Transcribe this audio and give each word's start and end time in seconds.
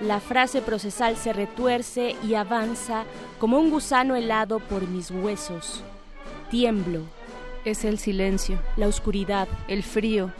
La 0.00 0.20
frase 0.20 0.60
procesal 0.60 1.16
se 1.16 1.32
retuerce 1.32 2.16
y 2.22 2.34
avanza 2.34 3.04
como 3.38 3.58
un 3.58 3.70
gusano 3.70 4.14
helado 4.14 4.58
por 4.58 4.86
mis 4.86 5.10
huesos. 5.10 5.82
Tiemblo. 6.50 7.02
Es 7.64 7.84
el 7.84 7.98
silencio, 7.98 8.58
la 8.76 8.86
oscuridad, 8.86 9.48
el 9.66 9.82
frío, 9.82 10.30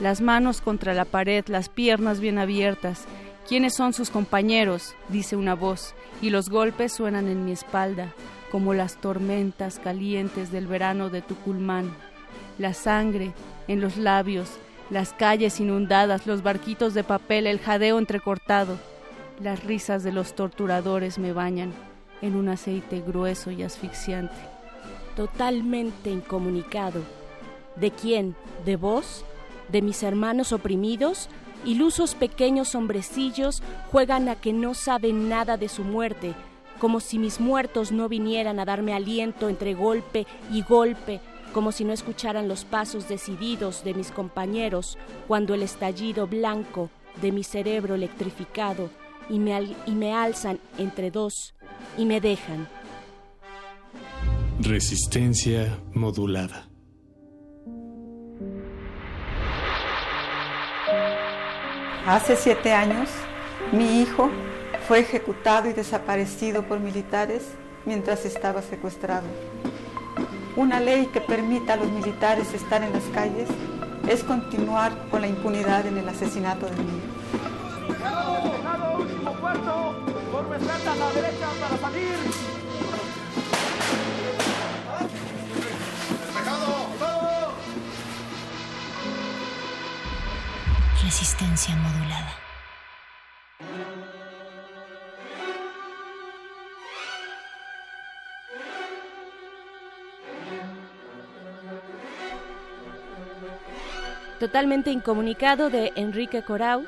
las 0.00 0.20
manos 0.20 0.60
contra 0.60 0.94
la 0.94 1.04
pared, 1.04 1.44
las 1.46 1.68
piernas 1.68 2.20
bien 2.20 2.38
abiertas. 2.38 3.04
¿Quiénes 3.48 3.74
son 3.74 3.92
sus 3.92 4.10
compañeros? 4.10 4.94
dice 5.08 5.36
una 5.36 5.54
voz, 5.54 5.94
y 6.20 6.30
los 6.30 6.48
golpes 6.50 6.92
suenan 6.92 7.28
en 7.28 7.44
mi 7.44 7.52
espalda, 7.52 8.12
como 8.50 8.74
las 8.74 8.96
tormentas 9.00 9.78
calientes 9.78 10.50
del 10.50 10.66
verano 10.66 11.08
de 11.08 11.22
Tuculmán. 11.22 11.94
La 12.58 12.74
sangre 12.74 13.32
en 13.68 13.80
los 13.80 13.96
labios, 13.96 14.50
las 14.90 15.12
calles 15.12 15.60
inundadas, 15.60 16.26
los 16.26 16.42
barquitos 16.42 16.94
de 16.94 17.04
papel, 17.04 17.46
el 17.46 17.58
jadeo 17.58 17.98
entrecortado. 17.98 18.78
Las 19.40 19.64
risas 19.64 20.02
de 20.02 20.12
los 20.12 20.34
torturadores 20.34 21.18
me 21.18 21.32
bañan 21.32 21.72
en 22.22 22.36
un 22.36 22.48
aceite 22.48 23.00
grueso 23.00 23.50
y 23.50 23.62
asfixiante. 23.62 24.36
Totalmente 25.16 26.10
incomunicado. 26.10 27.02
¿De 27.74 27.90
quién? 27.90 28.36
¿De 28.64 28.76
vos? 28.76 29.24
¿De 29.68 29.82
mis 29.82 30.02
hermanos 30.02 30.52
oprimidos? 30.52 31.28
Ilusos 31.64 32.14
pequeños 32.14 32.74
hombrecillos 32.74 33.62
juegan 33.90 34.28
a 34.28 34.36
que 34.36 34.52
no 34.52 34.74
saben 34.74 35.28
nada 35.28 35.56
de 35.56 35.68
su 35.68 35.82
muerte, 35.82 36.32
como 36.78 37.00
si 37.00 37.18
mis 37.18 37.40
muertos 37.40 37.90
no 37.90 38.08
vinieran 38.08 38.60
a 38.60 38.64
darme 38.64 38.94
aliento 38.94 39.48
entre 39.48 39.74
golpe 39.74 40.26
y 40.52 40.62
golpe, 40.62 41.20
como 41.56 41.72
si 41.72 41.84
no 41.84 41.94
escucharan 41.94 42.48
los 42.48 42.66
pasos 42.66 43.08
decididos 43.08 43.82
de 43.82 43.94
mis 43.94 44.10
compañeros 44.10 44.98
cuando 45.26 45.54
el 45.54 45.62
estallido 45.62 46.26
blanco 46.26 46.90
de 47.22 47.32
mi 47.32 47.44
cerebro 47.44 47.94
electrificado 47.94 48.90
y 49.30 49.38
me, 49.38 49.74
y 49.86 49.92
me 49.92 50.12
alzan 50.12 50.60
entre 50.76 51.10
dos 51.10 51.54
y 51.96 52.04
me 52.04 52.20
dejan. 52.20 52.68
Resistencia 54.60 55.78
modulada. 55.94 56.68
Hace 62.06 62.36
siete 62.36 62.74
años, 62.74 63.08
mi 63.72 64.02
hijo 64.02 64.30
fue 64.86 64.98
ejecutado 64.98 65.70
y 65.70 65.72
desaparecido 65.72 66.64
por 66.64 66.80
militares 66.80 67.44
mientras 67.86 68.26
estaba 68.26 68.60
secuestrado. 68.60 69.24
Una 70.56 70.80
ley 70.80 71.06
que 71.12 71.20
permita 71.20 71.74
a 71.74 71.76
los 71.76 71.90
militares 71.90 72.54
estar 72.54 72.82
en 72.82 72.90
las 72.90 73.04
calles 73.12 73.46
es 74.08 74.24
continuar 74.24 74.90
con 75.10 75.20
la 75.20 75.28
impunidad 75.28 75.86
en 75.86 75.98
el 75.98 76.08
asesinato 76.08 76.64
de 76.64 76.76
niños. 76.76 77.04
último 78.98 79.32
cuarto, 79.38 79.96
Totalmente 104.38 104.90
incomunicado 104.90 105.70
de 105.70 105.92
Enrique 105.96 106.42
Corau, 106.42 106.84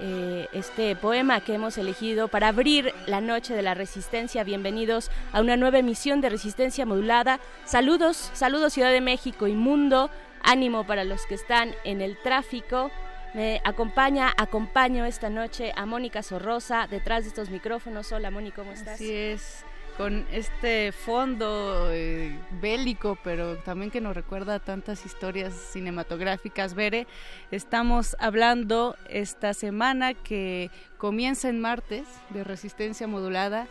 eh, 0.00 0.48
este 0.52 0.94
poema 0.94 1.40
que 1.40 1.54
hemos 1.54 1.76
elegido 1.76 2.28
para 2.28 2.46
abrir 2.46 2.94
la 3.06 3.20
noche 3.20 3.54
de 3.54 3.62
la 3.62 3.74
resistencia. 3.74 4.44
Bienvenidos 4.44 5.10
a 5.32 5.40
una 5.40 5.56
nueva 5.56 5.78
emisión 5.78 6.20
de 6.20 6.28
Resistencia 6.28 6.86
Modulada. 6.86 7.40
Saludos, 7.64 8.30
saludos 8.34 8.72
Ciudad 8.72 8.92
de 8.92 9.00
México 9.00 9.48
y 9.48 9.54
mundo. 9.54 10.10
Ánimo 10.44 10.86
para 10.86 11.02
los 11.02 11.26
que 11.26 11.34
están 11.34 11.74
en 11.82 12.02
el 12.02 12.16
tráfico. 12.22 12.92
Me 13.34 13.60
acompaña, 13.64 14.32
acompaño 14.36 15.04
esta 15.04 15.28
noche 15.28 15.72
a 15.74 15.86
Mónica 15.86 16.22
Sorrosa 16.22 16.86
detrás 16.88 17.24
de 17.24 17.30
estos 17.30 17.50
micrófonos. 17.50 18.12
Hola 18.12 18.30
Mónica, 18.30 18.62
¿cómo 18.62 18.72
estás? 18.72 18.94
Así 18.94 19.12
es 19.12 19.64
con 19.96 20.26
este 20.32 20.92
fondo 20.92 21.88
eh, 21.90 22.38
bélico, 22.60 23.18
pero 23.22 23.56
también 23.58 23.90
que 23.90 24.00
nos 24.00 24.14
recuerda 24.14 24.58
tantas 24.58 25.04
historias 25.04 25.54
cinematográficas. 25.54 26.74
Bere, 26.74 27.06
estamos 27.50 28.16
hablando 28.18 28.96
esta 29.08 29.54
semana 29.54 30.14
que 30.14 30.70
comienza 30.98 31.48
en 31.48 31.60
martes 31.60 32.04
de 32.30 32.44
resistencia 32.44 33.06
modulada 33.06 33.66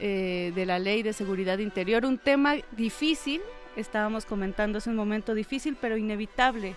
eh, 0.00 0.52
de 0.54 0.66
la 0.66 0.78
ley 0.78 1.02
de 1.02 1.12
seguridad 1.12 1.58
interior, 1.58 2.04
un 2.04 2.18
tema 2.18 2.56
difícil, 2.72 3.40
estábamos 3.76 4.26
comentando, 4.26 4.78
es 4.78 4.86
un 4.86 4.96
momento 4.96 5.34
difícil, 5.34 5.76
pero 5.80 5.96
inevitable. 5.96 6.74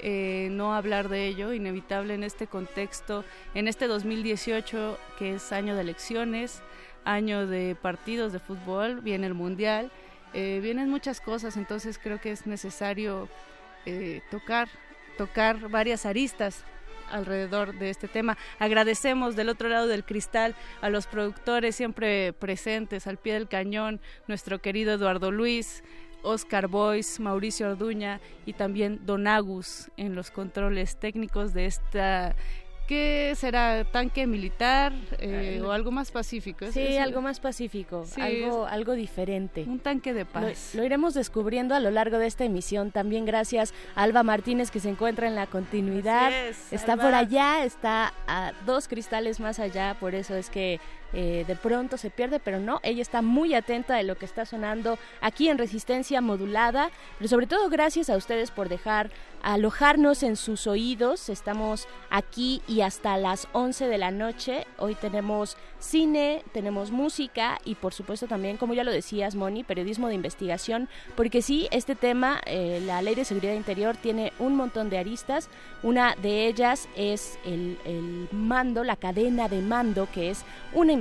Eh, 0.00 0.48
no 0.50 0.74
hablar 0.74 1.08
de 1.08 1.26
ello, 1.26 1.52
inevitable 1.52 2.14
en 2.14 2.24
este 2.24 2.46
contexto, 2.46 3.24
en 3.54 3.68
este 3.68 3.86
2018 3.86 4.98
que 5.18 5.34
es 5.34 5.52
año 5.52 5.74
de 5.76 5.82
elecciones, 5.82 6.62
año 7.04 7.46
de 7.46 7.76
partidos 7.80 8.32
de 8.32 8.38
fútbol, 8.38 9.00
viene 9.00 9.26
el 9.26 9.34
Mundial, 9.34 9.90
eh, 10.32 10.60
vienen 10.62 10.90
muchas 10.90 11.20
cosas, 11.20 11.56
entonces 11.56 11.98
creo 12.02 12.20
que 12.20 12.32
es 12.32 12.46
necesario 12.46 13.28
eh, 13.86 14.22
tocar, 14.30 14.68
tocar 15.16 15.68
varias 15.68 16.06
aristas 16.06 16.64
alrededor 17.10 17.78
de 17.78 17.90
este 17.90 18.08
tema. 18.08 18.36
Agradecemos 18.58 19.36
del 19.36 19.48
otro 19.48 19.68
lado 19.68 19.86
del 19.86 20.04
cristal 20.04 20.54
a 20.80 20.88
los 20.88 21.06
productores 21.06 21.76
siempre 21.76 22.32
presentes 22.32 23.06
al 23.06 23.18
pie 23.18 23.34
del 23.34 23.48
cañón, 23.48 24.00
nuestro 24.26 24.60
querido 24.60 24.94
Eduardo 24.94 25.30
Luis, 25.30 25.84
Oscar 26.24 26.68
Boyce, 26.68 27.22
Mauricio 27.22 27.68
Orduña 27.68 28.20
y 28.46 28.54
también 28.54 29.04
Don 29.04 29.26
Agus 29.26 29.90
en 29.96 30.14
los 30.14 30.30
controles 30.30 30.96
técnicos 30.98 31.52
de 31.52 31.66
esta 31.66 32.34
¿Qué 32.86 33.32
será? 33.36 33.84
¿Tanque 33.84 34.26
militar 34.26 34.92
eh, 35.18 35.62
o 35.64 35.72
algo 35.72 35.90
más 35.90 36.10
pacífico? 36.10 36.70
Sí, 36.70 36.98
algo 36.98 37.22
más 37.22 37.40
pacífico, 37.40 38.04
algo, 38.20 38.66
algo 38.66 38.92
diferente. 38.92 39.64
Un 39.66 39.78
tanque 39.78 40.12
de 40.12 40.26
paz. 40.26 40.74
Lo, 40.74 40.84
iremos 40.84 41.14
descubriendo 41.14 41.74
a 41.74 41.80
lo 41.80 41.90
largo 41.90 42.18
de 42.18 42.26
esta 42.26 42.44
emisión. 42.44 42.90
También 42.90 43.24
gracias 43.24 43.72
a 43.94 44.02
Alba 44.02 44.22
Martínez 44.22 44.70
que 44.70 44.80
se 44.80 44.90
encuentra 44.90 45.26
en 45.26 45.34
la 45.34 45.46
continuidad. 45.46 46.30
está 46.70 46.96
por 46.96 47.14
allá, 47.14 47.64
está 47.64 48.12
a 48.26 48.52
dos 48.66 48.86
cristales 48.86 49.40
más 49.40 49.58
allá, 49.58 49.96
por 49.98 50.14
eso 50.14 50.34
es 50.34 50.50
que 50.50 50.78
eh, 51.14 51.44
de 51.46 51.56
pronto 51.56 51.96
se 51.96 52.10
pierde, 52.10 52.40
pero 52.40 52.58
no, 52.58 52.80
ella 52.82 53.02
está 53.02 53.22
muy 53.22 53.54
atenta 53.54 53.94
de 53.94 54.02
lo 54.02 54.16
que 54.16 54.24
está 54.24 54.44
sonando 54.44 54.98
aquí 55.20 55.48
en 55.48 55.58
Resistencia 55.58 56.20
Modulada, 56.20 56.90
pero 57.18 57.28
sobre 57.28 57.46
todo 57.46 57.68
gracias 57.68 58.10
a 58.10 58.16
ustedes 58.16 58.50
por 58.50 58.68
dejar 58.68 59.10
alojarnos 59.44 60.22
en 60.22 60.36
sus 60.36 60.66
oídos. 60.66 61.28
Estamos 61.28 61.86
aquí 62.10 62.62
y 62.66 62.80
hasta 62.80 63.16
las 63.18 63.46
11 63.52 63.86
de 63.86 63.98
la 63.98 64.10
noche. 64.10 64.66
Hoy 64.78 64.94
tenemos 64.94 65.56
cine, 65.78 66.42
tenemos 66.52 66.90
música 66.90 67.58
y 67.64 67.74
por 67.74 67.92
supuesto 67.92 68.26
también, 68.26 68.56
como 68.56 68.72
ya 68.72 68.84
lo 68.84 68.90
decías, 68.90 69.34
Moni, 69.34 69.62
periodismo 69.62 70.08
de 70.08 70.14
investigación, 70.14 70.88
porque 71.14 71.42
sí, 71.42 71.68
este 71.70 71.94
tema, 71.94 72.40
eh, 72.46 72.82
la 72.86 73.02
ley 73.02 73.14
de 73.14 73.26
seguridad 73.26 73.52
interior, 73.52 73.96
tiene 73.96 74.32
un 74.38 74.56
montón 74.56 74.88
de 74.88 74.98
aristas. 74.98 75.50
Una 75.82 76.14
de 76.16 76.46
ellas 76.46 76.88
es 76.96 77.38
el, 77.44 77.78
el 77.84 78.28
mando, 78.32 78.82
la 78.82 78.96
cadena 78.96 79.48
de 79.48 79.60
mando, 79.60 80.08
que 80.10 80.30
es 80.30 80.44
una 80.72 80.92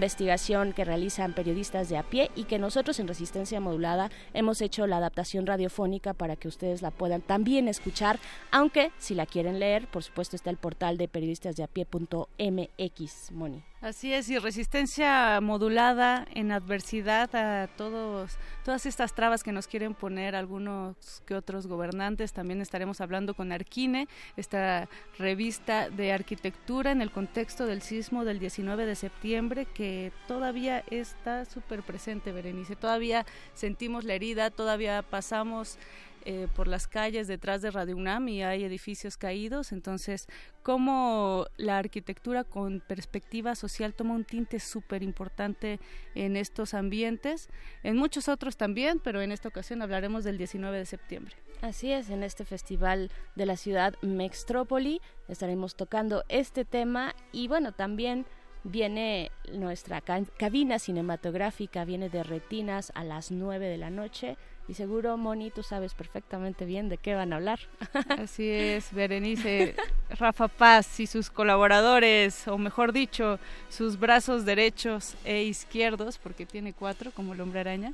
que 0.76 0.84
realizan 0.84 1.34
periodistas 1.34 1.88
de 1.88 1.98
a 1.98 2.04
pie 2.04 2.30
y 2.36 2.44
que 2.44 2.60
nosotros 2.60 3.00
en 3.00 3.08
Resistencia 3.08 3.62
Modulada 3.62 4.12
hemos 4.34 4.60
hecho 4.62 4.86
la 4.86 4.98
adaptación 4.98 5.48
radiofónica 5.48 6.14
para 6.14 6.36
que 6.36 6.50
ustedes 6.50 6.82
la 6.82 6.92
puedan 6.92 7.22
también 7.22 7.70
escuchar 7.70 8.20
aunque 8.52 8.92
si 8.98 9.16
la 9.16 9.26
quieren 9.26 9.60
leer, 9.60 9.88
por 9.88 10.04
supuesto 10.04 10.36
está 10.36 10.50
el 10.50 10.58
portal 10.58 10.98
de 10.98 11.08
periodistasdeapie.mx, 11.08 13.32
Moni. 13.32 13.64
Así 13.84 14.14
es, 14.14 14.30
y 14.30 14.40
resistencia 14.40 15.42
modulada 15.42 16.26
en 16.34 16.54
adversidad 16.54 17.36
a 17.36 17.68
todos, 17.68 18.38
todas 18.64 18.86
estas 18.86 19.14
trabas 19.14 19.44
que 19.44 19.52
nos 19.52 19.68
quieren 19.68 19.94
poner 19.94 20.38
algunos 20.38 21.22
que 21.26 21.36
otros 21.36 21.68
gobernantes. 21.68 22.32
También 22.32 22.62
estaremos 22.62 23.02
hablando 23.02 23.34
con 23.34 23.52
Arquine, 23.52 24.08
esta 24.38 24.88
revista 25.18 25.90
de 25.90 26.14
arquitectura 26.14 26.92
en 26.92 27.02
el 27.02 27.12
contexto 27.12 27.66
del 27.66 27.82
sismo 27.82 28.24
del 28.24 28.40
19 28.40 28.86
de 28.86 28.96
septiembre, 28.96 29.66
que 29.66 29.83
todavía 30.28 30.84
está 30.90 31.46
súper 31.46 31.84
presente, 31.84 32.32
Berenice. 32.32 32.76
Todavía 32.76 33.26
sentimos 33.54 34.04
la 34.04 34.14
herida, 34.14 34.52
todavía 34.52 35.02
pasamos 35.02 35.78
eh, 36.26 36.48
por 36.56 36.70
las 36.70 36.88
calles 36.88 37.28
detrás 37.28 37.62
de 37.62 37.70
Radio 37.70 37.98
UNAM 37.98 38.30
y 38.30 38.44
hay 38.44 38.64
edificios 38.64 39.18
caídos. 39.18 39.74
Entonces, 39.74 40.28
cómo 40.62 41.48
la 41.58 41.78
arquitectura 41.78 42.46
con 42.46 42.80
perspectiva 42.80 43.56
social 43.56 43.94
toma 43.94 44.14
un 44.14 44.24
tinte 44.24 44.60
súper 44.60 45.04
importante 45.04 45.82
en 46.16 46.38
estos 46.38 46.74
ambientes, 46.74 47.50
en 47.84 47.98
muchos 47.98 48.30
otros 48.30 48.56
también, 48.56 49.02
pero 49.04 49.22
en 49.22 49.34
esta 49.34 49.50
ocasión 49.50 49.82
hablaremos 49.82 50.24
del 50.24 50.38
19 50.38 50.78
de 50.78 50.86
septiembre. 50.86 51.36
Así 51.62 51.92
es, 51.92 52.10
en 52.10 52.24
este 52.24 52.46
festival 52.46 53.12
de 53.36 53.46
la 53.46 53.58
ciudad 53.58 53.96
Mextrópoli 54.02 55.02
estaremos 55.28 55.76
tocando 55.76 56.24
este 56.30 56.64
tema 56.64 57.16
y 57.34 57.50
bueno, 57.50 57.74
también 57.74 58.26
viene 58.64 59.32
nuestra 59.52 60.02
cabina 60.02 60.80
cinematográfica, 60.80 61.86
viene 61.86 62.10
de 62.10 62.24
Retinas 62.24 62.92
a 62.96 63.04
las 63.04 63.32
9 63.32 63.68
de 63.68 63.78
la 63.78 63.90
noche 63.90 64.38
y 64.68 64.76
seguro, 64.76 65.18
Moni, 65.18 65.52
tú 65.52 65.62
sabes 65.62 65.94
perfectamente 65.94 66.64
bien 66.66 66.88
de 66.88 66.98
qué 66.98 67.16
van 67.16 67.34
a 67.34 67.36
hablar. 67.36 67.60
Así 68.18 68.50
es, 68.50 68.94
Berenice, 68.94 69.76
Rafa 70.12 70.48
Paz 70.48 71.02
y 71.02 71.08
sus 71.08 71.30
colaboradores, 71.30 72.48
o 72.48 72.58
mejor 72.58 72.94
dicho, 72.94 73.40
sus 73.68 74.00
brazos 74.00 74.46
derechos 74.46 75.16
e 75.26 75.44
izquierdos, 75.44 76.18
porque 76.18 76.46
tiene 76.46 76.72
cuatro, 76.72 77.12
como 77.12 77.34
el 77.34 77.42
hombre 77.42 77.60
araña, 77.60 77.94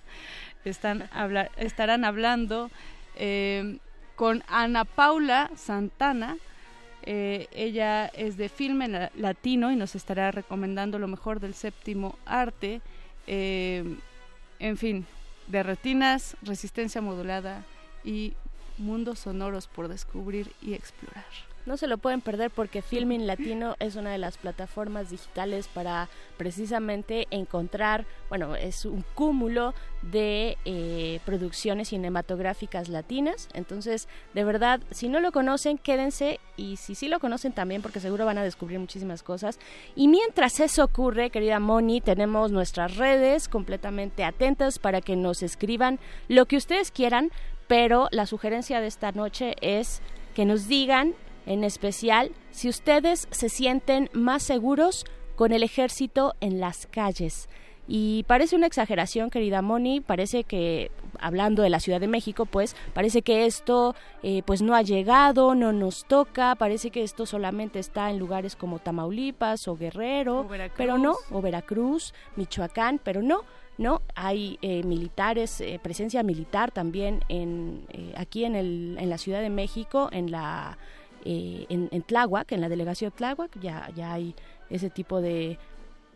están 0.64 1.10
estarán 1.58 2.06
hablando 2.06 2.70
eh, 3.16 3.80
con 4.16 4.44
Ana 4.48 4.86
Paula 4.86 5.50
Santana. 5.56 6.38
Eh, 7.12 7.48
ella 7.54 8.06
es 8.06 8.38
de 8.38 8.50
filme 8.50 9.10
latino 9.16 9.72
y 9.72 9.76
nos 9.76 9.96
estará 9.96 10.30
recomendando 10.30 11.00
lo 11.00 11.08
mejor 11.08 11.40
del 11.40 11.56
séptimo 11.56 12.20
arte. 12.24 12.82
Eh, 13.26 13.98
en 14.60 14.78
fin, 14.78 15.08
de 15.48 15.64
retinas, 15.64 16.38
resistencia 16.44 17.02
modulada 17.02 17.66
y 18.04 18.34
mundos 18.78 19.18
sonoros 19.18 19.66
por 19.66 19.88
descubrir 19.88 20.52
y 20.62 20.76
explorar. 20.76 21.49
No 21.70 21.78
se 21.78 21.86
lo 21.86 22.00
pueden 22.00 22.22
perder 22.22 22.50
porque 22.50 22.82
Filming 22.82 23.28
Latino 23.28 23.76
es 23.78 23.96
una 23.96 24.12
de 24.12 24.18
las 24.18 24.40
plataformas 24.40 25.12
digitales 25.12 25.68
para 25.68 26.10
precisamente 26.36 27.28
encontrar, 27.30 28.08
bueno, 28.28 28.56
es 28.56 28.86
un 28.86 29.06
cúmulo 29.14 29.76
de 30.02 30.58
eh, 30.66 31.20
producciones 31.28 31.90
cinematográficas 31.90 32.90
latinas. 32.90 33.50
Entonces, 33.54 34.08
de 34.34 34.44
verdad, 34.44 34.82
si 34.90 35.10
no 35.10 35.20
lo 35.20 35.32
conocen, 35.32 35.78
quédense 35.78 36.40
y 36.58 36.78
si 36.78 36.96
sí 36.96 37.08
lo 37.08 37.20
conocen 37.20 37.54
también, 37.54 37.84
porque 37.84 38.00
seguro 38.00 38.26
van 38.26 38.40
a 38.40 38.44
descubrir 38.44 38.80
muchísimas 38.80 39.22
cosas. 39.22 39.60
Y 39.96 40.08
mientras 40.08 40.60
eso 40.60 40.84
ocurre, 40.84 41.30
querida 41.30 41.60
Moni, 41.60 42.02
tenemos 42.02 42.52
nuestras 42.52 42.98
redes 42.98 43.48
completamente 43.48 44.24
atentas 44.24 44.80
para 44.80 45.02
que 45.02 45.16
nos 45.16 45.44
escriban 45.44 46.00
lo 46.30 46.48
que 46.48 46.58
ustedes 46.58 46.90
quieran, 46.90 47.30
pero 47.68 48.08
la 48.10 48.26
sugerencia 48.26 48.82
de 48.82 48.88
esta 48.88 49.12
noche 49.12 49.54
es 49.62 50.02
que 50.34 50.46
nos 50.46 50.68
digan 50.68 51.14
en 51.46 51.64
especial 51.64 52.32
si 52.52 52.70
ustedes 52.70 53.28
se 53.32 53.50
sienten 53.50 54.10
más 54.14 54.44
seguros 54.44 55.06
con 55.36 55.54
el 55.54 55.64
ejército 55.64 56.36
en 56.42 56.60
las 56.60 56.86
calles. 56.88 57.48
Y 57.92 58.24
parece 58.28 58.56
una 58.56 58.68
exageración, 58.68 59.32
querida 59.32 59.64
Moni, 59.64 60.00
parece 60.00 60.44
que, 60.44 60.92
hablando 61.20 61.64
de 61.64 61.72
la 61.72 61.80
Ciudad 61.80 62.00
de 62.00 62.08
México, 62.08 62.46
pues 62.46 62.76
parece 62.94 63.24
que 63.24 63.48
esto 63.48 63.96
eh, 64.22 64.44
pues 64.46 64.62
no 64.62 64.76
ha 64.76 64.84
llegado, 64.84 65.56
no 65.56 65.74
nos 65.74 66.06
toca, 66.06 66.54
parece 66.54 66.92
que 66.92 67.02
esto 67.02 67.26
solamente 67.26 67.80
está 67.80 68.12
en 68.12 68.20
lugares 68.20 68.56
como 68.56 68.78
Tamaulipas 68.78 69.68
o 69.68 69.76
Guerrero, 69.76 70.48
pero 70.78 71.00
no, 71.00 71.16
o 71.32 71.42
Veracruz, 71.42 72.14
Michoacán, 72.36 73.02
pero 73.04 73.24
no. 73.24 73.42
No, 73.80 74.02
hay 74.14 74.60
eh, 74.62 74.84
militares, 74.84 75.62
eh, 75.62 75.80
presencia 75.82 76.22
militar 76.22 76.70
también 76.70 77.24
en, 77.30 77.88
aquí 78.18 78.44
en, 78.44 78.56
el, 78.58 78.98
en 79.00 79.10
la 79.10 79.18
Ciudad 79.18 79.40
de 79.40 79.50
México, 79.50 80.10
en 80.12 80.32
la 80.32 80.78
eh, 81.26 81.66
en, 81.70 81.90
en, 81.92 82.02
Tláhuac, 82.02 82.52
en 82.52 82.62
la 82.62 82.70
delegación 82.70 83.12
Tláhuac, 83.12 83.60
ya, 83.60 83.90
ya 83.96 84.14
hay 84.14 84.36
ese 84.70 84.90
tipo 84.90 85.22
de 85.22 85.58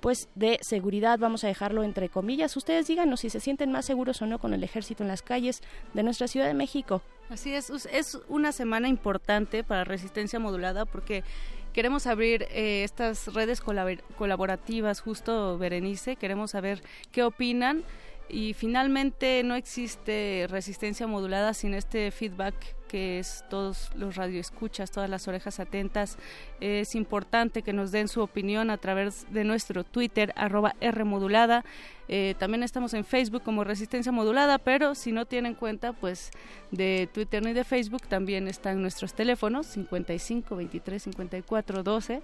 pues 0.03 0.27
de 0.35 0.59
seguridad, 0.61 1.17
vamos 1.17 1.45
a 1.45 1.47
dejarlo 1.47 1.81
entre 1.81 2.09
comillas. 2.09 2.57
Ustedes 2.57 2.87
díganos 2.87 3.21
si 3.21 3.29
se 3.29 3.39
sienten 3.39 3.71
más 3.71 3.85
seguros 3.85 4.21
o 4.21 4.25
no 4.25 4.37
con 4.37 4.53
el 4.53 4.61
ejército 4.61 5.01
en 5.01 5.07
las 5.07 5.21
calles 5.21 5.61
de 5.93 6.03
nuestra 6.03 6.27
Ciudad 6.27 6.45
de 6.45 6.53
México. 6.53 7.01
Así 7.29 7.53
es, 7.53 7.69
es 7.69 8.19
una 8.27 8.51
semana 8.51 8.89
importante 8.89 9.63
para 9.63 9.85
Resistencia 9.85 10.39
Modulada 10.39 10.83
porque 10.83 11.23
queremos 11.71 12.05
abrir 12.05 12.47
eh, 12.51 12.83
estas 12.83 13.33
redes 13.33 13.61
colaborativas, 13.61 14.99
justo 14.99 15.57
Berenice, 15.57 16.17
queremos 16.17 16.51
saber 16.51 16.83
qué 17.13 17.23
opinan 17.23 17.83
y 18.27 18.53
finalmente 18.53 19.41
no 19.43 19.55
existe 19.55 20.47
resistencia 20.49 21.07
modulada 21.07 21.53
sin 21.53 21.73
este 21.73 22.11
feedback 22.11 22.55
que 22.93 23.17
es 23.17 23.43
todos 23.49 23.89
los 23.95 24.17
radioescuchas, 24.17 24.91
todas 24.91 25.09
las 25.09 25.27
orejas 25.27 25.59
atentas. 25.59 26.19
Es 26.59 26.93
importante 26.93 27.63
que 27.63 27.73
nos 27.73 27.91
den 27.91 28.07
su 28.07 28.21
opinión 28.21 28.69
a 28.69 28.77
través 28.77 29.25
de 29.33 29.43
nuestro 29.43 29.83
Twitter, 29.83 30.31
arroba 30.35 30.75
Rmodulada. 30.79 31.65
Eh, 32.07 32.35
también 32.37 32.61
estamos 32.61 32.93
en 32.93 33.03
Facebook 33.03 33.41
como 33.41 33.63
Resistencia 33.63 34.11
Modulada, 34.11 34.59
pero 34.59 34.93
si 34.93 35.11
no 35.11 35.25
tienen 35.25 35.55
cuenta 35.55 35.93
pues 35.93 36.29
de 36.69 37.09
Twitter 37.11 37.43
ni 37.43 37.53
de 37.53 37.63
Facebook, 37.63 38.03
también 38.03 38.47
están 38.47 38.79
nuestros 38.79 39.15
teléfonos 39.15 39.65
55 39.65 40.55
23 40.55 41.01
54 41.01 41.81
12, 41.81 42.21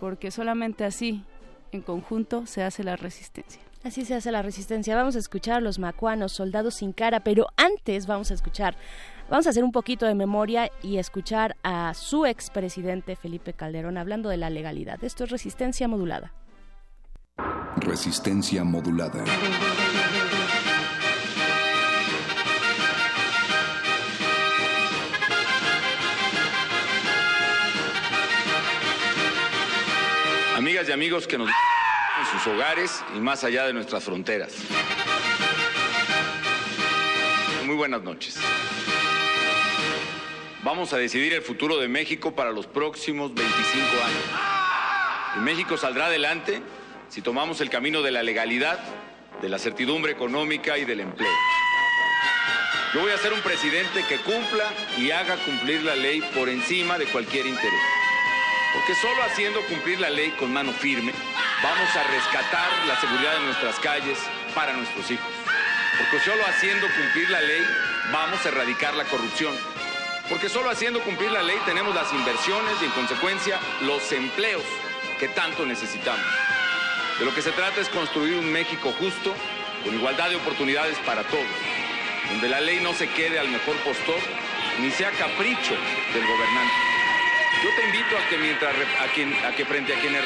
porque 0.00 0.30
solamente 0.30 0.86
así, 0.86 1.22
en 1.70 1.82
conjunto, 1.82 2.46
se 2.46 2.62
hace 2.62 2.82
la 2.82 2.96
resistencia. 2.96 3.67
Así 3.88 4.04
se 4.04 4.14
hace 4.14 4.30
la 4.30 4.42
resistencia. 4.42 4.94
Vamos 4.94 5.16
a 5.16 5.18
escuchar 5.18 5.56
a 5.56 5.60
los 5.60 5.78
macuanos, 5.78 6.32
soldados 6.32 6.74
sin 6.74 6.92
cara, 6.92 7.20
pero 7.20 7.46
antes 7.56 8.06
vamos 8.06 8.30
a 8.30 8.34
escuchar 8.34 8.76
Vamos 9.30 9.46
a 9.46 9.50
hacer 9.50 9.62
un 9.62 9.72
poquito 9.72 10.06
de 10.06 10.14
memoria 10.14 10.70
y 10.82 10.96
escuchar 10.96 11.56
a 11.62 11.92
su 11.92 12.24
expresidente 12.24 13.14
Felipe 13.14 13.52
Calderón 13.52 13.98
hablando 13.98 14.30
de 14.30 14.38
la 14.38 14.48
legalidad. 14.48 15.04
Esto 15.04 15.24
es 15.24 15.30
resistencia 15.30 15.86
modulada. 15.86 16.32
Resistencia 17.76 18.64
modulada. 18.64 19.22
Amigas 30.56 30.88
y 30.88 30.92
amigos 30.92 31.26
que 31.26 31.36
nos 31.36 31.50
en 32.18 32.26
sus 32.26 32.46
hogares 32.46 33.04
y 33.14 33.20
más 33.20 33.44
allá 33.44 33.66
de 33.66 33.72
nuestras 33.72 34.04
fronteras. 34.04 34.52
Muy 37.64 37.76
buenas 37.76 38.02
noches. 38.02 38.36
Vamos 40.62 40.92
a 40.92 40.98
decidir 40.98 41.32
el 41.32 41.42
futuro 41.42 41.78
de 41.78 41.88
México 41.88 42.34
para 42.34 42.50
los 42.50 42.66
próximos 42.66 43.32
25 43.34 43.86
años. 44.04 44.24
Y 45.36 45.40
México 45.40 45.76
saldrá 45.76 46.06
adelante 46.06 46.62
si 47.08 47.22
tomamos 47.22 47.60
el 47.60 47.70
camino 47.70 48.02
de 48.02 48.10
la 48.10 48.22
legalidad, 48.22 48.78
de 49.40 49.48
la 49.48 49.58
certidumbre 49.58 50.12
económica 50.12 50.76
y 50.78 50.84
del 50.84 51.00
empleo. 51.00 51.32
Yo 52.94 53.00
voy 53.00 53.12
a 53.12 53.18
ser 53.18 53.32
un 53.32 53.40
presidente 53.40 54.02
que 54.08 54.16
cumpla 54.16 54.72
y 54.96 55.10
haga 55.10 55.36
cumplir 55.36 55.82
la 55.82 55.94
ley 55.94 56.20
por 56.34 56.48
encima 56.48 56.98
de 56.98 57.06
cualquier 57.06 57.46
interés. 57.46 57.97
Porque 58.74 58.94
solo 58.94 59.22
haciendo 59.22 59.62
cumplir 59.62 60.00
la 60.00 60.10
ley 60.10 60.30
con 60.32 60.52
mano 60.52 60.72
firme 60.72 61.12
vamos 61.62 61.96
a 61.96 62.02
rescatar 62.04 62.70
la 62.86 63.00
seguridad 63.00 63.34
de 63.34 63.44
nuestras 63.46 63.78
calles 63.80 64.18
para 64.54 64.72
nuestros 64.74 65.10
hijos. 65.10 65.26
Porque 65.98 66.20
solo 66.20 66.44
haciendo 66.46 66.86
cumplir 66.86 67.30
la 67.30 67.40
ley 67.40 67.62
vamos 68.12 68.44
a 68.44 68.48
erradicar 68.48 68.94
la 68.94 69.04
corrupción. 69.04 69.56
Porque 70.28 70.48
solo 70.48 70.70
haciendo 70.70 71.00
cumplir 71.00 71.30
la 71.30 71.42
ley 71.42 71.56
tenemos 71.64 71.94
las 71.94 72.12
inversiones 72.12 72.74
y 72.82 72.84
en 72.84 72.90
consecuencia 72.92 73.58
los 73.80 74.12
empleos 74.12 74.64
que 75.18 75.28
tanto 75.28 75.64
necesitamos. 75.64 76.26
De 77.18 77.24
lo 77.24 77.34
que 77.34 77.42
se 77.42 77.50
trata 77.52 77.80
es 77.80 77.88
construir 77.88 78.36
un 78.36 78.52
México 78.52 78.94
justo, 78.98 79.34
con 79.82 79.94
igualdad 79.94 80.28
de 80.28 80.36
oportunidades 80.36 80.96
para 80.98 81.22
todos, 81.24 81.46
donde 82.28 82.48
la 82.48 82.60
ley 82.60 82.80
no 82.80 82.92
se 82.92 83.08
quede 83.08 83.38
al 83.38 83.48
mejor 83.48 83.76
postor 83.78 84.20
ni 84.80 84.90
sea 84.90 85.10
capricho 85.12 85.74
del 86.14 86.26
gobernante. 86.26 86.97
Yo 87.62 87.70
te 87.74 87.86
invito 87.86 88.16
a 88.16 88.28
que 88.28 88.38
mientras 88.38 88.72
a, 88.72 89.12
quien, 89.12 89.34
a 89.44 89.50
que 89.50 89.64
frente 89.64 89.92
a 89.92 89.98
quienes, 89.98 90.22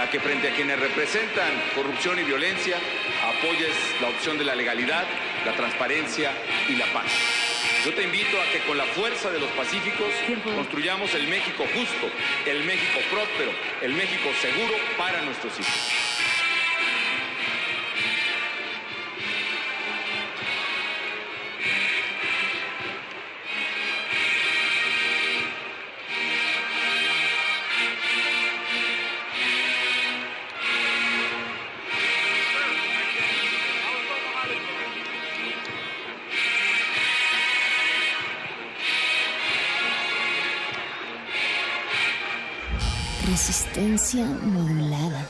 a 0.00 0.10
que 0.10 0.18
frente 0.18 0.48
a 0.48 0.54
quienes 0.54 0.80
representan 0.80 1.50
corrupción 1.72 2.18
y 2.18 2.24
violencia 2.24 2.76
apoyes 3.22 3.76
la 4.00 4.08
opción 4.08 4.38
de 4.38 4.44
la 4.44 4.56
legalidad, 4.56 5.04
la 5.44 5.52
transparencia 5.52 6.32
y 6.68 6.74
la 6.74 6.86
paz. 6.92 7.04
Yo 7.84 7.94
te 7.94 8.02
invito 8.02 8.40
a 8.40 8.50
que 8.50 8.58
con 8.66 8.76
la 8.76 8.86
fuerza 8.86 9.30
de 9.30 9.38
los 9.38 9.50
pacíficos 9.50 10.08
construyamos 10.42 11.14
el 11.14 11.28
México 11.28 11.64
justo, 11.74 12.10
el 12.44 12.64
México 12.64 12.98
próspero, 13.08 13.52
el 13.80 13.92
México 13.92 14.30
seguro 14.40 14.74
para 14.98 15.22
nuestros 15.22 15.52
hijos. 15.60 16.23
Resistencia 43.34 44.24
modulada. 44.26 45.28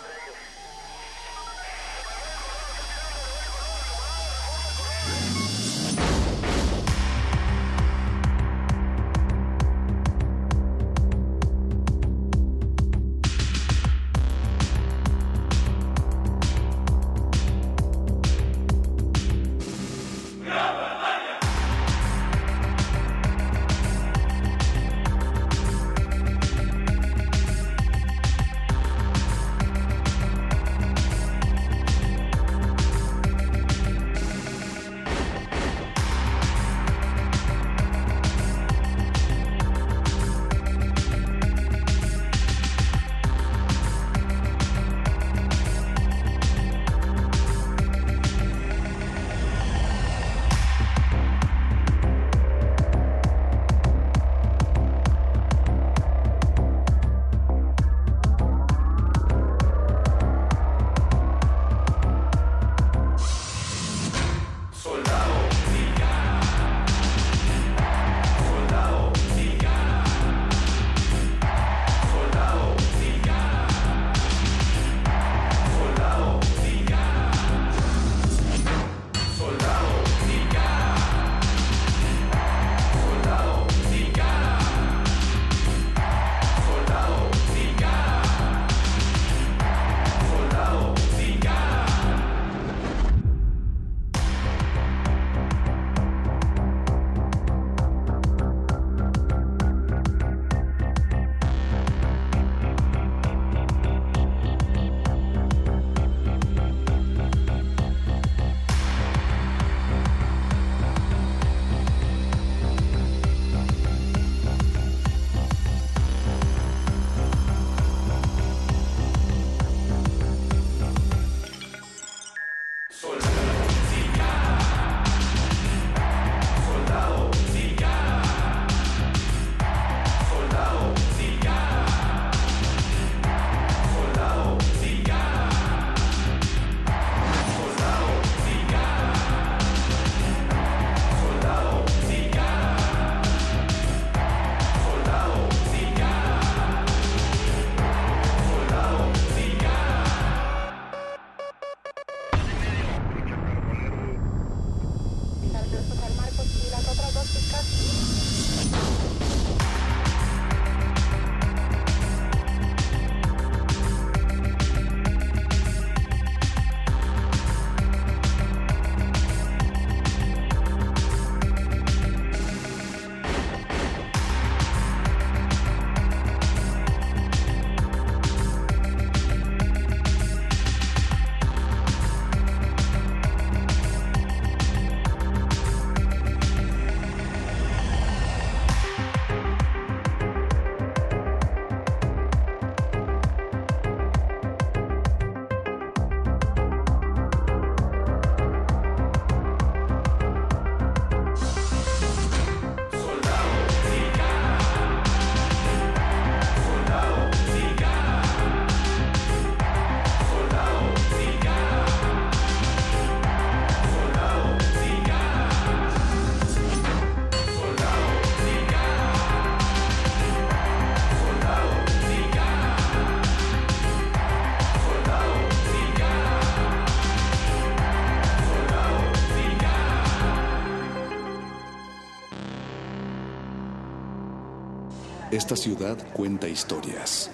Esta 235.44 235.56
ciudad 235.56 235.98
cuenta 236.14 236.48
historias. 236.48 237.30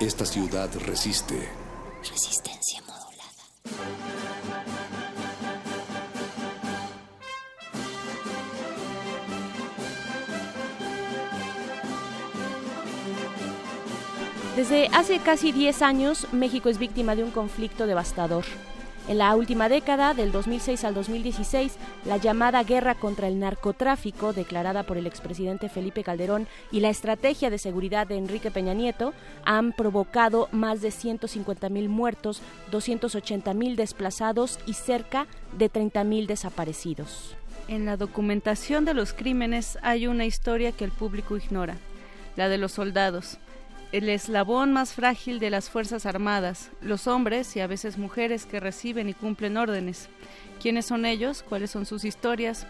Esta 0.00 0.24
ciudad 0.24 0.70
resiste. 0.86 1.46
Resistencia 1.98 2.80
modulada. 2.80 3.30
Desde 14.56 14.88
hace 14.94 15.18
casi 15.18 15.52
10 15.52 15.82
años, 15.82 16.26
México 16.32 16.70
es 16.70 16.78
víctima 16.78 17.14
de 17.16 17.24
un 17.24 17.32
conflicto 17.32 17.86
devastador. 17.86 18.46
En 19.08 19.18
la 19.18 19.36
última 19.36 19.68
década, 19.68 20.14
del 20.14 20.32
2006 20.32 20.84
al 20.84 20.94
2016, 20.94 21.74
la 22.06 22.18
llamada 22.18 22.62
guerra 22.62 22.94
contra 22.94 23.26
el 23.26 23.40
narcotráfico, 23.40 24.32
declarada 24.32 24.84
por 24.84 24.96
el 24.96 25.06
expresidente 25.06 25.68
Felipe 25.68 26.04
Calderón, 26.04 26.46
y 26.70 26.80
la 26.80 26.88
estrategia 26.88 27.50
de 27.50 27.58
seguridad 27.58 28.06
de 28.06 28.16
Enrique 28.16 28.50
Peña 28.50 28.74
Nieto 28.74 29.12
han 29.44 29.72
provocado 29.72 30.48
más 30.52 30.80
de 30.80 30.88
150.000 30.88 31.88
muertos, 31.88 32.42
280.000 32.70 33.74
desplazados 33.74 34.60
y 34.66 34.74
cerca 34.74 35.26
de 35.58 35.70
30.000 35.70 36.26
desaparecidos. 36.26 37.34
En 37.68 37.84
la 37.84 37.96
documentación 37.96 38.84
de 38.84 38.94
los 38.94 39.12
crímenes 39.12 39.76
hay 39.82 40.06
una 40.06 40.24
historia 40.24 40.70
que 40.70 40.84
el 40.84 40.92
público 40.92 41.36
ignora, 41.36 41.76
la 42.36 42.48
de 42.48 42.58
los 42.58 42.72
soldados 42.72 43.38
el 43.96 44.10
eslabón 44.10 44.74
más 44.74 44.92
frágil 44.92 45.38
de 45.38 45.48
las 45.48 45.70
Fuerzas 45.70 46.04
Armadas, 46.04 46.70
los 46.82 47.06
hombres 47.06 47.56
y 47.56 47.60
a 47.60 47.66
veces 47.66 47.96
mujeres 47.96 48.44
que 48.44 48.60
reciben 48.60 49.08
y 49.08 49.14
cumplen 49.14 49.56
órdenes. 49.56 50.10
¿Quiénes 50.60 50.84
son 50.84 51.06
ellos? 51.06 51.42
¿Cuáles 51.42 51.70
son 51.70 51.86
sus 51.86 52.04
historias? 52.04 52.66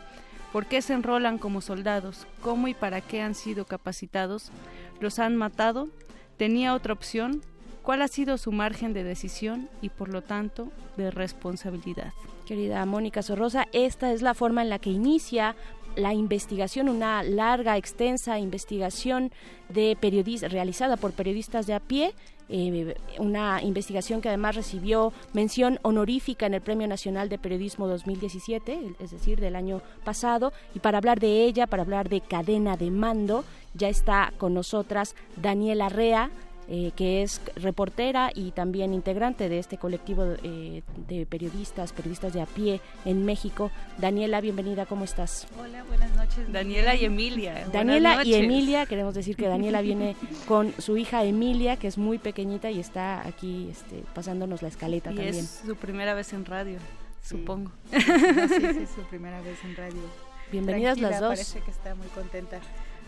¿Por 0.53 0.67
qué 0.67 0.81
se 0.83 0.93
enrolan 0.93 1.39
como 1.39 1.63
soldados? 1.63 2.29
¿Cómo 2.43 2.69
y 2.69 2.75
para 2.75 3.01
qué 3.01 3.23
han 3.23 3.35
sido 3.35 3.65
capacitados? 3.65 4.53
¿Los 5.01 5.19
han 5.19 5.35
matado? 5.35 5.89
¿Tenía 6.37 6.75
otra 6.75 6.93
opción? 6.93 7.43
¿Cuál 7.83 8.03
ha 8.03 8.09
sido 8.09 8.39
su 8.39 8.53
margen 8.53 8.93
de 8.93 9.03
decisión 9.03 9.69
y 9.83 9.89
por 9.89 10.11
lo 10.11 10.23
tanto 10.23 10.71
de 10.97 11.11
responsabilidad? 11.11 12.13
Querida 12.47 12.87
Mónica 12.87 13.23
Sorrosa, 13.23 13.67
esta 13.73 14.13
es 14.13 14.23
la 14.23 14.33
forma 14.33 14.63
en 14.63 14.71
la 14.71 14.79
que 14.79 14.91
inicia 14.91 15.57
la 15.97 16.15
investigación, 16.15 16.89
una 16.89 17.23
larga, 17.23 17.77
extensa 17.77 18.39
investigación 18.39 19.33
de 19.69 19.97
periodistas, 20.01 20.53
realizada 20.53 20.97
por 20.97 21.13
periodistas 21.13 21.67
de 21.67 21.75
a 21.75 21.81
pie, 21.81 22.15
eh, 22.49 22.95
una 23.19 23.61
investigación 23.63 24.21
que 24.21 24.29
además 24.29 24.55
recibió 24.55 25.13
mención 25.33 25.81
honorífica 25.83 26.47
en 26.47 26.55
el 26.55 26.61
Premio 26.61 26.87
Nacional 26.87 27.29
de 27.29 27.39
Periodismo 27.39 27.89
2017, 27.89 28.95
es 29.01 29.11
decir, 29.11 29.41
del 29.41 29.57
año 29.57 29.83
pasado, 30.05 30.53
y 30.73 30.79
para 30.79 30.99
hablar 30.99 31.19
de 31.19 31.45
ella, 31.45 31.67
para 31.67 31.83
hablar 31.83 32.09
de 32.09 32.21
cadena 32.21 32.77
de 32.77 32.93
mando, 32.93 33.45
ya 33.75 33.89
está 33.89 34.33
con 34.39 34.55
nosotras 34.55 35.17
Daniela 35.35 35.89
Rea, 35.89 36.31
eh, 36.69 36.91
que 36.97 37.23
es 37.23 37.41
reportera 37.55 38.33
y 38.35 38.51
también 38.51 38.93
integrante 38.93 39.49
de 39.49 39.61
este 39.61 39.79
colectivo 39.79 40.35
eh, 40.43 40.83
de 41.07 41.25
periodistas, 41.25 41.93
periodistas 41.93 42.33
de 42.33 42.41
a 42.41 42.47
pie 42.47 42.81
en 43.05 43.25
México. 43.25 43.71
Daniela, 43.99 44.41
bienvenida, 44.41 44.85
¿cómo 44.85 45.05
estás? 45.05 45.47
Hola, 45.61 45.85
buenas 45.85 46.15
noches. 46.17 46.51
Daniela 46.53 46.97
y 46.97 47.05
Emilia. 47.05 47.69
Daniela 47.73 48.25
y 48.25 48.35
Emilia, 48.35 48.87
queremos 48.87 49.15
decir 49.15 49.37
que 49.37 49.47
Daniela 49.47 49.81
viene 49.83 50.17
con 50.49 50.75
su 50.79 50.97
hija 50.97 51.23
Emilia, 51.23 51.77
que 51.77 51.87
es 51.87 51.99
muy 51.99 52.19
pequeñita 52.19 52.69
y 52.71 52.81
está 52.81 53.25
aquí 53.27 53.69
este, 53.71 54.03
pasándonos 54.13 54.63
la 54.63 54.69
escaleta 54.69 55.13
y 55.13 55.15
también. 55.15 55.45
Es 55.45 55.63
su 55.65 55.77
primera 55.77 56.15
vez 56.15 56.33
en 56.33 56.45
radio, 56.45 56.79
supongo. 57.23 57.71
Sí, 57.93 58.01
sí, 58.01 58.87
su 58.93 59.03
primera 59.11 59.41
vez 59.41 59.59
en 59.65 59.77
radio. 59.77 60.03
Bienvenidas 60.51 60.99
las 60.99 61.21
dos. 61.21 61.31
Parece 61.31 61.61
que 61.61 61.71
está 61.71 61.95
muy 61.95 62.09
contenta 62.09 62.61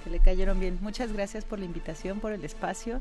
le 0.09 0.21
cayeron 0.21 0.61
bien. 0.61 0.79
Muchas 0.81 1.13
gracias 1.13 1.45
por 1.45 1.59
la 1.59 1.65
invitación, 1.65 2.21
por 2.21 2.33
el 2.33 2.45
espacio. 2.45 3.01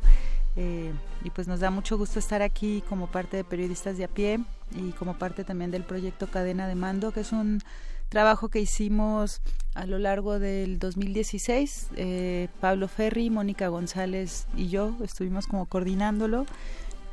Eh, 0.55 0.91
y 1.23 1.29
pues 1.29 1.47
nos 1.47 1.59
da 1.59 1.69
mucho 1.69 1.97
gusto 1.97 2.19
estar 2.19 2.41
aquí 2.41 2.83
como 2.89 3.07
parte 3.07 3.37
de 3.37 3.43
Periodistas 3.43 3.97
de 3.97 4.05
a 4.05 4.07
pie 4.07 4.39
y 4.75 4.91
como 4.93 5.17
parte 5.17 5.43
también 5.43 5.71
del 5.71 5.83
proyecto 5.83 6.27
Cadena 6.27 6.67
de 6.67 6.75
Mando, 6.75 7.11
que 7.11 7.19
es 7.19 7.31
un 7.31 7.61
trabajo 8.09 8.49
que 8.49 8.59
hicimos 8.59 9.41
a 9.75 9.85
lo 9.85 9.99
largo 9.99 10.39
del 10.39 10.79
2016. 10.79 11.89
Eh, 11.95 12.47
Pablo 12.59 12.87
Ferri, 12.87 13.29
Mónica 13.29 13.67
González 13.67 14.47
y 14.55 14.69
yo 14.69 14.95
estuvimos 15.03 15.47
como 15.47 15.65
coordinándolo. 15.65 16.45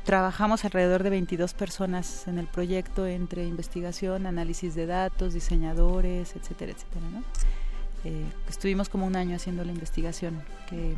Trabajamos 0.05 0.65
alrededor 0.65 1.01
de 1.01 1.09
22 1.09 1.53
personas 1.53 2.27
en 2.27 2.37
el 2.37 2.45
proyecto 2.45 3.07
entre 3.07 3.45
investigación, 3.45 4.27
análisis 4.27 4.75
de 4.75 4.85
datos, 4.85 5.33
diseñadores, 5.33 6.35
etcétera, 6.35 6.73
etcétera. 6.73 7.05
¿no? 7.11 7.23
Eh, 8.05 8.23
estuvimos 8.47 8.87
como 8.87 9.07
un 9.07 9.15
año 9.15 9.35
haciendo 9.35 9.65
la 9.65 9.71
investigación 9.71 10.43
que 10.69 10.93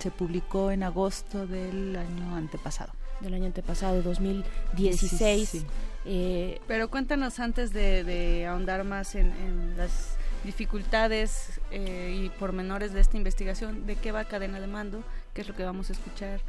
se 0.00 0.10
publicó 0.10 0.70
en 0.70 0.82
agosto 0.82 1.46
del 1.46 1.94
año 1.94 2.34
antepasado. 2.34 2.92
Del 3.20 3.34
año 3.34 3.44
antepasado, 3.44 4.02
2016. 4.02 5.48
Sí. 5.48 5.66
Eh, 6.06 6.60
Pero 6.66 6.88
cuéntanos 6.88 7.40
antes 7.40 7.72
de, 7.74 8.46
ahondar 8.48 8.84
más 8.84 9.14
en, 9.14 9.76
las 9.76 10.16
dificultades 10.44 11.60
eh, 11.70 12.22
y 12.24 12.30
pormenores 12.30 12.92
de 12.94 13.00
esta 13.00 13.18
investigación, 13.18 13.86
de 13.86 13.96
qué 13.96 14.12
va 14.12 14.24
cadena 14.24 14.58
de 14.58 14.66
mando, 14.66 15.02
qué 15.34 15.42
es 15.42 15.48
lo 15.48 15.54
que 15.54 15.64
vamos 15.64 15.90
a 15.90 15.92
escuchar. 15.92 16.40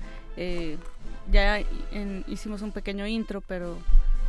ya 1.29 1.59
hicimos 2.27 2.61
un 2.61 2.71
pequeño 2.71 3.07
intro, 3.07 3.41
pero 3.41 3.77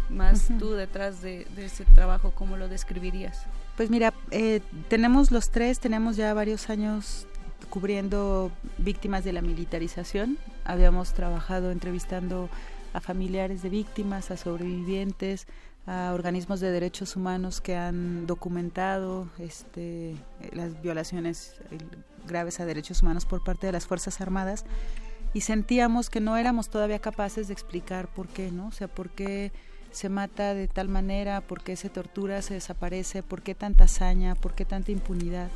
más 0.08 0.48
tú 0.58 0.72
detrás 0.72 1.22
de, 1.22 1.46
de 1.54 1.66
ese 1.66 1.84
trabajo, 1.84 2.32
¿cómo 2.34 2.56
lo 2.56 2.66
describirías? 2.66 3.46
Pues 3.78 3.90
mira, 3.90 4.12
eh, 4.32 4.60
tenemos 4.88 5.30
los 5.30 5.50
tres, 5.50 5.78
tenemos 5.78 6.16
ya 6.16 6.34
varios 6.34 6.68
años 6.68 7.28
cubriendo 7.70 8.50
víctimas 8.76 9.22
de 9.22 9.32
la 9.32 9.40
militarización. 9.40 10.36
Habíamos 10.64 11.14
trabajado 11.14 11.70
entrevistando 11.70 12.48
a 12.92 13.00
familiares 13.00 13.62
de 13.62 13.68
víctimas, 13.68 14.32
a 14.32 14.36
sobrevivientes, 14.36 15.46
a 15.86 16.10
organismos 16.12 16.58
de 16.58 16.72
derechos 16.72 17.14
humanos 17.14 17.60
que 17.60 17.76
han 17.76 18.26
documentado 18.26 19.28
este, 19.38 20.16
las 20.52 20.82
violaciones 20.82 21.54
graves 22.26 22.58
a 22.58 22.66
derechos 22.66 23.02
humanos 23.02 23.26
por 23.26 23.44
parte 23.44 23.68
de 23.68 23.72
las 23.74 23.86
Fuerzas 23.86 24.20
Armadas 24.20 24.64
y 25.34 25.42
sentíamos 25.42 26.10
que 26.10 26.18
no 26.18 26.36
éramos 26.36 26.68
todavía 26.68 26.98
capaces 26.98 27.46
de 27.46 27.52
explicar 27.52 28.08
por 28.08 28.26
qué, 28.26 28.50
¿no? 28.50 28.66
O 28.66 28.72
sea, 28.72 28.88
por 28.88 29.10
qué 29.10 29.52
se 29.90 30.09
mata 30.09 30.55
de 30.55 30.68
tal 30.68 30.88
manera, 30.88 31.40
por 31.40 31.62
qué 31.62 31.77
se 31.77 31.88
tortura, 31.88 32.42
se 32.42 32.55
desaparece, 32.55 33.22
por 33.22 33.42
qué 33.42 33.55
tanta 33.55 33.85
hazaña, 33.85 34.35
por 34.35 34.55
qué 34.55 34.64
tanta 34.64 34.92
impunidad, 34.92 35.48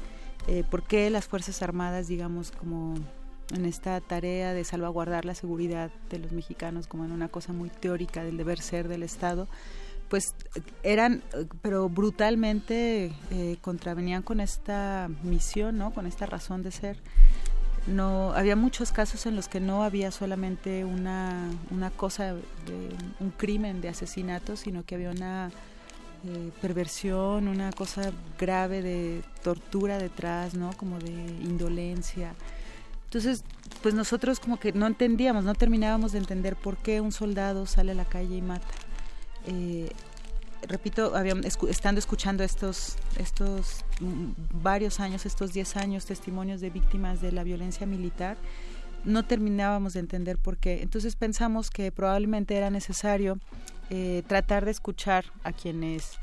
eh, 0.49 0.65
por 0.69 0.83
qué 0.85 1.11
las 1.11 1.27
Fuerzas 1.27 1.63
Armadas, 1.63 2.09
digamos, 2.09 2.51
como 2.51 2.95
en 3.55 3.67
esta 3.67 4.01
tarea 4.01 4.55
de 4.55 4.65
salvaguardar 4.65 5.25
la 5.25 5.35
seguridad 5.35 5.91
de 6.11 6.19
los 6.19 6.33
mexicanos, 6.33 6.87
como 6.87 7.05
en 7.05 7.13
una 7.13 7.29
cosa 7.29 7.53
muy 7.53 7.69
teórica 7.69 8.25
del 8.25 8.37
deber 8.37 8.61
ser 8.61 8.89
del 8.89 9.03
Estado, 9.03 9.49
pues 10.09 10.35
eran, 10.83 11.23
pero 11.63 11.89
brutalmente 11.89 13.13
eh, 13.31 13.57
contravenían 13.63 14.23
con 14.23 14.41
esta 14.41 15.09
misión, 15.23 15.79
¿no? 15.79 15.95
Con 15.95 16.07
esta 16.07 16.27
razón 16.27 16.63
de 16.63 16.71
ser 16.71 16.99
no 17.87 18.33
había 18.33 18.57
muchos 18.57 18.93
casos 18.93 19.27
en 19.27 19.35
los 19.35 19.49
que 19.49 19.61
no 19.61 19.83
había 19.83 20.11
solamente 20.11 20.85
una, 20.85 21.49
una 21.71 21.91
cosa 21.91 22.35
de 22.35 22.41
un 23.21 23.31
crimen 23.31 23.81
de 23.81 23.89
asesinato 23.89 24.57
sino 24.57 24.85
que 24.85 24.95
había 24.95 25.11
una 25.11 25.51
eh, 26.25 26.51
perversión 26.61 27.49
una 27.49 27.73
cosa 27.73 28.13
grave 28.39 28.83
de 28.83 29.23
tortura 29.43 29.99
detrás 29.99 30.55
no 30.55 30.73
como 30.77 30.99
de 30.99 31.11
indolencia. 31.11 32.35
Entonces 33.05 33.45
pues 33.83 33.95
nosotros 33.95 34.39
como 34.39 34.59
que 34.61 34.73
no 34.73 34.87
entendíamos 34.87 35.45
no 35.45 35.55
terminábamos 35.55 36.13
de 36.13 36.19
entender 36.19 36.57
por 36.57 36.77
qué 36.77 37.01
un 37.01 37.13
soldado 37.13 37.67
sale 37.67 37.93
a 37.93 37.97
la 37.97 38.05
calle 38.05 38.37
y 38.37 38.43
mata. 38.43 38.67
Eh, 39.47 39.91
repito, 40.69 41.13
estando 41.69 41.99
escuchando 41.99 42.45
estos, 42.45 42.97
estos 43.19 43.85
mm, 44.01 44.63
varios 44.63 45.01
años, 45.01 45.27
estos 45.27 45.53
10 45.53 45.77
años, 45.77 46.07
testimonios 46.07 46.61
de 46.61 46.71
víctimas 46.71 47.21
de 47.21 47.33
la 47.33 47.45
violencia 47.45 47.87
militar, 47.87 48.37
no 49.05 49.25
terminábamos 49.25 49.95
de 49.95 50.01
entender 50.01 50.39
por 50.39 50.57
qué. 50.57 50.83
Entonces 50.83 51.17
pensamos 51.17 51.71
que 51.71 51.91
probablemente 51.91 52.57
era 52.57 52.71
necesario 52.71 53.39
eh, 53.91 54.23
tratar 54.27 54.65
de 54.65 54.71
escuchar 54.71 55.25
a 55.43 55.53
quienes 55.53 56.19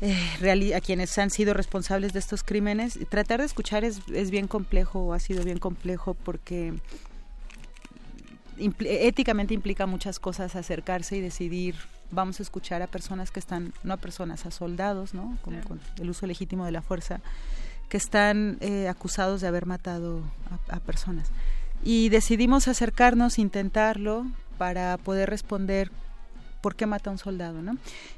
eh, 0.00 0.74
a 0.74 0.80
quienes 0.80 1.16
han 1.18 1.30
sido 1.30 1.54
responsables 1.54 2.12
de 2.12 2.18
estos 2.18 2.42
crímenes. 2.42 2.98
Tratar 3.08 3.40
de 3.40 3.46
escuchar 3.46 3.84
es, 3.84 4.00
es 4.12 4.30
bien 4.30 4.48
complejo 4.48 5.00
o 5.00 5.12
ha 5.14 5.20
sido 5.20 5.44
bien 5.44 5.58
complejo 5.58 6.14
porque 6.14 6.74
éticamente 8.58 9.54
implica 9.54 9.86
muchas 9.86 10.18
cosas 10.18 10.56
acercarse 10.56 11.16
y 11.16 11.20
decidir 11.20 11.76
vamos 12.12 12.38
a 12.38 12.42
escuchar 12.44 12.82
a 12.82 12.86
personas 12.86 13.30
que 13.30 13.40
están, 13.40 13.72
no 13.82 13.94
a 13.94 13.96
personas, 13.96 14.46
a 14.46 14.50
soldados, 14.50 15.14
¿no? 15.14 15.36
Como 15.42 15.60
con 15.62 15.80
el 15.98 16.10
uso 16.10 16.26
legítimo 16.26 16.64
de 16.64 16.72
la 16.72 16.82
fuerza, 16.82 17.20
que 17.88 17.96
están 17.96 18.58
eh, 18.60 18.88
acusados 18.88 19.40
de 19.40 19.48
haber 19.48 19.66
matado 19.66 20.22
a, 20.68 20.78
personas. 20.80 21.30
Y 21.82 22.10
decidimos 22.10 22.68
acercarnos, 22.68 23.38
intentarlo, 23.38 24.26
para 24.58 24.96
poder 24.98 25.28
responder 25.28 25.90
por 26.60 26.76
qué 26.76 26.86
mata 26.86 27.10
a 27.10 27.12
un 27.12 27.18
soldado, 27.18 27.60
¿no? 27.60 27.76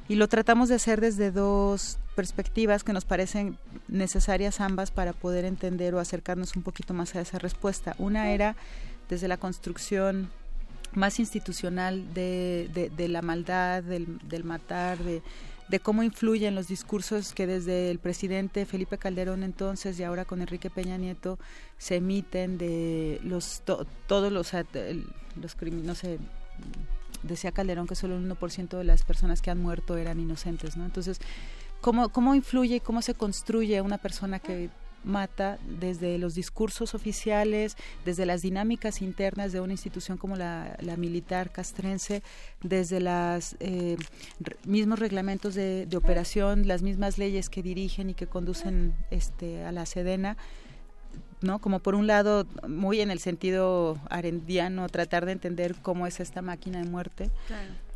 Y 0.09 0.16
lo 0.16 0.28
tratamos 0.28 0.68
de 0.68 0.74
hacer 0.74 1.00
desde 1.00 1.30
dos 1.30 1.96
perspectivas 2.14 2.85
que 2.85 2.92
nos 2.92 3.07
parecen 3.07 3.57
necesarias 3.88 4.61
ambas 4.61 4.90
para 4.90 5.14
poder 5.14 5.46
entender 5.46 5.94
o 5.94 6.00
acercarnos 6.00 6.54
un 6.54 6.62
poquito 6.62 6.92
más 6.92 7.14
a 7.14 7.20
esa 7.22 7.38
respuesta. 7.38 7.94
Una 7.98 8.33
era 8.33 8.57
desde 9.09 9.28
la 9.28 9.38
construcción 9.38 10.30
más 10.96 11.18
institucional 11.18 12.12
de, 12.14 12.90
de, 12.96 13.09
la 13.09 13.22
maldad, 13.22 13.83
del, 13.83 14.18
del 14.28 14.44
matar, 14.44 14.98
de, 14.98 15.22
de 15.68 15.80
cómo 15.80 16.02
influyen 16.02 16.54
los 16.54 16.68
discursos 16.68 17.33
que 17.33 17.46
desde 17.46 17.90
el 17.90 17.98
presidente 17.98 18.66
Felipe 18.66 18.98
Calderón 18.98 19.42
entonces 19.42 19.98
y 19.98 20.04
ahora 20.04 20.24
con 20.24 20.40
Enrique 20.40 20.70
Peña 20.70 20.98
Nieto 20.98 21.38
se 21.78 21.96
emiten 21.96 22.59
de 22.59 23.20
los 23.22 23.62
todos 24.07 24.30
los 24.30 24.52
los 24.52 25.57
no 25.72 25.94
sé 25.94 26.18
decía 27.24 27.52
Calderón 27.52 27.87
que 27.87 27.94
solo 27.94 28.16
el 28.16 28.28
1% 28.28 28.78
de 28.78 28.85
las 28.85 29.02
personas 29.02 29.40
que 29.40 29.50
han 29.50 29.61
muerto 29.61 29.96
eran 29.96 30.20
inocentes, 30.20 30.76
¿no? 30.76 30.85
Entonces, 30.85 31.20
¿cómo, 31.80 32.11
cómo 32.11 32.35
influye, 32.35 32.80
cómo 32.80 33.02
se 33.02 33.14
construye 33.14 33.80
una 33.80 33.98
persona 33.98 34.38
que 34.38 34.70
mata 35.05 35.59
desde 35.79 36.19
los 36.19 36.35
discursos 36.35 36.95
oficiales, 36.95 37.77
desde 38.05 38.27
las 38.27 38.43
dinámicas 38.43 39.03
internas 39.03 39.53
de 39.53 39.61
una 39.61 39.73
institución 39.73 40.19
como 40.19 40.37
la, 40.37 40.77
militar 40.97 41.51
castrense, 41.51 42.23
desde 42.62 43.01
los 43.01 43.57
eh, 43.61 43.97
mismos 44.64 44.99
reglamentos 44.99 45.55
de, 45.55 45.87
de, 45.87 45.97
operación, 45.97 46.67
las 46.67 46.83
mismas 46.83 47.19
leyes 47.19 47.51
que 47.51 47.62
dirigen 47.62 48.11
y 48.11 48.14
que 48.14 48.27
conducen 48.27 48.95
este, 49.11 49.64
a 49.64 49.73
la 49.73 49.87
Sedena. 49.87 50.37
¿no? 51.40 51.61
Como 51.61 51.81
por 51.81 51.95
un 51.95 52.07
lado, 52.07 52.47
muy 52.67 53.01
en 53.01 53.11
el 53.11 53.19
sentido 53.19 53.99
arendiano, 54.11 54.88
tratar 54.88 55.27
de 55.27 55.33
entender 55.33 55.77
cómo 55.83 56.07
es 56.07 56.21
esta 56.21 56.43
máquina 56.43 56.79
de 56.79 56.87
muerte. 56.87 57.31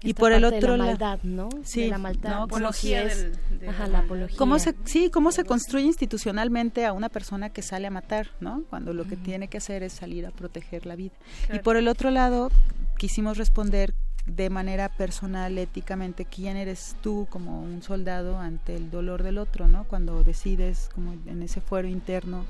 Y 0.02 0.14
por 0.14 0.32
el 0.32 0.44
otro 0.44 0.76
lado, 0.76 0.90
maldad, 0.90 1.18
¿no? 1.24 1.48
Sí, 1.64 1.88
la 1.88 1.98
maldad. 1.98 2.42
apología 2.42 3.04
del, 3.04 3.32
ajá, 3.68 3.88
la 3.88 4.00
apología. 4.00 4.36
¿Cómo 4.36 4.58
se, 4.58 4.74
sí, 4.84 5.10
cómo 5.10 5.32
se 5.32 5.44
construye 5.44 5.86
institucionalmente 5.86 6.86
a 6.86 6.92
una 6.92 7.08
persona 7.08 7.50
que 7.50 7.62
sale 7.62 7.88
a 7.88 7.90
matar, 7.90 8.28
¿no? 8.40 8.62
Cuando 8.70 8.94
lo 8.94 9.06
que 9.06 9.16
tiene 9.16 9.48
que 9.48 9.58
hacer 9.58 9.82
es 9.82 9.92
salir 9.92 10.24
a 10.26 10.30
proteger 10.30 10.86
la 10.86 10.94
vida. 10.94 11.14
Y 11.52 11.58
por 11.58 11.76
el 11.76 11.88
otro 11.88 12.10
lado, 12.10 12.50
quisimos 12.96 13.38
responder 13.38 13.92
de 14.26 14.50
manera 14.50 14.88
personal, 14.88 15.56
éticamente, 15.58 16.24
quién 16.24 16.56
eres 16.56 16.96
tú 17.00 17.26
como 17.30 17.62
un 17.62 17.82
soldado 17.82 18.38
ante 18.38 18.76
el 18.76 18.90
dolor 18.90 19.22
del 19.22 19.38
otro, 19.38 19.68
¿no? 19.68 19.84
Cuando 19.84 20.22
decides, 20.22 20.90
como 20.94 21.14
en 21.26 21.42
ese 21.42 21.60
fuero 21.60 21.88
interno, 21.88 22.44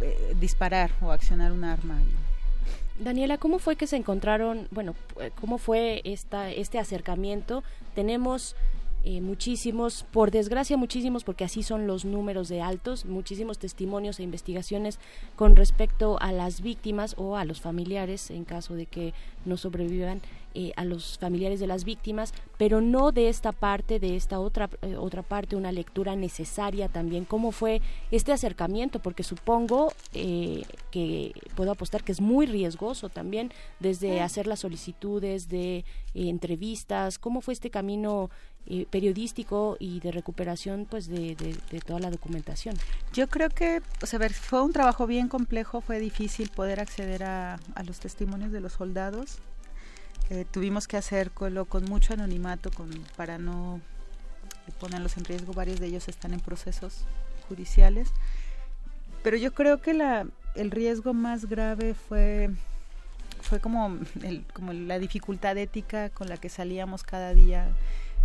eh, 0.00 0.34
disparar 0.40 0.92
o 1.02 1.10
accionar 1.10 1.52
un 1.52 1.64
arma. 1.64 2.00
Daniela, 3.00 3.38
¿cómo 3.38 3.58
fue 3.58 3.76
que 3.76 3.86
se 3.86 3.96
encontraron, 3.96 4.68
bueno, 4.70 4.94
eh, 5.20 5.30
cómo 5.40 5.56
fue 5.56 6.02
esta, 6.04 6.50
este 6.50 6.78
acercamiento? 6.78 7.64
Tenemos 7.94 8.54
eh, 9.04 9.22
muchísimos, 9.22 10.04
por 10.12 10.30
desgracia 10.30 10.76
muchísimos, 10.76 11.24
porque 11.24 11.44
así 11.44 11.62
son 11.62 11.86
los 11.86 12.04
números 12.04 12.50
de 12.50 12.60
altos, 12.60 13.06
muchísimos 13.06 13.58
testimonios 13.58 14.20
e 14.20 14.22
investigaciones 14.22 14.98
con 15.34 15.56
respecto 15.56 16.18
a 16.20 16.32
las 16.32 16.60
víctimas 16.60 17.14
o 17.16 17.36
a 17.36 17.46
los 17.46 17.62
familiares 17.62 18.30
en 18.30 18.44
caso 18.44 18.74
de 18.74 18.84
que 18.84 19.14
no 19.46 19.56
sobrevivan 19.56 20.20
eh, 20.52 20.72
a 20.74 20.84
los 20.84 21.16
familiares 21.18 21.60
de 21.60 21.68
las 21.68 21.84
víctimas, 21.84 22.34
pero 22.58 22.80
no 22.80 23.12
de 23.12 23.28
esta 23.28 23.52
parte, 23.52 24.00
de 24.00 24.16
esta 24.16 24.40
otra, 24.40 24.68
eh, 24.82 24.96
otra 24.96 25.22
parte, 25.22 25.54
una 25.54 25.70
lectura 25.70 26.16
necesaria 26.16 26.88
también. 26.88 27.24
¿Cómo 27.24 27.52
fue 27.52 27.80
este 28.10 28.32
acercamiento? 28.32 28.98
Porque 28.98 29.22
supongo 29.22 29.92
eh, 30.12 30.64
que 30.90 31.32
puedo 31.54 31.70
apostar 31.70 32.02
que 32.02 32.10
es 32.10 32.20
muy 32.20 32.46
riesgoso 32.46 33.08
también, 33.10 33.52
desde 33.78 34.22
hacer 34.22 34.48
las 34.48 34.58
solicitudes 34.58 35.48
de 35.48 35.84
entrevistas. 36.14 37.20
¿Cómo 37.20 37.42
fue 37.42 37.54
este 37.54 37.70
camino 37.70 38.28
periodístico 38.90 39.76
y 39.80 40.00
de 40.00 40.12
recuperación 40.12 40.86
pues 40.88 41.08
de, 41.08 41.34
toda 41.86 41.98
la 41.98 42.10
documentación. 42.10 42.76
Yo 43.12 43.26
creo 43.26 43.48
que 43.48 43.82
o 44.00 44.06
sea, 44.06 44.20
fue 44.28 44.62
un 44.62 44.72
trabajo 44.72 45.06
bien 45.08 45.28
complejo, 45.28 45.80
fue 45.80 45.98
difícil 45.98 46.50
poder 46.50 46.78
acceder 46.78 47.24
a, 47.24 47.58
a 47.74 47.82
los 47.82 47.98
testimonios 47.98 48.52
de 48.52 48.60
los 48.60 48.74
soldados. 48.74 49.40
Eh, 50.30 50.46
tuvimos 50.48 50.86
que 50.86 50.96
hacerlo 50.96 51.64
con 51.64 51.84
mucho 51.86 52.14
anonimato 52.14 52.70
con, 52.70 52.88
para 53.16 53.36
no 53.38 53.80
ponerlos 54.78 55.16
en 55.16 55.24
riesgo. 55.24 55.52
Varios 55.52 55.80
de 55.80 55.86
ellos 55.88 56.08
están 56.08 56.32
en 56.32 56.40
procesos 56.40 57.04
judiciales. 57.48 58.08
Pero 59.24 59.36
yo 59.36 59.52
creo 59.52 59.80
que 59.80 59.92
la, 59.92 60.26
el 60.54 60.70
riesgo 60.70 61.12
más 61.14 61.46
grave 61.46 61.94
fue, 61.94 62.50
fue 63.42 63.58
como, 63.60 63.98
el, 64.22 64.44
como 64.52 64.72
la 64.72 65.00
dificultad 65.00 65.58
ética 65.58 66.10
con 66.10 66.28
la 66.28 66.36
que 66.36 66.48
salíamos 66.48 67.02
cada 67.02 67.34
día, 67.34 67.68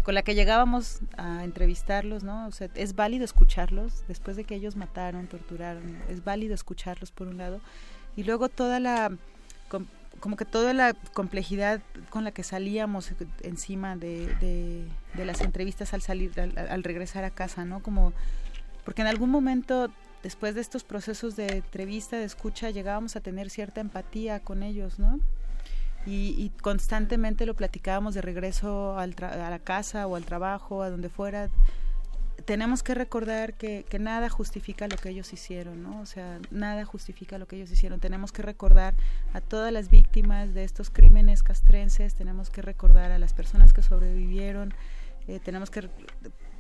con 0.03 0.13
la 0.13 0.21
que 0.21 0.35
llegábamos 0.35 0.99
a 1.17 1.43
entrevistarlos, 1.43 2.23
¿no? 2.23 2.47
O 2.47 2.51
sea, 2.51 2.69
es 2.75 2.95
válido 2.95 3.25
escucharlos 3.25 4.03
después 4.07 4.37
de 4.37 4.43
que 4.43 4.55
ellos 4.55 4.75
mataron, 4.75 5.25
torturaron, 5.25 5.97
es 6.07 6.23
válido 6.23 6.53
escucharlos 6.53 7.11
por 7.11 7.27
un 7.27 7.39
lado. 7.39 7.59
Y 8.15 8.23
luego 8.23 8.47
toda 8.47 8.79
la 8.79 9.11
como 10.19 10.36
que 10.38 10.45
toda 10.45 10.73
la 10.73 10.93
complejidad 11.13 11.82
con 12.10 12.23
la 12.23 12.32
que 12.32 12.43
salíamos 12.43 13.12
encima 13.41 13.95
de, 13.95 14.88
de, 15.13 15.25
las 15.25 15.41
entrevistas 15.41 15.93
al 15.93 16.01
salir, 16.01 16.32
al, 16.39 16.84
regresar 16.84 17.23
a 17.23 17.30
casa, 17.30 17.65
¿no? 17.65 17.82
Como, 17.82 18.13
porque 18.84 19.01
en 19.01 19.08
algún 19.08 19.30
momento, 19.30 19.89
después 20.23 20.56
de 20.56 20.62
estos 20.62 20.84
procesos 20.84 21.36
de 21.36 21.58
entrevista, 21.58 22.17
de 22.17 22.25
escucha, 22.25 22.69
llegábamos 22.69 23.15
a 23.15 23.21
tener 23.21 23.49
cierta 23.49 23.82
empatía 23.82 24.39
con 24.39 24.63
ellos, 24.63 24.99
¿no? 24.99 25.19
Y, 26.06 26.36
y 26.38 26.51
constantemente 26.62 27.45
lo 27.45 27.56
platicábamos 27.56 28.13
de 28.13 28.21
regreso 28.21 28.97
al 28.97 29.15
a 29.21 29.49
la 29.49 29.60
casa 29.60 30.08
o 30.08 30.15
al 30.15 30.23
trabajo, 30.23 30.84
a 30.84 30.89
donde 30.89 31.10
fuera, 31.10 31.49
tenemos 32.45 32.84
que 32.84 32.93
recordar 32.93 33.55
que, 33.55 33.86
nada 33.99 34.29
justifica 34.29 34.88
lo 34.88 34.97
que 34.97 35.10
ellos 35.10 35.34
hicieron, 35.34 35.81
¿no? 35.81 35.99
O 35.99 36.05
sea, 36.05 36.39
nada 36.51 36.86
justifica 36.86 37.38
lo 37.39 37.47
que 37.47 37.55
ellos 37.55 37.71
hicieron. 37.71 37.99
Tenemos 37.99 38.31
que 38.31 38.43
recordar 38.43 38.93
a 39.34 39.41
todas 39.41 39.73
las 39.73 39.89
víctimas 39.89 40.53
de 40.53 40.63
estos 40.63 40.89
crímenes 40.91 41.43
castrenses, 41.43 42.13
tenemos 42.13 42.49
que 42.49 42.62
recordar 42.62 43.12
a 43.12 43.19
las 43.19 43.34
personas 43.34 43.73
que 43.73 43.81
sobrevivieron, 43.81 44.73
eh, 45.27 45.39
tenemos 45.43 45.69
que 45.71 45.89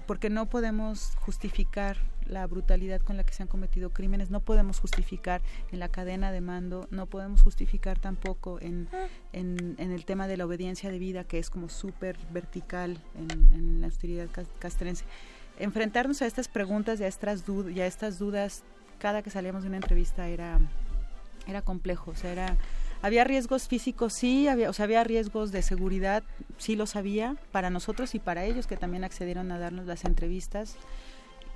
porque 0.07 0.29
no 0.29 0.45
podemos 0.45 1.15
justificar 1.15 1.97
la 2.27 2.45
brutalidad 2.45 3.01
con 3.01 3.17
la 3.17 3.23
que 3.23 3.33
se 3.33 3.41
han 3.41 3.47
cometido 3.47 3.89
crímenes, 3.89 4.29
no 4.29 4.39
podemos 4.39 4.79
justificar 4.79 5.41
en 5.71 5.79
la 5.79 5.89
cadena 5.89 6.31
de 6.31 6.41
mando, 6.41 6.87
no 6.91 7.07
podemos 7.07 7.41
justificar 7.41 7.97
tampoco 7.97 8.59
en, 8.61 8.87
el 9.33 10.05
tema 10.05 10.27
de 10.27 10.37
la 10.37 10.45
obediencia 10.45 10.91
de 10.91 10.99
vida, 10.99 11.23
que 11.23 11.39
es 11.39 11.49
como 11.49 11.69
súper 11.69 12.17
vertical 12.31 12.99
en, 13.15 13.31
en 13.51 13.81
la 13.81 13.87
austeridad 13.87 14.29
castrense 14.59 15.05
enfrentarnos 15.59 16.21
a 16.21 16.25
estas 16.25 16.47
preguntas 16.47 16.99
y 16.99 17.03
a 17.03 17.07
estas, 17.07 17.43
a 17.47 17.85
estas 17.85 18.19
dudas 18.19 18.63
cada 18.99 19.21
que 19.21 19.29
salíamos 19.29 19.63
de 19.63 19.69
una 19.69 19.77
entrevista 19.77 20.27
era, 20.27 20.59
era 21.47 21.61
complejo. 21.61 22.11
O 22.11 22.15
sea, 22.15 22.57
había 23.01 23.23
riesgos 23.23 23.67
físicos, 23.67 24.13
sí, 24.13 24.47
había, 24.47 24.69
o 24.69 24.73
sea, 24.73 24.85
había 24.85 25.03
riesgos 25.03 25.51
de 25.51 25.61
seguridad, 25.61 26.23
sí 26.57 26.75
los 26.75 26.95
había, 26.95 27.35
para 27.51 27.69
nosotros 27.69 28.15
y 28.15 28.19
para 28.19 28.45
ellos 28.45 28.67
que 28.67 28.77
también 28.77 29.03
accedieron 29.03 29.51
a 29.51 29.59
darnos 29.59 29.85
las 29.85 30.05
entrevistas. 30.05 30.75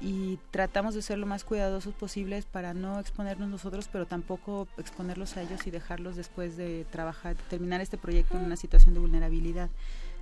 Y 0.02 0.40
tratamos 0.52 0.96
de 0.96 1.02
ser 1.02 1.18
lo 1.18 1.26
más 1.26 1.44
cuidadosos 1.44 1.94
posibles 1.94 2.46
para 2.46 2.74
no 2.74 3.00
exponernos 3.00 3.50
nosotros, 3.50 3.90
pero 3.92 4.06
tampoco 4.06 4.68
exponerlos 4.78 5.36
a 5.36 5.42
ellos 5.42 5.68
y 5.68 5.72
dejarlos 5.72 6.16
después 6.16 6.56
de 6.56 6.86
trabajar, 6.90 7.36
terminar 7.50 7.82
este 7.82 7.98
proyecto 7.98 8.38
en 8.38 8.46
una 8.46 8.56
situación 8.56 8.94
de 8.94 9.02
vulnerabilidad. 9.02 9.70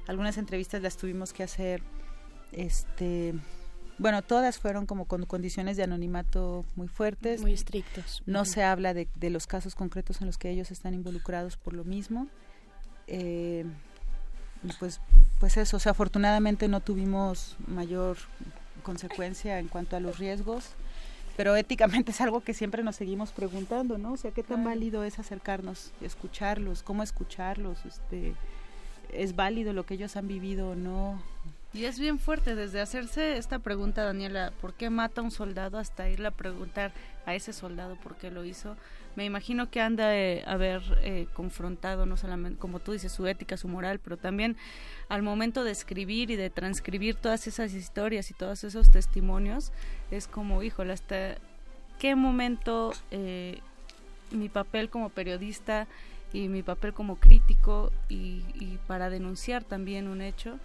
Algunas 0.08 0.38
entrevistas 0.38 0.82
las 0.82 0.98
tuvimos 0.98 1.32
que 1.32 1.44
hacer 1.44 1.84
este 2.52 3.36
bueno, 3.98 4.22
todas 4.22 4.60
fueron 4.60 4.86
como 4.86 5.06
con 5.06 5.26
condiciones 5.26 5.78
de 5.78 5.84
anonimato 5.84 6.66
muy 6.76 6.88
fuertes. 6.88 7.42
Muy 7.42 7.54
estrictos. 7.54 8.22
No 8.26 8.46
se 8.46 8.64
habla 8.64 8.94
de, 8.94 9.08
de, 9.16 9.30
los 9.30 9.48
casos 9.48 9.76
concretos 9.76 10.22
en 10.22 10.28
los 10.28 10.38
que 10.38 10.50
ellos 10.50 10.72
están 10.72 10.94
involucrados 10.94 11.58
por 11.58 11.74
lo 11.74 11.84
mismo. 11.84 12.28
Eh, 13.08 13.66
pues, 14.80 15.00
pues 15.40 15.58
eso, 15.58 15.78
o 15.78 15.80
sea, 15.80 15.92
afortunadamente 15.92 16.68
no 16.68 16.82
tuvimos 16.82 17.56
mayor 17.68 18.18
consecuencia 18.84 19.60
en 19.60 19.68
cuanto 19.68 19.96
a 19.96 20.00
los 20.00 20.18
riesgos, 20.18 20.72
pero 21.36 21.56
éticamente 21.56 22.12
es 22.12 22.22
algo 22.22 22.42
que 22.42 22.54
siempre 22.54 22.84
nos 22.84 22.96
seguimos 22.96 23.32
preguntando, 23.32 23.98
¿no? 23.98 24.14
O 24.14 24.18
sea, 24.18 24.32
¿qué 24.32 24.44
tan 24.44 24.64
válido 24.64 25.04
es 25.04 25.20
acercarnos, 25.20 25.92
escucharlos, 26.02 26.84
cómo 26.84 27.04
escucharlos? 27.04 27.86
Este, 27.86 28.34
¿Es 29.12 29.36
válido 29.36 29.74
lo 29.74 29.86
que 29.86 29.94
ellos 29.94 30.16
han 30.18 30.28
vivido 30.28 30.72
o 30.72 30.76
no? 30.76 31.22
Y 31.74 31.86
es 31.86 32.00
bien 32.00 32.18
fuerte 32.18 32.56
desde 32.56 32.80
hacerse 32.80 33.38
esta 33.38 33.60
pregunta, 33.60 34.04
Daniela, 34.04 34.54
¿por 34.62 34.74
qué 34.74 34.90
mata 34.90 35.22
a 35.22 35.24
un 35.24 35.32
soldado? 35.32 35.78
Hasta 35.78 36.10
irle 36.10 36.30
a 36.30 36.32
preguntar 36.32 36.94
a 37.26 37.36
ese 37.36 37.52
soldado 37.52 37.98
por 37.98 38.16
qué 38.16 38.32
lo 38.32 38.46
hizo. 38.46 38.78
Me 39.16 39.26
imagino 39.26 39.70
que 39.70 39.82
anda 39.82 40.08
de 40.08 40.44
haber 40.48 40.82
eh, 41.02 41.28
confrontado, 41.34 42.06
no 42.06 42.16
solamente, 42.16 42.58
como 42.58 42.80
tú 42.80 42.94
dices, 42.94 43.12
su 43.12 43.28
ética, 43.28 43.58
su 43.58 43.68
moral, 43.68 44.00
pero 44.00 44.16
también 44.16 44.56
al 45.10 45.24
momento 45.24 45.64
de 45.64 45.72
escribir 45.72 46.32
y 46.32 46.36
de 46.36 46.50
transcribir 46.50 47.16
todas 47.16 47.48
esas 47.48 47.74
historias 47.74 48.32
y 48.32 48.34
todos 48.34 48.64
esos 48.64 48.90
testimonios, 48.90 49.72
es 50.10 50.28
como, 50.28 50.64
híjole, 50.64 50.94
hasta 50.94 51.38
qué 52.00 52.16
momento 52.16 52.94
eh, 53.12 53.60
mi 54.32 54.50
papel 54.50 54.90
como 54.90 55.10
periodista 55.10 55.88
y 56.34 56.50
mi 56.50 56.62
papel 56.62 56.94
como 56.94 57.16
crítico 57.18 57.92
y, 58.10 58.42
para 58.88 59.10
denunciar 59.10 59.64
también 59.64 60.08
un 60.08 60.22
hecho 60.22 60.60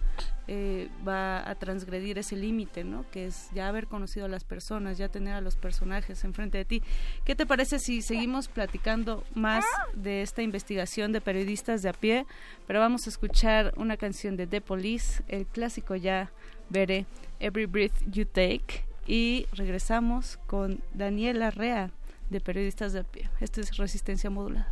eh, 0.47 0.89
va 1.07 1.49
a 1.49 1.55
transgredir 1.55 2.17
ese 2.17 2.35
límite, 2.35 2.83
¿no? 2.83 3.05
Que 3.11 3.27
es 3.27 3.49
ya 3.53 3.69
haber 3.69 3.87
conocido 3.87 4.25
a 4.25 4.29
las 4.29 4.43
personas, 4.43 4.97
ya 4.97 5.09
tener 5.09 5.33
a 5.33 5.41
los 5.41 5.55
personajes 5.55 6.23
enfrente 6.23 6.57
de 6.57 6.65
ti. 6.65 6.83
¿Qué 7.23 7.35
te 7.35 7.45
parece 7.45 7.79
si 7.79 8.01
seguimos 8.01 8.47
platicando 8.49 9.23
más 9.33 9.65
de 9.93 10.21
esta 10.21 10.41
investigación 10.41 11.11
de 11.11 11.21
periodistas 11.21 11.81
de 11.81 11.89
a 11.89 11.93
pie? 11.93 12.25
Pero 12.67 12.79
vamos 12.79 13.07
a 13.07 13.09
escuchar 13.09 13.73
una 13.77 13.97
canción 13.97 14.35
de 14.35 14.47
The 14.47 14.61
Police, 14.61 15.23
el 15.27 15.45
clásico 15.45 15.95
ya 15.95 16.31
veré 16.69 17.05
Every 17.39 17.65
Breath 17.65 17.95
You 18.07 18.25
Take 18.25 18.85
y 19.07 19.47
regresamos 19.53 20.37
con 20.47 20.81
Daniela 20.93 21.51
Rea 21.51 21.91
de 22.29 22.41
Periodistas 22.41 22.93
de 22.93 22.99
a 22.99 23.03
pie. 23.03 23.29
Esto 23.39 23.61
es 23.61 23.77
Resistencia 23.77 24.29
Modulada. 24.29 24.71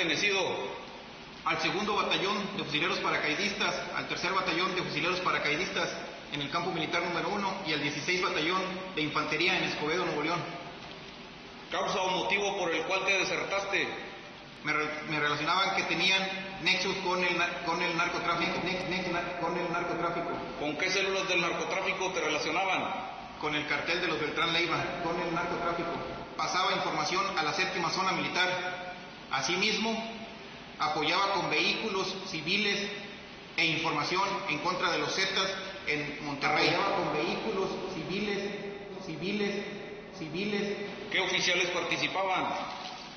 pertenecido? 0.00 0.40
Al 1.44 1.60
segundo 1.60 1.94
batallón 1.94 2.56
de 2.56 2.64
fusileros 2.64 2.98
paracaidistas, 3.00 3.74
al 3.96 4.08
tercer 4.08 4.32
batallón 4.32 4.74
de 4.74 4.82
fusileros 4.82 5.20
paracaidistas 5.20 5.88
en 6.32 6.40
el 6.40 6.50
campo 6.50 6.70
militar 6.70 7.02
número 7.02 7.28
uno 7.28 7.52
y 7.66 7.72
al 7.72 7.82
16 7.82 8.22
batallón 8.22 8.62
de 8.94 9.02
infantería 9.02 9.58
en 9.58 9.64
Escobedo, 9.64 10.04
Nuevo 10.04 10.22
León. 10.22 10.40
¿Causa 11.70 12.00
o 12.00 12.10
motivo 12.10 12.56
por 12.58 12.72
el 12.72 12.82
cual 12.84 13.04
te 13.04 13.18
desertaste? 13.18 13.88
Me, 14.64 14.72
me 15.08 15.20
relacionaban 15.20 15.76
que 15.76 15.82
tenían 15.84 16.22
nexus 16.62 16.96
con 16.96 17.22
el, 17.22 17.36
con 17.64 17.82
el 17.82 17.96
narcotráfico. 17.96 18.52
con 19.40 19.58
el 19.58 19.72
narcotráfico. 19.72 20.30
¿Con 20.58 20.76
qué 20.76 20.90
células 20.90 21.28
del 21.28 21.40
narcotráfico 21.40 22.10
te 22.12 22.20
relacionaban? 22.20 23.10
con 23.40 23.54
el 23.54 23.66
cartel 23.66 24.00
de 24.02 24.06
los 24.06 24.20
Beltrán 24.20 24.52
Leiva, 24.52 24.76
con 25.02 25.18
el 25.18 25.34
narcotráfico. 25.34 25.88
Pasaba 26.36 26.72
información 26.72 27.24
a 27.38 27.42
la 27.42 27.52
séptima 27.54 27.90
zona 27.90 28.12
militar. 28.12 28.79
Asimismo, 29.30 29.96
apoyaba 30.78 31.34
con 31.34 31.50
vehículos 31.50 32.14
civiles 32.26 32.88
e 33.56 33.66
información 33.66 34.22
en 34.48 34.58
contra 34.58 34.90
de 34.90 34.98
los 34.98 35.14
Zetas 35.14 35.50
en 35.86 36.24
Monterrey. 36.24 36.68
Apoyaba 36.68 36.96
con 36.96 37.12
vehículos 37.12 37.68
civiles, 37.94 38.50
civiles, 39.06 39.64
civiles. 40.18 40.76
¿Qué 41.10 41.20
oficiales 41.20 41.68
participaban? 41.70 42.54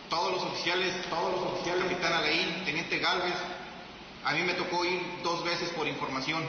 Todos 0.10 0.34
los 0.34 0.43
oficiales, 0.43 0.93
todos 1.10 1.32
los 1.32 1.54
oficiales, 1.54 1.86
capitán 1.86 2.13
Alain, 2.13 2.65
teniente 2.65 2.99
Galvez. 2.99 3.36
A 4.26 4.34
mí 4.34 4.41
me 4.41 4.54
tocó 4.54 4.86
ir 4.86 5.02
dos 5.23 5.43
veces 5.43 5.69
por 5.69 5.88
información. 5.88 6.43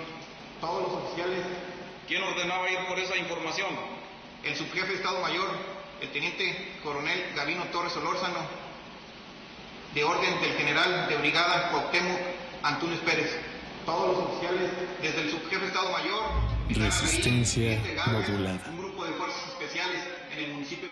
Todos 0.60 0.82
los 0.82 1.04
oficiales. 1.04 1.40
¿Quién 2.06 2.22
ordenaba 2.22 2.70
ir 2.70 2.78
por 2.86 2.98
esa 2.98 3.16
información? 3.16 3.68
El 4.42 4.54
subjefe 4.56 4.88
de 4.88 4.94
Estado 4.96 5.20
Mayor, 5.20 5.48
el 6.02 6.10
teniente 6.10 6.78
coronel 6.82 7.32
Gavino 7.34 7.64
Torres 7.64 7.94
Solórzano, 7.94 8.63
de 9.94 10.02
orden 10.02 10.40
del 10.40 10.52
general 10.54 11.06
de 11.08 11.16
brigada 11.16 11.70
Cuauhtémoc 11.70 12.18
Antunes 12.62 12.98
Pérez. 13.00 13.30
Todos 13.86 14.16
los 14.16 14.26
oficiales, 14.26 14.70
desde 15.00 15.20
el 15.22 15.30
subjefe 15.30 15.60
de 15.60 15.66
Estado 15.66 15.92
Mayor, 15.92 16.22
Resistencia 16.70 17.80
Galvez, 17.94 18.28
modulada. 18.28 18.60
un 18.70 18.78
grupo 18.78 19.04
de 19.04 19.12
fuerzas 19.12 19.48
especiales 19.48 20.00
en 20.32 20.44
el 20.44 20.52
municipio. 20.54 20.88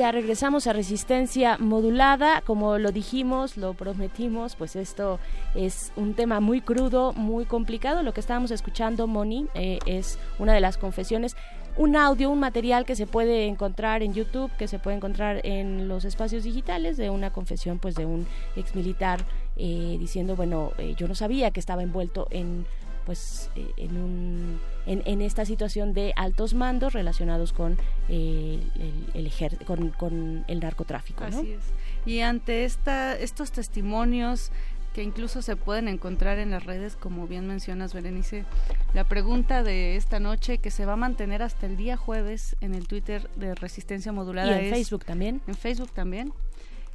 Ya 0.00 0.12
regresamos 0.12 0.66
a 0.66 0.72
resistencia 0.72 1.58
modulada, 1.58 2.40
como 2.40 2.78
lo 2.78 2.90
dijimos, 2.90 3.58
lo 3.58 3.74
prometimos, 3.74 4.56
pues 4.56 4.74
esto 4.74 5.20
es 5.54 5.92
un 5.94 6.14
tema 6.14 6.40
muy 6.40 6.62
crudo, 6.62 7.12
muy 7.12 7.44
complicado. 7.44 8.02
Lo 8.02 8.14
que 8.14 8.20
estábamos 8.20 8.50
escuchando, 8.50 9.06
Moni, 9.06 9.46
eh, 9.52 9.78
es 9.84 10.18
una 10.38 10.54
de 10.54 10.62
las 10.62 10.78
confesiones, 10.78 11.36
un 11.76 11.96
audio, 11.96 12.30
un 12.30 12.40
material 12.40 12.86
que 12.86 12.96
se 12.96 13.06
puede 13.06 13.46
encontrar 13.46 14.02
en 14.02 14.14
YouTube, 14.14 14.50
que 14.56 14.68
se 14.68 14.78
puede 14.78 14.96
encontrar 14.96 15.42
en 15.44 15.86
los 15.86 16.06
espacios 16.06 16.44
digitales 16.44 16.96
de 16.96 17.10
una 17.10 17.30
confesión, 17.30 17.78
pues 17.78 17.94
de 17.94 18.06
un 18.06 18.26
ex 18.56 18.74
militar 18.74 19.20
eh, 19.56 19.98
diciendo, 20.00 20.34
bueno, 20.34 20.72
eh, 20.78 20.94
yo 20.96 21.08
no 21.08 21.14
sabía 21.14 21.50
que 21.50 21.60
estaba 21.60 21.82
envuelto 21.82 22.26
en 22.30 22.64
pues 23.06 23.50
eh, 23.56 23.72
en, 23.76 23.96
un, 23.96 24.60
en, 24.86 25.02
en, 25.06 25.22
esta 25.22 25.44
situación 25.44 25.92
de 25.92 26.12
altos 26.16 26.54
mandos 26.54 26.92
relacionados 26.92 27.52
con 27.52 27.78
eh, 28.08 28.60
el, 28.76 29.04
el 29.14 29.26
ejer 29.26 29.58
con, 29.64 29.90
con, 29.90 30.44
el 30.48 30.60
narcotráfico. 30.60 31.28
¿no? 31.28 31.38
Así 31.38 31.52
es. 31.52 31.62
Y 32.06 32.20
ante 32.20 32.64
esta, 32.64 33.16
estos 33.16 33.52
testimonios 33.52 34.50
que 34.92 35.02
incluso 35.02 35.42
se 35.42 35.56
pueden 35.56 35.88
encontrar 35.88 36.38
en 36.38 36.50
las 36.50 36.64
redes, 36.64 36.96
como 36.96 37.26
bien 37.26 37.46
mencionas, 37.46 37.94
Berenice, 37.94 38.44
la 38.92 39.04
pregunta 39.04 39.62
de 39.62 39.96
esta 39.96 40.18
noche 40.18 40.58
que 40.58 40.70
se 40.70 40.84
va 40.84 40.94
a 40.94 40.96
mantener 40.96 41.42
hasta 41.42 41.66
el 41.66 41.76
día 41.76 41.96
jueves 41.96 42.56
en 42.60 42.74
el 42.74 42.88
Twitter 42.88 43.30
de 43.36 43.54
Resistencia 43.54 44.12
Modulada. 44.12 44.50
Y 44.50 44.58
en 44.58 44.64
es, 44.64 44.70
Facebook 44.70 45.04
también. 45.04 45.40
En 45.46 45.54
Facebook 45.54 45.92
también. 45.92 46.32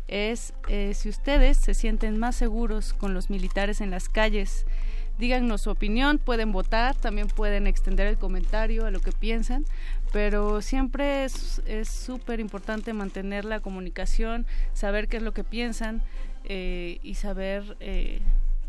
Es 0.08 0.54
eh, 0.68 0.94
si 0.94 1.10
ustedes 1.10 1.58
se 1.58 1.74
sienten 1.74 2.20
más 2.20 2.36
seguros 2.36 2.94
con 2.94 3.14
los 3.14 3.30
militares 3.30 3.82
en 3.82 3.92
las 3.92 4.10
calles, 4.10 4.66
díganos 5.18 5.62
su 5.62 5.70
opinión, 5.70 6.18
pueden 6.18 6.52
votar, 6.52 6.96
también 6.96 7.28
pueden 7.28 7.68
extender 7.68 8.08
el 8.08 8.18
comentario 8.18 8.86
a 8.86 8.92
lo 8.92 9.00
que 9.00 9.12
piensan, 9.12 9.66
pero 10.12 10.62
siempre 10.62 11.26
es 11.26 11.62
súper 11.90 12.40
importante 12.40 12.94
mantener 12.94 13.46
la 13.46 13.60
comunicación, 13.60 14.46
saber 14.74 15.08
qué 15.08 15.18
es 15.18 15.24
lo 15.24 15.34
que 15.34 15.44
piensan 15.44 16.02
eh, 16.44 17.00
y 17.02 17.16
saber 17.16 17.76
eh, 17.80 18.22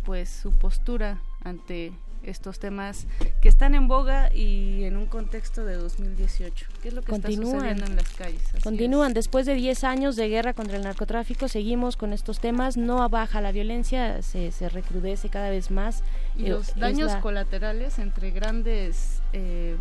pues 0.05 0.31
su 0.31 0.53
postura 0.53 1.21
ante 1.45 1.93
estos 2.23 2.59
temas 2.59 3.07
que 3.41 3.49
están 3.49 3.75
en 3.75 3.89
boga 3.89 4.33
y 4.35 4.85
en 4.85 4.97
un 4.97 5.07
contexto 5.07 5.65
de 5.65 5.75
2018. 5.75 6.67
¿Qué 6.83 6.89
es 6.89 6.95
lo 6.95 7.03
que 7.03 7.13
Continúan, 7.13 7.45
está 7.45 7.59
sucediendo 7.59 7.87
en 7.87 7.97
las 7.97 8.09
calles? 8.15 8.43
Así 8.55 8.63
continúan. 8.63 9.11
Es. 9.11 9.15
Después 9.15 9.47
de 9.47 9.55
10 9.55 9.85
años 9.85 10.17
de 10.17 10.29
guerra 10.29 10.55
contra 10.55 10.77
el 10.77 10.83
narcotráfico, 10.83 11.49
seguimos 11.49 11.97
con 11.97 12.13
estos 12.13 12.41
temas. 12.41 12.77
No 12.77 13.07
baja 13.09 13.41
la 13.41 13.53
violencia, 13.53 14.23
se, 14.23 14.51
se 14.53 14.69
recrudece 14.69 15.29
cada 15.29 15.51
vez 15.51 15.71
más. 15.71 16.03
Y 16.39 16.47
Eh, 16.47 16.49
los 16.51 16.75
daños 16.77 17.13
la- 17.13 17.21
colaterales 17.21 17.99
entre 17.99 18.31
grandes 18.31 19.23
eh, 19.33 19.77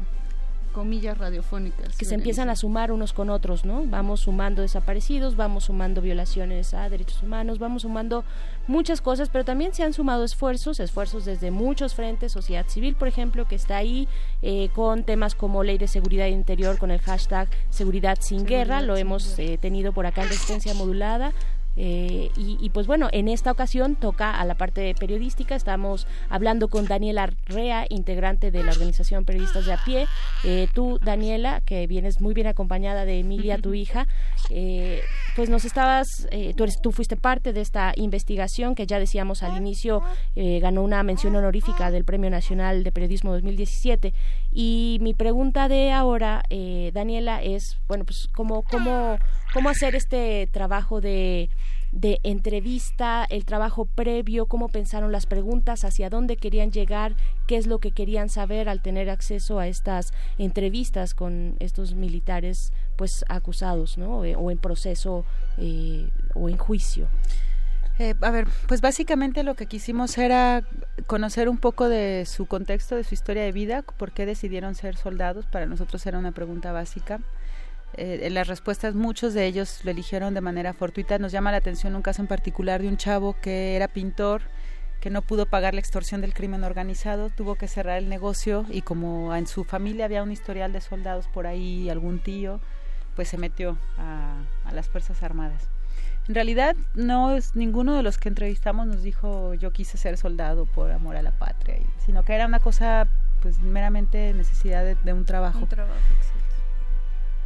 comillas 0.73 1.17
radiofónicas. 1.17 1.95
que 1.95 2.03
se 2.03 2.15
empiezan 2.15 2.49
a 2.49 2.55
sumar 2.57 2.91
unos 2.91 3.13
con 3.13 3.29
otros, 3.29 3.63
¿no? 3.63 3.85
Vamos 3.85 4.19
sumando 4.21 4.61
desaparecidos, 4.61 5.37
vamos 5.37 5.65
sumando 5.65 6.01
violaciones 6.01 6.73
a 6.73 6.89
derechos 6.89 7.23
humanos, 7.23 7.59
vamos 7.59 7.83
sumando 7.83 8.25
muchas 8.67 8.99
cosas, 8.99 9.29
pero 9.29 9.45
también 9.45 9.73
se 9.73 9.83
han 9.83 9.93
sumado 9.93 10.25
esfuerzos, 10.25 10.81
esfuerzos 10.81 11.23
desde 11.23 11.49
muchos 11.49 11.93
frentes, 11.95 12.33
sociedad 12.33 12.65
civil, 12.67 12.95
por 12.95 13.07
ejemplo, 13.07 13.47
que 13.47 13.55
está 13.55 13.77
ahí 13.77 14.09
eh, 14.41 14.67
con 14.75 15.05
temas 15.05 15.33
como 15.33 15.63
ley 15.63 15.77
de 15.77 15.87
seguridad 15.87 16.25
interior, 16.27 16.77
con 16.77 16.91
el 16.91 16.99
hashtag 16.99 17.47
seguridad 17.69 18.17
sin 18.19 18.39
Seguridad 18.39 18.57
guerra, 18.59 18.81
lo 18.81 18.95
sin 18.97 19.01
hemos 19.03 19.39
eh, 19.39 19.57
tenido 19.57 19.93
por 19.93 20.05
acá 20.07 20.23
en 20.23 20.27
resistencia 20.29 20.73
modulada. 20.73 21.31
Eh, 21.77 22.31
y, 22.37 22.57
y, 22.59 22.69
pues 22.69 22.87
bueno, 22.87 23.09
en 23.11 23.27
esta 23.27 23.51
ocasión 23.51 23.95
toca 23.95 24.31
a 24.31 24.45
la 24.45 24.55
parte 24.55 24.95
periodística. 24.95 25.55
Estamos 25.55 26.07
hablando 26.29 26.67
con 26.67 26.85
Daniela 26.85 27.29
Rea, 27.45 27.85
integrante 27.89 28.51
de 28.51 28.63
la 28.63 28.71
organización 28.71 29.25
Periodistas 29.25 29.65
de 29.65 29.73
a 29.73 29.83
pie. 29.83 30.07
Eh, 30.43 30.67
tú, 30.73 30.99
Daniela, 31.03 31.61
que 31.61 31.87
vienes 31.87 32.21
muy 32.21 32.33
bien 32.33 32.47
acompañada 32.47 33.05
de 33.05 33.19
Emilia, 33.19 33.57
tu 33.57 33.73
hija, 33.73 34.07
eh, 34.49 35.01
pues 35.35 35.49
nos 35.49 35.65
estabas, 35.65 36.27
eh, 36.31 36.53
tú, 36.55 36.63
eres, 36.63 36.79
fuiste 36.91 37.17
parte 37.17 37.51
de 37.51 37.59
esta 37.59 37.91
investigación 37.97 38.73
que 38.73 38.87
ya 38.87 38.99
decíamos 38.99 39.43
al 39.43 39.57
inicio, 39.57 40.01
eh, 40.35 40.59
ganó 40.61 40.81
una 40.81 41.03
mención 41.03 41.35
honorífica 41.35 41.91
del 41.91 42.05
Premio 42.05 42.29
Nacional 42.29 42.85
de 42.85 42.91
Periodismo 42.93 43.33
2017. 43.33 44.13
Y 44.53 44.97
mi 45.01 45.13
pregunta 45.13 45.67
de 45.67 45.91
ahora, 45.91 46.43
eh, 46.49 46.91
Daniela, 46.93 47.43
es, 47.43 47.77
bueno, 47.89 48.05
pues 48.05 48.29
cómo, 48.33 48.63
cómo, 48.63 49.17
cómo 49.53 49.69
hacer 49.69 49.95
este 49.95 50.47
trabajo 50.53 51.01
de 51.01 51.49
de 51.95 52.19
entrevista, 52.23 53.25
el 53.29 53.45
trabajo 53.45 53.85
previo, 53.85 54.47
cómo 54.47 54.67
pensaron 54.67 55.13
las 55.13 55.25
preguntas, 55.25 55.85
hacia 55.85 56.09
dónde 56.09 56.35
querían 56.35 56.71
llegar, 56.71 57.15
qué 57.47 57.55
es 57.55 57.67
lo 57.67 57.79
que 57.79 57.91
querían 57.91 58.27
saber 58.27 58.67
al 58.67 58.81
tener 58.81 59.09
acceso 59.09 59.59
a 59.59 59.67
estas 59.67 60.13
entrevistas 60.37 61.13
con 61.13 61.55
estos 61.59 61.95
militares 61.95 62.73
pues 62.95 63.25
acusados, 63.29 63.97
¿no? 63.97 64.19
O 64.19 64.51
en 64.51 64.57
proceso 64.57 65.25
eh, 65.57 66.09
o 66.33 66.49
en 66.49 66.57
juicio. 66.57 67.07
Eh, 67.97 68.13
a 68.19 68.29
ver, 68.29 68.47
pues 68.67 68.81
básicamente 68.81 69.43
lo 69.43 69.55
que 69.55 69.67
quisimos 69.67 70.17
era 70.17 70.63
conocer 71.07 71.47
un 71.47 71.57
poco 71.57 71.87
de 71.87 72.25
su 72.25 72.45
contexto, 72.45 72.95
de 72.95 73.05
su 73.05 73.13
historia 73.13 73.43
de 73.43 73.53
vida, 73.53 73.83
por 73.83 74.11
qué 74.11 74.25
decidieron 74.25 74.75
ser 74.75 74.97
soldados. 74.97 75.45
Para 75.45 75.65
nosotros 75.65 76.05
era 76.05 76.19
una 76.19 76.31
pregunta 76.31 76.73
básica. 76.73 77.21
Eh, 77.93 78.21
en 78.23 78.33
las 78.33 78.47
respuestas 78.47 78.95
muchos 78.95 79.33
de 79.33 79.45
ellos 79.45 79.79
lo 79.83 79.91
eligieron 79.91 80.33
de 80.33 80.41
manera 80.41 80.73
fortuita. 80.73 81.19
Nos 81.19 81.31
llama 81.31 81.51
la 81.51 81.57
atención 81.57 81.95
un 81.95 82.01
caso 82.01 82.21
en 82.21 82.27
particular 82.27 82.81
de 82.81 82.89
un 82.89 82.97
chavo 82.97 83.37
que 83.41 83.77
era 83.77 83.87
pintor, 83.87 84.41
que 84.99 85.09
no 85.09 85.21
pudo 85.21 85.45
pagar 85.45 85.73
la 85.73 85.79
extorsión 85.79 86.19
del 86.19 86.33
crimen 86.33 86.65
organizado, 86.65 87.29
tuvo 87.29 87.55
que 87.55 87.67
cerrar 87.69 87.99
el 87.99 88.09
negocio 88.09 88.65
y 88.69 88.81
como 88.81 89.33
en 89.35 89.47
su 89.47 89.63
familia 89.63 90.05
había 90.05 90.23
un 90.23 90.31
historial 90.31 90.73
de 90.73 90.81
soldados 90.81 91.27
por 91.27 91.47
ahí, 91.47 91.89
algún 91.89 92.19
tío, 92.19 92.59
pues 93.15 93.29
se 93.29 93.37
metió 93.37 93.77
a, 93.97 94.35
a 94.65 94.73
las 94.73 94.87
Fuerzas 94.87 95.23
Armadas. 95.23 95.67
En 96.27 96.33
realidad, 96.33 96.75
no 96.95 97.31
es 97.31 97.55
ninguno 97.55 97.95
de 97.95 98.01
los 98.01 98.17
que 98.17 98.29
entrevistamos 98.29 98.87
nos 98.87 99.03
dijo 99.03 99.53
yo 99.53 99.71
quise 99.71 99.97
ser 99.97 100.17
soldado 100.17 100.65
por 100.65 100.91
amor 100.91 101.15
a 101.15 101.21
la 101.21 101.31
patria, 101.31 101.77
sino 102.03 102.23
que 102.23 102.33
era 102.33 102.47
una 102.47 102.59
cosa, 102.59 103.07
pues 103.41 103.59
meramente 103.59 104.33
necesidad 104.33 104.83
de, 104.83 104.95
de 104.95 105.13
un 105.13 105.25
trabajo. 105.25 105.59
Un 105.59 105.67
trabajo, 105.67 105.99
exacto. 106.17 106.45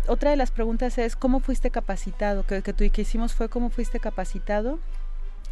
Otra 0.07 0.31
de 0.31 0.37
las 0.37 0.49
preguntas 0.51 0.97
es 0.97 1.15
cómo 1.15 1.39
fuiste 1.39 1.71
capacitado, 1.71 2.43
que, 2.43 2.63
que, 2.63 2.73
tú, 2.73 2.89
que 2.89 3.01
hicimos 3.01 3.33
fue 3.33 3.49
cómo 3.49 3.69
fuiste 3.69 3.99
capacitado. 3.99 4.79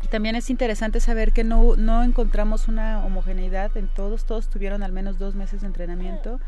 Y 0.04 0.08
también 0.08 0.36
es 0.36 0.50
interesante 0.50 1.00
saber 1.00 1.32
que 1.32 1.44
no, 1.44 1.76
no 1.76 2.04
encontramos 2.04 2.68
una 2.68 3.06
homogeneidad 3.06 3.76
en 3.76 3.88
todos, 3.88 4.26
todos 4.26 4.48
tuvieron 4.48 4.84
al 4.84 4.92
menos 4.92 5.20
dos 5.20 5.36
meses 5.36 5.62
de 5.62 5.68
entrenamiento. 5.68 6.40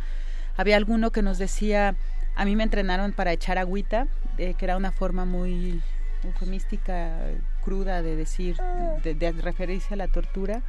Había 0.56 0.78
alguno 0.78 1.12
que 1.12 1.22
nos 1.22 1.38
decía, 1.38 1.96
a 2.40 2.46
mí 2.46 2.56
me 2.56 2.64
entrenaron 2.64 3.12
para 3.12 3.34
echar 3.34 3.58
agüita, 3.58 4.08
eh, 4.38 4.54
que 4.54 4.64
era 4.64 4.78
una 4.78 4.94
forma 4.94 5.26
muy 5.26 5.82
eufemística, 6.24 7.18
cruda 7.66 8.02
de 8.02 8.16
decir, 8.16 8.56
de, 9.04 9.14
de 9.14 9.32
referirse 9.34 9.94
a 9.94 9.98
la 9.98 10.08
tortura. 10.08 10.62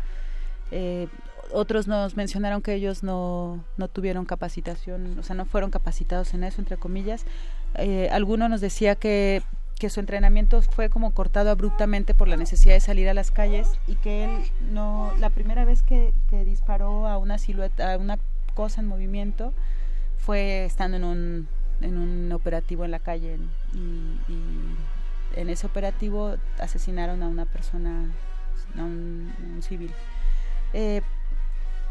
Eh, 0.73 1.07
otros 1.53 1.87
nos 1.87 2.17
mencionaron 2.17 2.61
que 2.61 2.75
ellos 2.75 3.05
no, 3.05 3.65
no 3.77 3.87
tuvieron 3.87 4.25
capacitación, 4.25 5.17
o 5.21 5.23
sea, 5.23 5.37
no 5.37 5.45
fueron 5.45 5.71
capacitados 5.71 6.35
en 6.35 6.43
eso, 6.43 6.61
entre 6.61 6.77
comillas. 6.77 7.25
Eh, 7.77 8.09
alguno 8.11 8.49
nos 8.49 8.61
decía 8.61 8.97
que, 8.97 9.41
que 9.79 9.91
su 9.91 10.01
entrenamiento 10.01 10.61
fue 10.63 10.91
como 10.91 11.13
cortado 11.13 11.51
abruptamente 11.51 12.15
por 12.15 12.27
la 12.27 12.37
necesidad 12.37 12.75
de 12.75 12.81
salir 12.81 13.09
a 13.09 13.15
las 13.15 13.31
calles 13.31 13.69
y 13.87 13.95
que 13.95 14.25
él 14.25 14.31
no, 14.73 15.13
la 15.21 15.31
primera 15.31 15.65
vez 15.65 15.83
que, 15.83 16.15
que 16.31 16.45
disparó 16.45 17.07
a 17.07 17.17
una 17.17 17.39
silueta, 17.39 17.95
a 17.95 17.97
una 17.97 18.19
cosa 18.57 18.81
en 18.81 18.89
movimiento, 18.89 19.53
fue 20.19 20.65
estando 20.65 20.97
en 20.97 21.05
un 21.05 21.60
en 21.81 21.99
un 21.99 22.33
operativo 22.33 22.85
en 22.85 22.91
la 22.91 22.99
calle 22.99 23.39
y, 23.75 24.21
en 25.37 25.49
ese 25.49 25.65
operativo 25.67 26.37
asesinaron 26.59 27.23
a 27.23 27.29
una 27.29 27.45
persona, 27.45 28.11
a 28.77 28.83
un, 28.83 29.33
civil. 29.61 29.93
Eh, 30.73 31.03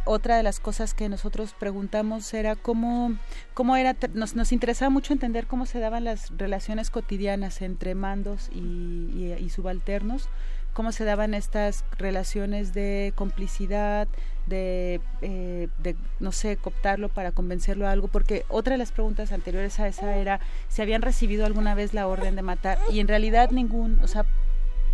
otra 0.03 0.35
de 0.35 0.43
las 0.43 0.59
cosas 0.59 0.93
que 0.93 1.07
nosotros 1.07 1.53
preguntamos 1.57 2.33
era 2.33 2.55
cómo, 2.57 3.15
cómo 3.53 3.77
era, 3.77 3.95
nos, 4.13 4.35
nos 4.35 4.51
interesaba 4.51 4.89
mucho 4.89 5.13
entender 5.13 5.47
cómo 5.47 5.65
se 5.65 5.79
daban 5.79 6.03
las 6.03 6.35
relaciones 6.37 6.89
cotidianas 6.89 7.61
entre 7.61 7.95
mandos 7.95 8.49
y 8.51 9.49
subalternos, 9.49 10.27
cómo 10.73 10.91
se 10.91 11.03
daban 11.05 11.33
estas 11.33 11.83
relaciones 11.97 12.73
de 12.73 13.13
complicidad, 13.15 14.07
de, 14.47 15.01
eh, 15.21 15.67
de, 15.77 15.95
no 16.19 16.31
sé, 16.31 16.57
cooptarlo 16.57 17.09
para 17.09 17.31
convencerlo 17.31 17.87
a 17.87 17.91
algo, 17.91 18.07
porque 18.07 18.45
otra 18.49 18.73
de 18.73 18.77
las 18.77 18.91
preguntas 18.91 19.31
anteriores 19.31 19.79
a 19.79 19.87
esa 19.87 20.15
era 20.15 20.39
si 20.67 20.81
habían 20.81 21.01
recibido 21.01 21.45
alguna 21.45 21.75
vez 21.75 21.93
la 21.93 22.07
orden 22.07 22.35
de 22.35 22.41
matar, 22.41 22.77
y 22.91 22.99
en 22.99 23.07
realidad 23.07 23.51
ningún, 23.51 23.99
o 24.03 24.07
sea, 24.07 24.25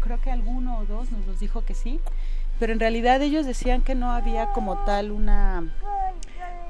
creo 0.02 0.22
que 0.22 0.32
alguno 0.32 0.78
o 0.80 0.86
dos 0.86 1.12
nos 1.12 1.26
los 1.26 1.40
dijo 1.40 1.66
que 1.66 1.74
sí, 1.74 2.00
pero 2.60 2.74
en 2.74 2.80
realidad 2.80 3.22
ellos 3.22 3.46
decían 3.46 3.82
que 3.82 3.96
no 3.96 4.12
había 4.12 4.52
como 4.54 4.84
tal 4.86 5.12
una, 5.12 5.74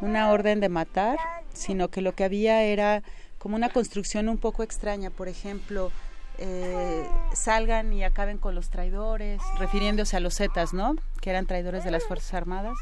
una 0.01 0.32
orden 0.32 0.60
de 0.60 0.70
matar, 0.70 1.18
sino 1.53 1.89
que 1.89 2.01
lo 2.01 2.16
que 2.16 2.24
había 2.24 2.64
era 2.64 3.03
como 3.38 3.56
una 3.56 3.70
construcción 3.70 4.30
un 4.30 4.38
poco 4.38 4.64
extraña, 4.64 5.12
por 5.12 5.28
ejemplo, 5.28 5.91
eh, 6.38 7.07
salgan 7.33 7.93
y 7.93 8.03
acaben 8.03 8.38
con 8.38 8.55
los 8.55 8.69
traidores, 8.69 9.41
refiriéndose 9.57 10.17
a 10.17 10.19
los 10.19 10.36
Zetas, 10.36 10.73
¿no? 10.73 10.95
Que 11.21 11.29
eran 11.29 11.45
traidores 11.45 11.83
de 11.83 11.91
las 11.91 12.03
Fuerzas 12.03 12.33
Armadas. 12.33 12.77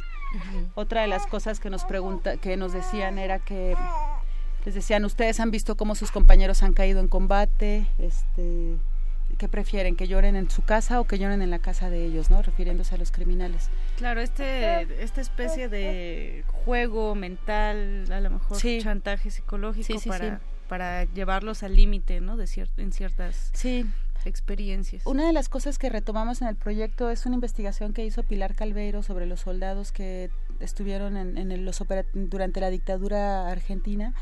Otra 0.76 1.02
de 1.02 1.08
las 1.08 1.28
cosas 1.28 1.60
que 1.60 1.70
nos 1.70 1.84
pregunta, 1.84 2.38
que 2.38 2.58
nos 2.58 2.74
decían 2.74 3.20
era 3.20 3.40
que 3.40 3.76
les 4.66 4.76
decían, 4.76 5.06
ustedes 5.06 5.40
han 5.40 5.52
visto 5.52 5.76
cómo 5.76 5.94
sus 5.94 6.12
compañeros 6.12 6.64
han 6.64 6.74
caído 6.74 7.00
en 7.02 7.08
combate, 7.08 7.86
este, 8.00 8.78
¿qué 9.38 9.48
prefieren? 9.50 9.96
¿Que 9.96 10.08
lloren 10.08 10.36
en 10.36 10.50
su 10.50 10.64
casa 10.64 11.00
o 11.00 11.04
que 11.06 11.20
lloren 11.20 11.42
en 11.42 11.50
la 11.50 11.60
casa 11.60 11.90
de 11.90 12.06
ellos, 12.06 12.30
¿no? 12.30 12.42
Refiriéndose 12.42 12.96
a 12.96 12.98
los 12.98 13.12
criminales. 13.12 13.70
Claro, 13.98 14.22
este, 14.22 15.04
esta 15.04 15.22
especie 15.22 15.68
de 15.68 16.46
juego 16.66 17.14
mental, 17.14 18.06
a 18.12 18.22
lo 18.22 18.30
mejor 18.30 18.58
chantaje 18.58 19.32
psicológico 19.32 20.00
para 20.08 20.40
para 20.68 21.06
llevarlos 21.06 21.64
al 21.64 21.76
límite, 21.76 22.22
¿no? 22.22 22.38
De 22.38 22.48
en 22.78 22.92
ciertas 22.92 23.52
sí. 23.54 23.86
experiencias. 24.26 25.06
Una 25.06 25.28
de 25.28 25.34
las 25.34 25.50
cosas 25.50 25.78
que 25.78 25.90
retomamos 25.90 26.42
en 26.42 26.48
el 26.48 26.56
proyecto 26.56 27.10
es 27.10 27.26
una 27.26 27.36
investigación 27.36 27.94
que 27.94 28.06
hizo 28.06 28.24
Pilar 28.24 28.56
Calveiro 28.56 29.04
sobre 29.04 29.26
los 29.26 29.42
soldados 29.42 29.92
que 29.92 30.30
estuvieron 30.60 31.18
en, 31.18 31.66
los 31.66 31.84
durante 32.14 32.62
la 32.62 32.70
dictadura 32.70 33.50
argentina 33.50 34.14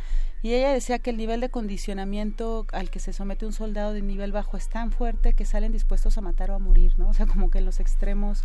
y 0.42 0.54
ella 0.54 0.74
decía 0.74 0.98
que 1.00 1.12
el 1.12 1.18
nivel 1.18 1.40
de 1.40 1.50
condicionamiento 1.50 2.66
al 2.72 2.90
que 2.90 3.00
se 3.00 3.14
somete 3.14 3.46
un 3.46 3.54
soldado 3.54 3.94
de 3.94 4.02
nivel 4.02 4.32
bajo 4.32 4.58
es 4.58 4.70
tan 4.70 4.92
fuerte 4.92 5.34
que 5.34 5.46
salen 5.46 5.72
dispuestos 5.72 6.18
a 6.18 6.22
matar 6.22 6.50
o 6.50 6.56
a 6.56 6.60
morir, 6.60 6.98
¿no? 6.98 7.10
O 7.10 7.14
sea, 7.14 7.28
como 7.28 7.52
que 7.52 7.60
en 7.60 7.66
los 7.66 7.80
extremos 7.80 8.44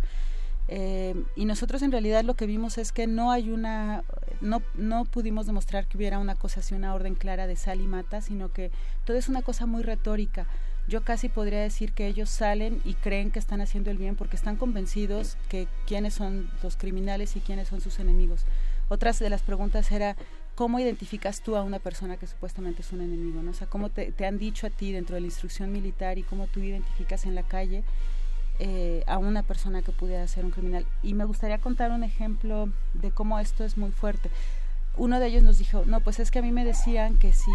eh, 0.67 1.15
y 1.35 1.45
nosotros 1.45 1.81
en 1.81 1.91
realidad 1.91 2.23
lo 2.23 2.35
que 2.35 2.45
vimos 2.45 2.77
es 2.77 2.91
que 2.91 3.07
no 3.07 3.31
hay 3.31 3.49
una, 3.51 4.03
no, 4.41 4.61
no 4.75 5.05
pudimos 5.05 5.45
demostrar 5.45 5.87
que 5.87 5.97
hubiera 5.97 6.19
una 6.19 6.35
cosa 6.35 6.59
así, 6.59 6.75
una 6.75 6.93
orden 6.93 7.15
clara 7.15 7.47
de 7.47 7.55
sal 7.55 7.79
y 7.79 7.87
mata, 7.87 8.21
sino 8.21 8.51
que 8.51 8.71
todo 9.05 9.17
es 9.17 9.29
una 9.29 9.41
cosa 9.41 9.65
muy 9.65 9.83
retórica. 9.83 10.45
Yo 10.87 11.03
casi 11.03 11.27
podría 11.27 11.59
decir 11.61 11.91
que 11.91 12.07
ellos 12.07 12.29
salen 12.29 12.81
y 12.85 12.93
creen 12.93 13.31
que 13.31 13.39
están 13.39 13.59
haciendo 13.59 13.91
el 13.91 13.97
bien 13.97 14.15
porque 14.15 14.37
están 14.37 14.55
convencidos 14.55 15.37
que 15.49 15.67
quiénes 15.85 16.13
son 16.13 16.49
los 16.63 16.77
criminales 16.77 17.35
y 17.35 17.41
quiénes 17.41 17.67
son 17.67 17.81
sus 17.81 17.99
enemigos. 17.99 18.45
Otras 18.89 19.19
de 19.19 19.29
las 19.29 19.41
preguntas 19.41 19.91
era, 19.91 20.15
¿cómo 20.55 20.79
identificas 20.79 21.41
tú 21.41 21.57
a 21.57 21.63
una 21.63 21.79
persona 21.79 22.15
que 22.15 22.25
supuestamente 22.25 22.83
es 22.83 22.93
un 22.93 23.01
enemigo? 23.01 23.41
¿no? 23.41 23.51
O 23.51 23.53
sea, 23.53 23.67
¿cómo 23.67 23.89
te, 23.89 24.13
te 24.13 24.25
han 24.25 24.37
dicho 24.37 24.65
a 24.65 24.69
ti 24.69 24.93
dentro 24.93 25.15
de 25.15 25.21
la 25.21 25.27
instrucción 25.27 25.73
militar 25.73 26.17
y 26.17 26.23
cómo 26.23 26.47
tú 26.47 26.61
identificas 26.61 27.25
en 27.25 27.35
la 27.35 27.43
calle 27.43 27.83
eh, 28.59 29.03
a 29.07 29.17
una 29.17 29.43
persona 29.43 29.81
que 29.81 29.91
pudiera 29.91 30.27
ser 30.27 30.45
un 30.45 30.51
criminal. 30.51 30.85
Y 31.03 31.13
me 31.13 31.25
gustaría 31.25 31.59
contar 31.59 31.91
un 31.91 32.03
ejemplo 32.03 32.69
de 32.93 33.11
cómo 33.11 33.39
esto 33.39 33.63
es 33.63 33.77
muy 33.77 33.91
fuerte. 33.91 34.29
Uno 34.95 35.19
de 35.19 35.27
ellos 35.27 35.43
nos 35.43 35.59
dijo, 35.59 35.83
no, 35.85 35.99
pues 35.99 36.19
es 36.19 36.31
que 36.31 36.39
a 36.39 36.41
mí 36.41 36.51
me 36.51 36.65
decían 36.65 37.17
que 37.17 37.33
si 37.33 37.51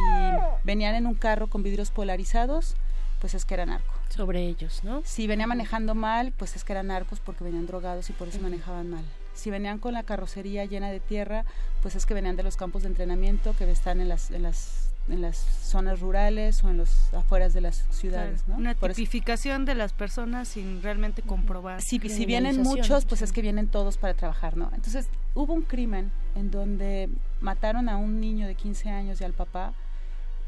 venían 0.62 0.94
en 0.94 1.07
un 1.07 1.14
carro 1.14 1.48
con 1.48 1.64
vidrios 1.64 1.90
polarizados, 1.90 2.76
pues 3.20 3.34
es 3.34 3.44
que 3.44 3.55
era 3.55 3.66
narco. 3.66 3.92
Sobre 4.11 4.46
ellos, 4.46 4.84
¿no? 4.84 5.03
Si 5.05 5.26
venía 5.26 5.46
manejando 5.46 5.94
mal, 5.94 6.32
pues 6.36 6.55
es 6.55 6.62
que 6.62 6.72
eran 6.72 6.88
narcos 6.88 7.18
porque 7.18 7.42
venían 7.42 7.66
drogados 7.66 8.09
y 8.11 8.12
por 8.12 8.28
eso 8.28 8.40
manejaban 8.40 8.90
mal. 8.90 9.05
Si 9.34 9.50
venían 9.50 9.78
con 9.78 9.94
la 9.94 10.05
carrocería 10.05 10.64
llena 10.66 10.90
de 10.90 11.00
tierra, 11.00 11.44
pues 11.80 11.96
es 11.96 12.07
que 12.07 12.14
venían 12.14 12.36
de 12.36 12.44
los 12.44 12.57
campos 12.57 12.82
de 12.82 12.88
entrenamiento 12.88 13.57
que 13.57 13.68
están 13.70 14.00
en 14.00 14.09
las, 14.09 14.30
en 14.30 14.42
las 14.42 14.91
en 15.09 15.20
las 15.20 15.36
zonas 15.36 16.00
rurales 16.00 16.62
o 16.64 16.70
en 16.70 16.76
los 16.76 17.12
afueras 17.14 17.53
de 17.53 17.61
las 17.61 17.84
ciudades. 17.90 18.46
¿no? 18.46 18.57
Una 18.57 18.74
tipificación 18.74 19.64
de 19.64 19.74
las 19.74 19.92
personas 19.92 20.48
sin 20.48 20.82
realmente 20.82 21.22
comprobar. 21.22 21.82
Si, 21.82 21.98
si 21.98 22.26
vienen 22.26 22.62
muchos, 22.62 23.05
pues 23.05 23.22
es 23.22 23.32
que 23.32 23.42
vienen 23.42 23.68
todos 23.68 23.96
para 23.96 24.14
trabajar, 24.14 24.57
¿no? 24.57 24.70
Entonces, 24.74 25.09
hubo 25.34 25.53
un 25.53 25.62
crimen 25.62 26.12
en 26.34 26.50
donde 26.50 27.09
mataron 27.40 27.88
a 27.88 27.96
un 27.96 28.20
niño 28.20 28.46
de 28.46 28.55
15 28.55 28.90
años 28.90 29.20
y 29.20 29.24
al 29.24 29.32
papá 29.32 29.74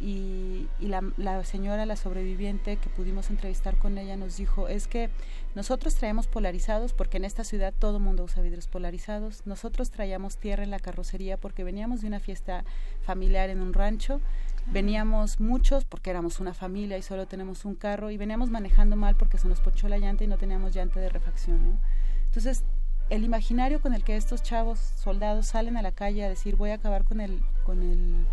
y, 0.01 0.69
la, 0.81 1.45
señora, 1.45 1.87
la 1.87 1.97
sobreviviente 1.97 2.77
que 2.77 2.89
pudimos 2.91 3.31
entrevistar 3.31 3.77
con 3.77 3.97
ella, 3.97 4.17
nos 4.17 4.37
dijo, 4.37 4.69
es 4.69 4.87
que 4.87 5.09
nosotros 5.55 5.95
traemos 5.95 6.27
polarizados 6.27 6.93
porque 6.93 7.17
en 7.17 7.25
esta 7.25 7.45
ciudad 7.45 7.73
todo 7.79 8.01
mundo 8.01 8.25
usa 8.25 8.43
vidrios 8.43 8.67
polarizados, 8.67 9.47
nosotros 9.47 9.91
traíamos 9.91 10.37
tierra 10.37 10.65
en 10.65 10.71
la 10.71 10.81
carrocería 10.81 11.37
porque 11.37 11.65
veníamos 11.65 12.01
de 12.01 12.09
una 12.09 12.21
fiesta 12.21 12.65
familiar 13.03 13.51
en 13.51 13.61
un 13.61 13.73
rancho, 13.73 14.21
veníamos 14.67 15.41
muchos 15.41 15.85
porque 15.85 16.11
éramos 16.11 16.41
una 16.41 16.55
familia 16.55 16.99
y 16.99 17.03
solo 17.03 17.27
tenemos 17.27 17.65
un 17.65 17.75
carro 17.75 18.11
y 18.11 18.17
veníamos 18.17 18.51
manejando 18.51 18.97
mal 18.97 19.15
porque 19.17 19.39
se 19.39 19.49
nos 19.49 19.61
ponchó 19.61 19.89
la 19.89 19.99
llanta 19.99 20.25
y 20.25 20.27
no 20.27 20.39
teníamos 20.39 20.75
llanta 20.75 21.01
de 21.01 21.09
refacción. 21.09 21.79
Entonces, 22.27 22.65
el 23.11 23.25
imaginario 23.25 23.81
con 23.81 23.95
el 23.95 24.03
que 24.03 24.17
estos 24.17 24.43
chavos 24.43 24.79
soldados 24.79 25.47
salen 25.47 25.77
a 25.77 25.83
la 25.83 25.93
calle 25.93 26.25
a 26.25 26.29
decir 26.29 26.57
voy 26.57 26.71
a 26.71 26.75
acabar 26.75 27.05
con 27.05 27.21
el, 27.21 27.43
con 27.65 27.83
el 27.83 28.27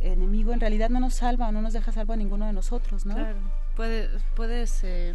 enemigo 0.00 0.52
en 0.52 0.60
realidad 0.60 0.90
no 0.90 1.00
nos 1.00 1.14
salva 1.14 1.50
no 1.52 1.62
nos 1.62 1.72
deja 1.72 1.92
salvo 1.92 2.12
a 2.12 2.16
ninguno 2.16 2.46
de 2.46 2.52
nosotros, 2.52 3.06
¿no? 3.06 3.14
Claro, 3.14 3.36
puedes, 3.76 4.10
puedes 4.34 4.82
eh, 4.82 5.14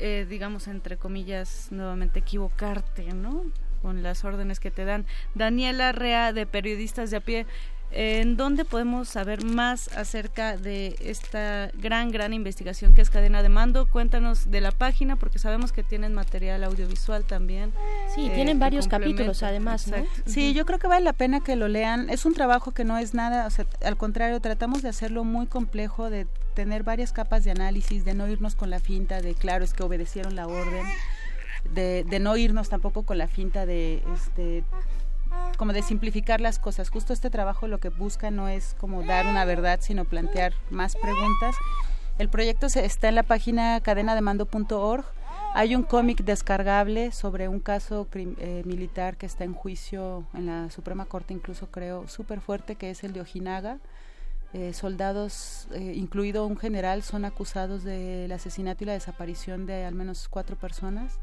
eh, 0.00 0.26
digamos, 0.28 0.68
entre 0.68 0.96
comillas, 0.96 1.68
nuevamente 1.72 2.20
equivocarte, 2.20 3.12
¿no? 3.14 3.42
Con 3.82 4.04
las 4.04 4.24
órdenes 4.24 4.60
que 4.60 4.70
te 4.70 4.84
dan. 4.84 5.06
Daniela 5.34 5.90
Rea, 5.90 6.32
de 6.32 6.46
Periodistas 6.46 7.10
de 7.10 7.16
a 7.16 7.20
pie, 7.20 7.46
¿En 7.90 8.36
dónde 8.36 8.66
podemos 8.66 9.08
saber 9.08 9.44
más 9.44 9.88
acerca 9.96 10.58
de 10.58 10.96
esta 11.00 11.70
gran, 11.74 12.10
gran 12.10 12.34
investigación 12.34 12.92
que 12.92 13.00
es 13.00 13.08
cadena 13.08 13.42
de 13.42 13.48
mando? 13.48 13.86
Cuéntanos 13.86 14.50
de 14.50 14.60
la 14.60 14.72
página, 14.72 15.16
porque 15.16 15.38
sabemos 15.38 15.72
que 15.72 15.82
tienen 15.82 16.12
material 16.12 16.64
audiovisual 16.64 17.24
también. 17.24 17.72
Sí, 18.14 18.26
eh, 18.26 18.30
tienen 18.34 18.58
varios 18.58 18.88
capítulos 18.88 19.42
además. 19.42 19.90
Sí, 20.26 20.52
yo 20.52 20.66
creo 20.66 20.78
que 20.78 20.86
vale 20.86 21.04
la 21.04 21.14
pena 21.14 21.40
que 21.40 21.56
lo 21.56 21.66
lean. 21.66 22.10
Es 22.10 22.26
un 22.26 22.34
trabajo 22.34 22.72
que 22.72 22.84
no 22.84 22.98
es 22.98 23.14
nada, 23.14 23.46
o 23.46 23.50
sea, 23.50 23.66
al 23.82 23.96
contrario, 23.96 24.38
tratamos 24.40 24.82
de 24.82 24.90
hacerlo 24.90 25.24
muy 25.24 25.46
complejo, 25.46 26.10
de 26.10 26.26
tener 26.54 26.82
varias 26.82 27.12
capas 27.12 27.44
de 27.44 27.52
análisis, 27.52 28.04
de 28.04 28.14
no 28.14 28.28
irnos 28.28 28.54
con 28.54 28.68
la 28.68 28.80
finta 28.80 29.22
de, 29.22 29.34
claro, 29.34 29.64
es 29.64 29.72
que 29.72 29.82
obedecieron 29.82 30.36
la 30.36 30.46
orden. 30.46 30.84
De, 31.74 32.04
de 32.08 32.20
no 32.20 32.36
irnos 32.36 32.68
tampoco 32.68 33.02
con 33.02 33.18
la 33.18 33.26
finta 33.26 33.66
de 33.66 34.02
este 34.14 34.62
como 35.56 35.72
de 35.72 35.82
simplificar 35.82 36.40
las 36.40 36.58
cosas. 36.58 36.88
Justo 36.88 37.12
este 37.12 37.30
trabajo 37.30 37.66
lo 37.66 37.78
que 37.78 37.88
busca 37.88 38.30
no 38.30 38.48
es 38.48 38.74
como 38.78 39.02
dar 39.02 39.26
una 39.26 39.44
verdad, 39.44 39.80
sino 39.82 40.04
plantear 40.04 40.54
más 40.70 40.96
preguntas. 40.96 41.56
El 42.18 42.28
proyecto 42.28 42.68
se, 42.68 42.84
está 42.84 43.08
en 43.08 43.14
la 43.14 43.22
página 43.22 43.80
cadenademando.org. 43.80 45.04
Hay 45.54 45.74
un 45.74 45.82
cómic 45.82 46.24
descargable 46.24 47.10
sobre 47.10 47.48
un 47.48 47.60
caso 47.60 48.06
eh, 48.14 48.62
militar 48.66 49.16
que 49.16 49.26
está 49.26 49.44
en 49.44 49.54
juicio 49.54 50.24
en 50.34 50.46
la 50.46 50.70
Suprema 50.70 51.06
Corte, 51.06 51.34
incluso 51.34 51.68
creo, 51.70 52.06
súper 52.06 52.40
fuerte, 52.40 52.76
que 52.76 52.90
es 52.90 53.02
el 53.02 53.12
de 53.12 53.20
Ojinaga. 53.20 53.78
Eh, 54.54 54.72
soldados, 54.72 55.68
eh, 55.72 55.92
incluido 55.94 56.46
un 56.46 56.56
general, 56.56 57.02
son 57.02 57.24
acusados 57.24 57.84
del 57.84 58.32
asesinato 58.32 58.84
y 58.84 58.86
la 58.86 58.94
desaparición 58.94 59.66
de 59.66 59.84
al 59.84 59.94
menos 59.94 60.26
cuatro 60.28 60.56
personas 60.56 61.18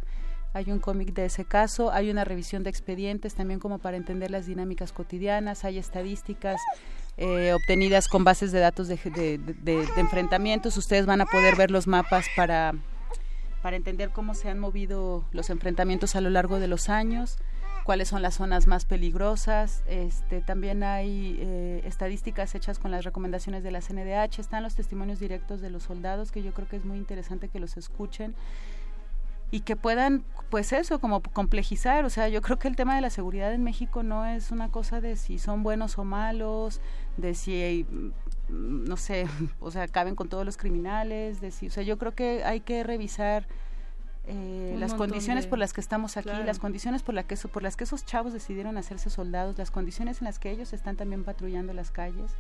hay 0.56 0.72
un 0.72 0.80
cómic 0.80 1.14
de 1.14 1.26
ese 1.26 1.44
caso, 1.44 1.92
hay 1.92 2.10
una 2.10 2.24
revisión 2.24 2.64
de 2.64 2.70
expedientes 2.70 3.36
también 3.36 3.60
como 3.60 3.78
para 3.78 3.98
entender 3.98 4.32
las 4.32 4.46
dinámicas 4.46 4.94
cotidianas, 4.94 5.66
hay 5.66 5.78
estadísticas 5.78 6.62
eh, 7.18 7.52
obtenidas 7.52 8.08
con 8.08 8.24
bases 8.24 8.54
de 8.54 8.60
datos 8.60 8.88
de, 8.88 8.98
enfrentamientos, 9.98 10.78
ustedes 10.78 11.06
van 11.06 11.20
a 11.20 11.26
poder 11.26 11.58
ver 11.58 11.72
los 11.72 11.88
mapas 11.88 12.28
para, 12.38 12.74
para 13.62 13.76
entender 13.76 14.12
cómo 14.12 14.34
se 14.34 14.50
han 14.50 14.58
movido 14.58 15.26
los 15.34 15.50
enfrentamientos 15.50 16.16
a 16.16 16.22
lo 16.22 16.30
largo 16.30 16.58
de 16.58 16.70
los 16.70 16.88
años 16.88 17.38
cuáles 17.84 18.08
son 18.08 18.24
las 18.24 18.34
zonas 18.34 18.66
más 18.66 18.84
peligrosas. 18.84 19.84
Este, 19.86 20.42
también 20.42 20.82
hay 20.82 21.38
eh, 21.40 21.82
estadísticas 21.86 22.56
hechas 22.56 22.80
con 22.80 22.90
las 22.90 23.06
recomendaciones 23.06 23.62
de 23.62 23.70
la 23.70 23.80
CNDH. 23.80 24.40
Están 24.40 24.64
los 24.64 24.74
testimonios 24.74 25.20
directos 25.20 25.62
de 25.62 25.70
los 25.70 25.84
soldados, 25.84 26.32
que 26.32 26.42
yo 26.42 26.52
creo 26.52 26.68
que 26.68 26.78
es 26.78 26.86
muy 26.86 26.98
interesante 26.98 27.48
que 27.48 27.60
los 27.60 27.78
escuchen 27.78 28.34
y 29.52 29.62
que 29.62 29.76
puedan 29.76 30.24
pues 30.50 30.72
eso, 30.74 31.00
como 31.00 31.22
complejizar, 31.22 32.06
o 32.06 32.10
sea, 32.10 32.30
yo 32.30 32.42
creo 32.42 32.58
que 32.60 32.68
el 32.68 32.76
tema 32.76 32.96
de 32.96 33.02
la 33.02 33.10
seguridad 33.10 33.54
en 33.54 33.64
México 33.64 34.04
no 34.04 34.26
es 34.26 34.52
una 34.52 34.70
cosa 34.70 35.02
de 35.02 35.16
si 35.16 35.40
son 35.40 35.64
buenos 35.64 35.98
o 35.98 36.04
malos, 36.04 36.82
de 37.18 37.34
si 37.34 37.86
mm, 37.90 38.86
no 38.88 38.96
sé, 38.96 39.28
o 39.60 39.72
sea, 39.72 39.88
caben 39.88 40.16
con 40.16 40.30
todos 40.30 40.46
los 40.46 40.58
criminales, 40.58 41.42
de 41.42 41.52
si, 41.52 41.68
o 41.68 41.72
sea, 41.72 41.84
yo 41.84 41.98
creo 41.98 42.14
que 42.14 42.44
hay 42.44 42.62
que 42.62 42.84
revisar 42.84 43.48
eh, 44.28 44.76
las 44.80 44.94
condiciones 44.94 45.46
por 45.46 45.60
las 45.60 45.74
que 45.74 45.82
estamos 45.82 46.18
aquí, 46.18 46.30
las 46.46 46.60
condiciones 46.60 47.04
por, 47.04 47.14
la 47.14 47.24
que, 47.24 47.36
por 47.36 47.62
las 47.62 47.76
que 47.76 47.84
esos 47.84 48.06
chavos 48.06 48.34
decidieron 48.34 48.78
hacerse 48.78 49.10
soldados, 49.10 49.58
las 49.58 49.72
condiciones 49.72 50.22
en 50.22 50.26
las 50.26 50.40
que 50.40 50.52
ellos 50.52 50.74
están 50.74 50.96
también 50.96 51.24
patrullando 51.24 51.74
las 51.74 51.92
calles 51.92 52.32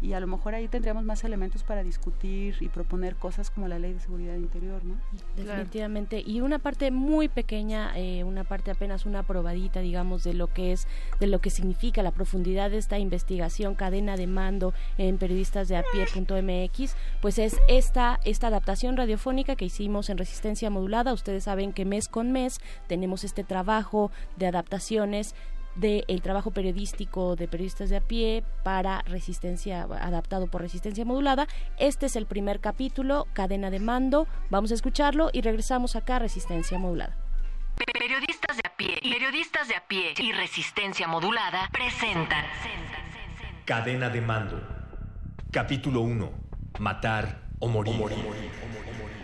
y 0.00 0.12
a 0.12 0.20
lo 0.20 0.26
mejor 0.26 0.54
ahí 0.54 0.68
tendríamos 0.68 1.04
más 1.04 1.24
elementos 1.24 1.62
para 1.62 1.82
discutir 1.82 2.56
y 2.60 2.68
proponer 2.68 3.16
cosas 3.16 3.50
como 3.50 3.68
la 3.68 3.78
ley 3.78 3.92
de 3.92 4.00
seguridad 4.00 4.36
interior, 4.36 4.84
¿no? 4.84 4.96
Definitivamente. 5.36 6.22
Y 6.24 6.40
una 6.40 6.58
parte 6.58 6.90
muy 6.90 7.28
pequeña, 7.28 7.92
eh, 7.96 8.24
una 8.24 8.44
parte 8.44 8.70
apenas 8.70 9.06
una 9.06 9.24
probadita, 9.24 9.80
digamos, 9.80 10.22
de 10.24 10.34
lo 10.34 10.46
que 10.52 10.72
es, 10.72 10.86
de 11.20 11.26
lo 11.26 11.40
que 11.40 11.50
significa 11.50 12.02
la 12.02 12.12
profundidad 12.12 12.70
de 12.70 12.78
esta 12.78 12.98
investigación, 12.98 13.74
cadena 13.74 14.16
de 14.16 14.26
mando 14.26 14.72
en 14.98 15.18
periodistas 15.18 15.68
de 15.68 15.76
a 15.76 15.84
pie.mx, 15.92 16.94
pues 17.20 17.38
es 17.38 17.58
esta, 17.68 18.20
esta 18.24 18.46
adaptación 18.48 18.96
radiofónica 18.96 19.56
que 19.56 19.64
hicimos 19.64 20.10
en 20.10 20.18
resistencia 20.18 20.70
modulada. 20.70 21.12
Ustedes 21.12 21.44
saben 21.44 21.72
que 21.72 21.84
mes 21.84 22.08
con 22.08 22.32
mes 22.32 22.60
tenemos 22.86 23.24
este 23.24 23.44
trabajo 23.44 24.10
de 24.36 24.46
adaptaciones 24.46 25.34
del 25.78 26.22
trabajo 26.22 26.50
periodístico 26.50 27.36
de 27.36 27.48
periodistas 27.48 27.90
de 27.90 27.96
a 27.96 28.00
pie 28.00 28.44
para 28.64 29.02
resistencia, 29.02 29.82
adaptado 29.82 30.48
por 30.48 30.62
resistencia 30.62 31.04
modulada. 31.04 31.46
Este 31.78 32.06
es 32.06 32.16
el 32.16 32.26
primer 32.26 32.60
capítulo, 32.60 33.26
cadena 33.32 33.70
de 33.70 33.80
mando. 33.80 34.26
Vamos 34.50 34.72
a 34.72 34.74
escucharlo 34.74 35.30
y 35.32 35.42
regresamos 35.42 35.96
acá 35.96 36.16
a 36.16 36.18
resistencia 36.18 36.78
modulada. 36.78 37.16
Periodistas 37.76 38.56
de 38.56 38.62
a 38.64 38.76
pie, 38.76 38.98
periodistas 39.00 39.68
de 39.68 39.76
a 39.76 39.86
pie 39.86 40.14
y 40.18 40.32
resistencia 40.32 41.06
modulada 41.06 41.68
presentan 41.72 42.44
Cadena 43.64 44.08
de 44.08 44.20
mando. 44.20 44.60
Capítulo 45.52 46.00
1. 46.00 46.30
Matar 46.80 47.42
o 47.60 47.68
morir. 47.68 47.94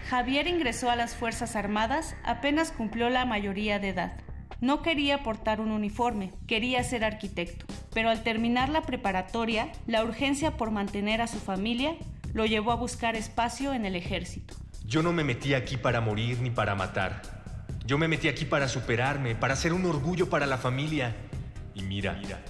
Javier 0.09 0.47
ingresó 0.47 0.91
a 0.91 0.97
las 0.97 1.17
Fuerzas 1.17 1.57
Armadas 1.57 2.15
apenas 2.25 2.71
cumplió 2.71 3.09
la 3.11 3.25
mayoría 3.25 3.79
de 3.79 3.89
edad. 3.89 4.25
No 4.61 4.83
quería 4.83 5.23
portar 5.23 5.61
un 5.61 5.71
uniforme, 5.71 6.33
quería 6.47 6.83
ser 6.85 7.05
arquitecto, 7.05 7.67
pero 7.93 8.11
al 8.11 8.23
terminar 8.23 8.69
la 8.69 8.83
preparatoria, 8.83 9.71
la 9.87 10.03
urgencia 10.05 10.57
por 10.57 10.71
mantener 10.71 11.21
a 11.21 11.27
su 11.27 11.39
familia 11.39 11.95
lo 12.33 12.47
llevó 12.47 12.73
a 12.73 12.77
buscar 12.77 13.17
espacio 13.17 13.75
en 13.75 13.87
el 13.87 13.97
ejército. 13.97 14.55
Yo 14.85 15.03
no 15.03 15.13
me 15.13 15.25
metí 15.25 15.55
aquí 15.55 15.77
para 15.77 16.01
morir 16.01 16.41
ni 16.41 16.51
para 16.51 16.75
matar. 16.75 17.23
Yo 17.87 17.99
me 17.99 18.09
metí 18.09 18.29
aquí 18.29 18.45
para 18.45 18.69
superarme, 18.69 19.35
para 19.35 19.57
ser 19.57 19.73
un 19.73 19.85
orgullo 19.87 20.29
para 20.29 20.47
la 20.47 20.59
familia. 20.59 21.15
Y 21.75 21.83
mira, 21.83 22.15
mira, 22.15 22.41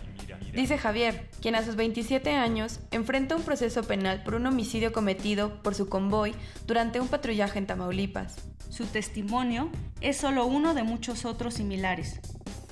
Dice 0.54 0.78
Javier, 0.78 1.28
quien 1.42 1.56
a 1.56 1.64
sus 1.64 1.74
27 1.74 2.30
años 2.30 2.78
enfrenta 2.92 3.34
un 3.34 3.42
proceso 3.42 3.82
penal 3.82 4.22
por 4.22 4.36
un 4.36 4.46
homicidio 4.46 4.92
cometido 4.92 5.60
por 5.64 5.74
su 5.74 5.88
convoy 5.88 6.32
durante 6.64 7.00
un 7.00 7.08
patrullaje 7.08 7.58
en 7.58 7.66
Tamaulipas. 7.66 8.36
Su 8.70 8.86
testimonio 8.86 9.68
es 10.00 10.16
solo 10.16 10.46
uno 10.46 10.72
de 10.74 10.84
muchos 10.84 11.24
otros 11.24 11.54
similares, 11.54 12.20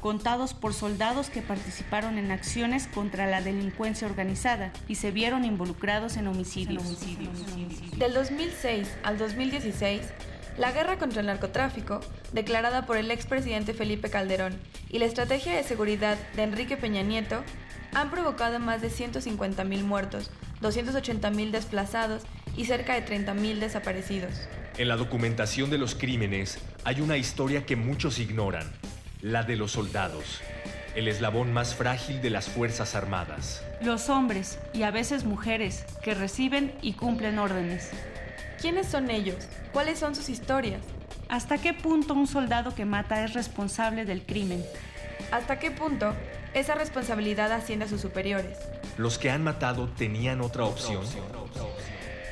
contados 0.00 0.54
por 0.54 0.74
soldados 0.74 1.28
que 1.28 1.42
participaron 1.42 2.18
en 2.18 2.30
acciones 2.30 2.86
contra 2.86 3.26
la 3.26 3.42
delincuencia 3.42 4.06
organizada 4.06 4.72
y 4.86 4.94
se 4.94 5.10
vieron 5.10 5.44
involucrados 5.44 6.16
en 6.16 6.28
homicidios. 6.28 7.00
Del 7.98 8.14
2006 8.14 8.96
al 9.02 9.18
2016, 9.18 10.02
la 10.56 10.70
guerra 10.70 10.98
contra 10.98 11.20
el 11.20 11.26
narcotráfico, 11.26 12.00
declarada 12.32 12.86
por 12.86 12.96
el 12.96 13.10
expresidente 13.10 13.74
Felipe 13.74 14.10
Calderón, 14.10 14.60
y 14.90 14.98
la 14.98 15.06
estrategia 15.06 15.56
de 15.56 15.64
seguridad 15.64 16.18
de 16.36 16.42
Enrique 16.42 16.76
Peña 16.76 17.02
Nieto 17.02 17.42
han 17.94 18.10
provocado 18.10 18.58
más 18.58 18.80
de 18.80 18.90
150.000 18.90 19.84
muertos, 19.84 20.30
280.000 20.60 21.50
desplazados 21.50 22.22
y 22.56 22.64
cerca 22.64 22.94
de 22.94 23.04
30.000 23.04 23.58
desaparecidos. 23.58 24.32
En 24.78 24.88
la 24.88 24.96
documentación 24.96 25.70
de 25.70 25.78
los 25.78 25.94
crímenes 25.94 26.58
hay 26.84 27.00
una 27.00 27.16
historia 27.16 27.66
que 27.66 27.76
muchos 27.76 28.18
ignoran, 28.18 28.70
la 29.20 29.42
de 29.42 29.56
los 29.56 29.72
soldados, 29.72 30.40
el 30.94 31.08
eslabón 31.08 31.52
más 31.52 31.74
frágil 31.74 32.22
de 32.22 32.30
las 32.30 32.48
Fuerzas 32.48 32.94
Armadas. 32.94 33.62
Los 33.82 34.08
hombres, 34.08 34.58
y 34.72 34.82
a 34.82 34.90
veces 34.90 35.24
mujeres, 35.24 35.84
que 36.02 36.14
reciben 36.14 36.72
y 36.80 36.94
cumplen 36.94 37.38
órdenes. 37.38 37.90
¿Quiénes 38.60 38.86
son 38.86 39.10
ellos? 39.10 39.48
¿Cuáles 39.72 39.98
son 39.98 40.14
sus 40.14 40.28
historias? 40.28 40.80
¿Hasta 41.28 41.58
qué 41.58 41.74
punto 41.74 42.14
un 42.14 42.26
soldado 42.26 42.74
que 42.74 42.84
mata 42.84 43.24
es 43.24 43.34
responsable 43.34 44.04
del 44.04 44.22
crimen? 44.22 44.62
¿Hasta 45.30 45.58
qué 45.58 45.70
punto 45.70 46.14
esa 46.54 46.74
responsabilidad 46.74 47.52
asciende 47.52 47.86
a 47.86 47.88
sus 47.88 48.00
superiores? 48.00 48.58
Los 48.98 49.18
que 49.18 49.30
han 49.30 49.42
matado 49.42 49.88
tenían 49.88 50.40
otra 50.40 50.64
opción. 50.64 51.02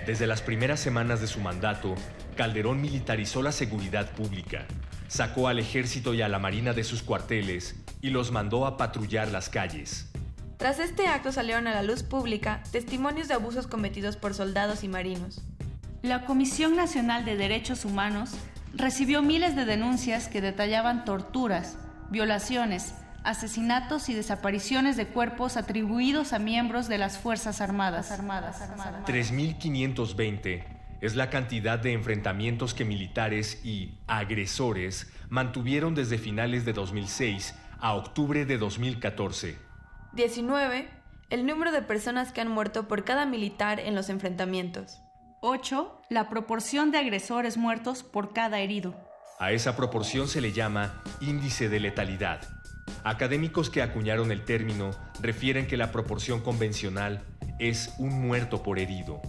Desde 0.06 0.26
las 0.26 0.42
primeras 0.42 0.80
semanas 0.80 1.20
de 1.20 1.26
su 1.26 1.40
mandato, 1.40 1.94
Calderón 2.36 2.80
militarizó 2.80 3.42
la 3.42 3.52
seguridad 3.52 4.10
pública, 4.12 4.66
sacó 5.08 5.48
al 5.48 5.58
ejército 5.58 6.14
y 6.14 6.22
a 6.22 6.28
la 6.28 6.38
marina 6.38 6.72
de 6.72 6.84
sus 6.84 7.02
cuarteles 7.02 7.76
y 8.00 8.10
los 8.10 8.32
mandó 8.32 8.66
a 8.66 8.76
patrullar 8.76 9.28
las 9.28 9.48
calles. 9.48 10.10
Tras 10.56 10.78
este 10.78 11.06
acto 11.06 11.32
salieron 11.32 11.66
a 11.66 11.74
la 11.74 11.82
luz 11.82 12.02
pública 12.02 12.62
testimonios 12.70 13.28
de 13.28 13.34
abusos 13.34 13.66
cometidos 13.66 14.16
por 14.16 14.34
soldados 14.34 14.84
y 14.84 14.88
marinos. 14.88 15.42
La 16.02 16.24
Comisión 16.26 16.76
Nacional 16.76 17.24
de 17.24 17.36
Derechos 17.36 17.84
Humanos 17.84 18.30
recibió 18.74 19.22
miles 19.22 19.56
de 19.56 19.64
denuncias 19.64 20.28
que 20.28 20.40
detallaban 20.40 21.04
torturas, 21.04 21.76
violaciones, 22.10 22.94
asesinatos 23.24 24.08
y 24.08 24.14
desapariciones 24.14 24.96
de 24.96 25.06
cuerpos 25.06 25.56
atribuidos 25.56 26.32
a 26.32 26.38
miembros 26.38 26.88
de 26.88 26.98
las 26.98 27.18
Fuerzas 27.18 27.60
Armadas. 27.60 28.10
3.520 28.10 30.64
es 31.00 31.16
la 31.16 31.30
cantidad 31.30 31.78
de 31.78 31.92
enfrentamientos 31.92 32.74
que 32.74 32.84
militares 32.84 33.64
y 33.64 33.98
agresores 34.06 35.12
mantuvieron 35.28 35.94
desde 35.94 36.18
finales 36.18 36.64
de 36.64 36.72
2006 36.72 37.54
a 37.78 37.94
octubre 37.94 38.44
de 38.44 38.58
2014. 38.58 39.56
19. 40.12 40.88
El 41.30 41.46
número 41.46 41.72
de 41.72 41.82
personas 41.82 42.32
que 42.32 42.40
han 42.40 42.48
muerto 42.48 42.88
por 42.88 43.04
cada 43.04 43.24
militar 43.24 43.80
en 43.80 43.94
los 43.94 44.10
enfrentamientos. 44.10 45.00
8. 45.40 46.02
La 46.10 46.28
proporción 46.28 46.90
de 46.90 46.98
agresores 46.98 47.56
muertos 47.56 48.02
por 48.02 48.34
cada 48.34 48.58
herido. 48.58 48.94
A 49.38 49.52
esa 49.52 49.74
proporción 49.74 50.28
se 50.28 50.42
le 50.42 50.52
llama 50.52 51.02
índice 51.22 51.70
de 51.70 51.80
letalidad. 51.80 52.59
Académicos 53.04 53.70
que 53.70 53.82
acuñaron 53.82 54.32
el 54.32 54.44
término 54.44 54.90
refieren 55.20 55.66
que 55.66 55.76
la 55.76 55.92
proporción 55.92 56.40
convencional 56.40 57.22
es 57.58 57.94
un 57.98 58.20
muerto 58.20 58.62
por 58.62 58.78
herido. 58.78 59.20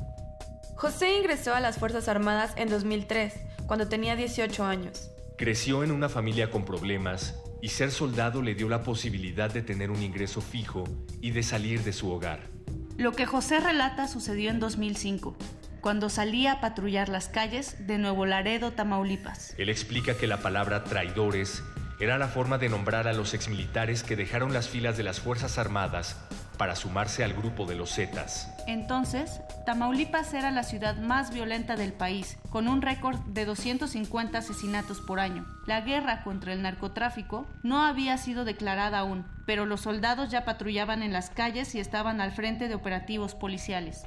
José 0.75 1.17
ingresó 1.17 1.53
a 1.53 1.59
las 1.59 1.77
Fuerzas 1.77 2.07
Armadas 2.07 2.53
en 2.55 2.69
2003, 2.69 3.33
cuando 3.67 3.87
tenía 3.87 4.15
18 4.15 4.63
años. 4.63 5.11
Creció 5.37 5.83
en 5.83 5.91
una 5.91 6.09
familia 6.09 6.49
con 6.49 6.65
problemas 6.65 7.35
y 7.61 7.69
ser 7.69 7.91
soldado 7.91 8.41
le 8.41 8.55
dio 8.55 8.67
la 8.67 8.83
posibilidad 8.83 9.51
de 9.51 9.61
tener 9.61 9.91
un 9.91 10.01
ingreso 10.01 10.41
fijo 10.41 10.83
y 11.21 11.31
de 11.31 11.43
salir 11.43 11.83
de 11.83 11.93
su 11.93 12.11
hogar. 12.11 12.49
Lo 12.97 13.11
que 13.13 13.25
José 13.25 13.59
relata 13.59 14.07
sucedió 14.07 14.49
en 14.49 14.59
2005, 14.59 15.35
cuando 15.81 16.09
salía 16.09 16.53
a 16.53 16.61
patrullar 16.61 17.09
las 17.09 17.27
calles 17.27 17.87
de 17.87 17.97
Nuevo 17.97 18.25
Laredo, 18.25 18.71
Tamaulipas. 18.71 19.55
Él 19.57 19.69
explica 19.69 20.15
que 20.15 20.27
la 20.27 20.37
palabra 20.37 20.83
traidores 20.83 21.63
era 22.01 22.17
la 22.17 22.27
forma 22.27 22.57
de 22.57 22.67
nombrar 22.67 23.07
a 23.07 23.13
los 23.13 23.35
exmilitares 23.35 24.01
que 24.01 24.15
dejaron 24.15 24.53
las 24.53 24.67
filas 24.67 24.97
de 24.97 25.03
las 25.03 25.19
Fuerzas 25.19 25.59
Armadas 25.59 26.19
para 26.57 26.75
sumarse 26.75 27.23
al 27.23 27.33
grupo 27.33 27.67
de 27.67 27.75
los 27.75 27.93
Zetas. 27.93 28.51
Entonces, 28.65 29.39
Tamaulipas 29.67 30.33
era 30.33 30.49
la 30.49 30.63
ciudad 30.63 30.97
más 30.97 31.31
violenta 31.31 31.75
del 31.75 31.93
país, 31.93 32.39
con 32.49 32.67
un 32.67 32.81
récord 32.81 33.19
de 33.27 33.45
250 33.45 34.35
asesinatos 34.35 34.99
por 34.99 35.19
año. 35.19 35.45
La 35.67 35.81
guerra 35.81 36.23
contra 36.23 36.53
el 36.53 36.63
narcotráfico 36.63 37.45
no 37.61 37.85
había 37.85 38.17
sido 38.17 38.45
declarada 38.45 38.97
aún, 38.97 39.27
pero 39.45 39.67
los 39.67 39.81
soldados 39.81 40.31
ya 40.31 40.43
patrullaban 40.43 41.03
en 41.03 41.13
las 41.13 41.29
calles 41.29 41.75
y 41.75 41.79
estaban 41.79 42.19
al 42.19 42.31
frente 42.31 42.67
de 42.67 42.73
operativos 42.73 43.35
policiales. 43.35 44.05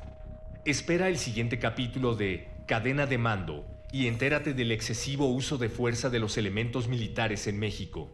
Espera 0.64 1.07
el 1.07 1.16
siguiente 1.16 1.61
capítulo 1.61 2.16
de 2.16 2.49
Cadena 2.66 3.07
de 3.07 3.18
Mando, 3.18 3.74
y 3.95 4.09
entérate 4.09 4.55
del 4.55 4.72
excesivo 4.72 5.28
uso 5.28 5.57
de 5.57 5.68
fuerza 5.68 6.11
de 6.11 6.18
los 6.18 6.36
elementos 6.36 6.88
militares 6.88 7.47
en 7.47 7.61
México. 7.61 8.11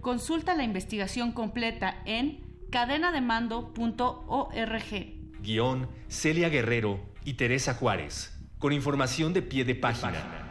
Consulta 0.00 0.56
la 0.56 0.64
investigación 0.64 1.30
completa 1.30 2.02
en 2.06 2.40
cadenademando.org. 2.72 5.40
Guión 5.40 5.88
Celia 6.08 6.48
Guerrero 6.48 6.98
y 7.24 7.34
Teresa 7.34 7.74
Juárez. 7.74 8.36
Con 8.58 8.72
información 8.72 9.32
de 9.32 9.42
pie 9.42 9.64
de 9.64 9.76
página. 9.76 10.50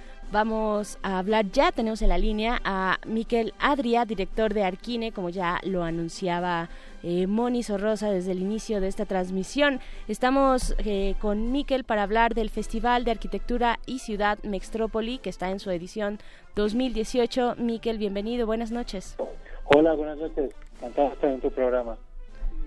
Vamos 0.31 0.97
a 1.03 1.19
hablar 1.19 1.51
ya, 1.51 1.73
tenemos 1.73 2.01
en 2.01 2.07
la 2.07 2.17
línea 2.17 2.61
a 2.63 2.99
Miquel 3.05 3.53
Adria, 3.59 4.05
director 4.05 4.53
de 4.53 4.63
Arquine, 4.63 5.11
como 5.11 5.29
ya 5.29 5.59
lo 5.63 5.83
anunciaba 5.83 6.69
eh, 7.03 7.27
Moni 7.27 7.63
Sorrosa 7.63 8.09
desde 8.09 8.31
el 8.31 8.39
inicio 8.39 8.79
de 8.79 8.87
esta 8.87 9.05
transmisión. 9.05 9.81
Estamos 10.07 10.73
eh, 10.85 11.15
con 11.19 11.51
Miquel 11.51 11.83
para 11.83 12.03
hablar 12.03 12.33
del 12.33 12.49
Festival 12.49 13.03
de 13.03 13.11
Arquitectura 13.11 13.79
y 13.85 13.99
Ciudad 13.99 14.39
Mextrópoli, 14.43 15.17
que 15.17 15.29
está 15.29 15.49
en 15.49 15.59
su 15.59 15.69
edición 15.69 16.19
2018. 16.55 17.55
Miquel, 17.57 17.97
bienvenido, 17.97 18.45
buenas 18.45 18.71
noches. 18.71 19.17
Hola, 19.65 19.95
buenas 19.95 20.17
noches. 20.17 20.55
Encantado 20.77 21.09
de 21.09 21.13
estar 21.13 21.29
en 21.29 21.41
tu 21.41 21.51
programa. 21.51 21.97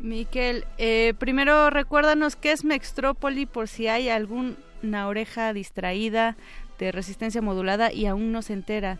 Miquel, 0.01 0.67
eh, 0.77 1.15
primero 1.19 1.71
recuérdanos 1.71 2.37
qué 2.37 2.53
es 2.53 2.63
Mextrópoli 2.63 3.47
por 3.47 3.69
si 3.69 3.89
hay 3.89 4.11
alguna 4.11 5.09
oreja 5.09 5.55
distraída 5.55 6.37
de 6.79 6.93
resistencia 6.93 7.43
modulada 7.43 7.93
y 7.93 8.07
aún 8.07 8.33
no 8.33 8.43
se 8.43 8.53
entera. 8.53 8.99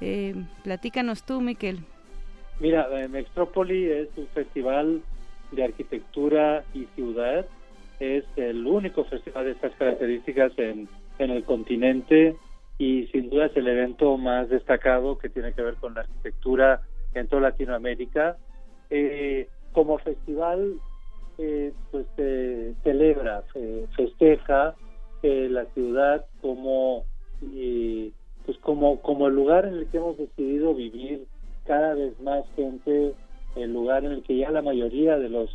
Eh, 0.00 0.34
platícanos 0.64 1.24
tú, 1.24 1.40
Miquel. 1.40 1.80
Mira, 2.60 2.88
eh, 2.92 3.08
Mextrópoli 3.08 3.90
es 3.90 4.08
un 4.16 4.26
festival 4.28 5.02
de 5.52 5.64
arquitectura 5.64 6.64
y 6.74 6.86
ciudad. 6.94 7.46
Es 8.00 8.24
el 8.36 8.66
único 8.66 9.04
festival 9.04 9.46
de 9.46 9.52
estas 9.52 9.72
características 9.76 10.52
en, 10.58 10.88
en 11.18 11.30
el 11.30 11.44
continente 11.44 12.36
y 12.78 13.06
sin 13.06 13.30
duda 13.30 13.46
es 13.46 13.56
el 13.56 13.68
evento 13.68 14.16
más 14.18 14.48
destacado 14.48 15.18
que 15.18 15.30
tiene 15.30 15.52
que 15.54 15.62
ver 15.62 15.76
con 15.76 15.94
la 15.94 16.02
arquitectura 16.02 16.82
en 17.14 17.26
toda 17.28 17.42
Latinoamérica. 17.42 18.36
Eh, 18.90 19.48
como 19.72 19.98
festival, 19.98 20.74
eh, 21.38 21.72
pues 21.90 22.06
se 22.16 22.74
celebra, 22.82 23.42
festeja 23.96 24.74
eh, 25.22 25.48
la 25.50 25.64
ciudad 25.66 26.24
como, 26.40 27.04
eh, 27.54 28.10
pues 28.44 28.58
como, 28.58 29.00
como 29.02 29.28
el 29.28 29.34
lugar 29.34 29.66
en 29.66 29.74
el 29.74 29.86
que 29.86 29.98
hemos 29.98 30.16
decidido 30.18 30.74
vivir 30.74 31.26
cada 31.66 31.94
vez 31.94 32.18
más 32.20 32.44
gente, 32.54 33.14
el 33.56 33.72
lugar 33.72 34.04
en 34.04 34.12
el 34.12 34.22
que 34.22 34.36
ya 34.36 34.50
la 34.50 34.62
mayoría 34.62 35.18
de 35.18 35.28
los 35.28 35.50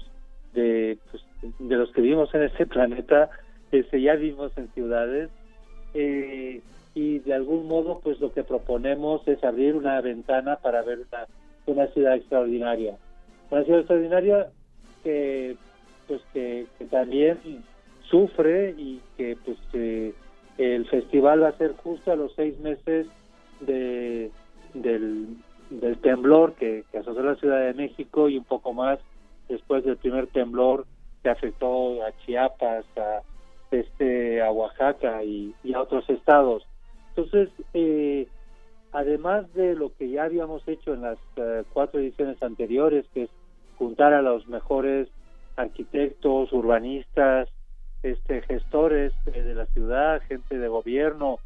de, 0.54 0.98
pues, 1.10 1.24
los 1.60 1.92
que 1.92 2.02
vivimos 2.02 2.34
en 2.34 2.44
este 2.44 2.66
planeta 2.68 3.30
este, 3.72 4.02
ya 4.02 4.16
vivimos 4.16 4.52
en 4.58 4.68
ciudades 4.74 5.30
y 6.94 7.20
de 7.20 7.34
algún 7.34 7.68
modo 7.68 8.00
pues 8.00 8.20
lo 8.20 8.34
que 8.34 8.44
proponemos 8.44 9.26
es 9.28 9.44
abrir 9.44 9.76
una 9.76 10.00
ventana 10.02 10.58
para 10.58 10.82
ver 10.82 11.00
una, 11.00 11.28
una 11.66 11.88
ciudad 11.94 12.16
extraordinaria. 12.16 12.98
Una 13.50 13.64
ciudad 13.64 13.80
extraordinaria 13.80 14.50
que 15.04 15.56
pues 16.08 16.22
que, 16.34 16.68
también 16.90 17.38
sufre 18.10 18.76
y 18.78 19.00
que 19.18 19.38
pues 19.46 19.58
el 20.58 20.88
festival 20.88 21.44
va 21.44 21.50
a 21.50 21.58
ser 21.58 21.76
justo 21.78 22.12
a 22.12 22.16
los 22.16 22.34
seis 22.36 22.60
meses 22.60 23.08
de 23.62 24.32
del, 24.74 25.38
temblor 26.02 26.54
que, 26.54 26.84
que 26.92 26.98
asoció 26.98 27.24
la 27.24 27.36
Ciudad 27.36 27.66
de 27.66 27.74
México 27.74 28.30
y 28.30 28.38
un 28.38 28.44
poco 28.44 28.74
más 28.74 29.00
después 29.48 29.84
del 29.84 29.98
primer 29.98 30.28
temblor 30.28 30.86
que 31.24 31.30
afectó 31.30 32.04
a 32.04 32.12
Chiapas, 32.26 32.86
a 32.98 33.22
este 33.72 34.42
a 34.42 34.52
Oaxaca 34.52 35.24
y, 35.24 35.54
a 35.74 35.82
otros 35.82 36.10
estados. 36.10 36.66
Entonces, 37.10 37.50
eh, 37.74 38.28
además 38.92 39.52
de 39.54 39.76
lo 39.76 39.94
que 39.96 40.10
ya 40.10 40.24
habíamos 40.24 40.68
hecho 40.68 40.94
en 40.94 41.02
las 41.02 41.18
eh, 41.38 41.64
cuatro 41.74 42.00
ediciones 42.00 42.42
anteriores, 42.42 43.06
que 43.14 43.24
es 43.24 43.30
juntar 43.78 44.14
a 44.14 44.22
los 44.22 44.48
mejores 44.48 45.08
arquitectos, 45.56 46.52
urbanistas, 46.52 47.50
este, 48.04 48.42
gestores 48.42 49.14
eh, 49.28 49.42
de 49.42 49.56
la 49.56 49.66
ciudad, 49.68 50.22
gente 50.28 50.58
de 50.58 50.68
gobierno 50.68 51.40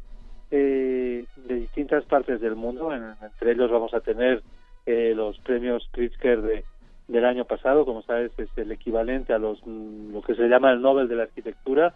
eh, 0.50 1.24
de 1.36 1.54
distintas 1.54 2.04
partes 2.04 2.40
del 2.40 2.56
mundo. 2.56 2.92
entre 2.92 3.52
ellos 3.52 3.70
vamos 3.70 3.92
a 3.94 4.00
tener 4.00 4.42
eh, 4.86 5.12
los 5.14 5.38
premios 5.40 5.88
Pritzker 5.92 6.40
de, 6.42 6.64
del 7.08 7.24
año 7.24 7.44
pasado, 7.44 7.84
como 7.84 8.02
sabes, 8.02 8.32
es 8.38 8.48
el 8.56 8.72
equivalente 8.72 9.32
a 9.32 9.38
los 9.38 9.60
mm, 9.66 10.12
lo 10.12 10.22
que 10.22 10.34
se 10.34 10.48
llama 10.48 10.72
el 10.72 10.80
Nobel 10.80 11.08
de 11.08 11.16
la 11.16 11.24
Arquitectura, 11.24 11.94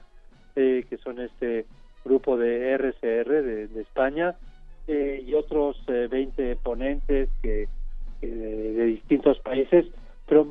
que 0.54 0.98
son 1.02 1.18
este 1.20 1.64
grupo 2.04 2.36
de 2.36 2.72
RCR 2.72 3.42
de, 3.42 3.68
de 3.68 3.80
España 3.80 4.34
y 4.86 5.32
otros 5.32 5.82
20 5.86 6.56
ponentes 6.56 7.30
que 7.40 7.66
de 8.20 8.84
distintos 8.84 9.38
países 9.38 9.86
pero 10.30 10.46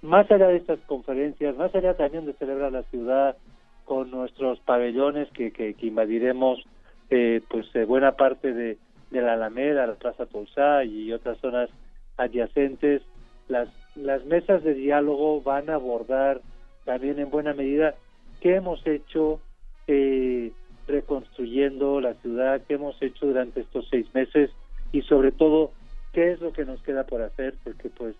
más 0.00 0.30
allá 0.30 0.48
de 0.48 0.56
estas 0.56 0.80
conferencias, 0.86 1.54
más 1.54 1.74
allá 1.74 1.94
también 1.94 2.24
de 2.24 2.32
celebrar 2.32 2.72
la 2.72 2.84
ciudad 2.84 3.36
con 3.84 4.10
nuestros 4.10 4.58
pabellones 4.60 5.28
que, 5.32 5.52
que, 5.52 5.76
invadiremos 5.82 6.64
eh, 7.10 7.42
pues 7.50 7.66
eh, 7.74 7.84
buena 7.84 8.12
parte 8.12 8.54
de, 8.54 8.78
la 9.10 9.34
Alameda, 9.34 9.86
la 9.86 9.96
Plaza 9.96 10.24
Tulsá 10.24 10.84
y 10.84 11.12
otras 11.12 11.36
zonas 11.36 11.68
adyacentes, 12.16 13.02
las, 13.48 13.68
las 13.94 14.24
mesas 14.24 14.64
de 14.64 14.72
diálogo 14.72 15.42
van 15.42 15.68
a 15.68 15.74
abordar 15.74 16.40
también 16.86 17.18
en 17.18 17.28
buena 17.28 17.52
medida 17.52 17.96
qué 18.40 18.54
hemos 18.54 18.86
hecho 18.86 19.38
eh, 19.86 20.50
reconstruyendo 20.88 22.00
la 22.00 22.14
ciudad, 22.14 22.62
qué 22.66 22.74
hemos 22.74 22.96
hecho 23.02 23.26
durante 23.26 23.60
estos 23.60 23.86
seis 23.90 24.06
meses 24.14 24.50
y 24.92 25.02
sobre 25.02 25.30
todo 25.30 25.72
qué 26.14 26.32
es 26.32 26.40
lo 26.40 26.54
que 26.54 26.64
nos 26.64 26.82
queda 26.82 27.04
por 27.04 27.20
hacer, 27.20 27.54
porque 27.62 27.90
pues 27.90 28.16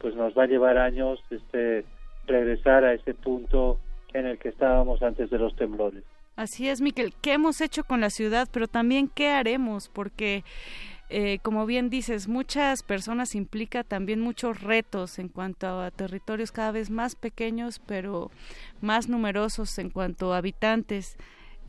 pues 0.00 0.14
nos 0.14 0.36
va 0.36 0.44
a 0.44 0.46
llevar 0.46 0.78
años 0.78 1.20
este 1.30 1.84
regresar 2.26 2.84
a 2.84 2.94
ese 2.94 3.14
punto 3.14 3.78
en 4.12 4.26
el 4.26 4.38
que 4.38 4.50
estábamos 4.50 5.02
antes 5.02 5.30
de 5.30 5.38
los 5.38 5.54
temblores. 5.56 6.04
Así 6.36 6.68
es, 6.68 6.80
Miquel. 6.80 7.14
¿Qué 7.20 7.32
hemos 7.32 7.60
hecho 7.60 7.82
con 7.82 8.00
la 8.00 8.10
ciudad? 8.10 8.48
Pero 8.52 8.68
también 8.68 9.08
qué 9.08 9.28
haremos, 9.28 9.88
porque 9.88 10.44
eh, 11.10 11.38
como 11.42 11.64
bien 11.64 11.88
dices, 11.88 12.28
muchas 12.28 12.82
personas 12.82 13.34
implica 13.34 13.82
también 13.82 14.20
muchos 14.20 14.62
retos 14.62 15.18
en 15.18 15.28
cuanto 15.28 15.80
a 15.80 15.90
territorios 15.90 16.52
cada 16.52 16.70
vez 16.70 16.90
más 16.90 17.16
pequeños, 17.16 17.80
pero 17.84 18.30
más 18.82 19.08
numerosos 19.08 19.78
en 19.78 19.90
cuanto 19.90 20.32
a 20.34 20.38
habitantes. 20.38 21.16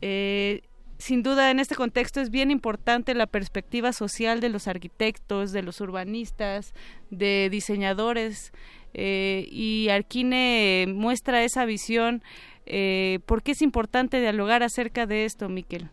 Eh, 0.02 0.62
sin 1.00 1.22
duda, 1.22 1.50
en 1.50 1.60
este 1.60 1.74
contexto 1.74 2.20
es 2.20 2.30
bien 2.30 2.50
importante 2.50 3.14
la 3.14 3.26
perspectiva 3.26 3.92
social 3.92 4.40
de 4.40 4.50
los 4.50 4.68
arquitectos, 4.68 5.50
de 5.50 5.62
los 5.62 5.80
urbanistas, 5.80 6.74
de 7.10 7.48
diseñadores, 7.50 8.52
eh, 8.92 9.46
y 9.50 9.88
Arquine 9.88 10.84
muestra 10.88 11.42
esa 11.42 11.64
visión. 11.64 12.22
Eh, 12.66 13.20
¿Por 13.24 13.42
qué 13.42 13.52
es 13.52 13.62
importante 13.62 14.20
dialogar 14.20 14.62
acerca 14.62 15.06
de 15.06 15.24
esto, 15.24 15.48
Miquel? 15.48 15.88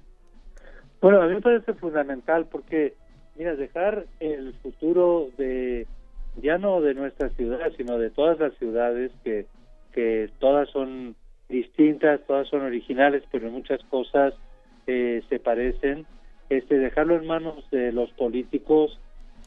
Bueno, 0.99 1.21
a 1.21 1.27
mí 1.27 1.35
me 1.35 1.41
parece 1.41 1.73
fundamental 1.73 2.47
porque, 2.51 2.95
mira, 3.37 3.55
dejar 3.55 4.07
el 4.19 4.53
futuro 4.55 5.29
de, 5.37 5.87
ya 6.41 6.57
no 6.57 6.81
de 6.81 6.95
nuestra 6.95 7.29
ciudad, 7.29 7.71
sino 7.77 7.97
de 7.97 8.09
todas 8.09 8.39
las 8.39 8.53
ciudades 8.57 9.13
que, 9.23 9.45
que 9.93 10.29
todas 10.39 10.69
son 10.69 11.15
distintas, 11.47 12.19
todas 12.27 12.49
son 12.49 12.61
originales, 12.61 13.23
pero 13.31 13.47
en 13.47 13.53
muchas 13.53 13.81
cosas 13.85 14.33
eh, 14.87 15.23
se 15.29 15.39
parecen, 15.39 16.05
este 16.49 16.77
dejarlo 16.77 17.15
en 17.15 17.27
manos 17.27 17.69
de 17.71 17.91
los 17.91 18.09
políticos 18.11 18.99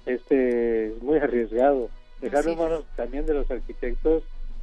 este 0.06 0.88
es 0.88 1.02
muy 1.02 1.18
arriesgado. 1.18 1.88
Dejarlo 2.20 2.52
en 2.52 2.58
manos 2.58 2.84
también 2.96 3.26
de 3.26 3.34
los 3.34 3.50
arquitectos 3.50 4.22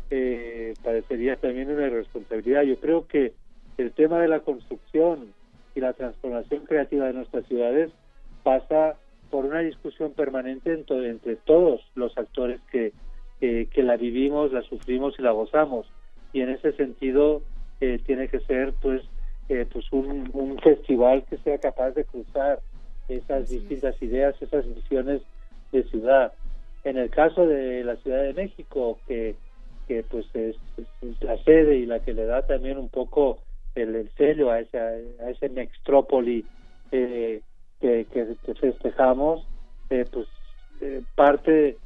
eh, 0.09 0.73
parecería 0.83 1.35
también 1.35 1.71
una 1.71 1.87
irresponsabilidad. 1.87 2.63
Yo 2.63 2.79
creo 2.79 3.07
que 3.07 3.33
el 3.77 3.91
tema 3.91 4.19
de 4.19 4.27
la 4.27 4.39
construcción 4.39 5.33
y 5.75 5.79
la 5.79 5.93
transformación 5.93 6.65
creativa 6.65 7.05
de 7.05 7.13
nuestras 7.13 7.45
ciudades 7.45 7.91
pasa 8.43 8.95
por 9.29 9.45
una 9.45 9.59
discusión 9.59 10.13
permanente 10.13 10.73
entre, 10.73 11.09
entre 11.09 11.35
todos 11.35 11.81
los 11.95 12.17
actores 12.17 12.61
que, 12.71 12.93
que 13.39 13.83
la 13.83 13.97
vivimos, 13.97 14.51
la 14.53 14.61
sufrimos 14.61 15.15
y 15.19 15.21
la 15.21 15.31
gozamos. 15.31 15.85
Y 16.33 16.41
en 16.41 16.49
ese 16.49 16.71
sentido 16.73 17.41
eh, 17.81 17.99
tiene 18.05 18.27
que 18.27 18.39
ser 18.41 18.73
pues 18.81 19.01
eh, 19.49 19.65
pues 19.71 19.85
un, 19.91 20.29
un, 20.33 20.57
festival 20.59 21.23
que 21.29 21.37
sea 21.37 21.57
capaz 21.57 21.91
de 21.91 22.03
cruzar 22.05 22.59
esas 23.07 23.49
distintas 23.49 24.01
ideas, 24.01 24.35
esas 24.41 24.65
visiones 24.73 25.21
de 25.71 25.83
ciudad. 25.83 26.33
En 26.83 26.97
el 26.97 27.09
caso 27.09 27.45
de 27.45 27.83
la 27.83 27.95
Ciudad 27.97 28.23
de 28.23 28.33
México, 28.33 28.99
que, 29.07 29.35
que 29.87 30.03
pues 30.03 30.25
es, 30.33 30.55
la 31.21 31.37
sede 31.43 31.77
y 31.77 31.85
la 31.85 31.99
que 31.99 32.13
le 32.13 32.25
da 32.25 32.45
también 32.45 32.77
un 32.77 32.89
poco 32.89 33.39
el, 33.75 34.09
sello 34.17 34.51
a 34.51 34.59
esa, 34.59 34.79
a 34.79 35.29
ese 35.29 35.49
Mextrópoli, 35.49 36.45
eh, 36.91 37.41
que, 37.79 38.05
que, 38.11 38.55
festejamos, 38.55 39.45
eh, 39.89 40.05
pues 40.11 40.27
eh, 40.81 41.01
parte 41.15 41.77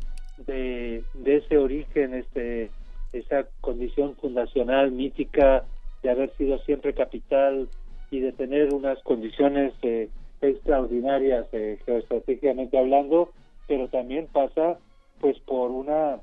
de, 0.45 1.03
de, 1.13 1.37
ese 1.37 1.57
origen, 1.57 2.13
este, 2.13 2.71
esa 3.13 3.45
condición 3.59 4.15
fundacional 4.15 4.91
mítica 4.91 5.63
de 6.03 6.09
haber 6.09 6.35
sido 6.37 6.57
siempre 6.59 6.93
capital 6.93 7.69
y 8.09 8.19
de 8.19 8.31
tener 8.33 8.73
unas 8.73 9.01
condiciones 9.03 9.73
eh, 9.83 10.09
extraordinarias 10.41 11.47
eh, 11.53 11.79
geoestratégicamente 11.85 12.77
hablando, 12.77 13.31
pero 13.67 13.87
también 13.87 14.27
pasa 14.31 14.77
pues 15.19 15.39
por 15.39 15.71
una 15.71 16.19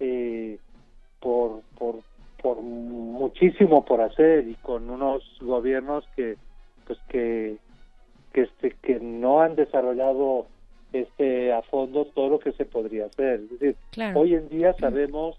eh, 0.00 0.58
por, 1.20 1.62
por 1.78 2.00
por 2.42 2.60
muchísimo 2.62 3.84
por 3.84 4.00
hacer 4.00 4.48
y 4.48 4.54
con 4.56 4.88
unos 4.88 5.22
gobiernos 5.40 6.04
que 6.16 6.36
pues 6.86 6.98
que 7.08 7.56
que 8.32 8.42
este 8.42 8.76
que 8.82 8.98
no 8.98 9.40
han 9.40 9.56
desarrollado 9.56 10.46
este 10.92 11.52
a 11.52 11.62
fondo 11.62 12.06
todo 12.06 12.30
lo 12.30 12.38
que 12.38 12.52
se 12.52 12.64
podría 12.64 13.06
hacer. 13.06 13.40
Es 13.40 13.50
decir 13.50 13.76
hoy 14.14 14.34
en 14.34 14.48
día 14.48 14.74
sabemos 14.74 15.36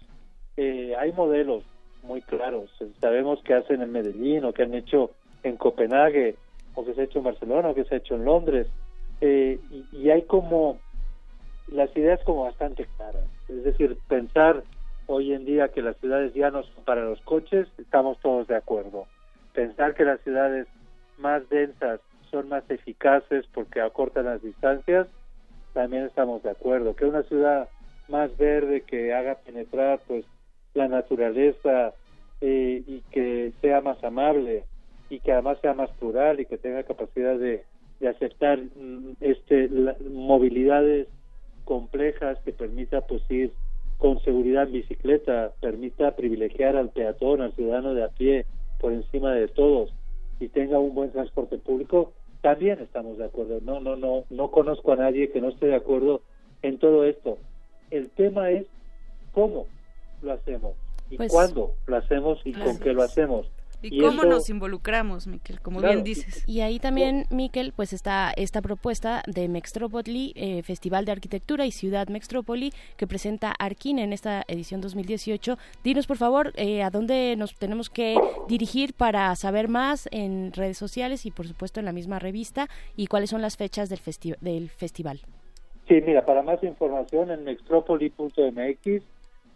eh, 0.56 0.94
hay 0.98 1.12
modelos 1.12 1.64
muy 2.02 2.22
claros 2.22 2.70
sabemos 3.00 3.42
que 3.42 3.54
hacen 3.54 3.82
en 3.82 3.92
Medellín 3.92 4.44
o 4.44 4.52
que 4.52 4.62
han 4.62 4.74
hecho 4.74 5.10
en 5.42 5.56
Copenhague 5.56 6.36
o 6.74 6.84
que 6.84 6.94
se 6.94 7.02
ha 7.02 7.04
hecho 7.04 7.18
en 7.18 7.24
Barcelona 7.24 7.70
o 7.70 7.74
que 7.74 7.84
se 7.84 7.94
ha 7.94 7.98
hecho 7.98 8.14
en 8.14 8.24
Londres 8.24 8.66
eh, 9.20 9.58
y, 9.70 9.96
y 9.96 10.10
hay 10.10 10.22
como 10.22 10.78
las 11.68 11.96
ideas 11.96 12.20
como 12.24 12.44
bastante 12.44 12.86
claras 12.96 13.24
es 13.48 13.64
decir 13.64 13.96
pensar 14.08 14.62
hoy 15.06 15.32
en 15.32 15.44
día 15.44 15.68
que 15.68 15.82
las 15.82 15.96
ciudades 15.98 16.32
ya 16.34 16.50
no 16.50 16.62
son 16.62 16.84
para 16.84 17.04
los 17.04 17.20
coches, 17.22 17.68
estamos 17.78 18.18
todos 18.20 18.46
de 18.48 18.56
acuerdo. 18.56 19.06
Pensar 19.52 19.94
que 19.94 20.04
las 20.04 20.20
ciudades 20.20 20.66
más 21.18 21.48
densas 21.48 22.00
son 22.30 22.48
más 22.48 22.64
eficaces 22.70 23.44
porque 23.52 23.80
acortan 23.80 24.26
las 24.26 24.42
distancias, 24.42 25.06
también 25.74 26.04
estamos 26.04 26.42
de 26.42 26.50
acuerdo. 26.50 26.96
Que 26.96 27.04
una 27.04 27.22
ciudad 27.24 27.68
más 28.08 28.36
verde 28.36 28.82
que 28.82 29.12
haga 29.12 29.36
penetrar 29.36 30.00
pues 30.06 30.24
la 30.74 30.88
naturaleza 30.88 31.94
eh, 32.40 32.82
y 32.86 33.00
que 33.10 33.52
sea 33.60 33.80
más 33.80 34.02
amable 34.02 34.64
y 35.10 35.20
que 35.20 35.32
además 35.32 35.58
sea 35.60 35.74
más 35.74 35.90
plural 35.92 36.40
y 36.40 36.46
que 36.46 36.58
tenga 36.58 36.82
capacidad 36.82 37.38
de, 37.38 37.64
de 38.00 38.08
aceptar 38.08 38.58
mm, 38.58 39.16
este 39.20 39.68
movilidades 40.10 41.08
complejas 41.64 42.38
que 42.44 42.52
permita 42.52 43.02
pues 43.02 43.22
ir 43.30 43.52
con 43.98 44.20
seguridad 44.24 44.64
en 44.64 44.72
bicicleta, 44.72 45.52
permita 45.60 46.16
privilegiar 46.16 46.76
al 46.76 46.90
peatón, 46.90 47.40
al 47.40 47.52
ciudadano 47.52 47.94
de 47.94 48.02
a 48.02 48.08
pie 48.08 48.46
por 48.80 48.92
encima 48.92 49.32
de 49.32 49.46
todos 49.46 49.92
y 50.40 50.48
tenga 50.48 50.80
un 50.80 50.94
buen 50.94 51.12
transporte 51.12 51.58
público, 51.58 52.12
también 52.40 52.80
estamos 52.80 53.16
de 53.18 53.26
acuerdo. 53.26 53.60
No, 53.62 53.78
no, 53.78 53.94
no, 53.94 54.24
no 54.28 54.50
conozco 54.50 54.92
a 54.92 54.96
nadie 54.96 55.30
que 55.30 55.40
no 55.40 55.50
esté 55.50 55.66
de 55.66 55.76
acuerdo 55.76 56.22
en 56.62 56.78
todo 56.78 57.04
esto. 57.04 57.38
El 57.90 58.10
tema 58.10 58.50
es 58.50 58.66
cómo 59.32 59.66
lo 60.22 60.32
hacemos 60.32 60.74
y 61.10 61.16
pues 61.16 61.30
cuándo 61.30 61.74
lo 61.86 61.96
hacemos 61.96 62.40
y 62.44 62.52
con 62.52 62.78
qué 62.78 62.92
lo 62.92 63.02
hacemos. 63.02 63.50
¿Y, 63.82 64.00
cómo 64.00 64.22
nos 64.22 64.48
involucramos, 64.48 65.26
Miquel? 65.26 65.60
Como 65.60 65.80
bien 65.80 66.04
dices. 66.04 66.44
Y 66.46 66.60
ahí 66.60 66.78
también, 66.78 67.26
Miquel, 67.30 67.72
pues 67.74 67.92
está 67.92 68.32
esta 68.36 68.62
propuesta 68.62 69.24
de 69.26 69.48
Mextrópoli, 69.48 70.32
eh, 70.36 70.62
Festival 70.62 71.04
de 71.04 71.12
Arquitectura 71.12 71.66
y 71.66 71.72
Ciudad 71.72 72.06
Mextrópoli, 72.06 72.72
que 72.96 73.08
presenta 73.08 73.50
Arquina 73.50 74.04
en 74.04 74.12
esta 74.12 74.44
edición 74.46 74.80
2018. 74.80 75.58
Dinos, 75.82 76.06
por 76.06 76.16
favor, 76.16 76.52
eh, 76.54 76.84
a 76.84 76.90
dónde 76.90 77.34
nos 77.36 77.56
tenemos 77.56 77.90
que 77.90 78.16
dirigir 78.48 78.94
para 78.94 79.34
saber 79.34 79.66
más 79.66 80.08
en 80.12 80.52
redes 80.52 80.78
sociales 80.78 81.26
y, 81.26 81.32
por 81.32 81.48
supuesto, 81.48 81.80
en 81.80 81.86
la 81.86 81.92
misma 81.92 82.20
revista, 82.20 82.68
y 82.96 83.08
cuáles 83.08 83.30
son 83.30 83.42
las 83.42 83.56
fechas 83.56 83.88
del, 83.88 84.00
del 84.40 84.70
festival. 84.70 85.22
Sí, 85.88 86.00
mira, 86.06 86.24
para 86.24 86.42
más 86.42 86.62
información 86.62 87.32
en 87.32 87.42
mextropoli.mx 87.42 89.02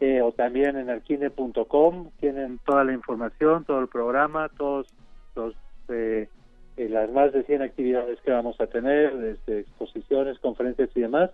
eh, 0.01 0.21
o 0.21 0.33
también 0.33 0.77
en 0.77 0.91
arquine.com 0.91 2.11
tienen 2.21 2.59
toda 2.67 2.85
la 2.85 2.93
información, 2.93 3.65
todo 3.65 3.81
el 3.81 3.89
programa, 3.89 4.51
todos 4.51 4.87
los 5.35 5.55
eh, 5.89 6.29
eh, 6.77 6.89
las 6.91 7.11
más 7.11 7.33
de 7.33 7.43
100 7.45 7.63
actividades 7.63 8.21
que 8.21 8.31
vamos 8.31 8.61
a 8.61 8.67
tener, 8.67 9.17
desde 9.17 9.61
exposiciones, 9.61 10.39
conferencias 10.39 10.91
y 10.95 11.01
demás. 11.01 11.31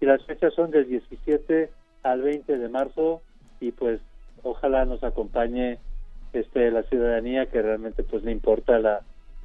Y 0.00 0.06
las 0.06 0.24
fechas 0.24 0.54
son 0.54 0.70
del 0.70 0.86
17 0.86 1.70
al 2.04 2.22
20 2.22 2.58
de 2.58 2.68
marzo 2.68 3.22
y 3.60 3.72
pues 3.72 4.00
ojalá 4.42 4.84
nos 4.84 5.02
acompañe 5.02 5.78
este 6.32 6.70
la 6.70 6.82
ciudadanía 6.84 7.46
que 7.46 7.62
realmente 7.62 8.02
pues 8.02 8.22
le 8.24 8.30
importa 8.32 8.78
la, 8.78 9.00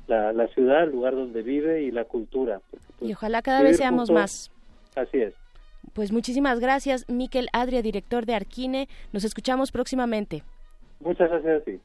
la, 0.07 0.47
ciudad, 0.49 0.83
el 0.83 0.91
lugar 0.91 1.15
donde 1.15 1.41
vive 1.41 1.83
y 1.83 1.91
la 1.91 2.05
cultura. 2.05 2.61
Pues, 2.69 2.83
y 3.01 3.13
ojalá 3.13 3.41
cada 3.41 3.63
vez 3.63 3.77
seamos 3.77 4.11
más. 4.11 4.51
Así 4.95 5.19
es. 5.19 5.33
Pues 5.99 6.13
muchísimas 6.13 6.61
gracias, 6.61 7.03
Miquel 7.09 7.49
Adria, 7.51 7.81
director 7.81 8.25
de 8.25 8.33
Arquine. 8.33 8.87
Nos 9.11 9.25
escuchamos 9.25 9.73
próximamente. 9.73 10.43
Muchas 11.01 11.29
gracias 11.29 11.61
a 11.61 11.65
ti. 11.65 11.79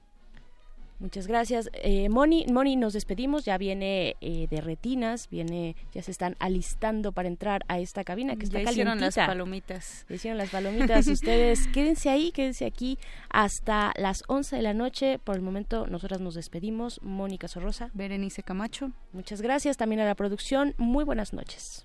Muchas 1.00 1.26
gracias. 1.26 1.68
Eh, 1.82 2.08
Moni, 2.08 2.46
Moni, 2.46 2.76
nos 2.76 2.92
despedimos. 2.92 3.44
Ya 3.44 3.58
viene 3.58 4.14
eh, 4.20 4.46
de 4.48 4.60
retinas, 4.60 5.28
viene, 5.30 5.74
ya 5.92 6.00
se 6.02 6.12
están 6.12 6.36
alistando 6.38 7.10
para 7.10 7.26
entrar 7.26 7.62
a 7.66 7.80
esta 7.80 8.04
cabina 8.04 8.36
que 8.36 8.44
está 8.44 8.62
ya 8.62 8.70
hicieron 8.70 9.00
las 9.00 9.16
palomitas. 9.16 10.06
hicieron 10.08 10.38
las 10.38 10.50
palomitas. 10.50 11.08
Ustedes 11.08 11.66
quédense 11.74 12.08
ahí, 12.08 12.30
quédense 12.30 12.66
aquí 12.66 12.98
hasta 13.30 13.92
las 13.96 14.22
11 14.28 14.54
de 14.54 14.62
la 14.62 14.74
noche. 14.74 15.18
Por 15.18 15.34
el 15.34 15.42
momento, 15.42 15.88
nosotras 15.88 16.20
nos 16.20 16.36
despedimos. 16.36 17.02
Mónica 17.02 17.48
Sorrosa. 17.48 17.90
Berenice 17.94 18.44
Camacho. 18.44 18.92
Muchas 19.12 19.42
gracias 19.42 19.76
también 19.76 20.02
a 20.02 20.04
la 20.04 20.14
producción. 20.14 20.72
Muy 20.78 21.02
buenas 21.02 21.32
noches. 21.32 21.84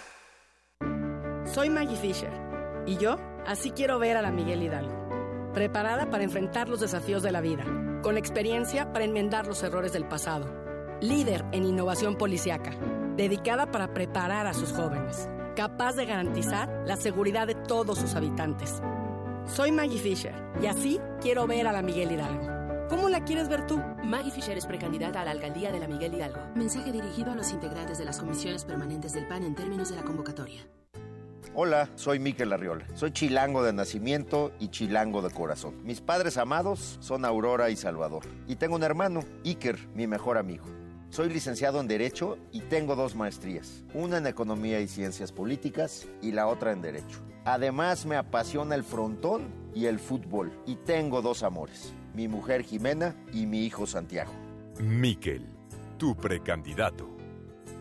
Soy 1.53 1.69
Maggie 1.69 1.97
Fisher 1.97 2.31
y 2.85 2.95
yo 2.95 3.17
así 3.45 3.71
quiero 3.71 3.99
ver 3.99 4.15
a 4.15 4.21
la 4.21 4.31
Miguel 4.31 4.63
Hidalgo. 4.63 5.51
Preparada 5.53 6.09
para 6.09 6.23
enfrentar 6.23 6.69
los 6.69 6.79
desafíos 6.79 7.23
de 7.23 7.33
la 7.33 7.41
vida, 7.41 7.65
con 8.01 8.17
experiencia 8.17 8.93
para 8.93 9.03
enmendar 9.03 9.47
los 9.47 9.61
errores 9.61 9.91
del 9.91 10.05
pasado. 10.05 10.45
Líder 11.01 11.43
en 11.51 11.65
innovación 11.65 12.15
policiaca, 12.15 12.71
dedicada 13.17 13.69
para 13.69 13.93
preparar 13.93 14.47
a 14.47 14.53
sus 14.53 14.71
jóvenes, 14.71 15.27
capaz 15.53 15.97
de 15.97 16.05
garantizar 16.05 16.83
la 16.85 16.95
seguridad 16.95 17.47
de 17.47 17.55
todos 17.55 17.97
sus 17.97 18.15
habitantes. 18.15 18.81
Soy 19.45 19.73
Maggie 19.73 19.99
Fisher 19.99 20.33
y 20.61 20.67
así 20.67 21.01
quiero 21.19 21.47
ver 21.47 21.67
a 21.67 21.73
la 21.73 21.81
Miguel 21.81 22.13
Hidalgo. 22.13 22.87
¿Cómo 22.87 23.09
la 23.09 23.25
quieres 23.25 23.49
ver 23.49 23.67
tú? 23.67 23.77
Maggie 24.05 24.31
Fisher 24.31 24.57
es 24.57 24.65
precandidata 24.65 25.19
a 25.19 25.25
la 25.25 25.31
alcaldía 25.31 25.73
de 25.73 25.81
la 25.81 25.87
Miguel 25.89 26.13
Hidalgo. 26.13 26.39
Mensaje 26.55 26.93
dirigido 26.93 27.33
a 27.33 27.35
los 27.35 27.51
integrantes 27.51 27.97
de 27.97 28.05
las 28.05 28.19
comisiones 28.19 28.63
permanentes 28.63 29.11
del 29.11 29.27
PAN 29.27 29.43
en 29.43 29.53
términos 29.53 29.89
de 29.89 29.97
la 29.97 30.03
convocatoria. 30.03 30.61
Hola, 31.53 31.89
soy 31.95 32.17
Miquel 32.17 32.53
Arriola. 32.53 32.85
Soy 32.95 33.11
chilango 33.11 33.61
de 33.61 33.73
nacimiento 33.73 34.53
y 34.57 34.69
chilango 34.69 35.21
de 35.21 35.31
corazón. 35.31 35.75
Mis 35.83 35.99
padres 35.99 36.37
amados 36.37 36.97
son 37.01 37.25
Aurora 37.25 37.69
y 37.69 37.75
Salvador. 37.75 38.23
Y 38.47 38.55
tengo 38.55 38.77
un 38.77 38.83
hermano, 38.83 39.25
Iker, 39.43 39.77
mi 39.93 40.07
mejor 40.07 40.37
amigo. 40.37 40.63
Soy 41.09 41.27
licenciado 41.27 41.81
en 41.81 41.89
Derecho 41.89 42.37
y 42.53 42.61
tengo 42.61 42.95
dos 42.95 43.17
maestrías, 43.17 43.83
una 43.93 44.19
en 44.19 44.27
Economía 44.27 44.79
y 44.79 44.87
Ciencias 44.87 45.33
Políticas 45.33 46.07
y 46.21 46.31
la 46.31 46.47
otra 46.47 46.71
en 46.71 46.81
Derecho. 46.81 47.19
Además 47.43 48.05
me 48.05 48.15
apasiona 48.15 48.75
el 48.75 48.85
frontón 48.85 49.49
y 49.75 49.87
el 49.87 49.99
fútbol 49.99 50.53
y 50.65 50.75
tengo 50.75 51.21
dos 51.21 51.43
amores, 51.43 51.91
mi 52.13 52.29
mujer 52.29 52.63
Jimena 52.63 53.13
y 53.33 53.45
mi 53.45 53.65
hijo 53.65 53.85
Santiago. 53.85 54.31
Miquel, 54.79 55.45
tu 55.97 56.15
precandidato. 56.15 57.20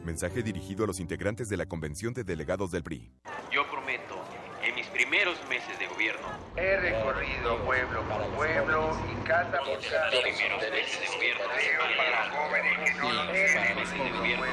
Mensaje 0.05 0.43
dirigido 0.43 0.85
a 0.85 0.87
los 0.87 0.99
integrantes 0.99 1.49
de 1.51 1.59
la 1.59 1.67
Convención 1.67 2.15
de 2.15 2.25
Delegados 2.25 2.71
del 2.71 2.83
PRI. 2.83 3.13
Yo 3.53 3.67
prometo, 3.71 4.17
en 4.63 4.75
mis 4.75 4.87
primeros 4.87 5.37
meses 5.49 5.79
de 5.79 5.87
gobierno, 5.89 6.27
he 6.57 6.77
recorrido 6.77 7.59
pueblo 7.67 8.03
por 8.09 8.27
pueblo 8.35 8.97
y 9.11 9.27
casa 9.27 9.59
por 9.59 9.79
casa. 9.79 10.11
Los 10.11 10.23
primeros 10.23 10.61
meses 10.71 11.01
de 11.01 11.07
gobierno, 11.17 11.45
para 11.99 12.31
jóvenes 12.31 12.91
que 12.91 13.95
no 13.99 14.05
de 14.05 14.11
gobierno. 14.11 14.47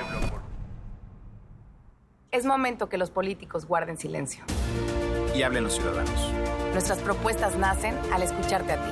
Es 2.31 2.45
momento 2.45 2.89
que 2.89 2.97
los 2.97 3.09
políticos 3.09 3.65
guarden 3.65 3.97
silencio. 3.97 4.43
Y 5.33 5.43
hablen 5.43 5.63
los 5.63 5.75
ciudadanos. 5.75 6.29
Nuestras 6.73 6.99
propuestas 6.99 7.55
nacen 7.55 7.97
al 8.11 8.21
escucharte 8.21 8.73
a 8.73 8.83
ti. 8.83 8.91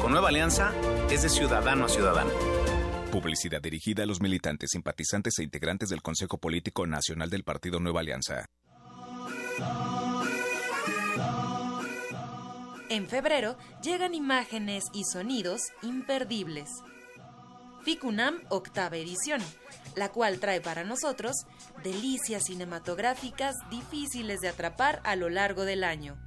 Con 0.00 0.12
Nueva 0.12 0.28
Alianza 0.28 0.72
es 1.10 1.22
de 1.22 1.28
ciudadano 1.28 1.86
a 1.86 1.88
ciudadano. 1.88 2.57
Publicidad 3.10 3.62
dirigida 3.62 4.02
a 4.02 4.06
los 4.06 4.20
militantes, 4.20 4.68
simpatizantes 4.70 5.38
e 5.38 5.42
integrantes 5.42 5.88
del 5.88 6.02
Consejo 6.02 6.36
Político 6.36 6.86
Nacional 6.86 7.30
del 7.30 7.42
Partido 7.42 7.80
Nueva 7.80 8.00
Alianza. 8.00 8.44
En 12.90 13.08
febrero 13.08 13.56
llegan 13.82 14.14
imágenes 14.14 14.84
y 14.92 15.04
sonidos 15.04 15.62
imperdibles. 15.82 16.68
FICUNAM 17.84 18.42
octava 18.50 18.98
edición, 18.98 19.40
la 19.96 20.10
cual 20.10 20.38
trae 20.38 20.60
para 20.60 20.84
nosotros 20.84 21.46
delicias 21.82 22.44
cinematográficas 22.44 23.56
difíciles 23.70 24.40
de 24.40 24.48
atrapar 24.48 25.00
a 25.04 25.16
lo 25.16 25.30
largo 25.30 25.64
del 25.64 25.82
año. 25.82 26.18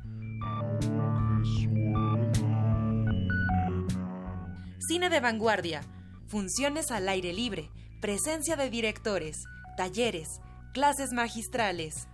Cine 4.80 5.10
de 5.10 5.20
vanguardia, 5.20 5.84
funciones 6.32 6.92
al 6.92 7.10
aire 7.10 7.34
libre, 7.34 7.70
presencia 8.00 8.56
de 8.56 8.70
directores, 8.70 9.44
talleres, 9.76 10.40
clases 10.74 11.12
magistrales. 11.12 12.08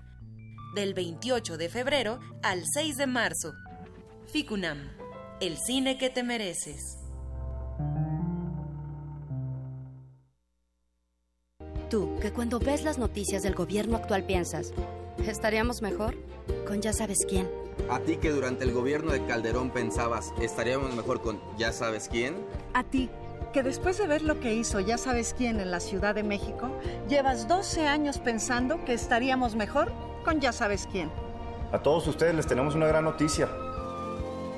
Del 0.73 0.95
28 0.95 1.55
de 1.57 1.69
febrero 1.69 2.19
al 2.41 2.63
6 2.65 2.97
de 2.97 3.05
marzo. 3.05 3.53
FICUNAM, 4.31 4.89
el 5.39 5.57
cine 5.57 5.99
que 5.99 6.09
te 6.09 6.23
mereces. 6.23 6.97
Tú, 11.91 12.17
que 12.19 12.33
cuando 12.33 12.59
ves 12.59 12.83
las 12.83 12.97
noticias 12.97 13.43
del 13.43 13.53
gobierno 13.53 13.97
actual 13.97 14.25
piensas, 14.25 14.73
¿estaríamos 15.25 15.83
mejor? 15.83 16.17
Con 16.65 16.81
ya 16.81 16.91
sabes 16.91 17.19
quién. 17.29 17.47
A 17.89 17.99
ti 17.99 18.17
que 18.17 18.31
durante 18.31 18.63
el 18.63 18.73
gobierno 18.73 19.11
de 19.11 19.23
Calderón 19.25 19.69
pensabas, 19.69 20.33
¿estaríamos 20.41 20.95
mejor 20.95 21.21
con 21.21 21.39
ya 21.57 21.71
sabes 21.71 22.09
quién? 22.09 22.35
A 22.73 22.83
ti, 22.83 23.09
que 23.51 23.63
después 23.63 23.97
de 23.97 24.07
ver 24.07 24.21
lo 24.21 24.39
que 24.39 24.53
hizo 24.53 24.79
ya 24.79 24.97
sabes 24.97 25.33
quién 25.37 25.59
en 25.59 25.71
la 25.71 25.79
Ciudad 25.79 26.15
de 26.15 26.23
México, 26.23 26.71
llevas 27.07 27.47
12 27.47 27.87
años 27.87 28.19
pensando 28.19 28.83
que 28.85 28.93
estaríamos 28.93 29.55
mejor 29.55 29.91
con 30.23 30.39
ya 30.39 30.51
sabes 30.51 30.87
quién. 30.91 31.09
A 31.71 31.79
todos 31.79 32.07
ustedes 32.07 32.35
les 32.35 32.47
tenemos 32.47 32.75
una 32.75 32.87
gran 32.87 33.03
noticia. 33.03 33.49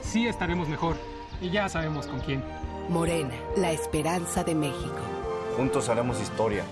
Sí 0.02 0.28
estaremos 0.28 0.68
mejor 0.68 0.96
y 1.42 1.50
ya 1.50 1.70
sabemos 1.70 2.08
con 2.08 2.20
quién. 2.22 2.44
Morena, 2.90 3.34
la 3.58 3.72
esperanza 3.72 4.44
de 4.44 4.56
México. 4.56 5.00
Juntos 5.56 5.90
haremos 5.90 6.22
historia. 6.22 6.64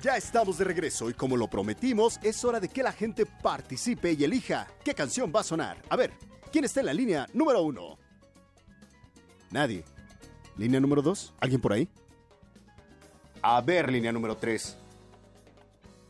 Ya 0.00 0.16
estamos 0.16 0.58
de 0.58 0.64
regreso 0.64 1.10
y 1.10 1.14
como 1.14 1.36
lo 1.36 1.48
prometimos, 1.48 2.20
es 2.22 2.44
hora 2.44 2.60
de 2.60 2.68
que 2.68 2.84
la 2.84 2.92
gente 2.92 3.26
participe 3.26 4.12
y 4.12 4.22
elija 4.22 4.68
qué 4.84 4.94
canción 4.94 5.32
va 5.34 5.40
a 5.40 5.44
sonar. 5.44 5.76
A 5.88 5.96
ver, 5.96 6.12
¿quién 6.52 6.64
está 6.64 6.80
en 6.80 6.86
la 6.86 6.94
línea 6.94 7.26
número 7.34 7.62
uno? 7.62 7.98
Nadie. 9.50 9.84
¿Línea 10.56 10.80
número 10.80 11.02
dos? 11.02 11.32
¿Alguien 11.40 11.60
por 11.60 11.72
ahí? 11.72 11.88
A 13.42 13.60
ver, 13.60 13.90
línea 13.90 14.12
número 14.12 14.36
tres. 14.36 14.76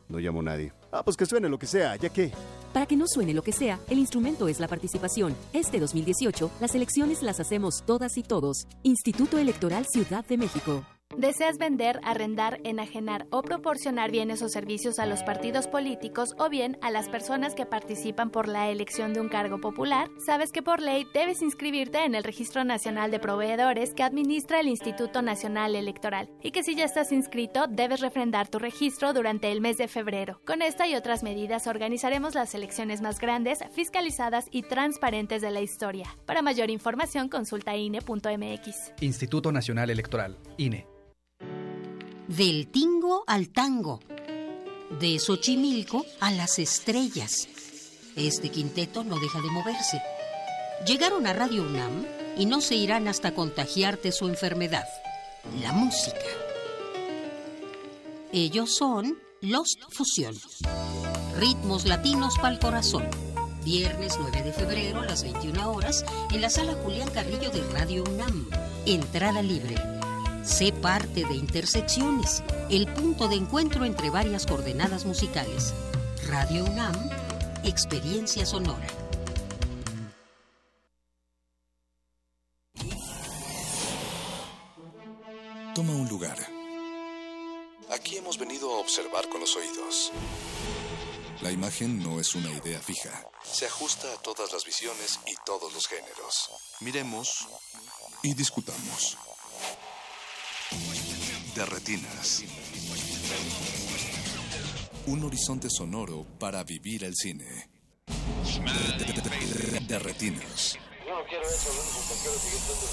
No 0.09 0.19
llamó 0.19 0.43
nadie. 0.43 0.73
Ah, 0.91 1.03
pues 1.05 1.17
que 1.17 1.27
suene 1.27 1.49
lo 1.49 1.59
que 1.59 1.67
sea, 1.67 1.97
ya 1.97 2.09
que... 2.09 2.33
Para 2.73 2.87
que 2.87 2.97
no 2.97 3.07
suene 3.07 3.35
lo 3.35 3.43
que 3.43 3.53
sea, 3.53 3.79
el 3.89 3.99
instrumento 3.99 4.49
es 4.49 4.61
la 4.61 4.69
participación. 4.69 5.35
Este 5.53 5.79
2018, 5.81 6.51
las 6.61 6.75
elecciones 6.75 7.23
las 7.23 7.41
hacemos 7.41 7.83
todas 7.85 8.17
y 8.17 8.23
todos. 8.23 8.67
Instituto 8.83 9.39
Electoral 9.39 9.87
Ciudad 9.87 10.25
de 10.25 10.39
México. 10.39 10.85
¿Deseas 11.17 11.59
vender, 11.59 12.01
arrendar, 12.05 12.61
enajenar 12.65 13.27
o 13.31 13.43
proporcionar 13.43 14.11
bienes 14.11 14.43
o 14.43 14.49
servicios 14.49 14.99
a 14.99 15.07
los 15.07 15.23
partidos 15.23 15.67
políticos 15.67 16.35
o 16.39 16.49
bien 16.49 16.79
a 16.83 16.91
las 16.91 17.09
personas 17.09 17.55
que 17.55 17.67
participan 17.67 18.31
por 18.31 18.47
la 18.47 18.69
elección 18.69 19.15
de 19.15 19.21
un 19.21 19.29
cargo 19.29 19.59
popular? 19.59 20.11
Sabes 20.25 20.53
que 20.53 20.63
por 20.63 20.81
ley 20.81 21.07
debes 21.15 21.41
inscribirte 21.43 22.05
en 22.05 22.15
el 22.15 22.25
Registro 22.25 22.63
Nacional 22.63 23.11
de 23.11 23.19
Proveedores 23.19 23.95
que 23.95 24.03
administra 24.03 24.61
el 24.61 24.69
Instituto 24.69 25.23
Nacional 25.23 25.75
Electoral 25.75 26.29
y 26.43 26.51
que 26.51 26.63
si 26.63 26.77
ya 26.77 26.85
estás 26.85 27.11
inscrito 27.11 27.67
debes 27.69 28.01
refrendar 28.01 28.49
tu 28.49 28.59
registro 28.59 29.13
durante 29.13 29.51
el 29.51 29.63
mes 29.63 29.79
de 29.79 29.89
febrero. 29.89 30.41
Con 30.47 30.61
esta 30.61 30.87
y 30.87 30.95
otras 30.95 31.23
medidas 31.23 31.67
organizaremos 31.67 32.35
las 32.35 32.55
elecciones 32.55 33.01
más 33.01 33.19
grandes, 33.19 33.61
fiscalizadas 33.73 34.47
y 34.51 34.63
transparentes 34.63 35.41
de 35.41 35.51
la 35.51 35.63
historia. 35.63 36.17
Para 36.27 36.43
mayor 36.43 36.71
información 36.71 37.29
consulta 37.29 37.75
INE.mx. 37.77 38.93
Instituto 39.01 39.51
Nacional 39.51 39.91
Electoral, 39.91 40.37
INE. 40.59 40.98
Del 42.29 42.69
tingo 42.69 43.25
al 43.27 43.49
tango. 43.49 44.01
De 45.01 45.19
Xochimilco 45.19 46.05
a 46.21 46.31
las 46.31 46.59
estrellas. 46.59 47.49
Este 48.17 48.51
quinteto 48.51 49.03
no 49.03 49.19
deja 49.19 49.41
de 49.41 49.51
moverse. 49.51 50.03
Llegaron 50.87 51.27
a 51.27 51.33
Radio 51.33 51.63
UNAM 51.63 52.05
y 52.37 52.45
no 52.45 52.61
se 52.61 52.75
irán 52.75 53.09
hasta 53.09 53.35
contagiarte 53.35 54.13
su 54.13 54.29
enfermedad, 54.29 54.85
la 55.63 55.73
música. 55.73 56.19
Ellos 58.31 58.75
son 58.75 59.19
Lost 59.41 59.81
Fusion. 59.89 60.37
Ritmos 61.39 61.87
latinos 61.87 62.37
para 62.37 62.53
el 62.53 62.61
corazón. 62.61 63.09
Viernes 63.65 64.19
9 64.21 64.43
de 64.43 64.53
febrero 64.53 65.01
a 65.01 65.07
las 65.07 65.23
21 65.23 65.73
horas 65.73 66.05
en 66.31 66.43
la 66.43 66.51
sala 66.51 66.75
Julián 66.85 67.09
Carrillo 67.09 67.51
de 67.51 67.63
Radio 67.73 68.05
UNAM. 68.05 68.51
Entrada 68.85 69.41
libre. 69.41 69.98
Sé 70.49 70.73
parte 70.73 71.27
de 71.27 71.35
Intersecciones, 71.35 72.43
el 72.71 72.91
punto 72.95 73.29
de 73.29 73.37
encuentro 73.37 73.85
entre 73.85 74.09
varias 74.09 74.47
coordenadas 74.47 75.05
musicales. 75.05 75.75
Radio 76.27 76.65
UNAM, 76.65 76.95
experiencia 77.65 78.47
sonora. 78.47 78.87
Toma 85.75 85.93
un 85.93 86.09
lugar. 86.09 86.39
Aquí 87.93 88.17
hemos 88.17 88.39
venido 88.39 88.73
a 88.75 88.79
observar 88.79 89.29
con 89.29 89.41
los 89.43 89.55
oídos. 89.55 90.13
La 91.43 91.53
imagen 91.53 92.03
no 92.03 92.21
es 92.21 92.35
una 92.35 92.51
idea 92.51 92.81
fija. 92.81 93.23
Se 93.45 93.67
ajusta 93.67 94.11
a 94.15 94.17
todas 94.23 94.51
las 94.51 94.65
visiones 94.65 95.21
y 95.27 95.35
todos 95.45 95.75
los 95.75 95.87
géneros. 95.87 96.51
Miremos 96.81 97.47
y 98.23 98.33
discutamos. 98.33 99.19
De 101.55 101.65
retinas. 101.65 102.45
Un 105.07 105.25
horizonte 105.25 105.69
sonoro 105.71 106.27
para 106.39 106.63
vivir 106.65 107.05
el 107.05 107.15
cine. 107.15 107.71
De, 108.07 109.05
de- 109.05 109.13
de- 109.13 109.81
de 109.81 109.99
retinas. 109.99 110.77
Yo 111.07 111.15
no 111.19 111.25
quiero 111.27 111.45
eso, 111.49 111.71
que 111.71 112.15
quiero 112.21 112.39
seguir 112.39 112.61
siendo 112.61 112.85
el 112.85 112.93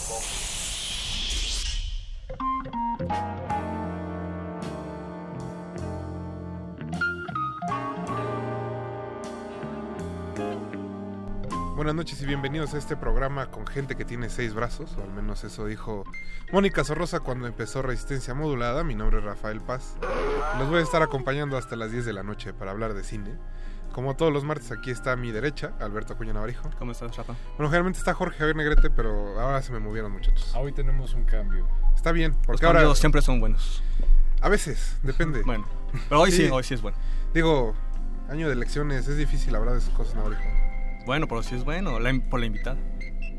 Buenas 11.85 11.97
noches 11.97 12.19
y 12.23 12.25
bienvenidos 12.25 12.73
a 12.73 12.79
este 12.79 12.97
programa 12.97 13.51
con 13.51 13.67
gente 13.67 13.95
que 13.95 14.05
tiene 14.05 14.31
seis 14.31 14.55
brazos, 14.55 14.97
o 14.97 15.03
al 15.03 15.11
menos 15.11 15.43
eso 15.43 15.67
dijo 15.67 16.03
Mónica 16.51 16.83
Sorrosa 16.83 17.19
cuando 17.19 17.45
empezó 17.45 17.83
Resistencia 17.83 18.33
Modulada. 18.33 18.83
Mi 18.83 18.95
nombre 18.95 19.19
es 19.19 19.23
Rafael 19.23 19.61
Paz. 19.61 19.95
Los 20.57 20.67
voy 20.67 20.79
a 20.79 20.81
estar 20.81 21.03
acompañando 21.03 21.57
hasta 21.59 21.75
las 21.75 21.91
10 21.91 22.05
de 22.05 22.13
la 22.13 22.23
noche 22.23 22.53
para 22.55 22.71
hablar 22.71 22.95
de 22.95 23.03
cine. 23.03 23.35
Como 23.93 24.15
todos 24.15 24.33
los 24.33 24.43
martes, 24.43 24.71
aquí 24.71 24.89
está 24.89 25.11
a 25.11 25.15
mi 25.15 25.31
derecha, 25.31 25.73
Alberto 25.79 26.13
Acuña 26.13 26.33
Navarijo. 26.33 26.71
¿Cómo 26.79 26.91
estás, 26.91 27.15
Rafa? 27.15 27.35
Bueno, 27.55 27.69
generalmente 27.69 27.99
está 27.99 28.15
Jorge 28.15 28.39
Javier 28.39 28.55
Negrete, 28.55 28.89
pero 28.89 29.39
ahora 29.39 29.61
se 29.61 29.71
me 29.71 29.77
movieron, 29.77 30.11
muchachos. 30.11 30.55
Hoy 30.55 30.71
tenemos 30.71 31.13
un 31.13 31.25
cambio. 31.25 31.67
Está 31.95 32.11
bien, 32.11 32.31
Los 32.31 32.47
porque 32.47 32.65
ahora. 32.65 32.79
cambios 32.79 32.97
siempre 32.97 33.21
son 33.21 33.39
buenos. 33.39 33.83
A 34.41 34.49
veces, 34.49 34.97
depende. 35.03 35.43
Bueno, 35.45 35.67
pero 36.09 36.21
hoy 36.21 36.31
sí, 36.31 36.49
hoy 36.51 36.63
sí 36.63 36.73
es 36.73 36.81
bueno. 36.81 36.97
Digo, 37.31 37.75
año 38.27 38.47
de 38.47 38.53
elecciones, 38.53 39.07
es 39.07 39.17
difícil 39.17 39.55
hablar 39.55 39.75
de 39.75 39.81
esas 39.81 39.93
cosas, 39.93 40.15
Navarijo. 40.15 40.41
Bueno, 41.05 41.27
pero 41.27 41.43
sí 41.43 41.55
es 41.55 41.63
bueno, 41.63 41.99
la, 41.99 42.13
por 42.29 42.39
la 42.39 42.47
invitada. 42.47 42.77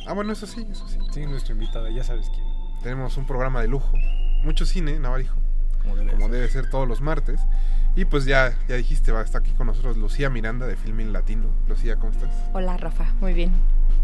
Ah, 0.07 0.13
bueno, 0.13 0.33
eso 0.33 0.47
sí, 0.47 0.67
eso 0.71 0.87
sí. 0.89 0.99
Sí, 1.13 1.27
nuestra 1.27 1.53
invitada, 1.53 1.91
ya 1.91 2.05
sabes 2.05 2.31
quién. 2.33 2.47
Tenemos 2.83 3.17
un 3.17 3.27
programa 3.27 3.61
de 3.61 3.69
lujo. 3.69 3.93
Mucho 4.45 4.65
cine, 4.65 4.99
Navarijo. 5.01 5.37
Como 5.87 5.97
debe, 5.97 6.13
como 6.13 6.29
debe 6.29 6.49
ser 6.49 6.69
todos 6.69 6.87
los 6.87 7.01
martes. 7.01 7.41
Y 7.95 8.05
pues 8.05 8.27
ya, 8.27 8.55
ya 8.69 8.77
dijiste, 8.77 9.11
va 9.11 9.21
a 9.21 9.25
estar 9.25 9.41
aquí 9.41 9.53
con 9.53 9.69
nosotros 9.69 9.97
Lucía 9.97 10.29
Miranda 10.29 10.67
de 10.67 10.77
Filming 10.77 11.13
Latino. 11.13 11.47
Lucía, 11.67 11.97
¿cómo 11.97 12.13
estás? 12.13 12.31
Hola 12.53 12.77
Rafa, 12.77 13.07
muy 13.21 13.33
bien. 13.33 13.53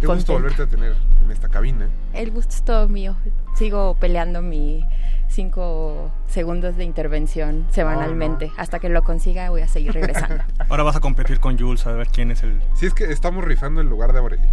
Qué 0.00 0.06
gusto 0.06 0.32
volverte 0.32 0.62
a 0.62 0.66
tener 0.66 0.96
en 1.22 1.30
esta 1.30 1.48
cabina. 1.48 1.88
El 2.12 2.30
gusto 2.30 2.54
es 2.54 2.62
todo 2.62 2.88
mío. 2.88 3.16
Sigo 3.54 3.96
peleando 4.00 4.42
mi 4.42 4.84
cinco 5.28 6.10
segundos 6.26 6.76
de 6.76 6.84
intervención 6.84 7.66
semanalmente. 7.70 8.50
Hasta 8.56 8.78
que 8.78 8.88
lo 8.88 9.02
consiga 9.02 9.50
voy 9.50 9.60
a 9.60 9.68
seguir 9.68 9.92
regresando. 9.92 10.42
Ahora 10.68 10.82
vas 10.82 10.96
a 10.96 11.00
competir 11.00 11.38
con 11.38 11.58
Jules 11.58 11.86
a 11.86 11.92
ver 11.92 12.08
quién 12.08 12.30
es 12.30 12.42
el... 12.42 12.60
Si 12.74 12.86
es 12.86 12.94
que 12.94 13.04
estamos 13.04 13.44
rifando 13.44 13.80
en 13.80 13.88
lugar 13.88 14.12
de 14.12 14.18
Aureli. 14.18 14.48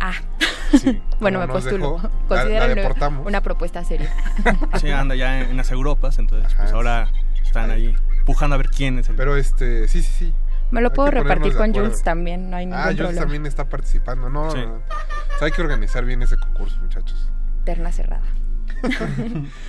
Ah, 0.00 0.12
bueno, 1.20 1.38
me 1.40 1.48
postulo. 1.48 2.00
deportamos. 2.28 3.26
una 3.26 3.40
propuesta 3.42 3.84
seria. 3.84 4.12
Sí, 4.80 4.90
anda 4.90 5.14
ya 5.14 5.40
en, 5.40 5.50
en 5.50 5.56
las 5.56 5.70
Europas, 5.70 6.18
entonces 6.18 6.52
pues 6.54 6.72
ahora 6.72 7.10
están 7.42 7.70
ahí 7.70 7.94
pujando 8.26 8.54
a 8.54 8.58
ver 8.58 8.68
quién 8.68 8.98
es 8.98 9.08
el... 9.08 9.16
Pero 9.16 9.36
este, 9.36 9.88
sí, 9.88 10.02
sí, 10.02 10.12
sí. 10.18 10.34
Me 10.70 10.82
lo 10.82 10.88
Hay 10.88 10.94
puedo 10.94 11.10
repartir 11.10 11.54
con. 11.56 11.72
Jules 11.72 12.02
también, 12.02 12.50
no 12.50 12.56
hay 12.58 12.66
ningún 12.66 12.78
Ah, 12.78 12.84
Jules 12.88 12.98
problema. 12.98 13.20
también 13.22 13.46
está 13.46 13.70
participando. 13.70 14.28
No, 14.28 14.50
Sí. 14.50 14.58
no, 14.58 14.66
no. 14.66 14.74
O 14.74 15.38
sea, 15.38 15.46
hay 15.46 15.52
que 15.52 15.62
organizar 15.62 16.04
bien 16.04 16.22
ese 16.22 16.36
concurso, 16.36 16.76
muchachos. 16.82 17.30
Terna 17.64 17.90
cerrada. 17.90 18.24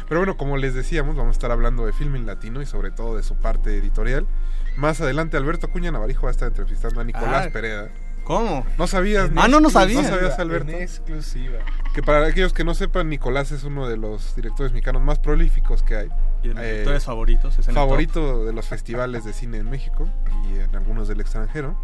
Pero 0.10 0.20
bueno, 0.20 0.36
como 0.36 0.58
les 0.58 0.74
decíamos, 0.74 1.16
vamos 1.16 1.30
a 1.30 1.38
estar 1.38 1.52
hablando 1.52 1.86
de 1.86 1.94
filming 1.94 2.26
latino 2.26 2.62
y 2.62 2.66
sobre 2.66 2.92
todo 2.92 3.16
de 3.16 3.24
su 3.24 3.36
parte 3.36 3.78
editorial. 3.78 4.28
Más 4.76 5.00
adelante, 5.02 5.38
Alberto 5.38 5.70
Cuña 5.70 5.92
Navarijo 5.92 6.24
va 6.24 6.30
a 6.30 6.32
estar 6.32 6.50
entrevistando 6.50 7.00
a 7.00 7.04
Nicolás 7.06 7.48
Ah, 7.48 7.54
Pereda. 7.54 7.90
¿Cómo? 8.30 8.64
No 8.78 8.86
sabías. 8.86 9.32
Ah, 9.38 9.48
no, 9.48 9.60
no 9.60 9.72
sabía. 9.72 10.04
No 10.04 10.08
sabías, 10.08 10.38
Alberto. 10.38 10.70
En 10.70 10.84
exclusiva. 10.84 11.58
Que 11.96 12.04
para 12.04 12.28
aquellos 12.28 12.54
que 12.54 12.64
no 12.64 12.76
sepan, 12.76 13.10
Nicolás 13.10 13.52
es 13.52 13.64
uno 13.64 13.90
de 13.90 13.98
los 13.98 14.36
directores 14.36 14.72
mexicanos 14.72 15.02
más 15.02 15.18
prolíficos 15.18 15.82
que 15.82 15.96
hay. 15.96 16.10
Y 16.44 16.50
de 16.50 16.54
mis 16.54 16.64
directores 16.64 17.06
favoritos, 17.06 17.58
es 17.58 17.68
en 17.68 17.72
el 17.72 17.76
favorito 17.76 18.46
de 18.46 18.54
los 18.54 18.68
festivales 18.68 19.26
de 19.26 19.34
cine 19.34 19.58
en 19.58 19.68
México 19.68 20.08
y 20.44 20.60
en 20.60 20.76
algunos 20.76 21.08
del 21.08 21.22
extranjero. 21.22 21.76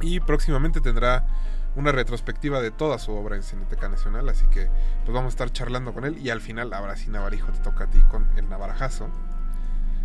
Y 0.00 0.20
próximamente 0.20 0.80
tendrá 0.80 1.26
una 1.74 1.92
retrospectiva 1.92 2.62
de 2.62 2.70
toda 2.70 2.98
su 2.98 3.12
obra 3.12 3.36
en 3.36 3.42
Cineteca 3.42 3.90
Nacional, 3.90 4.26
así 4.30 4.46
que 4.46 4.70
pues 5.04 5.14
vamos 5.14 5.26
a 5.26 5.34
estar 5.34 5.52
charlando 5.52 5.92
con 5.92 6.06
él 6.06 6.16
y 6.16 6.30
al 6.30 6.40
final, 6.40 6.72
ahora 6.72 6.96
sí, 6.96 7.10
Navarijo, 7.10 7.52
te 7.52 7.58
toca 7.58 7.84
a 7.84 7.90
ti 7.90 8.00
con 8.10 8.26
el 8.38 8.48
Navarajazo, 8.48 9.10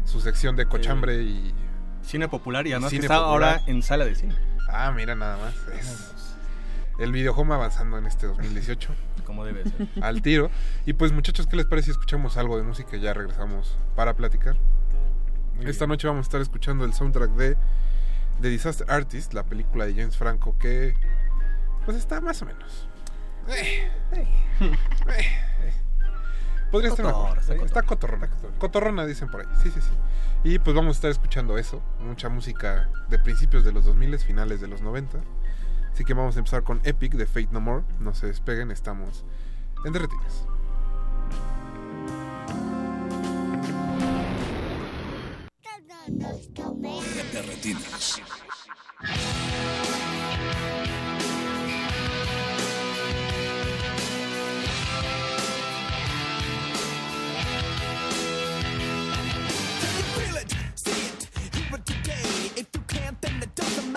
su 0.04 0.20
sección 0.20 0.58
de 0.58 0.66
cochambre 0.66 1.24
y... 1.24 1.56
Cine 2.04 2.28
popular 2.28 2.68
y 2.68 2.74
además 2.74 2.90
que 2.90 2.98
está 2.98 3.20
popular. 3.20 3.54
ahora 3.54 3.62
en 3.68 3.82
sala 3.84 4.04
de 4.04 4.16
cine. 4.16 4.51
Ah, 4.72 4.92
mira 4.92 5.16
nada 5.16 5.38
más. 5.38 5.56
Es 5.74 6.36
el 7.00 7.12
videohome 7.12 7.54
avanzando 7.56 7.98
en 7.98 8.06
este 8.06 8.28
2018. 8.28 8.94
Como 9.26 9.46
debe 9.46 9.64
ser. 9.64 9.88
Al 10.02 10.22
tiro. 10.22 10.50
Y 10.86 10.94
pues 10.94 11.12
muchachos, 11.12 11.48
¿qué 11.48 11.56
les 11.56 11.66
parece 11.66 11.86
si 11.86 11.92
escuchamos 11.92 12.38
algo 12.38 12.58
de 12.58 12.64
música 12.64 12.98
y 12.98 13.00
ya 13.02 13.14
regresamos 13.14 13.78
para 13.96 14.16
platicar? 14.16 14.56
Esta 15.62 15.86
noche 15.86 16.08
vamos 16.08 16.26
a 16.26 16.28
estar 16.28 16.42
escuchando 16.42 16.86
el 16.86 16.94
soundtrack 16.94 17.32
de 17.32 17.56
The 18.42 18.50
Disaster 18.50 18.90
Artist, 18.90 19.34
la 19.34 19.44
película 19.44 19.86
de 19.86 19.94
James 19.94 20.18
Franco 20.18 20.58
que 20.58 20.96
pues 21.86 21.98
está 21.98 22.20
más 22.22 22.42
o 22.42 22.46
menos. 22.46 22.88
Eh, 23.48 23.92
eh, 24.14 24.28
eh. 24.62 25.74
Podría 26.72 26.90
estar 26.90 27.06
mejor. 27.06 27.38
Está 27.38 27.54
Eh, 27.54 27.62
Está 27.64 27.82
cotorrona. 27.84 28.30
Cotorrona 28.58 29.06
dicen 29.06 29.30
por 29.30 29.42
ahí. 29.42 29.48
Sí, 29.62 29.70
sí, 29.72 29.82
sí. 29.82 29.92
Y 30.44 30.58
pues 30.58 30.76
vamos 30.76 30.96
a 30.96 30.98
estar 30.98 31.12
escuchando 31.12 31.58
eso. 31.58 31.82
Mucha 32.00 32.28
música 32.28 32.90
de 33.10 33.20
principios 33.20 33.64
de 33.64 33.72
los 33.72 33.86
2000, 33.86 34.18
finales 34.20 34.60
de 34.60 34.68
los 34.68 34.82
90. 34.82 35.20
Así 35.94 36.04
que 36.04 36.14
vamos 36.14 36.36
a 36.36 36.40
empezar 36.40 36.64
con 36.64 36.82
Epic 36.84 37.14
de 37.14 37.28
Fate 37.28 37.50
No 37.52 37.60
More. 37.60 37.84
No 38.00 38.16
se 38.16 38.28
despeguen, 38.28 38.72
estamos 38.72 39.24
en 39.86 39.94
Derretinas. 39.94 40.46
De 47.22 47.32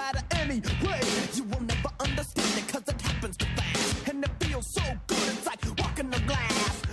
matter 0.05 0.24
anyway. 0.42 1.00
You 1.34 1.44
will 1.44 1.62
never 1.62 1.90
understand 2.00 2.59
it 2.59 2.68
cause 2.68 2.82
it 2.88 3.00
happens 3.00 3.36
too 3.36 3.46
fast. 3.57 4.09
And 4.09 4.24
it 4.24 4.30
feels 4.40 4.66
so 4.66 4.82
good, 5.07 5.18
it's 5.18 5.46
like 5.46 5.61
walking 5.78 6.12
on 6.12 6.26
glass. 6.26 6.84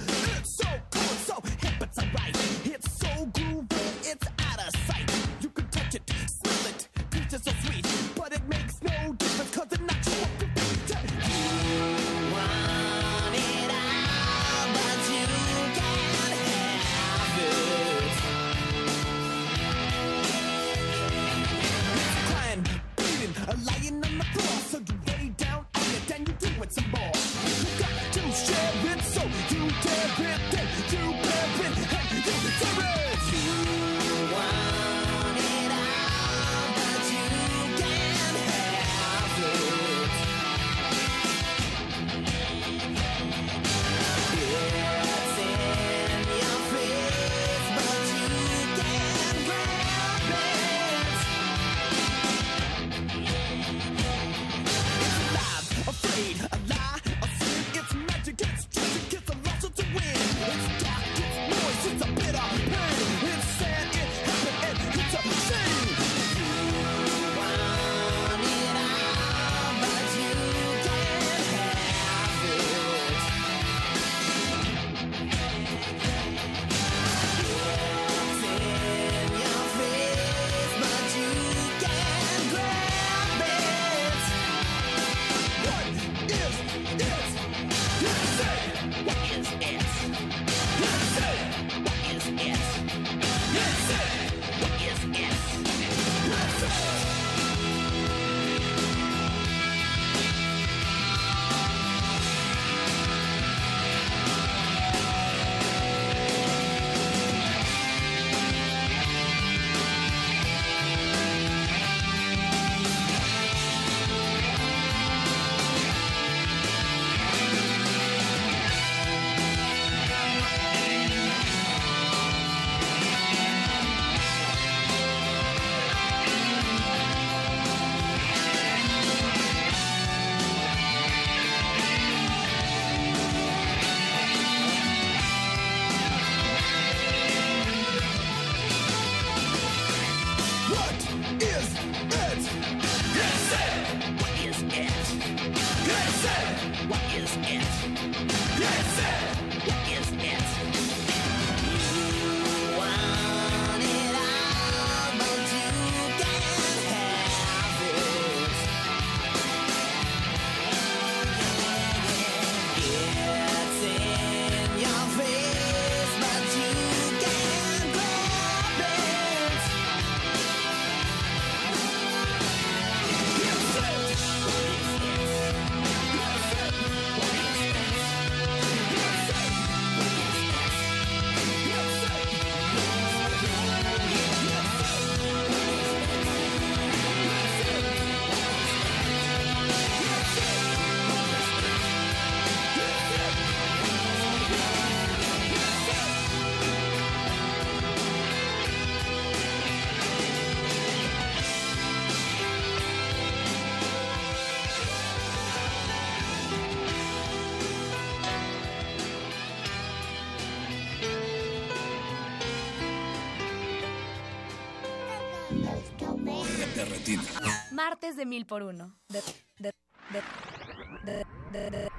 De 218.15 218.25
mil 218.25 218.45
por 218.45 218.61
uno. 218.61 218.93
De, 219.07 219.21
de, 219.57 219.71
de, 220.11 221.15
de, 221.53 221.89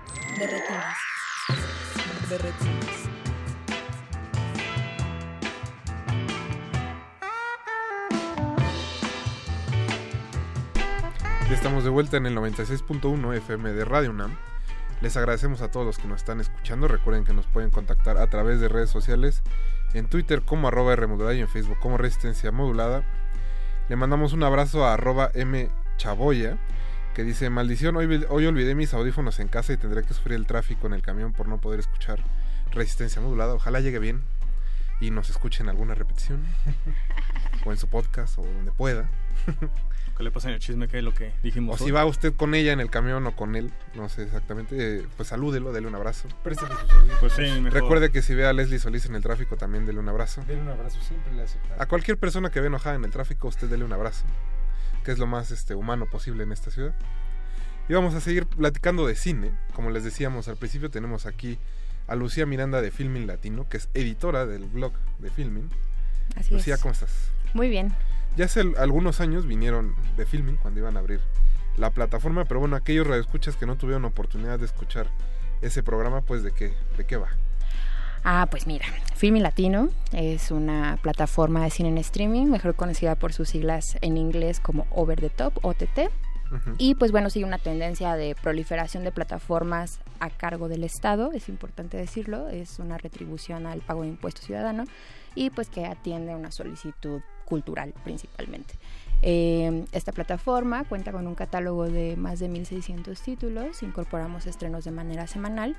estamos 11.51 11.83
de 11.83 11.91
vuelta 11.91 12.19
en 12.19 12.27
el 12.27 12.37
96.1 12.37 13.37
FM 13.37 13.73
de 13.73 13.85
Radio 13.87 14.11
UNAM. 14.11 14.37
Les 15.01 15.17
agradecemos 15.17 15.63
a 15.63 15.71
todos 15.71 15.87
los 15.87 15.99
que 15.99 16.09
nos 16.09 16.21
están 16.21 16.41
escuchando. 16.41 16.89
Recuerden 16.89 17.25
que 17.25 17.33
nos 17.33 17.47
pueden 17.47 17.71
contactar 17.71 18.19
a 18.19 18.27
través 18.29 18.61
de 18.61 18.69
redes 18.69 18.91
sociales, 18.91 19.43
en 19.95 20.09
Twitter 20.09 20.43
como 20.43 20.69
arroba 20.69 20.95
Rmodulada 20.95 21.35
y 21.35 21.41
en 21.41 21.49
Facebook 21.49 21.79
como 21.81 21.97
Resistencia 21.97 22.53
Modulada. 22.53 23.03
Le 23.89 23.97
mandamos 23.97 24.35
un 24.35 24.43
abrazo 24.43 24.85
a 24.85 24.93
arroba 24.93 25.31
M 25.33 25.71
Chaboya, 26.03 26.59
que 27.15 27.23
dice, 27.23 27.49
maldición, 27.49 27.95
hoy, 27.95 28.27
hoy 28.29 28.47
olvidé 28.47 28.75
mis 28.75 28.93
audífonos 28.93 29.39
en 29.39 29.47
casa 29.47 29.73
y 29.73 29.77
tendré 29.77 30.03
que 30.03 30.13
sufrir 30.15 30.35
el 30.35 30.49
tráfico 30.49 30.89
en 30.89 30.95
el 30.95 31.03
camión 31.03 31.33
por 31.33 31.47
no 31.47 31.61
poder 31.61 31.79
escuchar 31.79 32.19
Resistencia 32.73 33.23
Modulada. 33.23 33.55
Ojalá 33.55 33.79
llegue 33.79 34.01
bien 34.01 34.21
y 35.01 35.13
nos 35.13 35.31
escuchen 35.31 35.69
alguna 35.69 35.95
repetición 35.95 36.45
o 37.65 37.71
en 37.71 37.79
su 37.79 37.87
podcast 37.87 38.37
o 38.37 38.43
donde 38.43 38.73
pueda. 38.73 39.09
¿Qué 40.17 40.25
le 40.25 40.33
pasa 40.33 40.49
en 40.49 40.55
el 40.55 40.61
chisme? 40.61 40.89
¿Qué 40.89 40.99
es 40.99 41.05
lo 41.05 41.15
que 41.15 41.33
dijimos? 41.41 41.81
O 41.81 41.85
si 41.85 41.93
va 41.93 42.05
usted 42.05 42.35
con 42.35 42.57
ella 42.57 42.73
en 42.73 42.81
el 42.81 42.91
camión 42.91 43.25
o 43.29 43.37
con 43.37 43.55
él, 43.55 43.71
no 43.95 44.09
sé 44.09 44.25
exactamente, 44.25 44.97
eh, 44.97 45.07
pues 45.17 45.29
salúdelo, 45.29 45.71
dele 45.71 45.87
un 45.87 45.95
abrazo. 45.95 46.27
Préstale 46.43 46.75
sus 46.81 46.93
oídos. 46.95 47.17
Pues 47.21 47.33
sí, 47.35 47.43
mejor. 47.43 47.81
Recuerde 47.81 48.11
que 48.11 48.23
si 48.23 48.35
ve 48.35 48.45
a 48.45 48.53
Leslie 48.53 48.81
Solís 48.81 49.07
en 49.07 49.15
el 49.15 49.23
tráfico, 49.23 49.57
también 49.57 49.87
dele 49.87 50.01
un 50.01 50.09
abrazo. 50.09 50.43
Dele 50.49 50.63
un 50.63 50.69
abrazo, 50.69 51.01
siempre 51.01 51.33
le 51.33 51.45
hace 51.45 51.61
falta. 51.61 51.81
A 51.81 51.87
cualquier 51.87 52.19
persona 52.19 52.51
que 52.51 52.61
ve 52.61 52.67
enojada 52.67 52.97
en 52.97 53.05
el 53.05 53.13
tráfico, 53.13 53.47
usted 53.47 53.69
dele 53.69 53.85
un 53.85 53.93
abrazo, 53.93 54.25
que 55.05 55.13
es 55.13 55.19
lo 55.19 55.27
más 55.27 55.51
este, 55.51 55.75
humano 55.75 56.07
posible 56.07 56.43
en 56.45 56.53
esta 56.53 56.71
ciudad. 56.71 56.95
Y 57.89 57.95
vamos 57.95 58.15
a 58.15 58.21
seguir 58.21 58.47
platicando 58.47 59.07
de 59.07 59.15
cine. 59.17 59.51
Como 59.75 59.91
les 59.91 60.05
decíamos 60.05 60.49
al 60.49 60.57
principio, 60.57 60.91
tenemos 60.91 61.27
aquí 61.27 61.59
a 62.07 62.15
Lucía 62.15 62.47
Miranda 62.47 62.81
de 62.81 62.91
Filming 62.91 63.27
Latino, 63.27 63.69
que 63.69 63.77
es 63.79 63.89
editora 63.95 64.47
del 64.47 64.65
blog 64.65 64.93
de 65.19 65.31
Filming. 65.31 65.69
Así 66.37 66.55
Lucía, 66.55 66.75
es. 66.75 66.81
¿cómo 66.81 66.93
estás? 66.93 67.11
Muy 67.55 67.69
bien. 67.69 67.93
Ya 68.37 68.47
hace 68.47 68.61
al- 68.61 68.77
algunos 68.79 69.21
años 69.21 69.47
vinieron 69.47 69.95
de 70.17 70.25
Filming 70.27 70.57
cuando 70.57 70.81
iban 70.81 70.97
a 70.97 71.01
abrir 71.01 71.21
la 71.77 71.91
plataforma, 71.91 72.45
pero 72.45 72.61
bueno, 72.61 72.77
aquellos 72.77 73.07
radioescuchas 73.07 73.57
que 73.57 73.67
no 73.67 73.77
tuvieron 73.77 74.05
oportunidad 74.05 74.59
de 74.59 74.67
escuchar 74.67 75.09
ese 75.61 75.83
programa, 75.83 76.21
pues 76.23 76.43
de 76.43 76.53
qué, 76.53 76.73
de 76.97 77.05
qué 77.07 77.17
va. 77.17 77.29
Ah, 78.25 78.47
pues 78.51 78.67
mira, 78.67 78.87
Filming 79.17 79.43
Latino 79.43 79.89
es 80.13 80.51
una 80.51 80.99
plataforma 81.03 81.65
de 81.65 81.71
cine 81.71 81.89
en 81.89 81.99
streaming, 81.99 82.47
mejor 82.47 82.77
conocida 82.77 83.17
por 83.17 83.33
sus 83.33 83.49
siglas 83.49 83.97
en 84.01 84.17
inglés 84.17 84.61
como 84.61 84.87
Over 84.91 85.21
the 85.21 85.31
Top, 85.31 85.59
OTT. 85.63 86.11
Y 86.77 86.97
pues 86.97 87.13
bueno, 87.13 87.31
sigue 87.31 87.47
una 87.47 87.57
tendencia 87.57 88.15
de 88.15 88.35
proliferación 88.35 89.05
de 89.05 89.11
plataformas 89.11 90.01
a 90.21 90.29
cargo 90.29 90.69
del 90.69 90.85
Estado, 90.85 91.33
es 91.33 91.49
importante 91.49 91.97
decirlo, 91.97 92.51
es 92.51 92.79
una 92.79 92.99
retribución 92.99 93.67
al 93.67 93.81
pago 93.81 94.03
de 94.03 94.09
impuesto 94.09 94.43
ciudadano 94.43 94.85
y 95.35 95.49
pues 95.49 95.71
que 95.71 95.87
atiende 95.87 96.35
una 96.35 96.51
solicitud 96.51 97.23
cultural 97.47 97.95
principalmente. 98.05 98.75
Eh, 99.25 99.85
esta 99.93 100.11
plataforma 100.11 100.83
cuenta 100.85 101.13
con 101.13 101.29
un 101.29 101.37
catálogo 101.37 101.89
de 101.89 102.17
más 102.17 102.41
de 102.41 102.51
1.600 102.51 103.19
títulos, 103.21 103.83
incorporamos 103.85 104.47
estrenos 104.47 104.85
de 104.85 104.91
manera 104.91 105.29
semanal 105.29 105.77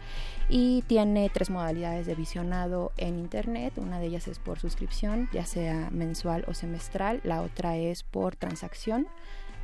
y 0.47 0.83
tiene 0.83 1.29
tres 1.29 1.49
modalidades 1.49 2.05
de 2.05 2.15
visionado 2.15 2.93
en 2.95 3.19
Internet. 3.19 3.73
Una 3.77 3.99
de 3.99 4.07
ellas 4.07 4.29
es 4.29 4.39
por 4.39 4.59
suscripción, 4.59 5.29
ya 5.33 5.45
sea 5.45 5.89
mensual 5.91 6.45
o 6.47 6.53
semestral, 6.53 7.19
la 7.23 7.41
otra 7.41 7.75
es 7.75 8.03
por 8.03 8.37
transacción. 8.37 9.07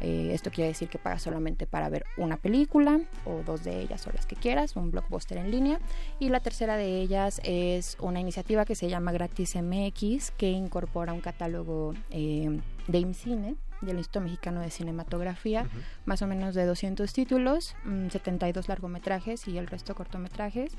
Eh, 0.01 0.31
esto 0.33 0.49
quiere 0.49 0.69
decir 0.69 0.87
que 0.87 0.97
pagas 0.97 1.23
solamente 1.23 1.67
para 1.67 1.89
ver 1.89 2.05
una 2.17 2.37
película 2.37 3.01
o 3.25 3.43
dos 3.45 3.63
de 3.63 3.81
ellas 3.81 4.05
o 4.07 4.11
las 4.11 4.25
que 4.25 4.35
quieras, 4.35 4.75
un 4.75 4.91
blockbuster 4.91 5.37
en 5.37 5.51
línea. 5.51 5.79
Y 6.19 6.29
la 6.29 6.39
tercera 6.39 6.77
de 6.77 7.01
ellas 7.01 7.41
es 7.43 7.97
una 7.99 8.19
iniciativa 8.19 8.65
que 8.65 8.75
se 8.75 8.89
llama 8.89 9.11
Gratis 9.11 9.55
MX, 9.55 10.31
que 10.31 10.51
incorpora 10.51 11.13
un 11.13 11.21
catálogo 11.21 11.93
eh, 12.11 12.59
de 12.87 12.97
IMCINE, 12.99 13.55
del 13.81 13.97
Instituto 13.97 14.21
Mexicano 14.21 14.61
de 14.61 14.69
Cinematografía, 14.69 15.67
más 16.05 16.21
o 16.21 16.27
menos 16.27 16.55
de 16.55 16.65
200 16.65 17.11
títulos, 17.13 17.75
mm, 17.85 18.09
72 18.09 18.67
largometrajes 18.67 19.47
y 19.47 19.57
el 19.57 19.67
resto 19.67 19.95
cortometrajes, 19.95 20.73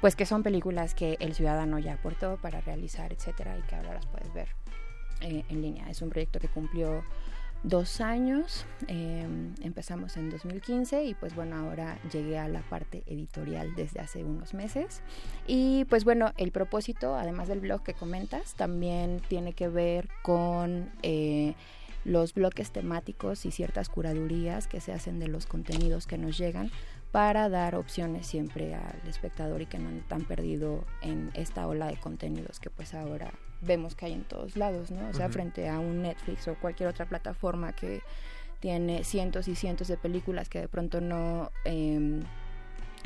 pues 0.00 0.16
que 0.16 0.26
son 0.26 0.42
películas 0.42 0.94
que 0.94 1.16
el 1.20 1.34
ciudadano 1.34 1.78
ya 1.78 1.94
aportó 1.94 2.38
para 2.38 2.60
realizar, 2.60 3.12
etcétera, 3.12 3.58
y 3.58 3.62
que 3.62 3.76
ahora 3.76 3.94
las 3.94 4.06
puedes 4.06 4.32
ver 4.32 4.48
eh, 5.20 5.44
en 5.48 5.62
línea. 5.62 5.88
Es 5.90 6.00
un 6.02 6.08
proyecto 6.10 6.40
que 6.40 6.48
cumplió 6.48 7.02
dos 7.62 8.00
años, 8.00 8.64
eh, 8.88 9.26
empezamos 9.60 10.16
en 10.16 10.30
2015 10.30 11.04
y 11.04 11.14
pues 11.14 11.34
bueno, 11.34 11.56
ahora 11.56 11.98
llegué 12.10 12.38
a 12.38 12.48
la 12.48 12.62
parte 12.62 13.02
editorial 13.06 13.74
desde 13.74 14.00
hace 14.00 14.24
unos 14.24 14.54
meses. 14.54 15.02
Y 15.46 15.84
pues 15.86 16.04
bueno, 16.04 16.32
el 16.38 16.52
propósito, 16.52 17.16
además 17.16 17.48
del 17.48 17.60
blog 17.60 17.82
que 17.82 17.92
comentas, 17.92 18.54
también 18.54 19.20
tiene 19.28 19.52
que 19.52 19.68
ver 19.68 20.08
con... 20.22 20.90
eh, 21.02 21.54
los 22.04 22.34
bloques 22.34 22.70
temáticos 22.70 23.44
y 23.46 23.50
ciertas 23.50 23.88
curadurías 23.88 24.66
que 24.66 24.80
se 24.80 24.92
hacen 24.92 25.18
de 25.18 25.28
los 25.28 25.46
contenidos 25.46 26.06
que 26.06 26.18
nos 26.18 26.38
llegan 26.38 26.70
para 27.12 27.48
dar 27.48 27.74
opciones 27.74 28.26
siempre 28.26 28.74
al 28.74 29.00
espectador 29.08 29.62
y 29.62 29.66
que 29.66 29.78
no 29.78 29.90
tan 30.08 30.24
perdido 30.24 30.84
en 31.02 31.30
esta 31.34 31.66
ola 31.66 31.88
de 31.88 31.96
contenidos 31.96 32.60
que 32.60 32.70
pues 32.70 32.94
ahora 32.94 33.32
vemos 33.60 33.94
que 33.94 34.06
hay 34.06 34.12
en 34.12 34.24
todos 34.24 34.56
lados, 34.56 34.90
¿no? 34.90 35.08
O 35.08 35.12
sea, 35.12 35.28
frente 35.28 35.68
a 35.68 35.78
un 35.78 36.02
Netflix 36.02 36.48
o 36.48 36.54
cualquier 36.54 36.88
otra 36.88 37.06
plataforma 37.06 37.72
que 37.72 38.00
tiene 38.60 39.04
cientos 39.04 39.48
y 39.48 39.54
cientos 39.54 39.88
de 39.88 39.96
películas 39.96 40.48
que 40.48 40.60
de 40.60 40.68
pronto 40.68 41.00
no 41.00 41.50
em, 41.64 42.22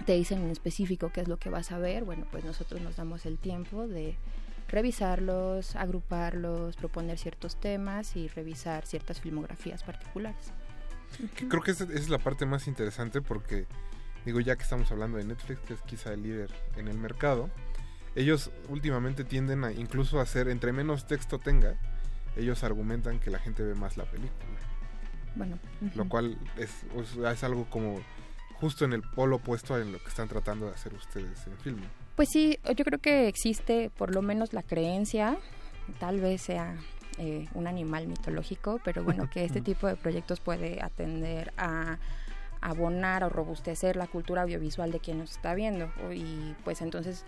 te 0.04 0.12
dicen 0.14 0.42
en 0.42 0.50
específico 0.50 1.10
qué 1.12 1.22
es 1.22 1.28
lo 1.28 1.38
que 1.38 1.48
vas 1.48 1.72
a 1.72 1.78
ver, 1.78 2.04
bueno, 2.04 2.26
pues 2.30 2.44
nosotros 2.44 2.80
nos 2.82 2.96
damos 2.96 3.24
el 3.26 3.38
tiempo 3.38 3.86
de 3.86 4.16
revisarlos, 4.74 5.76
agruparlos, 5.76 6.76
proponer 6.76 7.18
ciertos 7.18 7.58
temas 7.60 8.16
y 8.16 8.28
revisar 8.28 8.84
ciertas 8.86 9.20
filmografías 9.20 9.82
particulares. 9.84 10.52
Creo 11.48 11.62
que 11.62 11.70
esa, 11.70 11.84
es 11.84 12.08
la 12.08 12.18
parte 12.18 12.44
más 12.44 12.66
interesante 12.66 13.22
porque, 13.22 13.66
digo, 14.24 14.40
ya 14.40 14.56
que 14.56 14.62
estamos 14.62 14.90
hablando 14.90 15.18
de 15.18 15.24
Netflix, 15.24 15.60
que 15.60 15.74
es 15.74 15.80
quizá 15.82 16.12
el 16.12 16.22
líder 16.22 16.50
en 16.76 16.88
el 16.88 16.98
mercado, 16.98 17.50
ellos 18.16 18.50
últimamente 18.68 19.24
tienden 19.24 19.64
a 19.64 19.72
incluso 19.72 20.20
hacer, 20.20 20.48
entre 20.48 20.72
menos 20.72 21.06
texto 21.06 21.38
tenga, 21.38 21.76
ellos 22.36 22.64
argumentan 22.64 23.20
que 23.20 23.30
la 23.30 23.38
gente 23.38 23.62
ve 23.62 23.74
más 23.74 23.96
la 23.96 24.04
película. 24.04 24.58
Bueno, 25.36 25.58
Lo 25.94 26.08
cual 26.08 26.36
es, 26.56 26.70
es 26.96 27.44
algo 27.44 27.68
como 27.68 28.00
justo 28.54 28.84
en 28.84 28.92
el 28.92 29.02
polo 29.02 29.36
opuesto 29.36 29.74
a 29.74 29.80
en 29.80 29.92
lo 29.92 29.98
que 29.98 30.08
están 30.08 30.28
tratando 30.28 30.66
de 30.66 30.72
hacer 30.72 30.94
ustedes 30.94 31.46
en 31.46 31.58
film. 31.58 31.82
Pues 32.16 32.28
sí, 32.28 32.58
yo 32.76 32.84
creo 32.84 33.00
que 33.00 33.26
existe 33.28 33.90
por 33.96 34.14
lo 34.14 34.22
menos 34.22 34.52
la 34.52 34.62
creencia, 34.62 35.36
tal 35.98 36.20
vez 36.20 36.42
sea 36.42 36.76
eh, 37.18 37.48
un 37.54 37.66
animal 37.66 38.06
mitológico, 38.06 38.80
pero 38.84 39.02
bueno, 39.02 39.28
que 39.28 39.44
este 39.44 39.60
tipo 39.62 39.86
de 39.86 39.96
proyectos 39.96 40.40
puede 40.40 40.80
atender 40.82 41.52
a 41.56 41.98
abonar 42.60 43.24
o 43.24 43.28
robustecer 43.28 43.96
la 43.96 44.06
cultura 44.06 44.42
audiovisual 44.42 44.90
de 44.90 45.00
quien 45.00 45.18
nos 45.18 45.32
está 45.32 45.54
viendo. 45.54 45.90
Y 46.14 46.54
pues 46.64 46.82
entonces, 46.82 47.24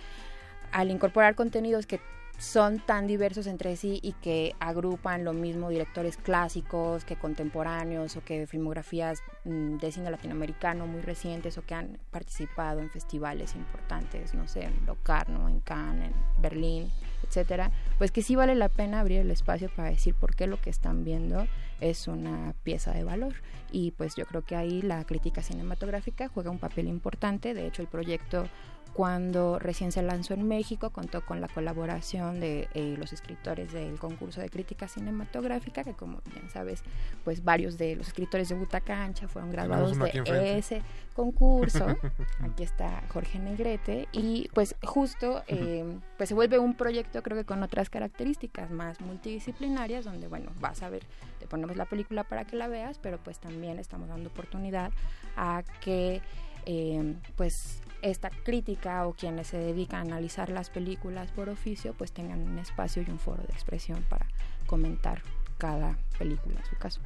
al 0.73 0.91
incorporar 0.91 1.35
contenidos 1.35 1.87
que 1.87 2.01
son 2.39 2.81
tan 2.81 3.07
diversos 3.07 3.47
entre 3.47 3.77
sí 3.77 3.99
y 4.03 4.13
que 4.13 4.55
agrupan 4.61 5.25
lo 5.25 5.33
mismo 5.33 5.71
directores 5.71 6.17
clásicos 6.17 7.05
que 7.05 7.17
contemporáneos 7.17 8.17
o 8.17 8.25
que 8.25 8.47
filmografías 8.47 9.23
mm, 9.45 9.79
de 9.79 9.93
cine 9.93 10.11
latinoamericano 10.11 10.87
muy 10.87 11.01
recientes 11.01 11.57
o 11.57 11.63
que 11.63 11.75
han 11.75 11.99
participado 12.11 12.81
en 12.81 12.91
festivales 12.91 13.55
importantes, 13.55 14.35
no 14.35 14.47
sé, 14.49 14.65
en 14.65 14.87
Locarno, 14.87 15.49
en 15.49 15.61
Cannes, 15.61 16.11
en 16.11 16.43
Berlín, 16.43 16.91
etcétera, 17.27 17.71
pues 17.99 18.13
que 18.13 18.23
sí 18.23 18.37
vale 18.37 18.55
la 18.55 18.69
pena 18.69 19.01
abrir 19.01 19.21
el 19.21 19.31
espacio 19.31 19.71
para 19.75 19.91
decir 19.91 20.15
por 20.15 20.35
qué 20.35 20.47
lo 20.47 20.61
que 20.61 20.71
están 20.71 21.05
viendo 21.05 21.47
es 21.81 22.09
una 22.09 22.55
pieza 22.63 22.93
de 22.93 23.05
valor. 23.05 23.35
Y 23.73 23.91
pues 23.93 24.15
yo 24.15 24.27
creo 24.27 24.43
que 24.43 24.57
ahí 24.57 24.83
la 24.83 25.05
crítica 25.05 25.43
cinematográfica 25.43 26.29
juega 26.29 26.51
un 26.51 26.59
papel 26.59 26.87
importante. 26.89 27.55
De 27.55 27.67
hecho, 27.67 27.83
el 27.83 27.89
proyecto 27.89 28.47
cuando 28.93 29.59
recién 29.59 29.93
se 29.93 30.03
lanzó 30.03 30.35
en 30.35 30.47
México 30.49 30.91
contó 30.91 31.25
con 31.25 31.41
la 31.41 31.49
colaboración 31.49 32.41
de 32.41 32.69
eh, 32.75 32.97
los 32.99 33.13
escritores 33.13 33.73
del 33.73 33.99
concurso 33.99 34.41
de 34.41 34.49
crítica 34.49 34.89
cinematográfica 34.89 35.85
que 35.85 35.93
como 35.93 36.21
bien 36.33 36.49
sabes 36.51 36.83
pues 37.25 37.45
varios 37.45 37.77
de 37.79 37.97
los 37.97 38.09
escritores 38.09 38.49
de 38.49 38.55
Butaca 38.55 39.05
Ancha 39.05 39.29
fueron 39.29 39.51
graduados 39.51 39.99
de 39.99 40.59
ese 40.59 40.83
concurso. 41.15 41.87
Aquí 42.41 42.63
está 42.63 43.03
Jorge 43.09 43.39
Negrete. 43.39 44.09
Y 44.13 44.49
pues 44.55 44.77
justo 44.83 45.43
eh, 45.49 45.85
pues 46.17 46.29
se 46.29 46.35
vuelve 46.35 46.59
un 46.59 46.75
proyecto 46.75 47.23
creo 47.23 47.37
que 47.37 47.45
con 47.45 47.63
otras 47.63 47.91
características 47.91 48.71
más 48.71 49.01
multidisciplinarias 49.01 50.05
donde 50.05 50.29
bueno 50.29 50.53
vas 50.61 50.83
a 50.83 50.91
ver 50.91 51.03
te 51.39 51.47
ponemos 51.47 51.77
la 51.77 51.87
película 51.87 52.25
para 52.25 52.45
que 52.45 52.57
la 52.57 52.69
veas 52.69 52.99
pero 52.99 53.19
pues 53.19 53.39
también 53.39 53.79
estamos 53.79 54.09
dando 54.09 54.29
oportunidad 54.29 54.91
a 55.37 55.63
que 55.81 56.21
eh, 56.67 57.15
pues 57.37 57.81
esta 58.03 58.31
crítica 58.31 59.07
o 59.07 59.15
quienes 59.15 59.49
se 59.49 59.59
dedican 59.59 60.01
a 60.01 60.03
analizar 60.03 60.51
las 60.51 60.71
películas 60.71 61.31
por 61.33 61.49
oficio 61.49 61.95
pues 61.95 62.13
tengan 62.13 62.41
un 62.41 62.59
espacio 62.59 63.03
y 63.07 63.11
un 63.11 63.19
foro 63.19 63.43
de 63.43 63.53
expresión 63.53 64.03
para 64.09 64.27
comentar 64.67 65.23
cada 65.59 65.99
película 66.19 66.59
en 66.59 66.67
su 66.67 66.77
caso. 66.77 67.01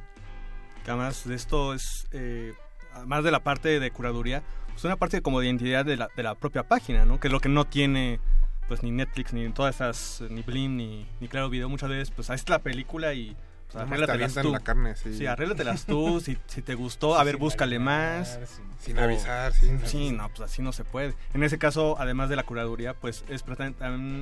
además 0.85 1.27
de 1.27 1.35
esto 1.35 1.73
es, 1.73 2.07
eh, 2.11 2.53
además 2.93 3.23
de 3.23 3.31
la 3.31 3.39
parte 3.41 3.79
de 3.79 3.91
curaduría, 3.91 4.43
pues 4.69 4.83
una 4.85 4.97
parte 4.97 5.21
como 5.21 5.39
de 5.39 5.47
identidad 5.47 5.85
de 5.85 5.97
la, 5.97 6.09
de 6.15 6.23
la 6.23 6.35
propia 6.35 6.63
página, 6.63 7.05
¿no? 7.05 7.19
Que 7.19 7.27
es 7.27 7.31
lo 7.31 7.39
que 7.39 7.49
no 7.49 7.65
tiene 7.65 8.19
pues 8.67 8.83
ni 8.83 8.91
Netflix, 8.91 9.33
ni 9.33 9.49
todas 9.49 9.75
esas, 9.75 10.23
ni 10.29 10.43
Blim, 10.43 10.77
ni, 10.77 11.05
ni 11.19 11.27
Claro 11.27 11.49
Video, 11.49 11.67
muchas 11.67 11.89
veces, 11.89 12.11
pues 12.11 12.29
ahí 12.29 12.35
está 12.35 12.53
la 12.53 12.59
película 12.59 13.13
y 13.13 13.35
pues, 13.73 13.83
arréglatelas 13.83 14.33
tú. 14.35 14.51
la 14.51 14.59
carne, 14.59 14.95
sí. 14.95 15.13
Sí, 15.17 15.25
arréglatelas 15.25 15.85
tú, 15.85 16.19
si, 16.23 16.37
si 16.47 16.61
te 16.61 16.75
gustó, 16.75 17.15
a 17.15 17.23
ver, 17.23 17.37
búscale 17.37 17.79
más. 17.79 18.39
sin 18.79 18.97
O- 18.97 19.01
avisar, 19.01 19.53
sí. 19.53 19.69
Sí, 19.85 20.11
no, 20.11 20.29
pues 20.29 20.41
así 20.51 20.61
no 20.61 20.71
se 20.73 20.83
puede. 20.83 21.13
En 21.33 21.43
ese 21.43 21.57
caso, 21.57 21.95
además 21.99 22.29
de 22.29 22.35
la 22.35 22.43
curaduría, 22.43 22.93
pues 22.93 23.23
es 23.29 23.43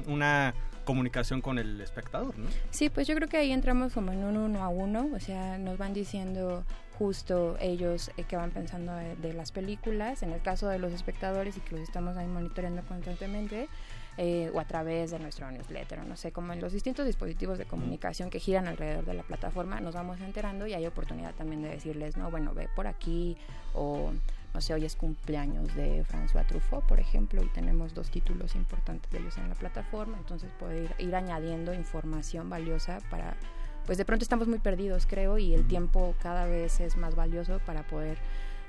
una 0.07 0.53
comunicación 0.85 1.41
con 1.41 1.59
el 1.59 1.79
espectador, 1.81 2.37
¿no? 2.37 2.49
Sí, 2.71 2.89
pues 2.89 3.07
yo 3.07 3.15
creo 3.15 3.27
que 3.27 3.37
ahí 3.37 3.51
entramos 3.51 3.93
como 3.93 4.11
en 4.11 4.23
un 4.23 4.37
uno 4.37 4.63
a 4.63 4.69
uno, 4.69 5.07
o 5.13 5.19
sea, 5.19 5.57
nos 5.57 5.77
van 5.77 5.93
diciendo 5.93 6.63
justo 6.97 7.55
ellos 7.61 8.11
eh, 8.17 8.23
que 8.23 8.35
van 8.35 8.51
pensando 8.51 8.93
de, 8.93 9.15
de 9.17 9.33
las 9.33 9.51
películas, 9.51 10.21
en 10.23 10.31
el 10.31 10.41
caso 10.41 10.67
de 10.67 10.79
los 10.79 10.91
espectadores 10.91 11.55
y 11.57 11.59
que 11.61 11.75
los 11.75 11.83
estamos 11.83 12.17
ahí 12.17 12.27
monitoreando 12.27 12.81
constantemente, 12.83 13.69
eh, 14.21 14.51
o 14.53 14.59
a 14.59 14.65
través 14.65 15.11
de 15.11 15.19
nuestro 15.19 15.49
newsletter, 15.49 16.05
no 16.05 16.17
sé, 16.17 16.33
como 16.33 16.51
en 16.51 16.59
los 16.59 16.73
distintos 16.73 17.05
dispositivos 17.05 17.57
de 17.57 17.63
comunicación 17.63 18.29
que 18.29 18.41
giran 18.41 18.67
alrededor 18.67 19.05
de 19.05 19.13
la 19.13 19.23
plataforma, 19.23 19.79
nos 19.79 19.95
vamos 19.95 20.19
enterando 20.19 20.67
y 20.67 20.73
hay 20.73 20.85
oportunidad 20.85 21.33
también 21.35 21.61
de 21.61 21.69
decirles, 21.69 22.17
no, 22.17 22.29
bueno, 22.29 22.53
ve 22.53 22.67
por 22.75 22.85
aquí, 22.85 23.37
o 23.73 24.11
no 24.53 24.59
sé, 24.59 24.73
hoy 24.73 24.83
es 24.83 24.97
cumpleaños 24.97 25.73
de 25.73 26.03
François 26.03 26.45
Truffaut, 26.45 26.83
por 26.83 26.99
ejemplo, 26.99 27.41
y 27.41 27.47
tenemos 27.47 27.93
dos 27.93 28.11
títulos 28.11 28.55
importantes 28.55 29.09
de 29.09 29.19
ellos 29.19 29.37
en 29.37 29.47
la 29.47 29.55
plataforma, 29.55 30.17
entonces 30.17 30.51
puede 30.59 30.83
ir, 30.83 30.95
ir 30.97 31.15
añadiendo 31.15 31.73
información 31.73 32.49
valiosa 32.49 32.97
para, 33.09 33.37
pues 33.85 33.97
de 33.97 34.03
pronto 34.03 34.23
estamos 34.23 34.49
muy 34.49 34.59
perdidos, 34.59 35.05
creo, 35.05 35.37
y 35.37 35.53
el 35.53 35.65
tiempo 35.65 36.13
cada 36.21 36.43
vez 36.45 36.81
es 36.81 36.97
más 36.97 37.15
valioso 37.15 37.61
para 37.65 37.83
poder 37.87 38.17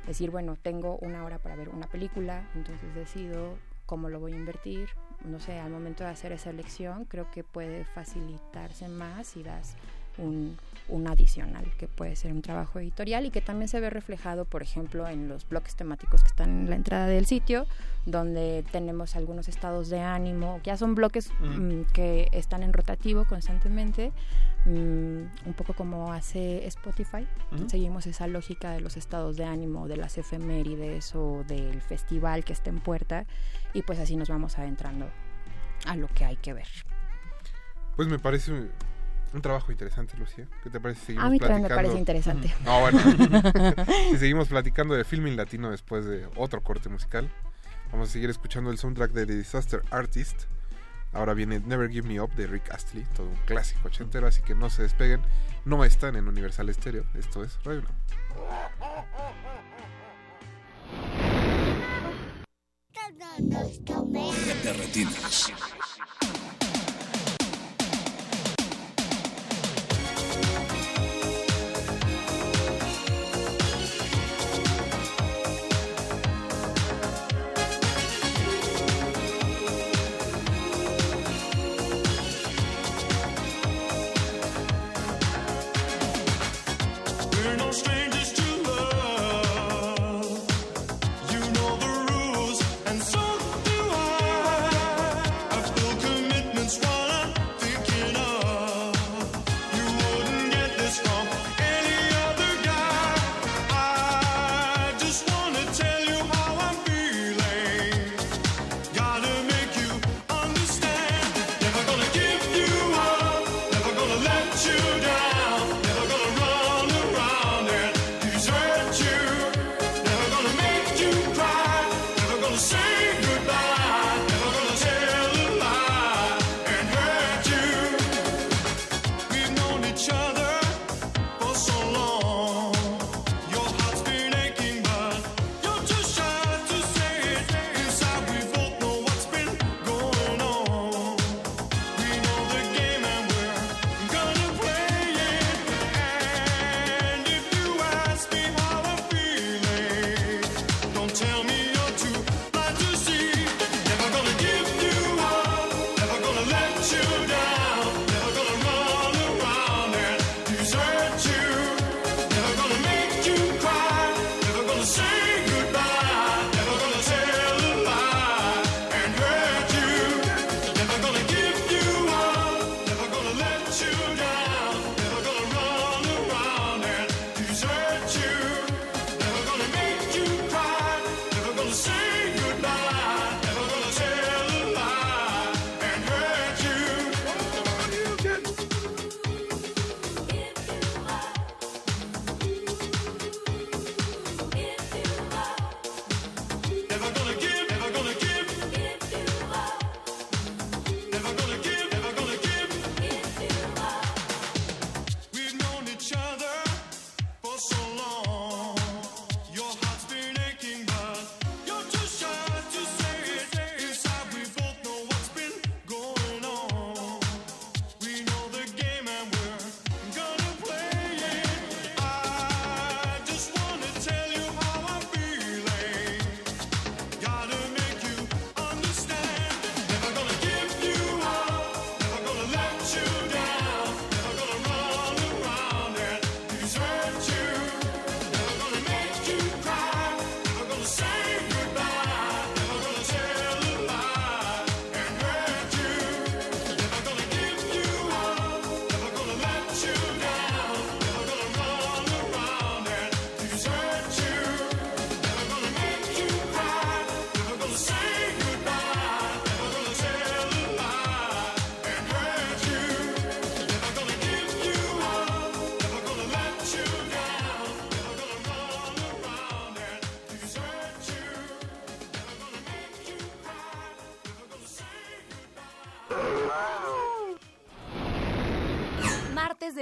decir, 0.07 0.31
bueno, 0.31 0.55
tengo 0.55 0.97
una 0.99 1.25
hora 1.25 1.39
para 1.39 1.57
ver 1.57 1.71
una 1.71 1.89
película, 1.89 2.49
entonces 2.55 2.95
decido 2.95 3.59
cómo 3.85 4.09
lo 4.09 4.21
voy 4.21 4.35
a 4.35 4.37
invertir, 4.37 4.91
no 5.25 5.41
sé, 5.41 5.59
al 5.59 5.71
momento 5.71 6.05
de 6.05 6.11
hacer 6.11 6.33
esa 6.33 6.51
elección, 6.51 7.05
creo 7.05 7.31
que 7.31 7.45
puede 7.45 7.85
facilitarse 7.85 8.89
más 8.89 9.29
si 9.29 9.43
das 9.43 9.77
un, 10.19 10.57
un 10.89 11.07
adicional, 11.09 11.65
que 11.79 11.89
puede 11.89 12.17
ser 12.17 12.33
un 12.33 12.43
trabajo 12.43 12.79
editorial 12.79 13.27
y 13.27 13.31
que 13.31 13.41
también 13.41 13.69
se 13.69 13.81
ve 13.81 13.91
reflejado, 13.91 14.45
por 14.45 14.63
ejemplo, 14.63 15.09
en 15.09 15.29
los 15.29 15.49
bloques 15.49 15.77
temáticos 15.77 16.23
que 16.23 16.29
están 16.29 16.51
en 16.51 16.71
la 16.71 16.77
entrada 16.77 17.07
del 17.07 17.27
sitio, 17.27 17.67
donde 18.07 18.65
tenemos 18.73 19.17
algunos 19.17 19.49
estados 19.49 19.89
de 19.89 20.01
ánimo, 20.01 20.61
ya 20.65 20.77
son 20.77 20.95
bloques 20.95 21.31
mm, 21.41 21.83
que 21.93 22.29
están 22.33 22.63
en 22.63 22.73
rotativo 22.73 23.25
constantemente, 23.25 24.13
mm, 24.67 24.69
un 25.47 25.55
poco 25.57 25.75
como 25.75 26.13
hace 26.13 26.67
Spotify. 26.67 27.27
Seguimos 27.69 28.07
esa 28.07 28.27
lógica 28.27 28.73
de 28.73 28.81
los 28.81 28.97
estados 28.97 29.37
de 29.37 29.45
ánimo, 29.45 29.89
de 29.89 29.97
las 29.97 30.19
efemérides 30.19 31.15
o 31.15 31.45
del 31.47 31.81
festival 31.83 32.45
que 32.45 32.53
está 32.53 32.71
en 32.71 32.81
puerta, 32.81 33.27
y 33.73 33.83
pues 33.83 33.99
así 33.99 34.17
nos 34.17 34.29
vamos 34.29 34.59
adentrando 34.59 35.09
a 35.87 35.97
lo 35.97 36.09
que 36.09 36.25
hay 36.25 36.37
que 36.37 36.53
ver. 36.53 36.69
Pues 37.97 38.09
me 38.09 38.19
parece 38.19 38.53
un, 38.53 38.71
un 39.33 39.43
trabajo 39.43 39.71
interesante, 39.73 40.17
Lucía. 40.17 40.47
¿Qué 40.63 40.71
te 40.71 40.81
parece 40.81 41.01
si 41.01 41.07
seguimos 41.07 41.27
A 41.27 41.31
mí 41.31 41.39
también 41.39 41.63
me 41.63 41.69
platicando? 41.69 41.89
parece 41.89 41.99
interesante. 41.99 42.55
No, 42.65 42.81
bueno. 42.81 43.85
si 44.11 44.19
seguimos 44.19 44.49
platicando 44.49 44.95
de 44.95 45.05
filming 45.05 45.37
latino 45.37 45.71
después 45.71 46.05
de 46.05 46.29
otro 46.37 46.63
corte 46.63 46.89
musical. 46.89 47.31
Vamos 47.93 48.09
a 48.09 48.13
seguir 48.13 48.31
escuchando 48.31 48.71
el 48.71 48.79
soundtrack 48.79 49.13
de 49.13 49.27
The 49.27 49.35
Disaster 49.37 49.83
Artist. 49.91 50.45
Ahora 51.13 51.35
viene 51.35 51.59
Never 51.59 51.91
Give 51.91 52.07
Me 52.07 52.21
Up 52.21 52.33
de 52.35 52.47
Rick 52.47 52.71
Astley, 52.71 53.05
todo 53.17 53.27
un 53.27 53.37
clásico 53.45 53.89
ochentero, 53.89 54.29
así 54.29 54.43
que 54.43 54.55
no 54.55 54.71
se 54.71 54.83
despeguen. 54.83 55.21
No 55.65 55.85
están 55.85 56.15
en 56.15 56.29
Universal 56.29 56.73
Stereo, 56.73 57.05
esto 57.15 57.43
es 57.43 57.59
Radio 57.65 57.83
De 63.21 64.73
retinas. 64.73 65.53
We're 65.53 65.90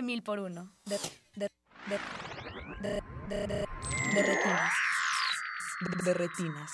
mil 0.08 0.22
por 0.22 0.38
uno. 0.38 0.72
De, 0.86 0.98
de, 1.36 1.50
de, 2.80 2.98
de, 3.28 4.22
retinas. 4.22 4.72
De 6.02 6.14
retinas. 6.14 6.72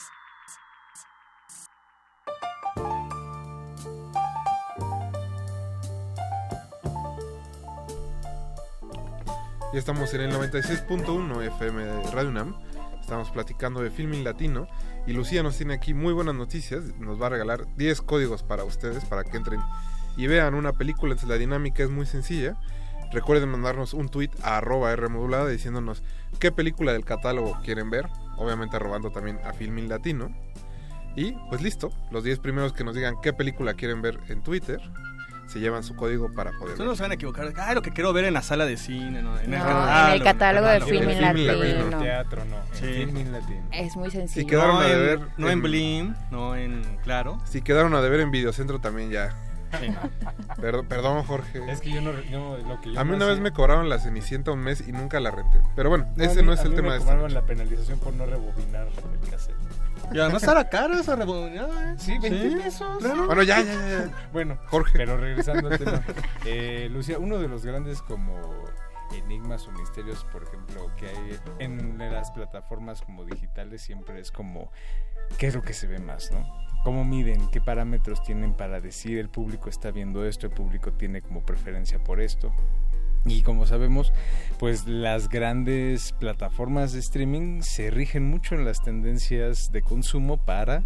Ya 9.73 9.79
estamos 9.81 10.15
en 10.15 10.21
el 10.21 10.33
96.1 10.33 11.43
FM 11.43 11.85
de 11.85 12.11
Radio 12.13 12.29
UNAM. 12.29 12.55
Estamos 13.01 13.33
platicando 13.33 13.81
de 13.81 13.91
filming 13.91 14.23
latino. 14.23 14.69
Y 15.09 15.13
Lucía 15.13 15.43
nos 15.43 15.57
tiene 15.57 15.75
aquí 15.75 15.93
muy 15.93 16.13
buenas 16.13 16.37
noticias. 16.37 16.85
Nos 17.01 17.21
va 17.21 17.27
a 17.27 17.31
regalar 17.31 17.67
10 17.75 18.01
códigos 18.03 18.45
para 18.45 18.63
ustedes 18.63 19.05
para 19.05 19.25
que 19.25 19.37
entren 19.37 19.61
y 20.17 20.29
vean 20.29 20.55
una 20.55 20.73
película. 20.73 21.15
Entonces 21.15 21.29
la 21.29 21.37
dinámica 21.37 21.83
es 21.83 21.91
muy 21.91 22.07
sencilla. 22.07 22.57
Recuerden 23.15 23.49
mandarnos 23.49 23.95
un 23.95 24.09
tweet 24.09 24.31
a 24.43 24.59
arroba 24.59 24.95
Rmodulada 24.97 25.49
diciéndonos 25.49 26.03
qué 26.41 26.51
película 26.53 26.93
del 26.93 27.05
catálogo 27.05 27.57
quieren 27.65 27.89
ver. 27.91 28.09
Obviamente 28.37 28.79
robando 28.79 29.11
también 29.11 29.39
a 29.45 29.53
Filming 29.53 29.89
Latino. 29.89 30.31
Y 31.17 31.33
pues 31.49 31.63
listo, 31.63 31.93
los 32.11 32.25
10 32.25 32.41
primeros 32.41 32.73
que 32.73 32.83
nos 32.83 32.95
digan 32.97 33.15
qué 33.23 33.33
película 33.33 33.75
quieren 33.75 34.03
ver 34.03 34.19
en 34.29 34.43
Twitter 34.43 34.81
se 35.47 35.61
llevan 35.61 35.85
su 35.85 35.95
código 35.95 36.33
para 36.33 36.53
poder 36.59 36.79
No 36.81 36.97
se 36.97 37.03
van 37.03 37.11
a 37.11 37.15
equivocar. 37.15 37.53
Ah, 37.59 37.75
lo 37.75 37.83
que 37.83 37.93
quiero 37.93 38.15
ver 38.15 38.25
en 38.25 38.33
la 38.35 38.41
sala 38.43 38.65
de 38.65 38.79
cine, 38.79 39.21
¿no? 39.23 39.39
En, 39.39 39.51
No, 39.51 39.59
ah, 39.61 40.07
en 40.09 40.13
el 40.15 40.19
lo- 40.21 40.25
catálogo 40.25 40.67
de 40.67 40.81
Filmin 40.81 41.01
Filmin 41.11 41.21
Latino. 41.21 41.53
Latino. 41.53 41.99
Teatro, 42.03 42.45
no. 42.47 42.57
Sí. 42.73 42.87
En 42.87 42.95
Filmin 43.11 43.31
Latino. 43.33 43.63
Es 43.71 43.95
muy 43.95 44.11
sencillo. 44.11 44.41
Si 44.41 44.47
quedaron 44.47 44.77
no 44.77 44.81
a 44.81 44.87
en, 44.91 44.99
deber 44.99 45.21
no 45.37 45.47
en 45.49 45.53
en- 45.53 45.63
Blim, 45.63 46.15
no 46.31 46.57
en 46.57 46.83
Claro. 47.05 47.39
Si 47.45 47.61
quedaron 47.61 47.95
a 47.95 48.01
deber 48.01 48.21
en 48.21 48.31
Videocentro 48.31 48.81
también 48.81 49.11
ya. 49.11 49.37
Sí, 49.81 49.89
no. 49.89 50.55
Perdón, 50.61 50.87
perdón, 50.87 51.23
Jorge. 51.25 51.71
Es 51.71 51.81
que 51.81 51.91
yo 51.91 52.01
no, 52.01 52.13
no- 52.13 52.57
lo 52.59 52.81
que 52.81 52.93
yo 52.93 53.01
A 53.01 53.05
mí 53.05 53.11
no 53.11 53.17
una 53.17 53.27
vez 53.27 53.37
sé- 53.37 53.41
me 53.43 53.53
cobraron 53.53 53.89
la 53.89 53.99
Cenicienta 53.99 54.51
un 54.53 54.61
mes 54.61 54.87
y 54.87 54.93
nunca 54.93 55.21
la 55.21 55.31
renté. 55.31 55.61
Pero 55.77 55.89
bueno, 55.91 56.07
ese 56.17 56.41
mí- 56.43 56.47
no 56.47 56.53
es 56.53 56.61
a 56.61 56.63
el 56.65 56.71
mí 56.71 56.77
tema 56.77 56.89
me 56.89 56.93
de 56.95 56.99
esta 57.01 57.11
cobraron 57.13 57.35
la 57.35 57.43
penalización 57.43 57.99
por 57.99 58.13
no 58.15 58.27
rebobinar 58.27 58.87
el 59.23 59.31
cassette. 59.31 59.55
Y 60.13 60.19
además 60.21 60.43
estará 60.43 60.69
caro 60.69 60.95
esa 60.95 61.17
rebobinada, 61.17 61.93
¿eh? 61.93 61.95
Sí, 61.99 62.19
20 62.19 62.51
Sí, 62.51 62.57
pesos. 62.57 62.99
claro. 62.99 63.27
Bueno, 63.27 63.43
ya, 63.43 63.61
ya, 63.63 63.73
ya. 63.73 63.89
ya. 64.07 64.29
Bueno, 64.33 64.59
Jorge. 64.67 64.93
Pero 64.99 65.17
regresando 65.17 65.69
al 65.69 65.79
tema. 65.79 66.03
Eh, 66.45 66.89
Lucía, 66.91 67.19
uno 67.19 67.39
de 67.39 67.49
los 67.49 67.65
grandes 67.65 68.03
como 68.03 68.39
enigmas 69.15 69.67
o 69.67 69.71
misterios, 69.73 70.25
por 70.31 70.43
ejemplo, 70.43 70.91
que 70.97 71.09
hay 71.09 71.39
en 71.59 71.97
las 71.99 72.31
plataformas 72.33 73.01
como 73.01 73.25
digitales 73.25 73.81
siempre 73.81 74.19
es 74.21 74.31
como 74.31 74.71
qué 75.39 75.47
es 75.47 75.55
lo 75.55 75.63
que 75.63 75.73
se 75.73 75.87
ve 75.87 75.99
más, 76.01 76.31
¿no? 76.33 76.47
¿Cómo 76.85 77.03
miden? 77.03 77.49
¿Qué 77.49 77.63
parámetros 77.63 78.23
tienen 78.23 78.53
para 78.53 78.79
decir 78.79 79.19
el 79.19 79.31
público 79.31 79.71
está 79.71 79.91
viendo 79.91 80.27
esto, 80.27 80.47
el 80.47 80.53
público 80.53 80.93
tiene 80.93 81.23
como 81.23 81.41
preferencia 81.41 81.99
por 81.99 82.21
esto? 82.21 82.53
Y 83.25 83.41
como 83.41 83.65
sabemos, 83.65 84.13
pues 84.59 84.87
las 84.87 85.31
grandes 85.31 86.13
plataformas 86.13 86.93
de 86.93 87.01
streaming 87.01 87.63
se 87.63 87.91
rigen 87.91 88.29
mucho 88.29 88.55
en 88.55 88.67
las 88.67 88.83
tendencias 88.83 89.73
de 89.73 89.81
consumo 89.81 90.37
para 90.37 90.83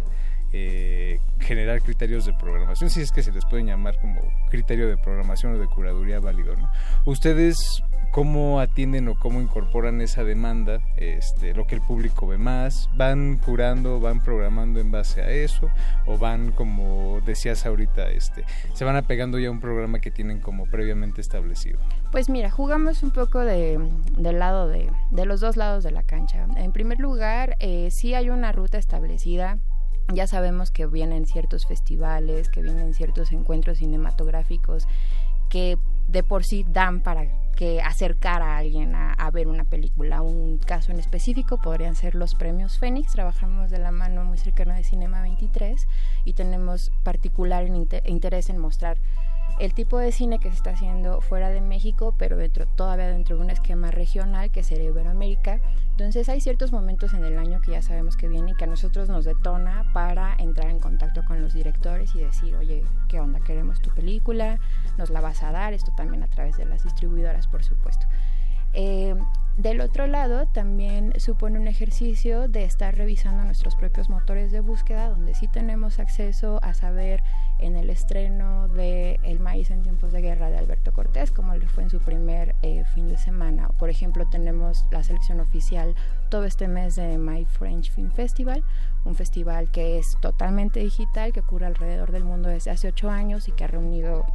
eh, 0.53 1.19
generar 1.39 1.81
criterios 1.81 2.25
de 2.25 2.33
programación, 2.33 2.89
si 2.89 3.01
es 3.01 3.11
que 3.11 3.21
se 3.21 3.33
les 3.33 3.45
pueden 3.45 3.67
llamar 3.67 3.99
como 3.99 4.21
criterio 4.49 4.87
de 4.87 4.97
programación 4.97 5.55
o 5.55 5.57
de 5.59 5.67
curaduría 5.67 6.21
válido. 6.21 6.55
¿no? 6.55 6.71
¿Ustedes 7.03 7.83
cómo 8.11 8.59
atienden 8.59 9.07
o 9.07 9.15
cómo 9.19 9.41
incorporan 9.41 10.01
esa 10.01 10.23
demanda, 10.23 10.81
este, 10.97 11.53
lo 11.53 11.67
que 11.67 11.75
el 11.75 11.81
público 11.81 12.27
ve 12.27 12.37
más? 12.37 12.89
¿Van 12.95 13.37
curando, 13.37 13.99
van 13.99 14.21
programando 14.23 14.79
en 14.79 14.91
base 14.91 15.21
a 15.21 15.29
eso? 15.29 15.69
¿O 16.05 16.17
van, 16.17 16.51
como 16.51 17.21
decías 17.25 17.65
ahorita, 17.65 18.09
este, 18.09 18.45
se 18.73 18.85
van 18.85 18.95
apegando 18.95 19.39
ya 19.39 19.49
a 19.49 19.51
un 19.51 19.59
programa 19.59 19.99
que 19.99 20.11
tienen 20.11 20.39
como 20.39 20.65
previamente 20.65 21.21
establecido? 21.21 21.79
Pues 22.11 22.29
mira, 22.29 22.49
jugamos 22.49 23.03
un 23.03 23.11
poco 23.11 23.39
de, 23.39 23.79
del 24.17 24.39
lado 24.39 24.67
de, 24.67 24.89
de 25.11 25.25
los 25.25 25.39
dos 25.39 25.57
lados 25.57 25.83
de 25.83 25.91
la 25.91 26.03
cancha. 26.03 26.47
En 26.55 26.71
primer 26.71 26.99
lugar, 26.99 27.55
eh, 27.59 27.89
sí 27.91 28.13
hay 28.13 28.29
una 28.29 28.51
ruta 28.51 28.77
establecida. 28.77 29.57
Ya 30.11 30.25
sabemos 30.25 30.71
que 30.71 30.87
vienen 30.87 31.27
ciertos 31.27 31.67
festivales, 31.67 32.49
que 32.49 32.63
vienen 32.63 32.95
ciertos 32.95 33.31
encuentros 33.31 33.77
cinematográficos 33.77 34.87
que 35.49 35.77
de 36.07 36.23
por 36.23 36.43
sí 36.43 36.65
dan 36.67 37.01
para 37.01 37.27
que 37.59 37.81
acercar 37.81 38.41
a 38.41 38.55
alguien 38.55 38.95
a, 38.95 39.29
ver 39.31 39.49
una 39.49 39.65
película. 39.65 40.21
Un 40.21 40.59
caso 40.59 40.93
en 40.93 40.99
específico 40.99 41.57
podrían 41.57 41.93
ser 41.93 42.15
los 42.15 42.33
premios 42.33 42.79
Fénix. 42.79 43.11
Trabajamos 43.11 43.69
de 43.69 43.79
la 43.79 43.91
mano 43.91 44.23
muy 44.23 44.37
cercana 44.37 44.75
de 44.75 44.85
Cinema 44.85 45.21
23 45.21 45.85
y 46.23 46.33
tenemos 46.33 46.93
particular 47.03 47.67
interés 48.05 48.49
en 48.49 48.59
mostrar 48.59 48.97
el 49.59 49.73
tipo 49.73 49.97
de 49.97 50.13
cine 50.13 50.39
que 50.39 50.47
se 50.49 50.55
está 50.55 50.69
haciendo 50.69 51.19
fuera 51.19 51.49
de 51.49 51.59
México, 51.59 52.15
pero 52.17 52.37
dentro, 52.37 52.65
todavía 52.65 53.09
dentro 53.09 53.35
de 53.35 53.43
un 53.43 53.49
esquema 53.49 53.91
regional 53.91 54.51
que 54.51 54.63
sería 54.63 54.87
Iberoamérica. 54.87 55.59
Entonces 55.99 56.29
hay 56.29 56.39
ciertos 56.39 56.71
momentos 56.71 57.13
en 57.13 57.25
el 57.25 57.37
año 57.37 57.59
que 57.59 57.71
ya 57.71 57.81
sabemos 57.81 58.15
que 58.15 58.29
vienen 58.29 58.51
y 58.51 58.55
que 58.55 58.63
a 58.63 58.67
nosotros 58.67 59.09
nos 59.09 59.25
detona 59.25 59.91
para 59.93 60.33
entrar 60.39 60.69
en 60.69 60.79
contacto 60.79 61.25
con 61.25 61.41
los 61.41 61.53
directores 61.53 62.15
y 62.15 62.19
decir, 62.19 62.55
oye, 62.55 62.85
¿qué 63.09 63.19
onda? 63.19 63.41
Queremos 63.41 63.81
tu 63.81 63.93
película, 63.93 64.59
nos 64.97 65.09
la 65.09 65.19
vas 65.19 65.43
a 65.43 65.51
dar, 65.51 65.73
esto 65.73 65.91
también 65.97 66.23
a 66.23 66.29
través 66.29 66.55
de 66.55 66.63
las 66.63 66.85
distribuidoras, 66.85 67.47
por 67.47 67.65
supuesto. 67.65 68.07
Eh, 68.71 69.13
del 69.57 69.81
otro 69.81 70.07
lado, 70.07 70.45
también 70.47 71.19
supone 71.19 71.59
un 71.59 71.67
ejercicio 71.67 72.47
de 72.47 72.63
estar 72.63 72.95
revisando 72.95 73.43
nuestros 73.43 73.75
propios 73.75 74.09
motores 74.09 74.53
de 74.53 74.61
búsqueda, 74.61 75.09
donde 75.09 75.33
sí 75.33 75.49
tenemos 75.49 75.99
acceso 75.99 76.61
a 76.63 76.73
saber 76.73 77.23
en 77.59 77.75
el 77.75 77.89
estreno 77.89 78.67
de 78.69 79.19
El 79.23 79.39
maíz 79.39 79.71
en 79.71 79.83
tiempos 79.83 80.11
de 80.11 80.21
guerra 80.21 80.49
de 80.49 80.57
Alberto 80.57 80.91
Cortés, 80.91 81.31
como 81.31 81.55
le 81.55 81.67
fue 81.67 81.83
en 81.83 81.89
su 81.89 81.99
primer 81.99 82.55
eh, 82.61 82.83
fin 82.93 83.07
de 83.07 83.17
semana. 83.17 83.69
Por 83.77 83.89
ejemplo, 83.89 84.27
tenemos 84.29 84.85
la 84.91 85.03
selección 85.03 85.39
oficial 85.39 85.95
todo 86.29 86.45
este 86.45 86.67
mes 86.67 86.95
de 86.95 87.17
My 87.17 87.45
French 87.45 87.91
Film 87.91 88.11
Festival, 88.11 88.63
un 89.05 89.15
festival 89.15 89.71
que 89.71 89.99
es 89.99 90.17
totalmente 90.21 90.79
digital, 90.79 91.33
que 91.33 91.41
ocurre 91.41 91.65
alrededor 91.65 92.11
del 92.11 92.23
mundo 92.23 92.49
desde 92.49 92.71
hace 92.71 92.87
ocho 92.87 93.09
años 93.09 93.47
y 93.47 93.51
que 93.51 93.63
ha 93.63 93.67
reunido 93.67 94.25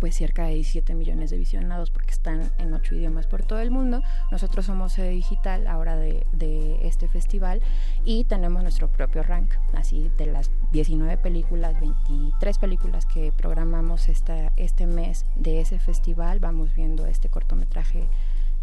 pues 0.00 0.16
cerca 0.16 0.44
de 0.44 0.54
17 0.54 0.94
millones 0.94 1.30
de 1.30 1.38
visionados 1.38 1.90
porque 1.90 2.10
están 2.10 2.50
en 2.58 2.74
ocho 2.74 2.94
idiomas 2.94 3.26
por 3.26 3.42
todo 3.42 3.60
el 3.60 3.70
mundo. 3.70 4.02
Nosotros 4.30 4.66
somos 4.66 4.92
sede 4.92 5.10
digital 5.10 5.66
ahora 5.66 5.96
de, 5.96 6.26
de 6.32 6.86
este 6.86 7.08
festival 7.08 7.62
y 8.04 8.24
tenemos 8.24 8.62
nuestro 8.62 8.88
propio 8.88 9.22
rank, 9.22 9.54
así 9.74 10.10
de 10.18 10.26
las 10.26 10.50
19 10.72 11.16
películas, 11.18 11.78
23 11.80 12.58
películas 12.58 13.06
que 13.06 13.32
programamos 13.32 14.08
esta, 14.08 14.52
este 14.56 14.86
mes 14.86 15.24
de 15.36 15.60
ese 15.60 15.78
festival, 15.78 16.40
vamos 16.40 16.74
viendo 16.74 17.06
este 17.06 17.28
cortometraje 17.28 18.08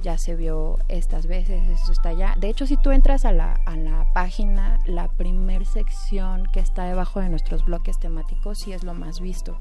ya 0.03 0.17
se 0.17 0.35
vio 0.35 0.77
estas 0.89 1.27
veces, 1.27 1.67
eso 1.69 1.91
está 1.91 2.13
ya. 2.13 2.35
De 2.37 2.49
hecho, 2.49 2.67
si 2.67 2.77
tú 2.77 2.91
entras 2.91 3.25
a 3.25 3.31
la, 3.31 3.53
a 3.65 3.77
la 3.77 4.05
página, 4.13 4.79
la 4.85 5.07
primer 5.07 5.65
sección 5.65 6.45
que 6.51 6.59
está 6.59 6.83
debajo 6.83 7.21
de 7.21 7.29
nuestros 7.29 7.65
bloques 7.65 7.99
temáticos 7.99 8.59
sí 8.59 8.73
es 8.73 8.83
lo 8.83 8.93
más 8.93 9.21
visto. 9.21 9.57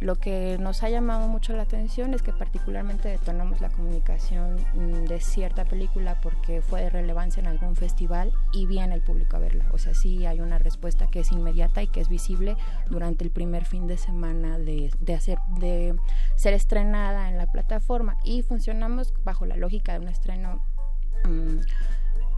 Lo 0.00 0.16
que 0.16 0.58
nos 0.58 0.82
ha 0.82 0.88
llamado 0.88 1.28
mucho 1.28 1.54
la 1.54 1.62
atención 1.62 2.14
es 2.14 2.22
que 2.22 2.32
particularmente 2.32 3.08
detonamos 3.08 3.60
la 3.60 3.70
comunicación 3.70 4.56
mm, 4.74 5.04
de 5.04 5.20
cierta 5.20 5.64
película 5.64 6.20
porque 6.20 6.62
fue 6.62 6.82
de 6.82 6.90
relevancia 6.90 7.40
en 7.40 7.46
algún 7.46 7.76
festival 7.76 8.32
y 8.52 8.66
viene 8.66 8.94
el 8.94 9.02
público 9.02 9.36
a 9.36 9.40
verla. 9.40 9.66
O 9.72 9.78
sea, 9.78 9.94
sí 9.94 10.26
hay 10.26 10.40
una 10.40 10.58
respuesta 10.58 11.06
que 11.06 11.20
es 11.20 11.32
inmediata 11.32 11.82
y 11.82 11.86
que 11.86 12.00
es 12.00 12.08
visible 12.08 12.56
durante 12.90 13.24
el 13.24 13.30
primer 13.30 13.64
fin 13.64 13.86
de 13.86 13.96
semana 13.96 14.58
de, 14.58 14.90
de 15.00 15.14
hacer, 15.14 15.38
de 15.58 15.96
ser 16.36 16.54
estrenada 16.54 17.28
en 17.28 17.38
la 17.38 17.46
plataforma 17.46 18.16
y 18.24 18.42
funcionamos 18.42 19.14
bajo 19.24 19.46
la 19.46 19.56
lógica 19.56 19.92
de 19.92 20.00
un 20.00 20.08
estreno 20.08 20.60
mm, 21.24 21.60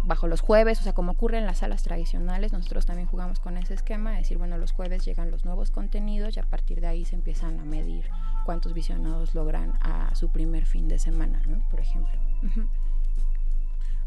bajo 0.06 0.28
los 0.28 0.40
jueves, 0.40 0.80
o 0.80 0.84
sea, 0.84 0.92
como 0.92 1.12
ocurre 1.12 1.38
en 1.38 1.46
las 1.46 1.58
salas 1.58 1.82
tradicionales, 1.82 2.52
nosotros 2.52 2.86
también 2.86 3.08
jugamos 3.08 3.40
con 3.40 3.58
ese 3.58 3.74
esquema, 3.74 4.12
de 4.12 4.18
decir, 4.18 4.38
bueno, 4.38 4.56
los 4.56 4.72
jueves 4.72 5.04
llegan 5.04 5.30
los 5.30 5.44
nuevos 5.44 5.70
contenidos 5.70 6.36
y 6.36 6.40
a 6.40 6.44
partir 6.44 6.80
de 6.80 6.86
ahí 6.86 7.04
se 7.04 7.16
empiezan 7.16 7.58
a 7.58 7.64
medir 7.64 8.08
cuántos 8.44 8.72
visionados 8.72 9.34
logran 9.34 9.74
a 9.80 10.14
su 10.14 10.30
primer 10.30 10.64
fin 10.64 10.88
de 10.88 10.98
semana, 10.98 11.42
¿no? 11.46 11.68
Por 11.70 11.80
ejemplo. 11.80 12.18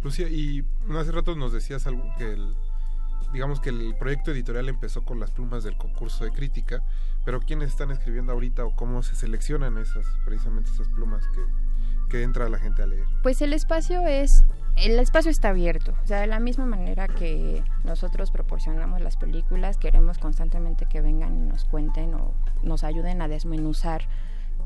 Lucía, 0.02 0.30
y 0.30 0.66
hace 0.98 1.12
rato 1.12 1.36
nos 1.36 1.52
decías 1.52 1.86
algo 1.86 2.04
que 2.18 2.32
el, 2.32 2.56
digamos 3.34 3.60
que 3.60 3.70
el 3.70 3.96
proyecto 3.96 4.32
editorial 4.32 4.70
empezó 4.70 5.04
con 5.04 5.20
las 5.20 5.32
plumas 5.32 5.64
del 5.66 5.78
concurso 5.78 6.24
de 6.24 6.32
crítica, 6.32 6.82
pero 7.26 7.42
¿quiénes 7.42 7.70
están 7.70 7.92
escribiendo 7.92 8.32
ahorita 8.32 8.64
o 8.64 8.76
cómo 8.76 9.04
se 9.04 9.16
seleccionan 9.16 9.78
esas, 9.78 10.06
precisamente 10.24 10.72
esas 10.72 10.88
plumas 10.88 11.26
que, 11.28 11.42
que 12.10 12.24
entra 12.24 12.50
la 12.50 12.58
gente 12.58 12.84
a 12.84 12.88
leer? 12.88 13.06
Pues 13.24 13.42
el 13.42 13.54
espacio 13.54 14.06
es, 14.08 14.44
el 14.76 15.00
espacio 15.00 15.32
está 15.32 15.50
abierto, 15.50 15.94
o 16.04 16.08
sea, 16.08 16.20
de 16.20 16.28
la 16.28 16.40
misma 16.40 16.66
manera 16.66 17.08
que 17.08 17.64
nosotros 17.84 18.32
proporcionamos 18.32 19.02
las 19.02 19.16
películas, 19.16 19.78
queremos 19.78 20.18
constantemente 20.18 20.86
que 20.88 21.02
vengan 21.02 21.38
y 21.38 21.48
nos 21.48 21.66
cuenten 21.66 22.14
o 22.16 22.34
nos 22.64 22.84
ayuden 22.84 23.22
a 23.22 23.28
desmenuzar 23.28 24.02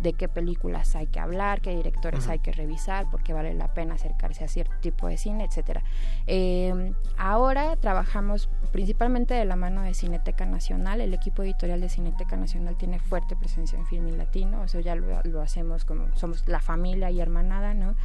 de 0.01 0.13
qué 0.13 0.27
películas 0.27 0.95
hay 0.95 1.07
que 1.07 1.19
hablar, 1.19 1.61
qué 1.61 1.75
directores 1.75 2.27
hay 2.27 2.39
que 2.39 2.51
revisar, 2.51 3.09
por 3.09 3.23
qué 3.23 3.33
vale 3.33 3.53
la 3.53 3.73
pena 3.73 3.95
acercarse 3.95 4.43
a 4.43 4.47
cierto 4.47 4.73
tipo 4.81 5.07
de 5.07 5.17
cine, 5.17 5.45
etcétera. 5.45 5.83
Eh, 6.27 6.93
ahora 7.17 7.75
trabajamos 7.77 8.49
principalmente 8.71 9.33
de 9.33 9.45
la 9.45 9.55
mano 9.55 9.81
de 9.81 9.93
Cineteca 9.93 10.45
Nacional. 10.45 11.01
El 11.01 11.13
equipo 11.13 11.43
editorial 11.43 11.81
de 11.81 11.89
Cineteca 11.89 12.35
Nacional 12.35 12.75
tiene 12.75 12.99
fuerte 12.99 13.35
presencia 13.35 13.77
en 13.77 13.85
Filmin 13.85 14.17
Latino, 14.17 14.61
o 14.61 14.67
sea, 14.67 14.81
ya 14.81 14.95
lo, 14.95 15.21
lo 15.23 15.41
hacemos 15.41 15.85
como 15.85 16.13
somos 16.15 16.47
la 16.47 16.59
familia 16.59 17.11
y 17.11 17.21
hermanada, 17.21 17.73
¿no? 17.73 17.95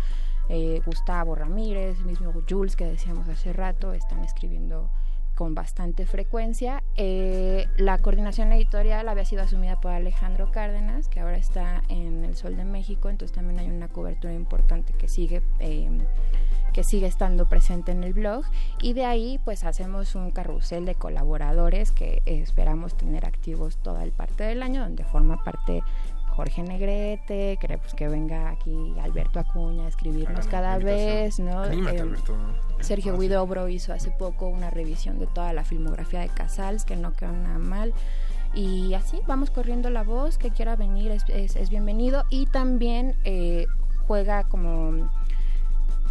Eh, 0.49 0.81
Gustavo 0.87 1.35
Ramírez, 1.35 2.01
mismo 2.01 2.33
Jules 2.49 2.75
que 2.75 2.87
decíamos 2.87 3.29
hace 3.29 3.53
rato, 3.53 3.93
están 3.93 4.25
escribiendo 4.25 4.91
con 5.39 5.55
bastante 5.55 6.05
frecuencia. 6.05 6.83
Eh, 6.97 7.69
la 7.77 7.99
coordinación 7.99 8.53
editorial 8.53 9.09
había 9.09 9.25
sido 9.25 9.43
asumida 9.43 9.81
por 9.81 9.93
Alejandro 9.93 10.51
Cárdenas, 10.51 11.07
que 11.07 11.21
ahora 11.21 11.37
está 11.37 11.85
en 11.89 12.25
El 12.25 12.35
Sol 12.35 12.57
de 12.57 12.65
México, 12.65 13.09
entonces 13.09 13.37
también 13.37 13.61
hay 13.61 13.71
una 13.71 13.87
cobertura 13.87 14.35
importante 14.35 14.95
que 14.95 15.07
sigue, 15.07 15.43
eh, 15.61 15.91
que 16.73 16.83
sigue 16.83 17.07
estando 17.07 17.49
presente 17.49 17.93
en 17.93 18.03
el 18.03 18.15
blog. 18.15 18.47
Y 18.83 18.95
de 18.95 19.05
ahí 19.05 19.39
pues 19.45 19.63
hacemos 19.63 20.17
un 20.17 20.33
carrusel 20.33 20.85
de 20.85 20.97
colaboradores 20.97 21.93
que 21.93 22.21
esperamos 22.27 22.97
tener 22.97 23.25
activos 23.25 23.77
toda 23.77 24.03
el 24.03 24.11
parte 24.11 24.43
del 24.43 24.61
año, 24.61 24.83
donde 24.83 25.05
forma 25.05 25.45
parte 25.45 25.85
Jorge 26.39 26.63
Negrete, 26.63 27.57
queremos 27.61 27.93
que 27.95 28.07
venga 28.07 28.51
aquí 28.51 28.95
Alberto 29.03 29.41
Acuña 29.41 29.87
a 29.87 29.89
escribirnos 29.89 30.47
cada 30.47 30.79
vez, 30.79 31.41
¿no? 31.41 31.63
Anímate, 31.65 31.97
Eh, 31.97 32.01
Alberto. 32.03 32.37
Sergio 32.79 33.19
Guidobro 33.19 33.67
hizo 33.69 33.93
hace 33.93 34.13
poco 34.13 34.47
una 34.47 34.71
revisión 34.71 35.19
de 35.19 35.27
toda 35.27 35.53
la 35.53 35.65
filmografía 35.65 36.21
de 36.21 36.29
Casals, 36.29 36.85
que 36.85 36.95
no 36.95 37.13
quedó 37.13 37.33
nada 37.33 37.59
mal. 37.59 37.93
Y 38.55 38.95
así 38.95 39.21
vamos 39.27 39.51
corriendo 39.51 39.91
la 39.91 40.05
voz, 40.05 40.39
que 40.39 40.51
quiera 40.51 40.77
venir 40.77 41.11
es, 41.11 41.25
es- 41.29 41.57
es 41.57 41.71
bienvenido. 41.71 42.23
Y 42.31 42.47
también 42.47 43.17
eh, 43.25 43.67
juega 44.07 44.45
como... 44.45 45.11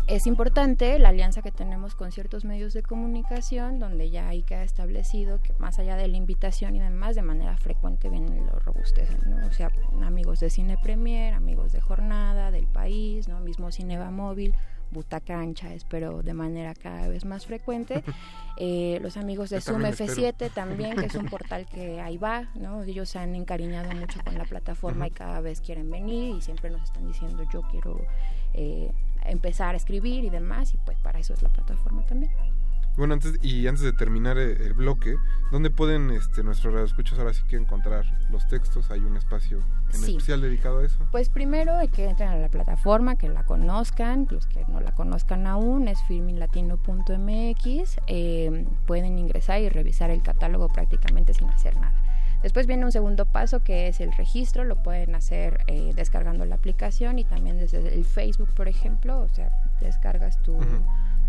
Es 0.08 0.26
importante 0.26 0.98
la 1.00 1.10
alianza 1.10 1.42
que 1.42 1.52
tenemos 1.52 1.94
con 1.94 2.14
ciertos 2.14 2.46
medios 2.46 2.72
de 2.72 2.82
comunicación, 2.82 3.78
donde 3.78 4.10
ya 4.10 4.30
ahí 4.30 4.42
queda 4.42 4.64
establecido 4.64 5.42
que 5.42 5.54
más 5.60 5.80
allá 5.80 5.98
de 5.98 6.08
la 6.08 6.16
invitación 6.16 6.78
y 6.78 6.80
demás, 6.80 7.16
de 7.16 7.24
manera 7.24 7.58
frecuente 7.58 8.10
vienen 8.10 8.38
y 8.38 8.40
lo 8.40 8.58
robustecen, 8.60 9.20
¿no? 9.26 9.46
O 9.46 9.52
sea, 9.52 9.70
amigos 10.02 10.40
de 10.40 10.50
Cine 10.50 10.78
Premier, 10.82 11.34
amigos 11.34 11.74
de 11.74 11.82
Jornada, 11.82 12.52
del 12.52 12.68
País, 12.68 13.28
¿no? 13.28 13.42
Mismo 13.42 13.70
Cineva 13.70 14.10
Móvil, 14.10 14.56
Butaca 14.92 15.42
Ancha, 15.42 15.74
espero 15.74 16.24
de 16.24 16.34
manera 16.34 16.74
cada 16.74 17.10
vez 17.10 17.26
más 17.26 17.46
frecuente. 17.46 18.04
Eh, 18.60 18.98
los 19.04 19.18
amigos 19.18 19.52
de 19.52 19.58
Yo 19.58 19.62
Zoom 19.62 19.84
también 19.84 19.94
F7 19.94 20.30
espero. 20.30 20.52
también, 20.52 20.96
que 20.96 21.06
es 21.06 21.14
un 21.14 21.26
portal 21.30 21.68
que 21.68 22.02
ahí 22.02 22.18
va, 22.18 22.50
¿no? 22.56 22.82
Ellos 22.82 23.08
se 23.08 23.20
han 23.20 23.36
encariñado 23.36 23.92
mucho 23.92 24.20
con 24.26 24.36
la 24.36 24.46
plataforma 24.46 25.06
y 25.06 25.12
cada 25.12 25.42
vez 25.42 25.62
quieren 25.62 25.92
venir 25.92 26.38
y 26.38 26.42
siempre 26.42 26.72
nos 26.72 26.82
están 26.82 27.06
diciendo 27.06 27.44
yo 27.54 27.62
quiero 27.70 28.02
eh, 28.56 28.92
empezar 29.28 29.74
a 29.76 29.78
escribir 29.78 30.24
y 30.24 30.30
demás 30.30 30.74
y 30.74 30.78
pues 30.78 30.98
para 31.00 31.20
eso 31.20 31.34
es 31.34 31.42
la 31.42 31.50
plataforma 31.50 32.06
también. 32.06 32.32
Bueno, 32.98 33.14
antes 33.14 33.36
y 33.44 33.68
antes 33.68 33.84
de 33.84 33.94
terminar 33.94 34.40
eh, 34.40 34.54
el 34.66 34.74
bloque, 34.74 35.18
¿dónde 35.52 35.70
pueden 35.70 36.10
este, 36.10 36.42
nuestros 36.42 36.74
radioescuchas 36.74 37.20
ahora 37.20 37.32
sí 37.32 37.44
que 37.48 37.56
encontrar 37.56 38.06
los 38.32 38.48
textos? 38.48 38.90
¿Hay 38.90 39.02
un 39.02 39.16
espacio 39.16 39.60
en 39.94 40.00
Sí. 40.00 40.12
especial 40.14 40.42
dedicado 40.42 40.80
a 40.80 40.86
eso? 40.86 40.98
Pues 41.12 41.30
primero 41.30 41.76
hay 41.76 41.90
que 41.90 42.06
entren 42.10 42.30
a 42.30 42.38
la 42.38 42.50
plataforma, 42.50 43.16
que 43.16 43.30
la 43.30 43.44
conozcan, 43.44 44.28
los 44.32 44.48
que 44.48 44.66
no 44.68 44.80
la 44.82 44.94
conozcan 44.96 45.46
aún, 45.46 45.88
es 45.88 46.00
filminlatino.mx, 46.08 48.00
eh, 48.08 48.66
pueden 48.88 49.20
ingresar 49.20 49.62
y 49.62 49.70
revisar 49.70 50.10
el 50.10 50.24
catálogo 50.24 50.68
prácticamente 50.70 51.36
sin 51.36 51.50
hacer 51.50 51.76
nada. 51.76 51.94
Después 52.44 52.68
viene 52.68 52.86
un 52.86 52.92
segundo 52.92 53.26
paso 53.26 53.64
que 53.64 53.88
es 53.88 54.00
el 54.00 54.12
registro, 54.12 54.64
lo 54.64 54.82
pueden 54.84 55.16
hacer 55.16 55.64
eh, 55.68 55.94
descargando 55.96 56.46
la 56.46 56.56
aplicación 56.56 57.20
y 57.20 57.24
también 57.24 57.58
desde 57.58 57.94
el 57.94 58.06
Facebook, 58.06 58.50
por 58.54 58.68
ejemplo, 58.68 59.20
o 59.20 59.28
sea, 59.28 59.52
descargas 59.82 60.42
tu, 60.42 60.58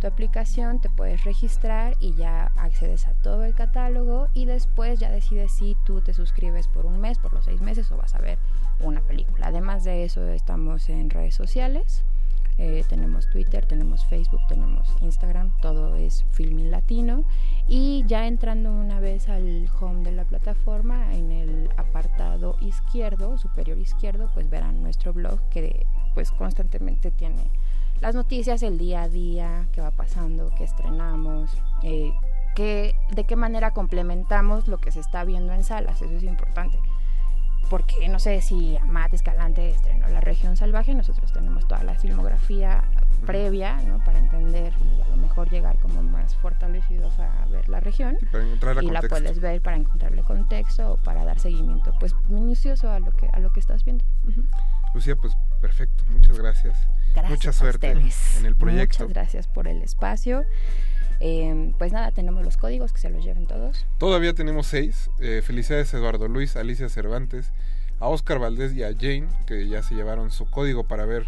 tu 0.00 0.06
aplicación, 0.06 0.80
te 0.80 0.90
puedes 0.90 1.24
registrar 1.24 1.96
y 2.00 2.14
ya 2.14 2.52
accedes 2.56 3.08
a 3.08 3.14
todo 3.14 3.44
el 3.44 3.54
catálogo 3.54 4.28
y 4.34 4.44
después 4.44 5.00
ya 5.00 5.10
decides 5.10 5.52
si 5.52 5.76
tú 5.84 6.00
te 6.00 6.12
suscribes 6.12 6.68
por 6.68 6.86
un 6.86 7.00
mes, 7.00 7.18
por 7.18 7.32
los 7.32 7.44
seis 7.44 7.60
meses 7.60 7.90
o 7.90 7.96
vas 7.96 8.14
a 8.14 8.18
ver 8.18 8.38
una 8.80 9.00
película. 9.00 9.46
Además 9.46 9.84
de 9.84 10.04
eso 10.04 10.28
estamos 10.28 10.88
en 10.88 11.10
redes 11.10 11.34
sociales, 11.34 12.04
eh, 12.58 12.84
tenemos 12.88 13.30
Twitter, 13.30 13.66
tenemos 13.66 14.04
Facebook, 14.06 14.40
tenemos 14.48 14.88
Instagram, 15.00 15.52
todo 15.62 15.94
es 15.94 16.24
Filmin 16.32 16.70
Latino 16.70 17.24
y 17.68 18.04
ya 18.06 18.26
entrando 18.26 18.72
una 18.72 18.98
vez 18.98 19.28
al 19.28 19.70
home 19.80 20.02
de 20.02 20.12
la 20.12 20.24
plataforma 20.24 21.14
en 21.14 21.30
el 21.30 21.70
apartado 21.76 22.56
izquierdo, 22.60 23.38
superior 23.38 23.78
izquierdo, 23.78 24.28
pues 24.34 24.50
verán 24.50 24.82
nuestro 24.82 25.12
blog 25.12 25.40
que 25.50 25.86
pues 26.14 26.32
constantemente 26.32 27.10
tiene 27.12 27.48
las 28.00 28.14
noticias 28.14 28.60
del 28.60 28.78
día 28.78 29.02
a 29.02 29.08
día, 29.08 29.68
qué 29.72 29.80
va 29.80 29.90
pasando, 29.90 30.50
qué 30.56 30.64
estrenamos, 30.64 31.50
eh, 31.82 32.12
qué, 32.54 32.94
de 33.10 33.24
qué 33.24 33.36
manera 33.36 33.72
complementamos 33.72 34.68
lo 34.68 34.78
que 34.78 34.92
se 34.92 35.00
está 35.00 35.24
viendo 35.24 35.52
en 35.52 35.64
salas, 35.64 36.00
eso 36.02 36.16
es 36.16 36.22
importante. 36.22 36.78
Porque 37.70 38.08
no 38.08 38.18
sé 38.18 38.40
si 38.40 38.76
Amat 38.78 39.12
Escalante 39.12 39.70
estrenó 39.70 40.08
La 40.08 40.20
Región 40.20 40.56
Salvaje, 40.56 40.94
nosotros 40.94 41.32
tenemos 41.32 41.66
toda 41.68 41.82
la 41.84 41.94
filmografía 41.94 42.82
previa, 43.26 43.76
¿no? 43.82 44.02
Para 44.04 44.18
entender 44.18 44.72
y 44.96 45.02
a 45.02 45.08
lo 45.08 45.16
mejor 45.16 45.50
llegar 45.50 45.78
como 45.78 46.02
más 46.02 46.34
fortalecidos 46.36 47.18
a 47.18 47.44
ver 47.46 47.68
la 47.68 47.80
región. 47.80 48.16
para 48.32 48.44
encontrarle 48.44 48.84
y 48.84 48.90
la 48.90 49.02
puedes 49.02 49.40
ver 49.40 49.60
para 49.60 49.76
encontrarle 49.76 50.22
contexto 50.22 50.92
o 50.92 50.96
para 50.96 51.24
dar 51.24 51.38
seguimiento, 51.38 51.94
pues 51.98 52.14
minucioso 52.28 52.90
a 52.90 53.00
lo 53.00 53.10
que 53.10 53.28
a 53.32 53.38
lo 53.40 53.52
que 53.52 53.60
estás 53.60 53.84
viendo. 53.84 54.04
Lucía, 54.94 55.16
pues 55.16 55.36
perfecto, 55.60 56.04
muchas 56.10 56.38
gracias. 56.38 56.88
Gracias 57.14 57.30
Mucha 57.30 57.50
a 57.50 57.52
suerte 57.52 57.92
ustedes. 57.92 58.36
en 58.38 58.46
el 58.46 58.56
proyecto. 58.56 59.04
Muchas 59.04 59.14
gracias 59.14 59.48
por 59.48 59.68
el 59.68 59.82
espacio. 59.82 60.44
Eh, 61.20 61.72
pues 61.78 61.92
nada, 61.92 62.12
tenemos 62.12 62.44
los 62.44 62.56
códigos 62.56 62.92
que 62.92 62.98
se 62.98 63.10
los 63.10 63.24
lleven 63.24 63.46
todos. 63.46 63.86
Todavía 63.98 64.34
tenemos 64.34 64.66
seis. 64.66 65.10
Eh, 65.18 65.42
felicidades 65.44 65.92
Eduardo 65.94 66.28
Luis, 66.28 66.56
Alicia 66.56 66.88
Cervantes, 66.88 67.52
a 68.00 68.08
Oscar 68.08 68.38
Valdés 68.38 68.72
y 68.74 68.84
a 68.84 68.92
Jane, 68.92 69.28
que 69.46 69.68
ya 69.68 69.82
se 69.82 69.94
llevaron 69.94 70.30
su 70.30 70.48
código 70.50 70.84
para 70.84 71.04
ver 71.04 71.26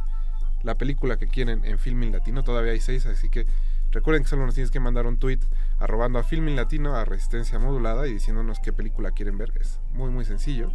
la 0.63 0.77
película 0.77 1.17
que 1.17 1.27
quieren 1.27 1.65
en 1.65 1.79
Filmin 1.79 2.13
Latino. 2.13 2.45
Todavía 2.45 2.73
hay 2.73 2.81
seis, 2.81 3.07
así 3.07 3.29
que 3.29 3.47
recuerden 3.91 4.23
que 4.23 4.29
solo 4.29 4.47
nos 4.47 4.55
tienes 4.55 4.71
que 4.71 4.81
mandar 4.81 5.07
un 5.07 5.19
tweet 5.19 5.41
arrobando 5.79 6.19
a 6.19 6.23
Filmin 6.23 6.55
Latino 6.55 6.95
a 6.95 7.05
Resistencia 7.05 7.59
Modulada 7.59 8.07
y 8.07 8.13
diciéndonos 8.13 8.61
qué 8.61 8.73
película 8.73 9.11
quieren 9.11 9.39
ver. 9.39 9.53
Es 9.61 9.81
muy, 9.93 10.11
muy 10.11 10.25
sencillo. 10.25 10.73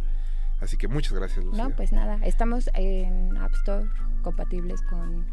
Así 0.60 0.76
que 0.76 0.88
muchas 0.88 1.12
gracias, 1.12 1.44
Lucía. 1.44 1.64
No, 1.64 1.70
pues 1.70 1.92
nada, 1.92 2.18
estamos 2.22 2.70
en 2.74 3.36
App 3.36 3.52
Store 3.54 3.86
compatibles 4.22 4.80
con 4.82 5.26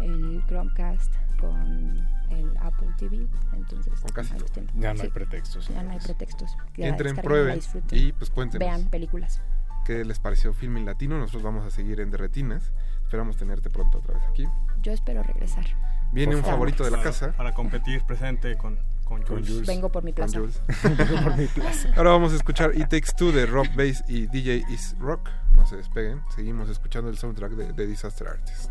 el 0.00 0.44
Chromecast, 0.48 1.14
con 1.40 2.06
el 2.34 2.56
Apple 2.58 2.88
TV, 2.98 3.26
entonces 3.52 3.92
casi. 4.12 4.34
Ya 4.74 4.94
no 4.94 5.02
hay 5.02 5.10
pretextos, 5.10 5.68
Ya 5.68 5.82
no 5.82 5.90
hay 5.92 5.98
pretextos. 5.98 6.56
Ya 6.76 6.88
Entren, 6.88 7.16
prueben 7.16 7.60
y 7.90 8.12
pues 8.12 8.30
cuéntenos. 8.30 8.66
Vean 8.68 8.84
películas. 8.90 9.40
¿Qué 9.84 10.04
les 10.04 10.18
pareció 10.18 10.52
Filmin 10.54 10.86
Latino? 10.86 11.18
Nosotros 11.18 11.42
vamos 11.42 11.66
a 11.66 11.70
seguir 11.70 12.00
en 12.00 12.10
Derretinas. 12.10 12.72
Esperamos 13.02 13.36
tenerte 13.36 13.68
pronto 13.68 13.98
otra 13.98 14.14
vez 14.14 14.22
aquí. 14.30 14.46
Yo 14.82 14.92
espero 14.92 15.22
regresar. 15.22 15.64
Viene 16.12 16.32
Por 16.32 16.36
un 16.36 16.42
favor. 16.42 16.54
favorito 16.56 16.84
de 16.84 16.90
la 16.90 16.96
Para- 16.98 17.10
casa. 17.10 17.32
Para 17.32 17.52
competir 17.52 18.02
presente 18.04 18.56
con, 18.56 18.78
con, 19.04 19.22
Jules. 19.26 19.66
Vengo 19.66 19.90
por 19.92 20.02
mi 20.02 20.12
Con 20.12 20.24
plaza. 20.24 20.38
Jules. 20.38 20.60
Por 21.22 21.36
mi 21.36 21.46
plaza. 21.46 21.88
Ahora 21.96 22.10
vamos 22.10 22.32
a 22.32 22.36
escuchar 22.36 22.70
It 22.74 22.88
Takes 22.88 23.12
Two 23.16 23.32
de 23.32 23.44
Rock 23.46 23.68
Bass 23.76 24.02
y 24.08 24.26
DJ 24.26 24.64
Is 24.70 24.96
Rock. 24.98 25.28
No 25.52 25.66
se 25.66 25.76
despeguen. 25.76 26.22
Seguimos 26.34 26.70
escuchando 26.70 27.10
el 27.10 27.18
soundtrack 27.18 27.52
de, 27.52 27.72
de 27.72 27.86
Disaster 27.86 28.26
Artist. 28.28 28.70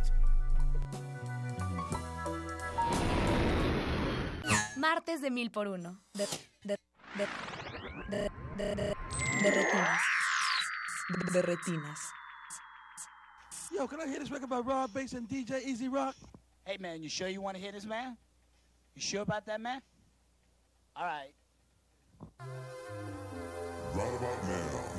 Martes 4.78 5.22
de 5.22 5.30
mil 5.30 5.49
por 5.52 5.68
uno. 5.68 5.99
De, 6.14 6.28
de, 6.64 6.78
de, 7.15 7.28
de, 8.10 8.30
de, 8.57 8.76
de, 8.76 8.94
de 9.41 9.52
retinas. 9.52 10.02
De, 11.10 11.32
de 11.32 11.41
retinas. 11.41 11.99
Yo, 13.72 13.88
can 13.88 14.02
I 14.02 14.07
hear 14.07 14.20
this 14.20 14.30
record 14.30 14.49
by 14.49 14.60
Rob 14.60 14.94
Bass 14.94 15.14
and 15.14 15.28
DJ 15.28 15.64
Easy 15.65 15.88
Rock? 15.88 16.15
Hey 16.65 16.78
man, 16.80 17.02
you 17.02 17.10
sure 17.10 17.28
you 17.28 17.41
want 17.41 17.56
to 17.57 17.61
hear 17.61 17.72
this, 17.72 17.86
man? 17.86 18.18
You 18.95 19.02
sure 19.02 19.22
about 19.22 19.45
that, 19.48 19.60
man? 19.60 19.82
All 20.95 21.06
right. 21.06 21.34
Right 23.95 24.15
about 24.15 24.44
now, 24.48 24.94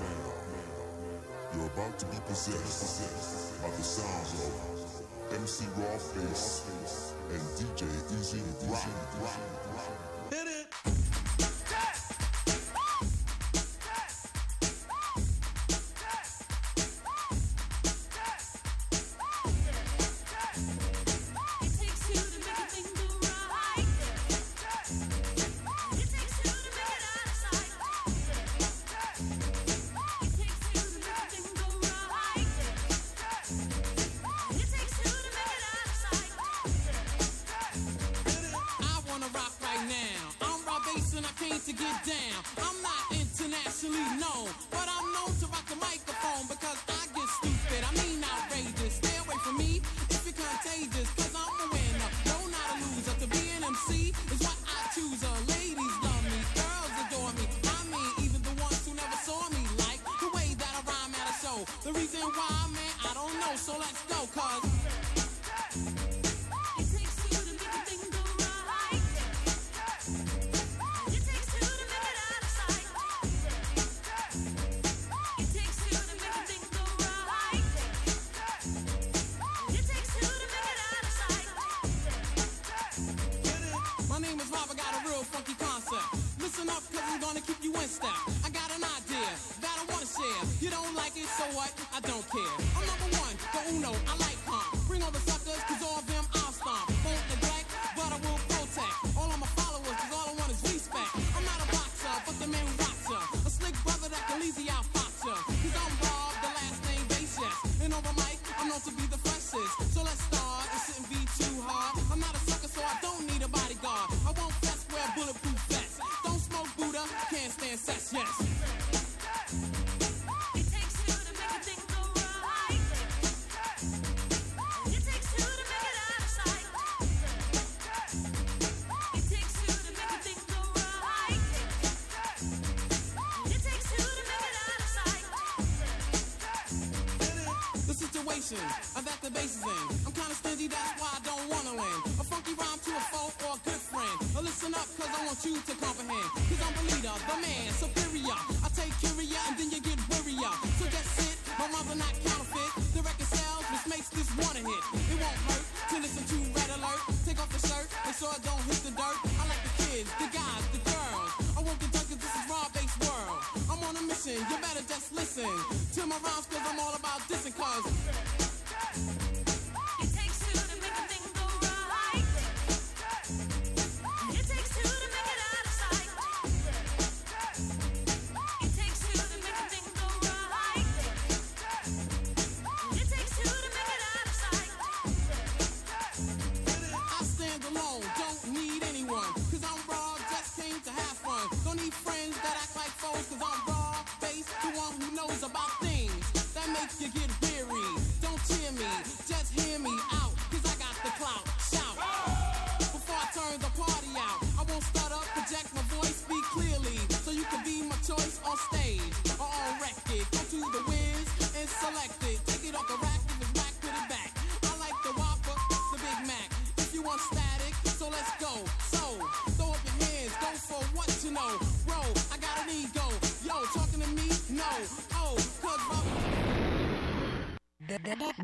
you're 1.55 1.66
about 1.66 1.99
to 1.99 2.07
be 2.07 2.16
possessed 2.27 3.62
by 3.62 3.71
the 3.71 3.83
sounds 3.83 4.35
of 4.35 5.33
MC 5.33 5.66
Raw 5.77 5.99
Face 5.99 7.14
and 7.31 7.41
DJ 7.57 7.87
Easy 8.19 8.43
Rock. 8.69 8.83
Hit 8.85 9.53
down. 42.03 42.43
I'm 42.59 42.83
not 42.83 43.05
internationally 43.12 44.19
known. 44.19 44.64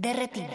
Derretidos. 0.01 0.49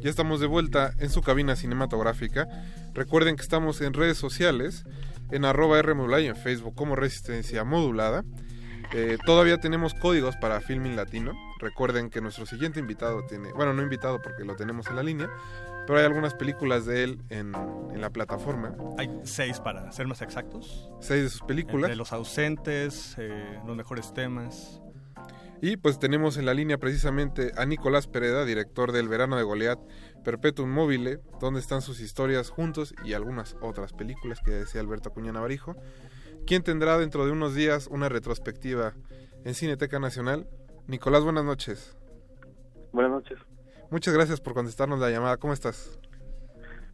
Ya 0.00 0.10
estamos 0.10 0.40
de 0.40 0.46
vuelta 0.46 0.92
en 0.98 1.08
su 1.08 1.22
cabina 1.22 1.56
cinematográfica. 1.56 2.46
Recuerden 2.92 3.36
que 3.36 3.42
estamos 3.42 3.80
en 3.80 3.94
redes 3.94 4.18
sociales, 4.18 4.84
en 5.30 5.46
arroba 5.46 5.80
y 6.20 6.26
en 6.26 6.36
Facebook 6.36 6.74
como 6.74 6.96
Resistencia 6.96 7.64
Modulada. 7.64 8.24
Eh, 8.92 9.16
todavía 9.24 9.58
tenemos 9.58 9.94
códigos 9.94 10.36
para 10.36 10.60
Filming 10.60 10.96
Latino. 10.96 11.32
Recuerden 11.60 12.10
que 12.10 12.20
nuestro 12.20 12.44
siguiente 12.44 12.78
invitado 12.78 13.24
tiene, 13.26 13.52
bueno, 13.52 13.72
no 13.72 13.82
invitado 13.82 14.20
porque 14.22 14.44
lo 14.44 14.54
tenemos 14.54 14.86
en 14.88 14.96
la 14.96 15.02
línea, 15.02 15.30
pero 15.88 16.00
hay 16.00 16.04
algunas 16.04 16.34
películas 16.34 16.84
de 16.84 17.02
él 17.02 17.22
en, 17.30 17.52
la 17.98 18.10
plataforma. 18.10 18.76
Hay 18.98 19.08
seis, 19.22 19.58
para 19.58 19.90
ser 19.90 20.06
más 20.06 20.20
exactos. 20.20 20.92
Seis 21.00 21.22
de 21.22 21.30
sus 21.30 21.40
películas. 21.40 21.88
Eh, 21.88 21.92
de 21.92 21.96
los 21.96 22.12
ausentes, 22.12 23.16
eh, 23.16 23.58
los 23.66 23.74
mejores 23.74 24.12
temas. 24.12 24.82
Y 25.62 25.78
pues 25.78 25.98
tenemos 25.98 26.36
en 26.36 26.44
la 26.44 26.52
línea 26.52 26.76
precisamente 26.76 27.52
a 27.56 27.64
Nicolás 27.64 28.06
Pereda, 28.06 28.44
director 28.44 28.92
del 28.92 29.08
Verano 29.08 29.38
de 29.38 29.44
Goliat, 29.44 29.78
Perpetuum 30.24 30.68
Mobile, 30.68 31.20
donde 31.40 31.58
están 31.58 31.80
sus 31.80 32.00
historias 32.00 32.50
juntos 32.50 32.94
y 33.02 33.14
algunas 33.14 33.56
otras 33.62 33.94
películas 33.94 34.40
que 34.44 34.50
decía 34.50 34.82
Alberto 34.82 35.08
Acuña 35.08 35.32
Navarijo, 35.32 35.74
quien 36.46 36.62
tendrá 36.62 36.98
dentro 36.98 37.24
de 37.24 37.32
unos 37.32 37.54
días 37.54 37.86
una 37.86 38.10
retrospectiva 38.10 38.92
en 39.46 39.54
Cineteca 39.54 39.98
Nacional. 39.98 40.46
Nicolás, 40.86 41.24
buenas 41.24 41.46
noches. 41.46 41.96
Buenas 42.92 43.10
noches. 43.10 43.38
Muchas 43.90 44.12
gracias 44.12 44.40
por 44.40 44.54
contestarnos 44.54 44.98
la 44.98 45.10
llamada. 45.10 45.36
¿Cómo 45.38 45.52
estás? 45.52 45.98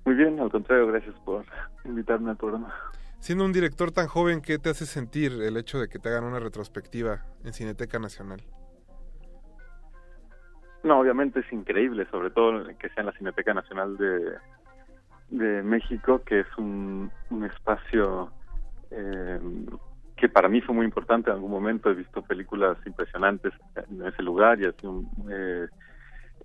Muy 0.04 0.14
bien, 0.14 0.38
al 0.38 0.50
contrario, 0.50 0.86
gracias 0.86 1.14
por 1.24 1.44
invitarme 1.84 2.30
al 2.30 2.36
programa. 2.36 2.72
Siendo 3.18 3.44
un 3.44 3.52
director 3.52 3.90
tan 3.90 4.06
joven, 4.06 4.42
¿qué 4.42 4.58
te 4.58 4.68
hace 4.68 4.86
sentir 4.86 5.32
el 5.32 5.56
hecho 5.56 5.80
de 5.80 5.88
que 5.88 5.98
te 5.98 6.10
hagan 6.10 6.24
una 6.24 6.38
retrospectiva 6.38 7.22
en 7.42 7.52
Cineteca 7.52 7.98
Nacional? 7.98 8.42
No, 10.82 11.00
obviamente 11.00 11.40
es 11.40 11.50
increíble, 11.50 12.06
sobre 12.10 12.30
todo 12.30 12.66
que 12.78 12.90
sea 12.90 13.00
en 13.00 13.06
la 13.06 13.12
Cineteca 13.12 13.54
Nacional 13.54 13.96
de, 13.96 15.62
México, 15.62 16.22
que 16.24 16.40
es 16.40 16.58
un, 16.58 17.10
espacio 17.50 18.30
em, 18.90 19.66
que 20.16 20.28
para 20.28 20.48
mí 20.48 20.60
fue 20.60 20.74
muy 20.74 20.84
importante 20.84 21.30
en 21.30 21.36
algún 21.36 21.50
momento. 21.50 21.90
He 21.90 21.94
visto 21.94 22.22
películas 22.22 22.76
impresionantes 22.84 23.54
en 23.74 24.06
ese 24.06 24.22
lugar 24.22 24.60
y 24.60 24.66
así 24.66 24.86
un, 24.86 25.08
eh, 25.30 25.66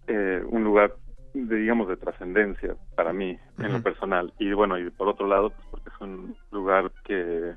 eh, 0.10 0.44
un 0.50 0.64
lugar, 0.64 0.96
de, 1.34 1.56
digamos, 1.56 1.88
de 1.88 1.98
trascendencia 1.98 2.76
para 2.96 3.14
mí 3.14 3.38
en 3.60 3.74
lo 3.74 3.84
personal. 3.84 4.34
Y 4.40 4.52
bueno, 4.54 4.78
y 4.78 4.90
por 4.90 5.08
otro 5.08 5.28
lado, 5.28 5.52
pues, 5.52 5.68
porque 5.70 5.90
es 5.90 6.02
un 6.02 6.36
lugar 6.52 6.92
que, 7.06 7.54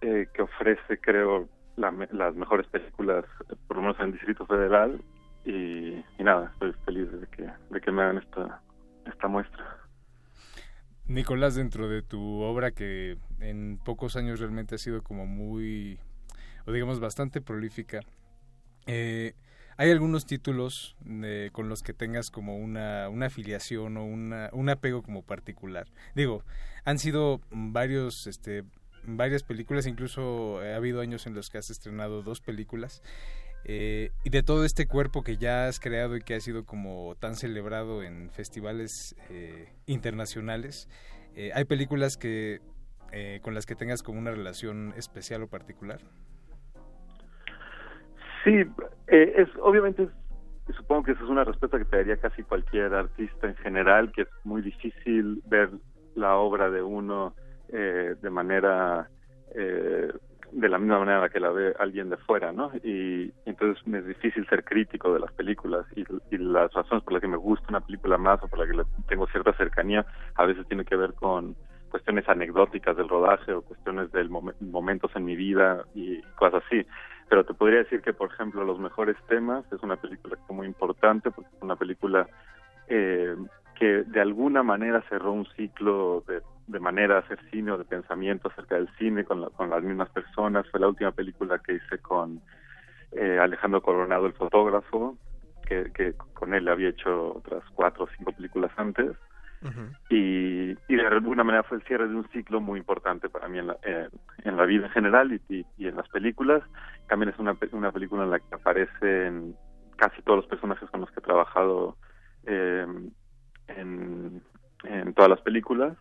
eh, 0.00 0.26
que 0.34 0.42
ofrece, 0.42 0.98
creo, 1.00 1.48
la, 1.76 1.94
las 2.10 2.34
mejores 2.34 2.66
películas, 2.66 3.24
eh, 3.48 3.54
por 3.68 3.76
lo 3.76 3.82
menos 3.82 3.98
en 4.00 4.06
el 4.06 4.12
Distrito 4.12 4.44
Federal. 4.46 5.00
Y, 5.44 6.04
nada, 6.18 6.50
estoy 6.52 6.72
feliz 6.84 7.10
de 7.12 7.26
que, 7.28 7.48
de 7.70 7.80
que 7.80 7.92
me 7.92 8.02
hagan 8.02 8.18
esta, 8.18 8.60
esta 9.06 9.28
muestra. 9.28 9.64
Nicolás, 11.06 11.54
dentro 11.54 11.88
de 11.88 12.02
tu 12.02 12.40
obra 12.40 12.72
que 12.72 13.18
en 13.40 13.78
pocos 13.78 14.16
años 14.16 14.40
realmente 14.40 14.76
ha 14.76 14.78
sido 14.78 15.02
como 15.02 15.26
muy, 15.26 15.98
o 16.66 16.72
digamos, 16.72 17.00
bastante 17.00 17.40
prolífica, 17.40 18.00
eh, 18.86 19.34
¿hay 19.76 19.90
algunos 19.90 20.26
títulos 20.26 20.96
de- 21.00 21.50
con 21.52 21.68
los 21.68 21.82
que 21.82 21.92
tengas 21.94 22.30
como 22.30 22.56
una, 22.56 23.08
una 23.08 23.26
afiliación 23.26 23.96
o 23.96 24.04
una, 24.04 24.50
un 24.52 24.68
apego 24.68 25.02
como 25.02 25.22
particular? 25.22 25.86
Digo, 26.14 26.44
han 26.84 26.98
sido 26.98 27.40
varios, 27.50 28.26
este, 28.26 28.64
varias 29.04 29.42
películas, 29.42 29.86
incluso 29.86 30.60
ha 30.60 30.76
habido 30.76 31.00
años 31.00 31.26
en 31.26 31.34
los 31.34 31.50
que 31.50 31.58
has 31.58 31.70
estrenado 31.70 32.22
dos 32.22 32.40
películas. 32.40 33.02
eh, 33.64 34.10
y 34.24 34.30
de 34.30 34.42
todo 34.42 34.64
este 34.64 34.86
cuerpo 34.86 35.22
que 35.22 35.36
ya 35.36 35.68
has 35.68 35.78
creado 35.80 36.16
y 36.16 36.22
que 36.22 36.34
ha 36.34 36.40
sido 36.40 36.64
como 36.64 37.14
tan 37.20 37.36
celebrado 37.36 38.02
en 38.02 38.30
festivales 38.30 39.14
eh, 39.30 39.68
internacionales, 39.86 40.88
eh, 41.36 41.52
¿hay 41.54 41.64
películas 41.64 42.16
que 42.16 42.60
eh, 43.12 43.40
con 43.42 43.54
las 43.54 43.66
que 43.66 43.76
tengas 43.76 44.02
como 44.02 44.18
una 44.18 44.30
relación 44.32 44.94
especial 44.96 45.42
o 45.42 45.48
particular? 45.48 46.00
Sí, 48.44 48.64
eh, 49.08 49.34
es 49.36 49.48
obviamente 49.60 50.08
supongo 50.76 51.04
que 51.04 51.12
esa 51.12 51.24
es 51.24 51.30
una 51.30 51.44
respuesta 51.44 51.78
que 51.78 51.84
te 51.84 51.96
daría 51.96 52.16
casi 52.16 52.42
cualquier 52.42 52.94
artista 52.94 53.48
en 53.48 53.56
general, 53.56 54.12
que 54.12 54.22
es 54.22 54.28
muy 54.44 54.62
difícil 54.62 55.42
ver 55.46 55.70
la 56.14 56.36
obra 56.36 56.70
de 56.70 56.82
uno 56.82 57.34
eh, 57.68 58.14
de 58.20 58.30
manera 58.30 59.08
eh, 59.54 60.12
de 60.52 60.68
la 60.68 60.78
misma 60.78 60.98
manera 60.98 61.28
que 61.30 61.40
la 61.40 61.50
ve 61.50 61.74
alguien 61.78 62.10
de 62.10 62.18
fuera, 62.18 62.52
¿no? 62.52 62.70
Y 62.84 63.32
entonces 63.46 63.84
me 63.86 63.98
es 63.98 64.06
difícil 64.06 64.46
ser 64.48 64.64
crítico 64.64 65.12
de 65.12 65.20
las 65.20 65.32
películas 65.32 65.86
y, 65.96 66.04
y 66.30 66.38
las 66.38 66.72
razones 66.74 67.02
por 67.04 67.14
las 67.14 67.22
que 67.22 67.28
me 67.28 67.38
gusta 67.38 67.66
una 67.70 67.80
película 67.80 68.18
más 68.18 68.42
o 68.42 68.48
por 68.48 68.58
las 68.58 68.68
que 68.68 69.02
tengo 69.08 69.26
cierta 69.28 69.54
cercanía 69.54 70.04
a 70.34 70.44
veces 70.44 70.66
tiene 70.68 70.84
que 70.84 70.96
ver 70.96 71.14
con 71.14 71.56
cuestiones 71.92 72.26
anecdóticas 72.28 72.96
del 72.96 73.08
rodaje 73.08 73.52
o 73.52 73.62
cuestiones 73.62 74.10
de 74.12 74.24
momentos 74.60 75.10
en 75.14 75.24
mi 75.26 75.36
vida 75.36 75.84
y 75.94 76.20
cosas 76.36 76.64
así. 76.66 76.84
Pero 77.28 77.44
te 77.44 77.54
podría 77.54 77.80
decir 77.80 78.00
que, 78.00 78.12
por 78.14 78.32
ejemplo, 78.32 78.64
Los 78.64 78.78
Mejores 78.80 79.16
Temas 79.28 79.64
es 79.72 79.80
una 79.82 79.96
película 79.96 80.36
muy 80.48 80.66
importante 80.66 81.30
porque 81.30 81.50
es 81.54 81.62
una 81.62 81.76
película 81.76 82.26
eh, 82.88 83.36
que 83.78 84.02
de 84.04 84.20
alguna 84.20 84.62
manera 84.62 85.02
cerró 85.08 85.32
un 85.32 85.46
ciclo 85.54 86.24
de, 86.26 86.40
de 86.66 86.80
manera 86.80 87.14
de 87.14 87.20
hacer 87.20 87.38
cine 87.50 87.72
o 87.72 87.78
de 87.78 87.84
pensamiento 87.84 88.48
acerca 88.48 88.74
del 88.76 88.88
cine 88.98 89.24
con, 89.24 89.42
la- 89.42 89.50
con 89.50 89.70
las 89.70 89.82
mismas 89.82 90.08
personas. 90.10 90.66
Fue 90.70 90.80
la 90.80 90.88
última 90.88 91.12
película 91.12 91.58
que 91.58 91.74
hice 91.74 91.98
con 91.98 92.40
eh, 93.12 93.38
Alejandro 93.38 93.82
Coronado, 93.82 94.26
el 94.26 94.32
fotógrafo, 94.32 95.16
que, 95.66 95.92
que 95.92 96.14
con 96.34 96.54
él 96.54 96.66
había 96.68 96.88
hecho 96.88 97.34
otras 97.36 97.62
cuatro 97.74 98.04
o 98.04 98.08
cinco 98.16 98.32
películas 98.32 98.72
antes 98.76 99.12
y, 100.10 100.72
y 100.72 100.96
de 100.96 101.06
alguna 101.06 101.44
manera 101.44 101.62
fue 101.62 101.78
el 101.78 101.84
cierre 101.84 102.08
de 102.08 102.14
un 102.14 102.28
ciclo 102.30 102.60
muy 102.60 102.78
importante 102.80 103.28
para 103.28 103.48
mí 103.48 103.58
en 103.58 103.68
la, 103.68 103.76
eh, 103.82 104.08
en 104.44 104.56
la 104.56 104.64
vida 104.64 104.86
en 104.86 104.92
general 104.92 105.40
y, 105.48 105.64
en 105.78 105.96
las 105.96 106.08
películas. 106.08 106.62
También 107.08 107.30
es 107.30 107.38
una, 107.38 107.56
una 107.72 107.92
película 107.92 108.24
en 108.24 108.30
la 108.30 108.40
que 108.40 108.54
aparecen 108.54 109.54
casi 109.96 110.20
todos 110.22 110.38
los 110.38 110.46
personajes 110.46 110.90
con 110.90 111.00
los 111.00 111.10
que 111.10 111.20
he 111.20 111.22
trabajado 111.22 111.96
eh, 112.46 112.86
en, 113.68 114.42
en 114.84 115.14
todas 115.14 115.30
las 115.30 115.40
películas. 115.40 115.96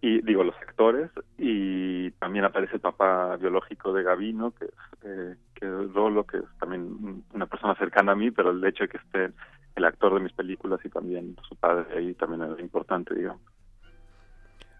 Y 0.00 0.22
digo 0.22 0.44
los 0.44 0.56
actores. 0.56 1.10
Y 1.38 2.10
también 2.12 2.44
aparece 2.44 2.76
el 2.76 2.80
papá 2.80 3.36
biológico 3.36 3.92
de 3.92 4.02
Gavino 4.02 4.52
que 4.52 4.66
es, 4.66 4.70
eh, 5.02 5.36
que 5.54 5.66
es 5.66 5.92
Rolo 5.92 6.24
que 6.24 6.38
es 6.38 6.58
también 6.58 7.24
una 7.32 7.46
persona 7.46 7.74
cercana 7.76 8.12
a 8.12 8.16
mí 8.16 8.30
pero 8.30 8.50
el 8.50 8.64
hecho 8.64 8.84
de 8.84 8.88
que 8.88 8.98
esté 8.98 9.32
el 9.76 9.84
actor 9.84 10.14
de 10.14 10.20
mis 10.20 10.32
películas 10.32 10.80
y 10.84 10.88
también 10.88 11.36
su 11.48 11.54
padre 11.56 11.98
ahí 11.98 12.14
también 12.14 12.42
es 12.52 12.60
importante 12.60 13.14
digamos 13.14 13.42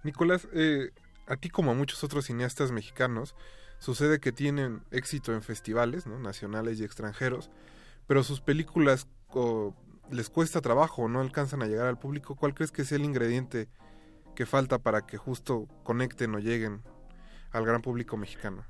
Nicolás, 0.06 0.48
eh, 0.52 0.90
a 1.26 1.36
ti 1.36 1.50
como 1.50 1.72
a 1.72 1.74
muchos 1.74 2.02
otros 2.04 2.26
cineastas 2.26 2.70
mexicanos, 2.70 3.34
sucede 3.78 4.20
que 4.20 4.32
tienen 4.32 4.82
éxito 4.92 5.34
en 5.34 5.42
festivales, 5.42 6.06
¿no? 6.06 6.18
nacionales 6.18 6.80
y 6.80 6.84
extranjeros, 6.84 7.50
pero 8.06 8.22
sus 8.22 8.40
películas 8.40 9.08
o, 9.30 9.74
les 10.10 10.30
cuesta 10.30 10.60
trabajo 10.60 11.02
o 11.02 11.08
no 11.08 11.20
alcanzan 11.20 11.62
a 11.62 11.66
llegar 11.66 11.86
al 11.86 11.98
público. 11.98 12.36
¿Cuál 12.36 12.54
crees 12.54 12.70
que 12.70 12.84
sea 12.84 12.96
el 12.96 13.04
ingrediente 13.04 13.68
que 14.36 14.46
falta 14.46 14.78
para 14.78 15.06
que 15.06 15.16
justo 15.16 15.66
conecten 15.82 16.34
o 16.34 16.38
lleguen 16.38 16.82
al 17.50 17.66
gran 17.66 17.82
público 17.82 18.16
mexicano? 18.16 18.64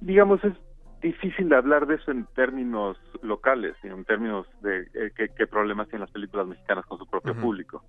digamos 0.00 0.42
es 0.44 0.54
difícil 1.00 1.48
de 1.48 1.56
hablar 1.56 1.86
de 1.86 1.96
eso 1.96 2.10
en 2.10 2.26
términos 2.34 2.96
locales 3.22 3.74
en 3.82 4.04
términos 4.04 4.46
de 4.62 4.82
eh, 4.94 5.12
qué, 5.16 5.28
qué 5.36 5.46
problemas 5.46 5.88
tienen 5.88 6.02
las 6.02 6.10
películas 6.10 6.46
mexicanas 6.46 6.86
con 6.86 6.98
su 6.98 7.06
propio 7.06 7.34
público. 7.34 7.84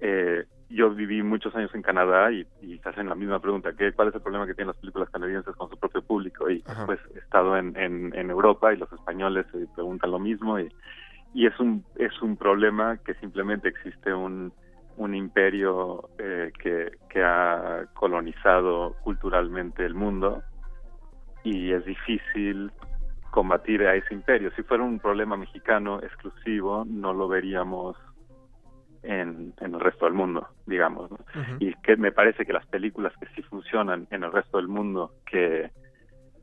Eh, 0.00 0.44
yo 0.68 0.90
viví 0.90 1.22
muchos 1.22 1.54
años 1.54 1.74
en 1.74 1.82
Canadá 1.82 2.32
y, 2.32 2.46
y 2.60 2.78
se 2.78 2.88
hacen 2.88 3.08
la 3.08 3.14
misma 3.14 3.38
pregunta, 3.38 3.72
¿qué, 3.76 3.92
¿cuál 3.92 4.08
es 4.08 4.14
el 4.14 4.22
problema 4.22 4.46
que 4.46 4.54
tienen 4.54 4.68
las 4.68 4.78
películas 4.78 5.08
canadienses 5.10 5.54
con 5.56 5.70
su 5.70 5.78
propio 5.78 6.02
público? 6.02 6.50
Y 6.50 6.64
pues 6.86 6.98
he 7.14 7.18
estado 7.18 7.56
en, 7.56 7.76
en, 7.76 8.14
en 8.14 8.30
Europa 8.30 8.72
y 8.72 8.76
los 8.76 8.92
españoles 8.92 9.46
se 9.52 9.66
preguntan 9.74 10.10
lo 10.10 10.18
mismo 10.18 10.58
y, 10.58 10.68
y 11.32 11.46
es 11.46 11.58
un 11.60 11.84
es 11.96 12.20
un 12.22 12.36
problema 12.36 12.96
que 12.98 13.14
simplemente 13.14 13.68
existe 13.68 14.12
un, 14.12 14.52
un 14.96 15.14
imperio 15.14 16.08
eh, 16.18 16.52
que, 16.60 16.92
que 17.08 17.22
ha 17.22 17.86
colonizado 17.94 18.96
culturalmente 19.02 19.84
el 19.84 19.94
mundo 19.94 20.42
y 21.44 21.72
es 21.72 21.84
difícil 21.84 22.72
combatir 23.30 23.82
a 23.82 23.94
ese 23.94 24.14
imperio. 24.14 24.50
Si 24.56 24.62
fuera 24.62 24.82
un 24.82 24.98
problema 24.98 25.36
mexicano 25.36 26.00
exclusivo, 26.02 26.84
no 26.86 27.12
lo 27.12 27.28
veríamos 27.28 27.96
en, 29.02 29.52
en 29.60 29.74
el 29.74 29.80
resto 29.80 30.06
del 30.06 30.14
mundo, 30.14 30.48
digamos. 30.66 31.10
¿no? 31.10 31.18
Y 31.60 31.74
que 31.82 31.96
me 31.96 32.12
parece 32.12 32.44
que 32.44 32.52
las 32.52 32.66
películas 32.66 33.12
que 33.20 33.26
sí 33.34 33.42
funcionan 33.42 34.06
en 34.10 34.24
el 34.24 34.32
resto 34.32 34.56
del 34.56 34.68
mundo, 34.68 35.12
que, 35.26 35.70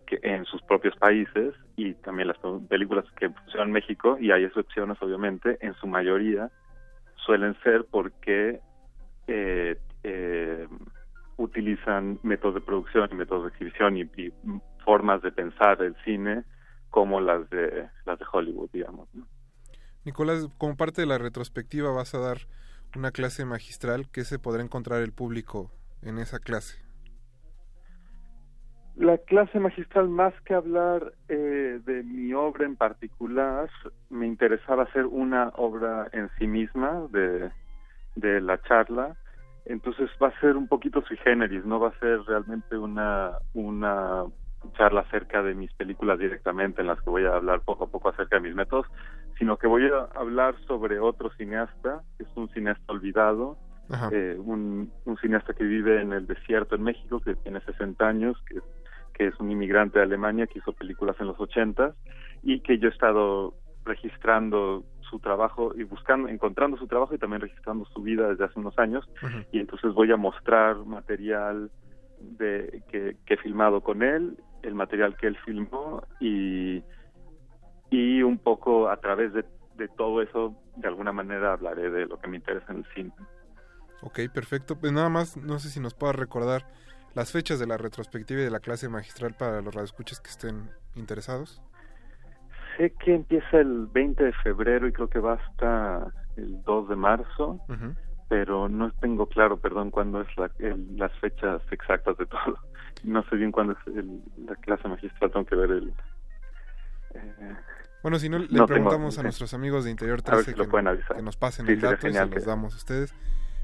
que 0.05 0.19
en 0.21 0.45
sus 0.45 0.61
propios 0.63 0.95
países, 0.97 1.55
y 1.75 1.93
también 1.95 2.27
las 2.27 2.37
películas 2.69 3.05
que 3.17 3.29
funcionan 3.29 3.69
en 3.69 3.73
México, 3.73 4.17
y 4.19 4.31
hay 4.31 4.43
excepciones 4.43 5.01
obviamente, 5.01 5.57
en 5.61 5.73
su 5.75 5.87
mayoría 5.87 6.49
suelen 7.25 7.55
ser 7.63 7.85
porque 7.89 8.59
eh, 9.27 9.77
eh, 10.03 10.67
utilizan 11.37 12.19
métodos 12.23 12.55
de 12.55 12.61
producción 12.61 13.09
y 13.11 13.15
métodos 13.15 13.43
de 13.43 13.49
exhibición 13.49 13.97
y, 13.97 14.01
y 14.01 14.33
formas 14.81 15.21
de 15.21 15.31
pensar 15.31 15.81
el 15.81 15.95
cine 16.03 16.43
como 16.89 17.21
las 17.21 17.49
de 17.49 17.89
las 18.05 18.19
de 18.19 18.25
Hollywood, 18.31 18.69
digamos. 18.71 19.07
¿no? 19.13 19.25
Nicolás, 20.03 20.47
como 20.57 20.75
parte 20.75 21.01
de 21.01 21.07
la 21.07 21.17
retrospectiva 21.17 21.91
vas 21.91 22.13
a 22.13 22.19
dar 22.19 22.37
una 22.95 23.11
clase 23.11 23.45
magistral 23.45 24.09
que 24.11 24.23
se 24.23 24.39
podrá 24.39 24.63
encontrar 24.63 25.01
el 25.01 25.13
público 25.13 25.71
en 26.01 26.17
esa 26.17 26.39
clase. 26.39 26.83
La 28.95 29.17
clase 29.17 29.59
magistral, 29.59 30.09
más 30.09 30.33
que 30.41 30.53
hablar 30.53 31.13
eh, 31.29 31.79
de 31.85 32.03
mi 32.03 32.33
obra 32.33 32.65
en 32.65 32.75
particular, 32.75 33.69
me 34.09 34.27
interesaba 34.27 34.83
hacer 34.83 35.05
una 35.05 35.49
obra 35.55 36.09
en 36.11 36.29
sí 36.37 36.45
misma 36.45 37.07
de, 37.09 37.51
de 38.15 38.41
la 38.41 38.61
charla. 38.63 39.15
Entonces 39.65 40.09
va 40.21 40.27
a 40.27 40.39
ser 40.41 40.57
un 40.57 40.67
poquito 40.67 41.01
sui 41.03 41.17
generis, 41.17 41.63
no 41.63 41.79
va 41.79 41.89
a 41.89 41.99
ser 41.99 42.21
realmente 42.23 42.75
una, 42.75 43.37
una 43.53 44.25
charla 44.77 45.01
acerca 45.01 45.41
de 45.43 45.55
mis 45.55 45.73
películas 45.73 46.19
directamente, 46.19 46.81
en 46.81 46.87
las 46.87 47.01
que 47.01 47.09
voy 47.09 47.25
a 47.25 47.35
hablar 47.35 47.61
poco 47.61 47.85
a 47.85 47.87
poco 47.87 48.09
acerca 48.09 48.37
de 48.37 48.41
mis 48.41 48.55
métodos, 48.55 48.87
sino 49.37 49.57
que 49.57 49.67
voy 49.67 49.85
a 49.85 50.19
hablar 50.19 50.55
sobre 50.67 50.99
otro 50.99 51.31
cineasta, 51.31 52.01
que 52.17 52.23
es 52.23 52.29
un 52.35 52.49
cineasta 52.49 52.91
olvidado, 52.91 53.57
eh, 54.11 54.37
un, 54.39 54.91
un 55.05 55.17
cineasta 55.17 55.53
que 55.53 55.65
vive 55.65 56.01
en 56.01 56.13
el 56.13 56.25
desierto 56.25 56.75
en 56.75 56.83
México, 56.83 57.19
que 57.19 57.35
tiene 57.35 57.59
60 57.61 58.07
años, 58.07 58.37
que, 58.47 58.59
que 59.13 59.27
es 59.27 59.39
un 59.39 59.51
inmigrante 59.51 59.99
de 59.99 60.05
Alemania, 60.05 60.47
que 60.47 60.59
hizo 60.59 60.73
películas 60.73 61.15
en 61.19 61.27
los 61.27 61.39
80 61.39 61.93
y 62.43 62.61
que 62.61 62.77
yo 62.77 62.87
he 62.87 62.91
estado 62.91 63.53
registrando 63.83 64.85
su 65.01 65.19
trabajo 65.19 65.73
y 65.75 65.83
buscando, 65.83 66.29
encontrando 66.29 66.77
su 66.77 66.87
trabajo 66.87 67.13
y 67.13 67.17
también 67.17 67.41
registrando 67.41 67.85
su 67.85 68.01
vida 68.01 68.29
desde 68.29 68.45
hace 68.45 68.59
unos 68.59 68.77
años. 68.79 69.07
Y 69.51 69.59
entonces 69.59 69.93
voy 69.93 70.11
a 70.11 70.17
mostrar 70.17 70.77
material 70.85 71.69
de 72.19 72.83
que, 72.89 73.17
que 73.25 73.33
he 73.33 73.37
filmado 73.37 73.81
con 73.81 74.03
él, 74.03 74.37
el 74.63 74.75
material 74.75 75.15
que 75.17 75.27
él 75.27 75.37
filmó 75.45 76.03
y, 76.19 76.83
y 77.89 78.21
un 78.23 78.37
poco 78.37 78.89
a 78.89 78.97
través 78.97 79.33
de, 79.33 79.45
de 79.75 79.87
todo 79.89 80.21
eso, 80.21 80.55
de 80.75 80.87
alguna 80.87 81.11
manera 81.11 81.53
hablaré 81.53 81.89
de 81.89 82.05
lo 82.05 82.17
que 82.19 82.27
me 82.27 82.37
interesa 82.37 82.71
en 82.71 82.79
el 82.79 82.85
cine. 82.93 83.11
Ok, 84.01 84.19
perfecto. 84.33 84.75
Pues 84.79 84.91
nada 84.91 85.09
más, 85.09 85.37
no 85.37 85.59
sé 85.59 85.69
si 85.69 85.79
nos 85.79 85.93
puedas 85.93 86.15
recordar 86.15 86.65
las 87.13 87.31
fechas 87.31 87.59
de 87.59 87.67
la 87.67 87.77
retrospectiva 87.77 88.41
y 88.41 88.45
de 88.45 88.51
la 88.51 88.59
clase 88.59 88.89
magistral 88.89 89.35
para 89.37 89.61
los 89.61 89.73
radioescuchas 89.73 90.19
que 90.19 90.29
estén 90.29 90.69
interesados. 90.95 91.61
Sé 92.77 92.93
que 93.03 93.13
empieza 93.13 93.59
el 93.59 93.87
20 93.87 94.23
de 94.23 94.33
febrero 94.33 94.87
y 94.87 94.93
creo 94.93 95.09
que 95.09 95.19
va 95.19 95.33
hasta 95.33 96.11
el 96.37 96.63
2 96.63 96.89
de 96.89 96.95
marzo, 96.95 97.59
Ujú. 97.67 97.93
Pero 98.31 98.69
no 98.69 98.91
tengo 99.01 99.25
claro, 99.27 99.57
perdón, 99.57 99.91
cuándo 99.91 100.21
es 100.21 100.37
la, 100.37 100.49
el- 100.59 100.95
las 100.97 101.11
fechas 101.19 101.61
exactas 101.69 102.17
de 102.17 102.25
todo. 102.25 102.57
No 103.03 103.23
sé 103.23 103.35
bien 103.35 103.51
cuándo 103.51 103.73
es 103.73 103.87
el- 103.95 104.21
la 104.47 104.55
clase 104.57 104.87
magistral, 104.87 105.31
tengo 105.31 105.45
que 105.45 105.55
ver 105.55 105.71
el... 105.71 105.93
eh, 107.15 107.55
Bueno, 108.03 108.19
si 108.19 108.29
no, 108.29 108.37
le 108.39 108.45
no 108.45 108.49
tengo- 108.51 108.67
preguntamos 108.67 109.15
a 109.17 109.21
sí. 109.21 109.23
nuestros 109.23 109.53
amigos 109.53 109.83
de 109.83 109.91
Interior 109.91 110.19
A 110.25 110.31
ver 110.35 110.45
13 110.45 110.51
si 110.51 110.57
lo 110.57 110.63
que, 110.65 110.69
pueden 110.69 110.87
avisar. 110.87 111.17
que 111.17 111.21
nos 111.23 111.35
pasen 111.35 111.65
Sí, 111.65 111.73
el 111.73 111.81
dato 111.81 112.07
y 112.07 112.13
se 112.13 112.19
los 112.25 112.29
que- 112.29 112.39
damos 112.41 112.73
a 112.73 112.77
ustedes. 112.77 113.13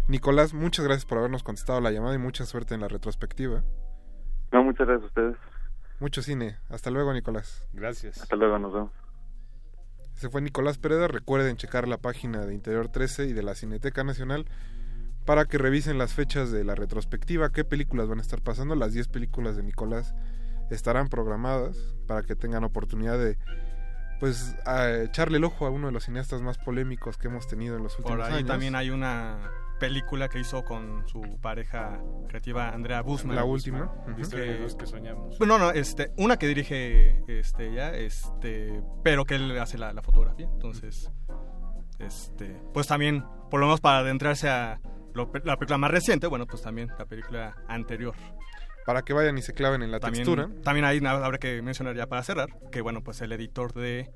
Nicolás, 0.10 0.54
muchas 0.54 0.84
gracias 0.86 1.06
por 1.06 1.20
habernos 1.20 1.44
contestado 1.44 1.80
la 1.82 1.92
llamada 1.92 2.16
y 2.16 2.18
mucha 2.18 2.46
suerte 2.46 2.74
en 2.76 2.82
la 2.82 2.88
retrospectiva. 2.90 3.64
No, 4.52 4.64
muchas 4.64 4.86
gracias 4.88 5.04
a 5.04 5.08
ustedes. 5.08 5.38
Mucho 6.02 6.22
cine. 6.22 6.58
Hasta 6.70 6.90
luego, 6.92 7.14
Nicolás. 7.14 7.66
Gracias. 7.74 8.22
Hasta 8.22 8.36
luego, 8.36 8.60
nos 8.60 8.74
vemos. 8.74 8.92
Ese 10.18 10.30
fue 10.30 10.42
Nicolás 10.42 10.80
Pereda. 10.80 11.08
Recuerden 11.08 11.58
checar 11.58 11.88
la 11.88 12.00
página 12.00 12.44
de 12.46 12.56
Interior 12.56 12.90
13 12.90 13.28
y 13.28 13.34
de 13.34 13.44
la 13.44 13.54
Cineteca 13.54 14.04
Nacional 14.04 14.48
para 15.26 15.46
que 15.46 15.60
revisen 15.60 16.00
las 16.00 16.14
fechas 16.14 16.52
de 16.52 16.64
la 16.64 16.74
retrospectiva, 16.74 17.52
qué 17.52 17.64
películas 17.64 18.08
van 18.08 18.18
a 18.18 18.22
estar 18.24 18.42
pasando. 18.42 18.74
Las 18.76 18.94
10 18.94 19.10
películas 19.10 19.56
de 19.56 19.64
Nicolás 19.64 20.16
estarán 20.72 21.10
programadas 21.10 21.78
para 22.08 22.24
que 22.24 22.36
tengan 22.36 22.64
oportunidad 22.64 23.20
de 23.20 23.38
pues 24.20 24.56
a 24.66 24.90
echarle 25.04 25.38
el 25.38 25.44
ojo 25.44 25.68
a 25.68 25.70
uno 25.70 25.88
de 25.88 25.94
los 25.94 26.06
cineastas 26.06 26.42
más 26.42 26.58
polémicos 26.58 27.18
que 27.18 27.28
hemos 27.28 27.46
tenido 27.48 27.78
en 27.78 27.84
los 27.84 28.00
últimos 28.00 28.18
Por 28.18 28.26
ahí 28.26 28.38
años. 28.38 28.48
también 28.48 28.74
hay 28.76 28.90
una 28.90 29.38
película 29.80 30.28
que 30.30 30.40
hizo 30.40 30.64
con 30.64 31.08
su 31.08 31.22
pareja 31.42 32.00
creativa 32.28 32.70
Andrea 32.70 33.02
Busman. 33.02 33.36
La 33.36 33.44
última. 33.44 33.92
Los 34.60 34.76
que 34.76 34.86
soñamos. 34.86 35.38
Bueno, 35.40 35.58
no, 35.58 35.72
este, 35.72 36.12
una 36.18 36.38
que 36.38 36.48
dirige 36.48 37.24
este 37.28 37.68
ella, 37.70 37.96
este, 37.96 38.82
pero 39.04 39.26
que 39.26 39.36
él 39.36 39.58
hace 39.60 39.78
la, 39.78 39.94
la 39.94 40.02
fotografía. 40.02 40.48
Entonces, 40.52 41.12
este, 42.00 42.60
pues 42.74 42.88
también, 42.88 43.24
por 43.50 43.60
lo 43.60 43.68
menos 43.68 43.82
para 43.82 44.00
adentrarse 44.00 44.50
a 44.50 44.80
lo- 45.14 45.32
la 45.44 45.58
película 45.58 45.78
más 45.78 45.92
reciente, 45.92 46.28
bueno, 46.28 46.46
pues 46.46 46.62
también 46.62 46.90
la 46.98 47.06
película 47.06 47.56
anterior. 47.68 48.16
Para 48.86 49.02
que 49.02 49.12
vayan 49.14 49.38
y 49.38 49.42
se 49.42 49.54
claven 49.54 49.82
en 49.84 49.92
la 49.92 50.00
también, 50.00 50.24
textura. 50.26 50.50
También 50.64 50.86
ahí 50.86 51.00
habrá 51.06 51.38
que 51.40 51.62
mencionar 51.62 51.96
ya 51.96 52.08
para 52.08 52.24
cerrar, 52.24 52.48
que 52.72 52.82
bueno, 52.82 53.04
pues 53.04 53.20
el 53.22 53.32
editor 53.34 53.74
de 53.74 54.10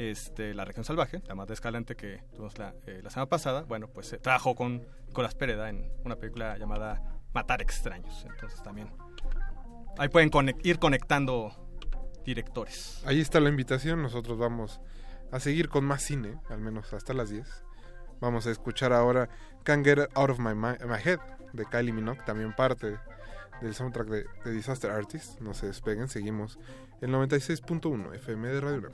este, 0.00 0.54
La 0.54 0.64
Región 0.64 0.84
Salvaje, 0.84 1.20
la 1.26 1.34
más 1.34 1.46
de 1.46 1.54
Escalante 1.54 1.94
que 1.94 2.22
tuvimos 2.30 2.56
la, 2.58 2.74
eh, 2.86 3.00
la 3.02 3.10
semana 3.10 3.28
pasada, 3.28 3.62
bueno, 3.62 3.88
pues 3.88 4.06
se 4.06 4.18
trabajó 4.18 4.54
con 4.54 4.86
Nicolás 5.06 5.34
Pereda 5.34 5.68
en 5.68 5.92
una 6.04 6.16
película 6.16 6.56
llamada 6.56 7.02
Matar 7.34 7.60
Extraños. 7.60 8.24
Entonces 8.28 8.62
también 8.62 8.90
ahí 9.98 10.08
pueden 10.08 10.30
ir 10.64 10.78
conectando 10.78 11.52
directores. 12.24 13.02
Ahí 13.04 13.20
está 13.20 13.40
la 13.40 13.50
invitación. 13.50 14.00
Nosotros 14.02 14.38
vamos 14.38 14.80
a 15.30 15.38
seguir 15.38 15.68
con 15.68 15.84
más 15.84 16.02
cine, 16.02 16.38
al 16.48 16.60
menos 16.60 16.94
hasta 16.94 17.12
las 17.12 17.28
10. 17.28 17.46
Vamos 18.20 18.46
a 18.46 18.50
escuchar 18.50 18.94
ahora 18.94 19.28
Can't 19.64 19.84
Get 19.84 19.98
Out 20.14 20.30
of 20.30 20.38
My, 20.38 20.54
My 20.54 20.74
Head 21.04 21.20
de 21.52 21.66
Kylie 21.66 21.92
Minogue, 21.92 22.22
también 22.24 22.54
parte 22.56 22.96
del 23.60 23.74
soundtrack 23.74 24.08
de, 24.08 24.26
de 24.44 24.50
Disaster 24.52 24.90
Artist. 24.90 25.40
No 25.40 25.54
se 25.54 25.66
despeguen, 25.66 26.08
seguimos 26.08 26.58
el 27.00 27.10
96.1 27.10 28.14
FM 28.14 28.48
de 28.48 28.60
Radio 28.60 28.90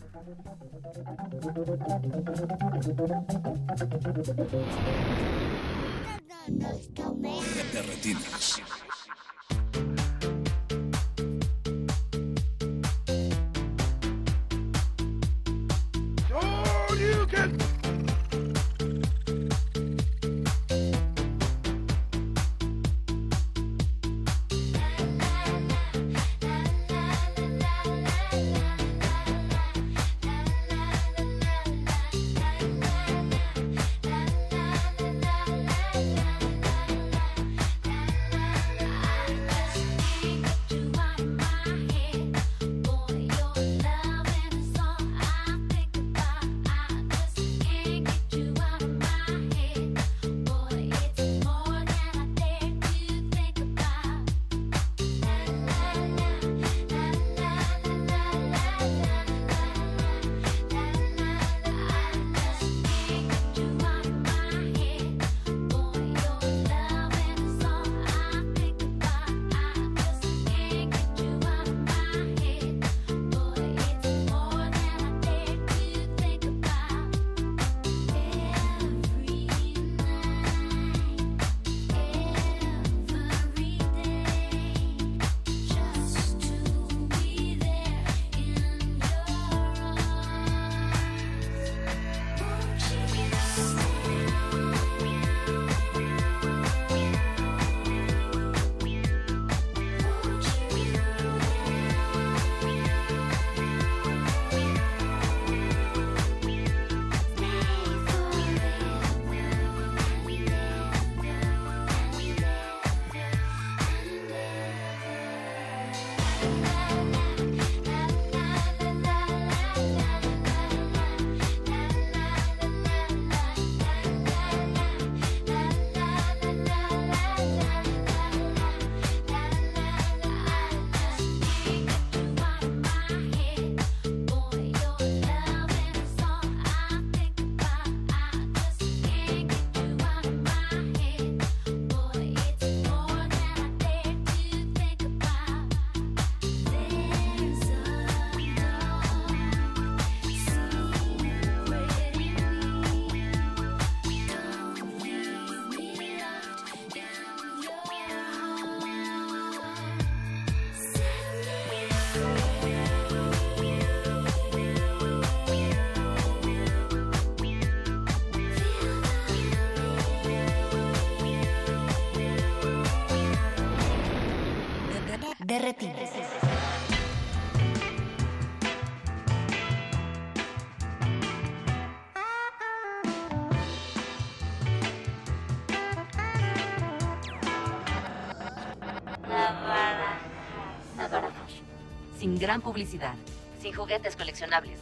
publicidad, 192.77 193.15
sin 193.59 193.73
juguetes 193.73 194.17
coleccionables, 194.17 194.79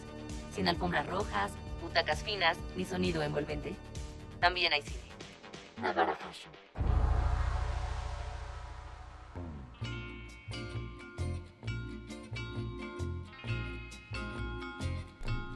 sin 0.52 0.66
alfombras 0.66 1.06
rojas, 1.06 1.52
butacas 1.80 2.24
finas 2.24 2.58
ni 2.76 2.84
sonido 2.84 3.22
envolvente. 3.22 3.76
También 4.40 4.72
hay 4.72 4.82
cine. 4.82 4.98
Navara 5.80 6.16
Fashion. 6.16 6.52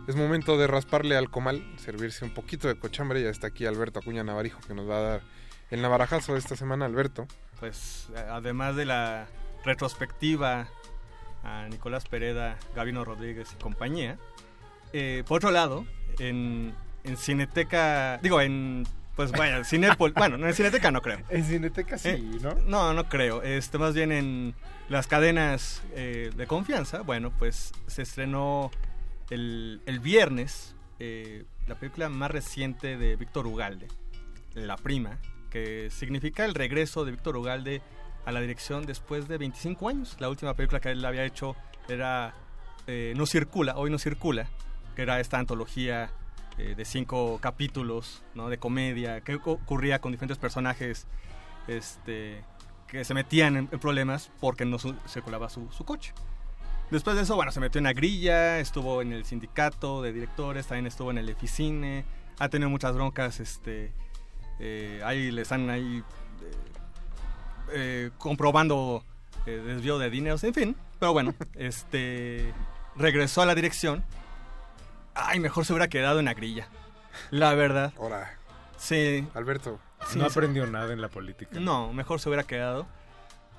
Es 0.07 0.15
momento 0.15 0.57
de 0.57 0.69
rasparle 0.69 1.17
al 1.17 1.31
comal, 1.31 1.61
servirse 1.77 2.25
un 2.25 2.33
poquito 2.33 2.69
de 2.69 2.79
cochambre. 2.79 3.21
Ya 3.21 3.31
está 3.31 3.49
aquí 3.49 3.67
Alberto 3.67 3.99
Acuña 3.99 4.23
Navarijo 4.23 4.61
que 4.65 4.75
nos 4.75 4.89
va 4.89 4.99
a 4.99 5.03
dar 5.03 5.23
el 5.73 5.83
navarajazo 5.83 6.35
de 6.35 6.39
esta 6.39 6.55
semana, 6.55 6.85
Alberto. 6.85 7.27
Pues 7.59 8.09
eh, 8.15 8.25
además 8.31 8.77
de 8.77 8.85
la 8.85 9.27
retrospectiva 9.65 10.69
a 11.43 11.67
Nicolás 11.69 12.07
Pereda, 12.07 12.57
Gabino 12.75 13.05
Rodríguez 13.05 13.49
y 13.53 13.63
compañía, 13.63 14.19
eh, 14.93 15.23
por 15.27 15.39
otro 15.39 15.51
lado, 15.51 15.87
en, 16.19 16.75
en 17.05 17.17
Cineteca, 17.17 18.19
digo, 18.23 18.41
en, 18.41 18.87
pues 19.17 19.33
bueno, 19.33 19.65
Cinepol, 19.65 20.13
bueno, 20.17 20.39
no, 20.39 20.47
en 20.47 20.55
Cineteca 20.55 20.91
no 20.91 21.03
creo. 21.03 21.21
En 21.29 21.45
Cineteca 21.45 21.99
sí, 21.99 22.09
Eh, 22.11 22.39
¿no? 22.41 22.55
No, 22.67 22.95
no 22.95 23.09
creo. 23.09 23.43
Este, 23.43 23.79
más 23.79 23.95
bien 23.95 24.13
en 24.13 24.55
las 24.89 25.07
cadenas 25.07 25.83
eh, 25.95 26.31
de 26.37 26.47
confianza. 26.47 27.03
Bueno, 27.03 27.33
pues 27.39 27.73
se 27.87 28.03
estrenó 28.03 28.71
el, 29.31 29.83
el 29.87 30.01
viernes 30.01 30.75
eh, 31.01 31.45
la 31.67 31.75
película 31.77 32.09
más 32.09 32.31
reciente 32.31 32.97
de 32.97 33.17
Víctor 33.17 33.47
Ugalde, 33.47 33.89
La 34.55 34.77
Prima, 34.77 35.19
que 35.51 35.91
significa 35.91 36.45
el 36.45 36.55
regreso 36.55 37.05
de 37.05 37.13
Víctor 37.13 37.37
Ugalde 37.37 37.83
a 38.29 38.33
la 38.33 38.41
dirección 38.43 38.85
después 38.85 39.27
de 39.27 39.39
25 39.39 39.89
años. 39.89 40.17
La 40.21 40.29
última 40.29 40.53
película 40.55 40.81
que 40.81 40.91
él 40.91 41.03
había 41.05 41.25
hecho 41.25 41.57
era 41.89 42.35
eh, 42.87 43.15
No 43.17 43.25
Circula, 43.25 43.77
Hoy 43.79 43.91
No 43.91 43.99
Circula, 43.99 44.49
que 44.95 45.01
era 45.03 45.19
esta 45.19 45.39
antología 45.39 46.11
eh, 46.59 46.75
de 46.77 46.85
cinco 46.85 47.39
capítulos 47.41 48.23
¿no? 48.35 48.51
de 48.51 48.59
comedia 48.59 49.23
que 49.23 49.37
oc- 49.39 49.55
ocurría 49.63 50.01
con 50.01 50.13
diferentes 50.13 50.37
personajes 50.37 51.07
este, 51.69 52.45
que 52.87 53.05
se 53.05 53.15
metían 53.15 53.57
en, 53.57 53.67
problemas 53.69 54.31
porque 54.41 54.67
no 54.67 54.77
circulaba 55.09 55.49
su, 55.49 55.71
su 55.73 55.85
coche. 55.85 56.13
Después 56.91 57.17
de 57.17 57.23
eso, 57.23 57.35
bueno, 57.35 57.51
se 57.53 57.61
metió 57.61 57.79
en 57.79 57.85
la 57.85 57.93
grilla, 57.95 58.59
estuvo 58.61 59.01
en 59.01 59.13
el 59.13 59.25
sindicato 59.25 60.03
de 60.03 60.13
directores, 60.13 60.67
también 60.67 60.87
estuvo 60.87 61.11
en 61.11 61.19
el 61.19 61.29
Eficine, 61.31 62.05
ha 62.39 62.49
tenido 62.51 62.69
muchas 62.69 62.95
broncas, 62.95 63.41
este, 63.41 63.93
eh, 64.59 65.01
ahí 65.05 65.31
le 65.31 65.43
están 65.43 65.69
ahí 65.71 66.03
eh, 67.73 68.11
comprobando 68.19 69.05
eh, 69.47 69.63
desvío 69.65 69.99
de 69.99 70.11
dineros, 70.11 70.45
en 70.45 70.55
fin, 70.55 70.77
pero 70.99 71.13
bueno, 71.13 71.35
este, 71.55 72.53
regresó 72.97 73.43
a 73.43 73.47
la 73.47 73.55
dirección. 73.55 74.05
Ay, 75.15 75.41
mejor 75.41 75.65
se 75.65 75.73
hubiera 75.73 75.89
quedado 75.89 76.19
en 76.21 76.27
la 76.27 76.35
grilla, 76.35 76.69
la 77.31 77.55
verdad. 77.55 77.93
Ahora, 77.99 78.39
Sí. 78.79 79.27
Alberto. 79.35 79.81
Sí, 80.07 80.19
no 80.19 80.27
sí. 80.27 80.31
aprendió 80.31 80.65
nada 80.67 80.93
en 80.93 81.01
la 81.01 81.09
política. 81.09 81.59
No, 81.59 81.93
mejor 81.93 82.21
se 82.21 82.29
hubiera 82.29 82.45
quedado. 82.45 82.87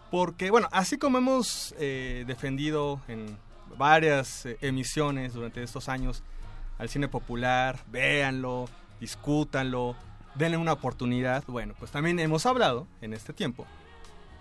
Porque, 0.10 0.50
bueno, 0.50 0.70
así 0.72 0.98
como 0.98 1.18
hemos 1.18 1.76
eh, 1.78 2.24
defendido 2.26 3.02
en 3.08 3.38
varias 3.78 4.46
eh, 4.46 4.58
emisiones 4.62 5.34
durante 5.34 5.62
estos 5.62 5.90
años 5.90 6.24
al 6.80 6.88
cine 6.90 7.10
popular, 7.10 7.80
véanlo, 7.88 8.70
discútanlo, 9.02 9.96
denle 10.36 10.58
una 10.58 10.74
oportunidad. 10.74 11.44
Bueno, 11.48 11.76
pues 11.78 11.92
también 11.92 12.18
hemos 12.20 12.46
hablado 12.46 12.88
en 13.02 13.14
este 13.14 13.34
tiempo 13.34 13.68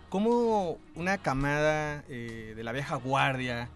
cómo 0.09 0.79
una 0.95 1.19
camada 1.19 2.05
eh, 2.09 2.55
de 2.57 2.65
la 2.65 2.73
vieja 2.73 2.97
guardia 2.97 3.69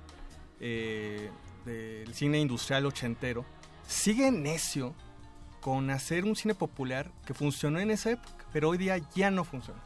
eh, 0.61 1.31
del 1.65 2.15
cine 2.15 2.41
industrial 2.41 2.87
ochentero 2.87 3.45
sigue 3.87 4.31
necio 4.31 4.95
con 5.61 5.91
hacer 5.91 6.25
un 6.25 6.35
cine 6.35 6.55
popular 6.55 7.11
que 7.25 7.35
funcionó 7.35 7.79
en 7.79 7.91
esa 7.91 8.11
época, 8.11 8.45
pero 8.53 8.71
hoy 8.71 8.79
día 8.79 8.99
ya 9.15 9.31
no 9.31 9.45
funciona. 9.45 9.81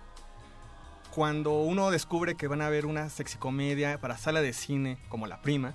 Cuando 1.14 1.60
uno 1.60 1.90
descubre 1.90 2.34
que 2.34 2.46
van 2.46 2.62
a 2.62 2.68
ver 2.68 2.86
una 2.86 3.08
sexicomedia 3.10 3.98
para 4.00 4.16
sala 4.16 4.40
de 4.40 4.52
cine 4.52 4.98
como 5.08 5.26
La 5.26 5.42
Prima, 5.42 5.74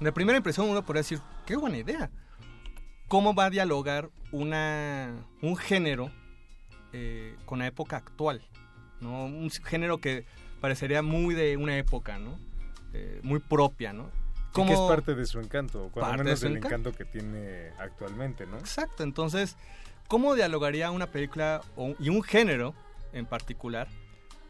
de 0.00 0.12
primera 0.12 0.36
impresión 0.36 0.68
uno 0.68 0.84
podría 0.84 1.00
decir, 1.00 1.20
qué 1.46 1.56
buena 1.56 1.78
idea. 1.78 2.10
¿Cómo 3.08 3.34
va 3.34 3.46
a 3.46 3.50
dialogar 3.50 4.10
una, 4.30 5.14
un 5.42 5.56
género 5.56 6.10
eh, 6.92 7.36
con 7.46 7.58
la 7.58 7.66
época 7.66 7.96
actual? 7.96 8.42
¿No? 9.00 9.24
Un 9.26 9.50
género 9.50 9.98
que 9.98 10.24
parecería 10.60 11.02
muy 11.02 11.34
de 11.34 11.56
una 11.56 11.76
época, 11.76 12.18
¿no? 12.18 12.38
Eh, 12.92 13.20
muy 13.22 13.38
propia, 13.38 13.92
¿no? 13.92 14.10
Y 14.50 14.66
que 14.66 14.72
es 14.72 14.80
parte 14.88 15.14
de 15.14 15.26
su 15.26 15.38
encanto, 15.40 15.84
o 15.84 15.88
cuando 15.90 16.24
menos 16.24 16.40
de 16.40 16.48
del 16.48 16.56
encanto. 16.58 16.90
encanto 16.90 16.98
que 16.98 17.04
tiene 17.04 17.70
actualmente, 17.78 18.46
¿no? 18.46 18.58
Exacto, 18.58 19.02
entonces, 19.04 19.56
¿cómo 20.08 20.34
dialogaría 20.34 20.90
una 20.90 21.06
película 21.06 21.60
o- 21.76 21.94
y 22.00 22.08
un 22.08 22.22
género 22.22 22.74
en 23.12 23.26
particular 23.26 23.86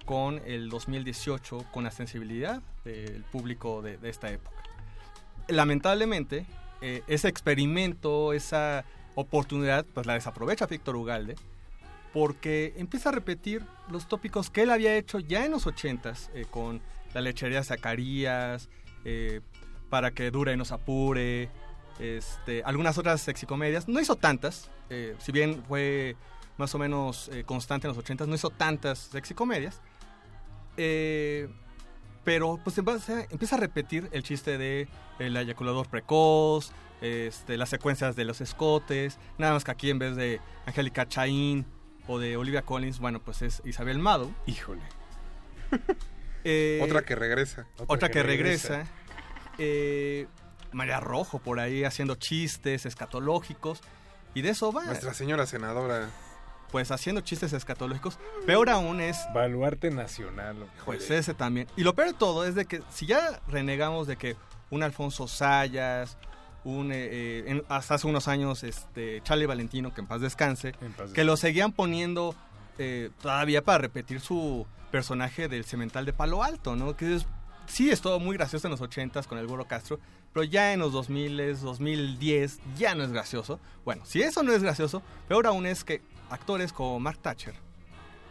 con 0.06 0.40
el 0.46 0.70
2018, 0.70 1.64
con 1.72 1.84
la 1.84 1.90
sensibilidad 1.90 2.62
del 2.84 3.22
público 3.24 3.82
de, 3.82 3.98
de 3.98 4.08
esta 4.08 4.30
época? 4.30 4.56
Lamentablemente, 5.48 6.46
eh, 6.80 7.02
ese 7.06 7.28
experimento, 7.28 8.32
esa 8.32 8.84
oportunidad, 9.14 9.84
pues 9.94 10.06
la 10.06 10.14
desaprovecha 10.14 10.66
Víctor 10.66 10.96
Ugalde, 10.96 11.34
porque 12.12 12.74
empieza 12.76 13.10
a 13.10 13.12
repetir 13.12 13.64
los 13.90 14.08
tópicos 14.08 14.50
que 14.50 14.62
él 14.62 14.70
había 14.70 14.96
hecho 14.96 15.18
ya 15.18 15.44
en 15.44 15.52
los 15.52 15.66
80s, 15.66 16.30
eh, 16.34 16.46
con 16.50 16.80
la 17.14 17.20
lechería 17.20 17.62
Zacarías, 17.62 18.68
eh, 19.04 19.40
para 19.90 20.10
que 20.10 20.30
dure 20.30 20.52
y 20.52 20.56
nos 20.56 20.72
apure, 20.72 21.50
este, 21.98 22.62
algunas 22.64 22.98
otras 22.98 23.20
sexicomedias. 23.20 23.88
No 23.88 24.00
hizo 24.00 24.16
tantas, 24.16 24.70
eh, 24.90 25.16
si 25.18 25.32
bien 25.32 25.62
fue 25.66 26.16
más 26.56 26.74
o 26.74 26.78
menos 26.78 27.30
constante 27.46 27.86
en 27.86 27.94
los 27.94 28.04
80s, 28.04 28.26
no 28.26 28.34
hizo 28.34 28.50
tantas 28.50 28.98
sexicomedias. 28.98 29.80
Pero 32.24 32.60
pues 32.62 32.76
empieza 32.78 33.56
a 33.56 33.58
repetir 33.58 34.08
el 34.12 34.22
chiste 34.22 34.58
de 34.58 34.88
el 35.18 35.36
eyaculador 35.36 35.88
precoz, 35.88 36.72
este, 37.00 37.56
las 37.56 37.68
secuencias 37.68 38.16
de 38.16 38.24
los 38.24 38.40
escotes, 38.40 39.18
nada 39.38 39.52
más 39.52 39.64
que 39.64 39.70
aquí 39.70 39.90
en 39.90 39.98
vez 39.98 40.16
de 40.16 40.40
Angélica 40.66 41.08
Chaín 41.08 41.64
o 42.08 42.18
de 42.18 42.36
Olivia 42.36 42.62
Collins, 42.62 42.98
bueno, 42.98 43.20
pues 43.22 43.42
es 43.42 43.62
Isabel 43.64 43.98
Mado. 43.98 44.30
Híjole. 44.46 44.82
Eh, 46.44 46.80
Otra 46.82 47.02
que 47.02 47.16
regresa. 47.16 47.66
otra, 47.88 48.10
que, 48.10 48.22
regresa. 48.22 48.86
Eh, 49.58 50.28
María 50.72 51.00
Rojo 51.00 51.40
por 51.40 51.58
ahí 51.58 51.84
haciendo 51.84 52.14
chistes 52.14 52.86
escatológicos. 52.86 53.80
Y 54.34 54.42
de 54.42 54.50
eso 54.50 54.72
va. 54.72 54.84
Nuestra 54.84 55.12
señora 55.14 55.46
senadora. 55.46 56.08
Pues 56.70 56.90
haciendo 56.90 57.22
chistes 57.22 57.52
escatológicos. 57.52 58.18
Peor 58.46 58.70
aún 58.70 59.00
es. 59.00 59.18
Baluarte 59.34 59.90
nacional. 59.90 60.56
Pues 60.86 61.10
ese 61.10 61.34
también. 61.34 61.66
Y 61.76 61.82
lo 61.82 61.94
peor 61.94 62.08
de 62.08 62.14
todo 62.14 62.46
es 62.46 62.54
de 62.54 62.66
que 62.66 62.82
si 62.88 63.06
ya 63.06 63.42
renegamos 63.48 64.06
de 64.06 64.16
que 64.16 64.36
un 64.70 64.84
Alfonso 64.84 65.26
Sayas, 65.26 66.16
un 66.64 66.92
eh, 66.92 66.96
eh, 67.10 67.44
en- 67.46 67.64
hasta 67.68 67.94
hace 67.94 68.06
unos 68.06 68.28
años 68.28 68.62
este 68.64 69.20
Charlie 69.22 69.46
Valentino, 69.46 69.94
que 69.94 70.00
en 70.00 70.06
paz 70.06 70.20
descanse, 70.20 70.72
paz 70.92 71.12
que 71.12 71.24
lo 71.24 71.36
seguían 71.36 71.72
poniendo 71.72 72.34
eh, 72.78 73.10
todavía 73.22 73.64
para 73.64 73.78
repetir 73.78 74.20
su 74.20 74.66
personaje 74.90 75.48
del 75.48 75.64
cemental 75.64 76.04
de 76.06 76.12
Palo 76.12 76.42
Alto, 76.42 76.76
¿no? 76.76 76.96
Que 76.96 77.14
es, 77.16 77.26
sí 77.66 77.90
es 77.90 78.00
todo 78.00 78.20
muy 78.20 78.36
gracioso 78.36 78.66
en 78.66 78.72
los 78.72 78.80
80s 78.80 79.26
con 79.26 79.38
el 79.38 79.46
Burro 79.46 79.66
Castro, 79.66 79.98
pero 80.32 80.44
ya 80.44 80.72
en 80.72 80.80
los 80.80 80.92
2000, 80.92 81.60
2010 81.60 82.60
ya 82.76 82.94
no 82.94 83.02
es 83.04 83.10
gracioso. 83.12 83.58
Bueno, 83.84 84.04
si 84.06 84.22
eso 84.22 84.42
no 84.42 84.52
es 84.52 84.62
gracioso, 84.62 85.02
peor 85.26 85.46
aún 85.46 85.66
es 85.66 85.84
que 85.84 86.02
actores 86.30 86.72
como 86.72 87.00
Mark 87.00 87.18
Thatcher 87.18 87.54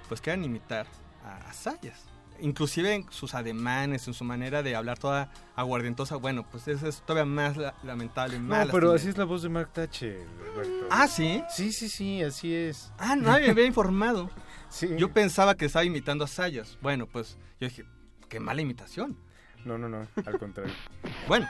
pues 0.07 0.21
quieran 0.21 0.43
imitar 0.43 0.85
a, 1.25 1.49
a 1.49 1.53
Sayas. 1.53 1.99
Inclusive 2.39 2.93
en 2.93 3.11
sus 3.11 3.33
ademanes, 3.33 4.07
en 4.07 4.13
su 4.13 4.23
manera 4.23 4.61
de 4.63 4.75
hablar 4.75 4.97
toda 4.99 5.29
aguardientosa, 5.55 6.15
bueno, 6.17 6.45
pues 6.49 6.67
eso 6.67 6.87
es 6.87 7.01
todavía 7.01 7.25
más 7.25 7.57
la- 7.57 7.73
lamentable, 7.83 8.39
más 8.39 8.67
No, 8.67 8.71
pero 8.71 8.91
así 8.93 9.09
es 9.09 9.17
la 9.17 9.25
voz 9.25 9.41
de 9.43 9.49
Mark 9.49 9.71
Thatcher, 9.73 10.25
Alberto. 10.53 10.87
Ah, 10.91 11.07
¿sí? 11.07 11.43
Sí, 11.49 11.71
sí, 11.71 11.89
sí, 11.89 12.21
así 12.23 12.53
es. 12.53 12.91
Ah, 12.97 13.15
nadie 13.15 13.45
me 13.47 13.51
había 13.51 13.65
informado. 13.65 14.29
Sí. 14.69 14.89
Yo 14.97 15.13
pensaba 15.13 15.55
que 15.55 15.63
estaba 15.63 15.85
imitando 15.85 16.25
a 16.25 16.27
Sayas. 16.27 16.77
Bueno, 16.81 17.07
pues 17.07 17.37
yo 17.57 17.69
dije, 17.69 17.85
qué 18.27 18.41
mala 18.41 18.59
imitación. 18.61 19.17
No, 19.63 19.77
no, 19.77 19.87
no, 19.87 20.05
al 20.25 20.37
contrario. 20.39 20.73
Bueno, 21.29 21.47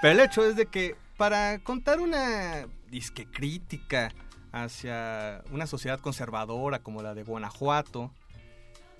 pero 0.00 0.12
el 0.12 0.20
hecho 0.20 0.44
es 0.46 0.54
de 0.54 0.66
que 0.66 0.94
para 1.16 1.58
contar 1.58 1.98
una 2.00 2.66
disque 2.88 3.26
crítica 3.26 4.12
hacia 4.52 5.42
una 5.50 5.66
sociedad 5.66 5.98
conservadora 5.98 6.78
como 6.78 7.02
la 7.02 7.12
de 7.14 7.24
Guanajuato, 7.24 8.12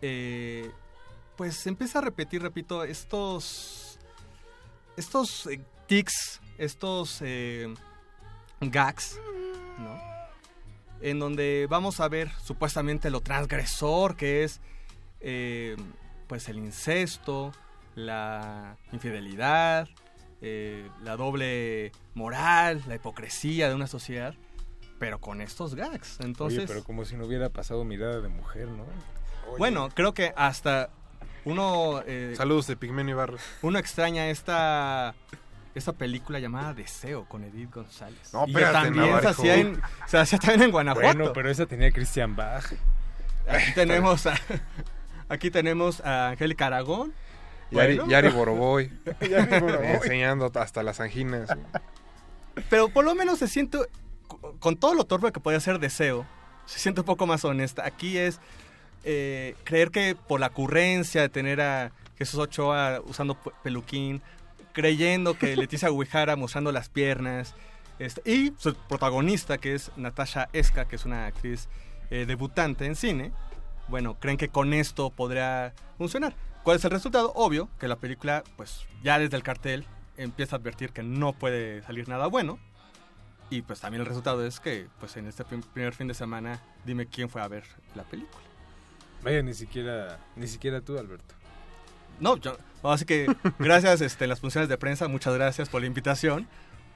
eh, 0.02 0.70
pues 1.36 1.66
empieza 1.66 1.98
a 1.98 2.02
repetir, 2.02 2.42
repito, 2.42 2.84
estos 2.84 3.98
estos 4.96 5.46
eh, 5.46 5.60
tics, 5.86 6.40
estos 6.58 7.20
eh, 7.22 7.72
gags, 8.60 9.18
¿no? 9.78 9.98
En 11.00 11.18
donde 11.18 11.66
vamos 11.70 12.00
a 12.00 12.08
ver 12.08 12.30
supuestamente 12.42 13.10
lo 13.10 13.20
transgresor 13.20 14.16
que 14.16 14.44
es 14.44 14.60
eh, 15.20 15.76
pues 16.26 16.48
el 16.48 16.58
incesto, 16.58 17.52
la 17.94 18.76
infidelidad, 18.92 19.88
eh, 20.40 20.88
la 21.02 21.16
doble 21.16 21.92
moral, 22.14 22.82
la 22.86 22.94
hipocresía 22.94 23.68
de 23.68 23.74
una 23.74 23.86
sociedad, 23.86 24.34
pero 24.98 25.18
con 25.20 25.40
estos 25.40 25.74
gags. 25.74 26.20
Entonces, 26.20 26.60
Oye, 26.60 26.68
pero 26.68 26.84
como 26.84 27.04
si 27.04 27.16
no 27.16 27.26
hubiera 27.26 27.48
pasado 27.50 27.84
mirada 27.84 28.20
de 28.20 28.28
mujer, 28.28 28.68
¿no? 28.68 28.84
bueno, 29.58 29.88
creo 29.92 30.14
que 30.14 30.32
hasta 30.36 30.90
uno... 31.44 32.02
eh, 32.06 32.34
Saludos 32.36 32.66
de 32.66 32.76
Pigmenio 32.76 33.14
Ibarra. 33.14 33.38
Uno 33.62 33.78
extraña 33.78 34.28
esta 34.28 35.14
esta 35.72 35.92
película 35.92 36.40
llamada 36.40 36.74
Deseo 36.74 37.26
con 37.26 37.44
Edith 37.44 37.72
González. 37.72 38.32
No, 38.32 38.44
espérate, 38.44 38.72
también 38.72 39.20
se 39.20 39.28
hacía, 39.28 39.54
en, 39.56 39.80
se 40.06 40.18
hacía 40.18 40.38
también 40.40 40.62
en 40.62 40.70
Guanajuato. 40.72 41.06
Bueno, 41.16 41.32
pero 41.32 41.48
esa 41.48 41.64
tenía 41.66 41.92
Christian 41.92 42.34
Bach. 42.34 42.64
Aquí 43.48 43.72
tenemos 43.74 44.26
a, 44.26 44.34
aquí 45.28 45.50
tenemos 45.50 46.00
a 46.00 46.30
Angélica 46.30 46.66
Aragón. 46.66 47.12
Yari, 47.70 47.96
Bueno. 47.98 48.10
Yari 48.10 48.28
Boroboy. 48.30 48.90
Yari 49.20 49.60
Boroboy. 49.60 49.86
Enseñando 49.86 50.50
hasta 50.56 50.82
las 50.82 50.98
anginas. 50.98 51.48
pero 52.68 52.88
por 52.88 53.04
lo 53.04 53.14
menos 53.14 53.38
se 53.38 53.46
siente, 53.46 53.78
co- 54.26 54.56
con 54.58 54.76
todo 54.76 54.94
lo 54.94 55.04
torpe 55.04 55.30
que 55.30 55.38
podía 55.38 55.60
ser 55.60 55.78
Deseo, 55.78 56.26
se 56.66 56.80
siente 56.80 57.02
un 57.02 57.06
poco 57.06 57.28
más 57.28 57.44
honesta. 57.44 57.86
Aquí 57.86 58.18
es 58.18 58.40
eh, 59.04 59.54
creer 59.64 59.90
que 59.90 60.14
por 60.14 60.40
la 60.40 60.48
ocurrencia 60.48 61.22
de 61.22 61.28
tener 61.28 61.60
a 61.60 61.92
Jesús 62.18 62.38
Ochoa 62.40 63.00
usando 63.04 63.34
pe- 63.34 63.50
peluquín, 63.62 64.22
creyendo 64.72 65.34
que 65.38 65.56
Leticia 65.56 65.88
Guijara 65.90 66.36
mostrando 66.36 66.72
las 66.72 66.88
piernas, 66.88 67.54
este, 67.98 68.22
y 68.30 68.52
su 68.58 68.74
protagonista, 68.74 69.58
que 69.58 69.74
es 69.74 69.90
Natasha 69.96 70.48
Esca, 70.52 70.86
que 70.86 70.96
es 70.96 71.04
una 71.04 71.26
actriz 71.26 71.68
eh, 72.10 72.24
debutante 72.26 72.86
en 72.86 72.96
cine, 72.96 73.32
bueno, 73.88 74.14
creen 74.20 74.36
que 74.36 74.48
con 74.48 74.72
esto 74.72 75.10
podrá 75.10 75.72
funcionar. 75.98 76.34
¿Cuál 76.62 76.76
es 76.76 76.84
el 76.84 76.90
resultado? 76.90 77.32
Obvio, 77.34 77.68
que 77.78 77.88
la 77.88 77.96
película, 77.96 78.44
pues 78.56 78.86
ya 79.02 79.18
desde 79.18 79.36
el 79.36 79.42
cartel 79.42 79.84
empieza 80.16 80.56
a 80.56 80.58
advertir 80.58 80.92
que 80.92 81.02
no 81.02 81.32
puede 81.32 81.82
salir 81.82 82.08
nada 82.08 82.26
bueno. 82.26 82.58
Y 83.48 83.62
pues 83.62 83.80
también 83.80 84.02
el 84.02 84.06
resultado 84.06 84.46
es 84.46 84.60
que, 84.60 84.86
pues 85.00 85.16
en 85.16 85.26
este 85.26 85.44
prim- 85.44 85.62
primer 85.62 85.92
fin 85.94 86.06
de 86.06 86.14
semana, 86.14 86.60
dime 86.84 87.06
quién 87.06 87.28
fue 87.28 87.42
a 87.42 87.48
ver 87.48 87.64
la 87.96 88.04
película. 88.04 88.44
Vaya, 89.22 89.42
ni 89.42 89.54
siquiera, 89.54 90.18
ni 90.36 90.46
siquiera 90.46 90.80
tú, 90.80 90.98
Alberto. 90.98 91.34
No, 92.20 92.36
yo, 92.36 92.56
así 92.82 93.04
que 93.04 93.26
gracias 93.58 94.00
este, 94.00 94.24
en 94.24 94.30
las 94.30 94.40
funciones 94.40 94.68
de 94.68 94.76
prensa, 94.76 95.08
muchas 95.08 95.34
gracias 95.34 95.68
por 95.68 95.80
la 95.80 95.86
invitación, 95.86 96.46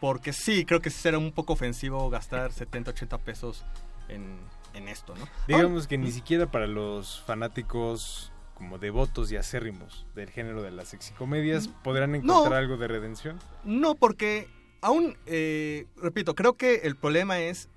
porque 0.00 0.32
sí, 0.32 0.64
creo 0.64 0.80
que 0.80 0.90
será 0.90 1.18
un 1.18 1.32
poco 1.32 1.54
ofensivo 1.54 2.10
gastar 2.10 2.52
70, 2.52 2.90
80 2.90 3.18
pesos 3.18 3.64
en, 4.08 4.38
en 4.74 4.88
esto, 4.88 5.14
¿no? 5.16 5.26
Digamos 5.48 5.86
que 5.86 5.96
ni 5.98 6.12
siquiera 6.12 6.50
para 6.50 6.66
los 6.66 7.22
fanáticos 7.22 8.32
como 8.54 8.78
devotos 8.78 9.32
y 9.32 9.36
acérrimos 9.36 10.06
del 10.14 10.30
género 10.30 10.62
de 10.62 10.70
las 10.70 10.88
sexicomedias 10.88 11.68
podrán 11.68 12.14
encontrar 12.14 12.54
algo 12.54 12.76
de 12.76 12.88
redención. 12.88 13.38
No, 13.64 13.94
porque 13.94 14.48
aún, 14.80 15.16
eh, 15.26 15.86
repito, 15.96 16.34
creo 16.34 16.54
que 16.54 16.76
el 16.84 16.96
problema 16.96 17.40
es 17.40 17.68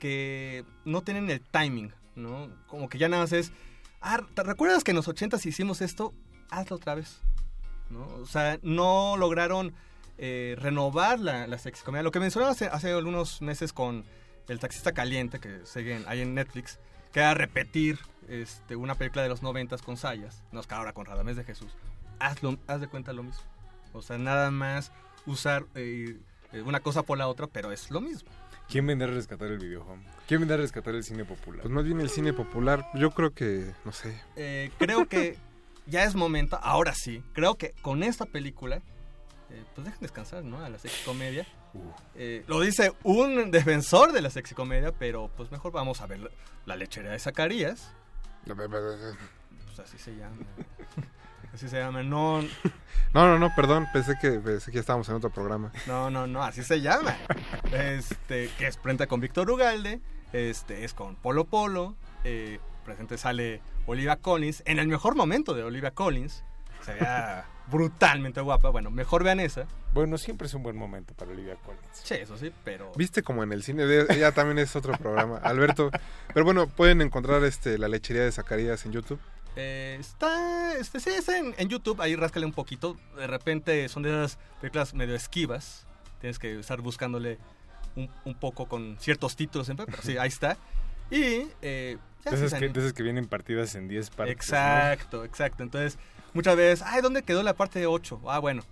que 0.00 0.64
no 0.84 1.02
tienen 1.02 1.30
el 1.30 1.40
timing, 1.40 1.92
¿no? 2.16 2.50
Como 2.66 2.88
que 2.88 2.98
ya 2.98 3.08
nada 3.08 3.22
más 3.22 3.32
es, 3.32 3.52
ah, 4.04 4.20
¿te 4.34 4.42
recuerdas 4.42 4.84
que 4.84 4.92
en 4.92 4.96
los 4.96 5.08
80 5.08 5.38
hicimos 5.44 5.80
esto? 5.80 6.14
Hazlo 6.50 6.76
otra 6.76 6.94
vez, 6.94 7.20
¿no? 7.90 8.06
O 8.22 8.26
sea, 8.26 8.58
no 8.62 9.16
lograron 9.16 9.74
eh, 10.18 10.56
renovar 10.58 11.18
la, 11.18 11.46
la 11.46 11.58
sexicomedia. 11.58 12.02
Lo 12.02 12.12
que 12.12 12.20
mencionaba 12.20 12.52
hace, 12.52 12.66
hace 12.66 12.92
algunos 12.92 13.42
meses 13.42 13.72
con 13.72 14.04
El 14.46 14.60
taxista 14.60 14.92
caliente, 14.92 15.40
que 15.40 15.64
siguen 15.64 16.04
ahí 16.06 16.20
en 16.20 16.34
Netflix, 16.34 16.78
que 17.12 17.20
era 17.20 17.34
repetir 17.34 17.98
este, 18.28 18.76
una 18.76 18.94
película 18.94 19.22
de 19.22 19.28
los 19.28 19.42
90 19.42 19.78
con 19.78 19.96
Sayas, 19.96 20.42
no 20.52 20.60
es 20.60 20.66
que 20.66 20.74
ahora 20.74 20.92
con 20.92 21.06
Radamés 21.06 21.36
de 21.36 21.44
Jesús. 21.44 21.72
Hazlo, 22.18 22.58
haz 22.66 22.80
de 22.80 22.88
cuenta 22.88 23.12
lo 23.12 23.22
mismo. 23.22 23.42
O 23.92 24.02
sea, 24.02 24.18
nada 24.18 24.50
más 24.50 24.92
usar 25.26 25.64
eh, 25.74 26.18
eh, 26.52 26.62
una 26.62 26.80
cosa 26.80 27.02
por 27.02 27.18
la 27.18 27.28
otra, 27.28 27.46
pero 27.46 27.72
es 27.72 27.90
lo 27.90 28.00
mismo. 28.00 28.30
¿Quién 28.68 28.86
vendrá 28.86 29.08
a 29.08 29.10
rescatar 29.12 29.48
el 29.48 29.58
videojuego? 29.58 30.00
¿Quién 30.26 30.40
vendrá 30.40 30.56
a 30.56 30.60
rescatar 30.60 30.94
el 30.94 31.04
cine 31.04 31.24
popular? 31.24 31.62
Pues 31.62 31.72
más 31.72 31.84
bien 31.84 32.00
el 32.00 32.08
cine 32.08 32.32
popular, 32.32 32.86
yo 32.94 33.10
creo 33.10 33.32
que, 33.32 33.72
no 33.84 33.92
sé. 33.92 34.20
Eh, 34.36 34.70
creo 34.78 35.06
que 35.06 35.36
ya 35.86 36.04
es 36.04 36.14
momento, 36.14 36.58
ahora 36.62 36.94
sí, 36.94 37.22
creo 37.34 37.56
que 37.56 37.74
con 37.82 38.02
esta 38.02 38.24
película, 38.26 38.76
eh, 39.50 39.62
pues 39.74 39.84
dejen 39.84 40.00
descansar, 40.00 40.44
¿no? 40.44 40.64
A 40.64 40.68
la 40.68 40.78
sexicomedia. 40.78 41.46
Eh, 42.14 42.44
lo 42.46 42.60
dice 42.60 42.92
un 43.02 43.50
defensor 43.50 44.12
de 44.12 44.22
la 44.22 44.30
sexicomedia, 44.30 44.92
pero 44.92 45.30
pues 45.36 45.50
mejor 45.50 45.72
vamos 45.72 46.00
a 46.00 46.06
ver 46.06 46.20
la, 46.20 46.30
la 46.66 46.76
lechería 46.76 47.10
de 47.10 47.18
Zacarías. 47.18 47.92
Pues 49.74 49.88
así 49.88 49.98
se 49.98 50.14
llama. 50.16 50.36
Así 51.52 51.68
se 51.68 51.78
llama, 51.78 52.02
no, 52.02 52.42
No, 52.42 52.48
no, 53.28 53.38
no, 53.38 53.54
perdón, 53.54 53.86
pensé 53.92 54.14
que, 54.20 54.32
pensé 54.40 54.72
que 54.72 54.74
ya 54.76 54.80
estábamos 54.80 55.08
en 55.08 55.14
otro 55.14 55.30
programa. 55.30 55.70
No, 55.86 56.10
no, 56.10 56.26
no, 56.26 56.42
así 56.42 56.64
se 56.64 56.80
llama. 56.80 57.16
Este, 57.70 58.50
que 58.58 58.66
es 58.66 58.76
frente 58.76 59.06
con 59.06 59.20
Víctor 59.20 59.48
Ugalde, 59.48 60.00
este, 60.32 60.84
es 60.84 60.94
con 60.94 61.14
Polo 61.14 61.44
Polo, 61.44 61.94
eh, 62.24 62.58
presente 62.84 63.18
sale 63.18 63.62
Olivia 63.86 64.16
Collins, 64.16 64.64
en 64.66 64.80
el 64.80 64.88
mejor 64.88 65.14
momento 65.14 65.54
de 65.54 65.62
Olivia 65.62 65.92
Collins, 65.92 66.42
se 66.84 66.94
veía 66.94 67.44
brutalmente 67.70 68.40
guapa, 68.40 68.70
bueno, 68.70 68.90
mejor 68.90 69.22
vean 69.22 69.38
esa. 69.38 69.66
Bueno, 69.92 70.18
siempre 70.18 70.48
es 70.48 70.54
un 70.54 70.64
buen 70.64 70.76
momento 70.76 71.14
para 71.14 71.30
Olivia 71.30 71.54
Collins. 71.64 71.86
Sí, 71.92 72.14
eso 72.14 72.36
sí, 72.36 72.52
pero... 72.64 72.90
Viste 72.96 73.22
como 73.22 73.44
en 73.44 73.52
el 73.52 73.62
cine, 73.62 73.86
de- 73.86 74.18
ya 74.18 74.32
también 74.32 74.58
es 74.58 74.74
otro 74.74 74.92
programa, 74.98 75.36
Alberto. 75.38 75.92
Pero 76.32 76.44
bueno, 76.44 76.66
pueden 76.66 77.00
encontrar 77.00 77.44
este 77.44 77.78
la 77.78 77.86
lechería 77.86 78.24
de 78.24 78.32
Zacarías 78.32 78.84
en 78.86 78.90
YouTube. 78.92 79.20
Eh, 79.56 79.96
está, 80.00 80.76
este, 80.76 81.00
sí, 81.00 81.10
está 81.10 81.38
en, 81.38 81.54
en 81.56 81.68
YouTube, 81.68 82.00
ahí 82.00 82.16
ráscale 82.16 82.46
un 82.46 82.52
poquito. 82.52 82.96
De 83.16 83.26
repente 83.26 83.88
son 83.88 84.02
de 84.02 84.10
esas 84.10 84.38
películas 84.60 84.94
medio 84.94 85.14
esquivas. 85.14 85.86
Tienes 86.20 86.38
que 86.38 86.58
estar 86.58 86.80
buscándole 86.80 87.38
un, 87.96 88.10
un 88.24 88.34
poco 88.34 88.66
con 88.66 88.96
ciertos 88.98 89.36
títulos 89.36 89.66
siempre, 89.66 89.86
pero 89.86 90.02
sí, 90.02 90.16
ahí 90.18 90.28
está. 90.28 90.56
Y 91.10 91.46
eh, 91.62 91.98
se 92.22 92.34
esas, 92.34 92.58
que, 92.58 92.66
esas 92.66 92.92
que 92.92 93.02
vienen 93.02 93.26
partidas 93.26 93.74
en 93.74 93.88
10 93.88 94.10
partes. 94.10 94.26
¿no? 94.26 94.32
Exacto, 94.32 95.24
exacto. 95.24 95.62
Entonces, 95.62 95.98
muchas 96.32 96.56
veces, 96.56 96.82
ay, 96.86 97.02
¿dónde 97.02 97.22
quedó 97.22 97.42
la 97.42 97.54
parte 97.54 97.78
de 97.78 97.86
8? 97.86 98.22
Ah, 98.26 98.38
bueno, 98.38 98.62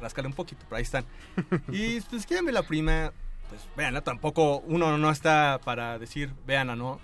ráscale 0.00 0.28
un 0.28 0.34
poquito, 0.34 0.62
pero 0.64 0.76
ahí 0.76 0.82
están. 0.82 1.04
y 1.68 2.00
pues, 2.00 2.26
ver 2.28 2.52
la 2.52 2.62
prima, 2.62 3.12
pues 3.48 3.62
véanla. 3.76 4.00
Tampoco 4.02 4.58
uno 4.66 4.98
no 4.98 5.10
está 5.10 5.60
para 5.64 5.98
decir, 5.98 6.32
véanla, 6.46 6.76
¿no? 6.76 7.00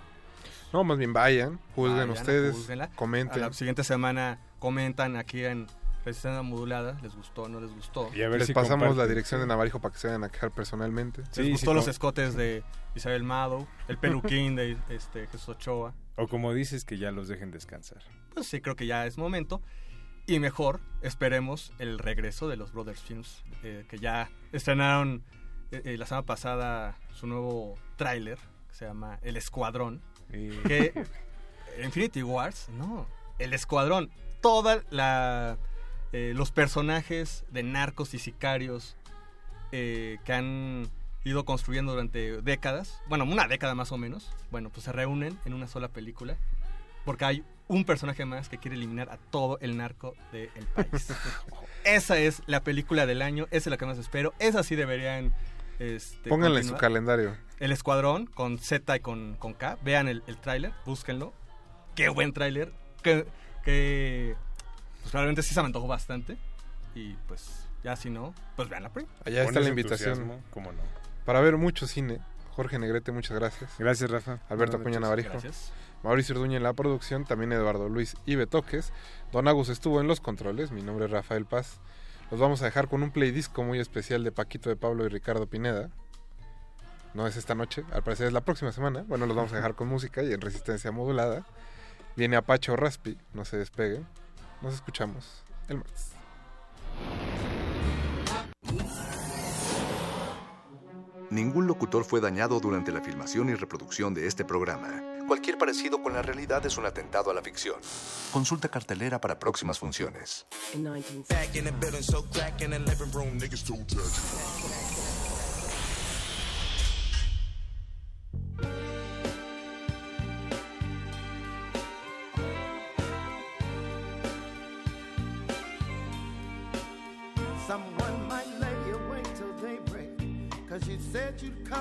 No, 0.73 0.83
más 0.83 0.97
bien 0.97 1.13
vayan, 1.13 1.59
juzguen 1.75 1.97
Vayan, 1.97 2.09
ustedes, 2.09 2.55
júzguenla. 2.55 2.89
comenten. 2.95 3.43
A 3.43 3.47
la 3.47 3.53
siguiente 3.53 3.83
semana 3.83 4.39
comentan 4.59 5.15
aquí 5.15 5.45
en 5.45 5.67
Resistencia 6.03 6.41
Modulada, 6.41 6.97
les 7.01 7.15
gustó, 7.15 7.47
no 7.47 7.61
les 7.61 7.71
gustó. 7.71 8.09
Y 8.13 8.23
a 8.23 8.29
ver 8.29 8.39
Les 8.39 8.47
si 8.47 8.53
pasamos 8.53 8.97
la 8.97 9.07
dirección 9.07 9.39
de 9.39 9.47
Navarijo 9.47 9.79
para 9.79 9.93
que 9.93 9.99
se 9.99 10.07
vayan 10.07 10.23
a 10.23 10.29
quejar 10.29 10.51
personalmente. 10.51 11.21
Les 11.37 11.51
gustó 11.51 11.73
los 11.73 11.87
escotes 11.87 12.35
de 12.35 12.63
Isabel 12.95 13.23
Mado, 13.23 13.67
el 13.87 13.97
peluquín 13.97 14.55
de 14.55 14.77
este, 14.89 15.27
Jesús 15.27 15.49
Ochoa. 15.49 15.93
O 16.17 16.27
como 16.27 16.53
dices, 16.53 16.83
que 16.83 16.97
ya 16.97 17.11
los 17.11 17.27
dejen 17.27 17.51
descansar. 17.51 18.01
Pues 18.33 18.47
sí, 18.47 18.59
creo 18.59 18.75
que 18.75 18.85
ya 18.85 19.05
es 19.05 19.17
momento. 19.17 19.61
Y 20.25 20.39
mejor, 20.39 20.79
esperemos 21.01 21.71
el 21.79 21.99
regreso 21.99 22.47
de 22.47 22.57
los 22.57 22.73
Brothers 22.73 23.01
Films, 23.01 23.43
eh, 23.63 23.85
que 23.89 23.99
ya 23.99 24.29
estrenaron 24.51 25.23
eh, 25.71 25.81
eh, 25.85 25.97
la 25.97 26.05
semana 26.05 26.25
pasada 26.25 26.97
su 27.13 27.27
nuevo 27.27 27.75
tráiler, 27.95 28.39
que 28.69 28.75
se 28.75 28.85
llama 28.85 29.19
El 29.21 29.37
Escuadrón. 29.37 30.01
Que 30.67 30.93
Infinity 31.83 32.23
Wars, 32.23 32.69
no, 32.77 33.07
El 33.39 33.53
Escuadrón. 33.53 34.09
Toda 34.41 34.81
la... 34.89 35.57
eh, 36.11 36.33
los 36.35 36.51
personajes 36.51 37.45
de 37.49 37.63
narcos 37.63 38.13
y 38.13 38.19
sicarios 38.19 38.97
eh, 39.71 40.17
que 40.25 40.33
han 40.33 40.89
ido 41.23 41.45
construyendo 41.45 41.93
durante 41.93 42.41
décadas, 42.41 43.01
bueno, 43.07 43.23
una 43.23 43.47
década 43.47 43.75
más 43.75 43.91
o 43.93 43.97
menos, 43.97 44.31
bueno, 44.51 44.69
pues 44.69 44.83
se 44.83 44.91
reúnen 44.91 45.39
en 45.45 45.53
una 45.53 45.67
sola 45.67 45.87
película 45.87 46.35
porque 47.05 47.25
hay 47.25 47.43
un 47.67 47.85
personaje 47.85 48.25
más 48.25 48.49
que 48.49 48.57
quiere 48.57 48.75
eliminar 48.75 49.09
a 49.09 49.17
todo 49.17 49.57
el 49.61 49.77
narco 49.77 50.15
del 50.31 50.49
país. 50.75 51.07
esa 51.85 52.17
es 52.17 52.43
la 52.45 52.61
película 52.61 53.05
del 53.05 53.21
año, 53.21 53.45
esa 53.51 53.69
es 53.69 53.71
la 53.71 53.77
que 53.77 53.85
más 53.85 53.97
espero, 53.97 54.33
esa 54.39 54.63
sí 54.63 54.75
deberían... 54.75 55.33
Este, 55.79 56.29
Pónganla 56.29 56.59
en 56.59 56.67
su 56.67 56.75
calendario. 56.75 57.35
El 57.59 57.71
Escuadrón 57.71 58.25
con 58.25 58.57
Z 58.57 58.95
y 58.95 58.99
con, 58.99 59.35
con 59.35 59.53
K, 59.53 59.77
vean 59.83 60.07
el, 60.07 60.23
el 60.27 60.37
tráiler, 60.37 60.73
búsquenlo. 60.85 61.33
Qué 61.95 62.09
buen 62.09 62.33
tráiler, 62.33 62.73
que, 63.01 63.25
que 63.63 64.35
pues 65.01 65.11
probablemente 65.11 65.43
sí 65.43 65.53
se 65.53 65.61
me 65.61 65.67
antojó 65.67 65.87
bastante 65.87 66.37
y 66.95 67.13
pues 67.27 67.67
ya 67.83 67.95
si 67.95 68.09
no, 68.09 68.33
pues 68.55 68.69
vean 68.69 68.83
la 68.83 68.89
prima. 68.89 69.09
Allá 69.25 69.43
está 69.43 69.59
la 69.59 69.69
invitación. 69.69 70.13
entusiasmo, 70.13 70.43
¿cómo 70.49 70.71
no? 70.71 70.81
Para 71.25 71.39
ver 71.41 71.57
mucho 71.57 71.87
cine. 71.87 72.19
Jorge 72.55 72.77
Negrete, 72.77 73.11
muchas 73.11 73.37
gracias. 73.37 73.71
Gracias, 73.79 74.09
Rafa. 74.09 74.39
Alberto 74.47 74.77
noches. 74.77 74.99
Navarijo. 74.99 75.31
Gracias. 75.31 75.71
Mauricio 76.03 76.35
Orduña 76.35 76.57
en 76.57 76.63
la 76.63 76.73
producción, 76.73 77.25
también 77.25 77.51
Eduardo 77.51 77.89
Luis 77.89 78.15
y 78.25 78.35
Betoques. 78.35 78.91
Don 79.31 79.47
Agus 79.47 79.69
estuvo 79.69 80.01
en 80.01 80.07
los 80.07 80.19
controles, 80.19 80.71
mi 80.71 80.83
nombre 80.83 81.05
es 81.05 81.11
Rafael 81.11 81.45
Paz. 81.45 81.79
Los 82.29 82.39
vamos 82.39 82.61
a 82.61 82.65
dejar 82.65 82.89
con 82.89 83.03
un 83.03 83.11
playdisco 83.11 83.63
muy 83.63 83.79
especial 83.79 84.23
de 84.23 84.31
Paquito 84.31 84.69
de 84.69 84.75
Pablo 84.75 85.05
y 85.05 85.09
Ricardo 85.09 85.47
Pineda. 85.47 85.89
No 87.13 87.27
es 87.27 87.37
esta 87.37 87.53
noche, 87.53 87.85
al 87.91 88.03
parecer 88.03 88.27
es 88.27 88.33
la 88.33 88.41
próxima 88.41 88.71
semana. 88.71 89.03
Bueno, 89.07 89.25
los 89.25 89.35
vamos 89.35 89.53
a 89.53 89.57
dejar 89.57 89.75
con 89.75 89.87
música 89.87 90.23
y 90.23 90.33
en 90.33 90.41
resistencia 90.41 90.91
modulada. 90.91 91.45
Viene 92.15 92.35
Apache 92.35 92.71
o 92.71 92.75
Raspi, 92.75 93.17
no 93.33 93.45
se 93.45 93.57
despeguen. 93.57 94.07
Nos 94.61 94.73
escuchamos 94.73 95.43
el 95.67 95.77
martes. 95.77 96.11
Ningún 101.29 101.65
locutor 101.65 102.05
fue 102.05 102.21
dañado 102.21 102.59
durante 102.59 102.91
la 102.91 103.01
filmación 103.01 103.49
y 103.49 103.55
reproducción 103.55 104.13
de 104.13 104.27
este 104.27 104.45
programa. 104.45 105.01
Cualquier 105.27 105.57
parecido 105.57 106.01
con 106.03 106.13
la 106.13 106.21
realidad 106.21 106.63
es 106.65 106.77
un 106.77 106.85
atentado 106.85 107.31
a 107.31 107.33
la 107.33 107.41
ficción. 107.41 107.77
Consulta 108.31 108.69
cartelera 108.69 109.19
para 109.19 109.39
próximas 109.39 109.79
funciones. 109.79 110.45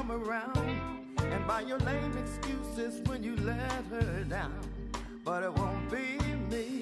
Come 0.02 0.24
around, 0.24 0.56
and 1.18 1.46
by 1.46 1.60
your 1.60 1.78
lame 1.80 2.12
excuses 2.18 3.00
when 3.08 3.22
you 3.22 3.36
let 3.36 3.84
her 3.90 4.24
down. 4.24 4.58
But 5.24 5.44
it 5.44 5.54
won't 5.54 5.90
be 5.90 6.18
me. 6.50 6.80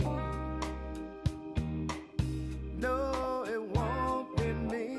No, 2.79 3.45
it 3.47 3.63
won't 3.77 4.35
be 4.39 4.53
me. 4.73 4.97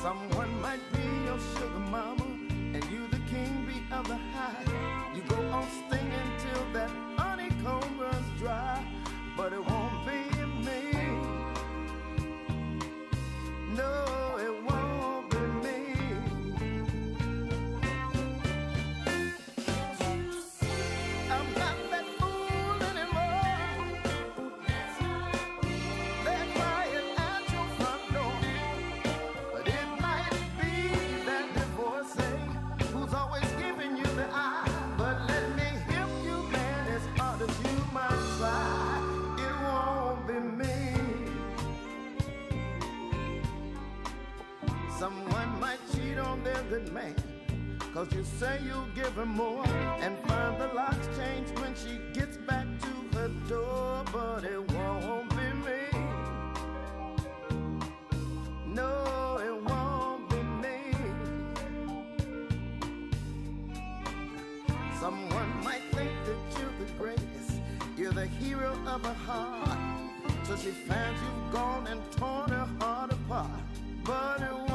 Someone 0.00 0.60
might 0.60 0.84
be 0.92 1.06
your 1.24 1.40
sugar 1.56 1.84
mama, 1.90 2.24
and 2.74 2.84
you 2.92 3.08
the 3.10 3.22
king 3.32 3.66
bee 3.66 3.82
of 3.92 4.06
the 4.06 4.18
hive. 4.32 5.16
You 5.16 5.22
go 5.28 5.40
on 5.50 5.66
stinging 5.88 6.30
till 6.38 6.64
that 6.72 6.90
honeycomb 7.16 7.98
runs 7.98 8.38
dry, 8.38 8.86
but 9.36 9.52
it 9.52 9.58
won't 9.58 9.73
Cause 47.94 48.12
you 48.12 48.24
say 48.24 48.58
you'll 48.66 48.88
give 48.96 49.12
her 49.12 49.24
more 49.24 49.64
and 50.00 50.18
find 50.26 50.60
the 50.60 50.66
locks 50.74 51.08
changed 51.16 51.56
when 51.60 51.76
she 51.76 52.00
gets 52.12 52.36
back 52.38 52.66
to 52.80 53.18
her 53.18 53.28
door. 53.48 54.02
But 54.12 54.42
it 54.42 54.68
won't 54.72 55.30
be 55.30 55.46
me. 55.64 55.80
No, 58.66 59.38
it 59.40 59.70
won't 59.70 60.28
be 60.28 60.42
me. 60.60 60.92
Someone 64.98 65.62
might 65.62 65.82
think 65.92 66.10
that 66.26 66.58
you're 66.58 66.74
the 66.84 66.92
greatest. 66.98 67.60
You're 67.96 68.10
the 68.10 68.26
hero 68.26 68.76
of 68.88 69.06
her 69.06 69.14
heart. 69.14 69.78
Till 70.46 70.56
she 70.56 70.70
finds 70.70 71.20
you've 71.22 71.52
gone 71.52 71.86
and 71.86 72.00
torn 72.10 72.50
her 72.50 72.68
heart 72.80 73.12
apart. 73.12 73.50
But 74.02 74.40
it 74.40 74.52
won't 74.52 74.73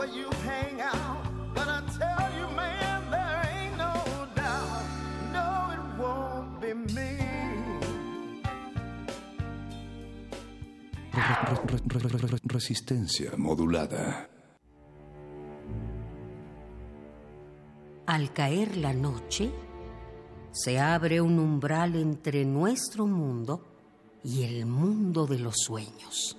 where 0.00 0.08
you 0.16 0.28
hang 0.48 0.80
out. 0.80 1.20
But 1.54 1.68
I 1.68 1.80
tell 2.00 2.28
you, 2.38 2.46
man, 2.56 3.00
there 3.10 3.42
ain't 3.54 3.76
no 3.76 3.92
doubt. 4.34 4.84
No, 5.36 5.48
it 5.76 5.84
won't 6.00 6.52
be 6.62 6.72
me. 6.96 7.12
Re- 11.12 11.82
re- 11.92 12.08
re- 12.08 12.28
re- 12.32 12.38
Resistencia 12.44 13.32
modulada. 13.36 14.28
Al 18.06 18.32
caer 18.32 18.76
la 18.78 18.92
noche, 18.94 19.50
se 20.50 20.80
abre 20.80 21.20
un 21.20 21.38
umbral 21.38 21.94
entre 21.96 22.44
nuestro 22.46 23.06
mundo 23.06 23.66
y 24.24 24.44
el 24.44 24.64
mundo 24.66 25.26
de 25.26 25.38
los 25.38 25.56
sueños. 25.58 26.36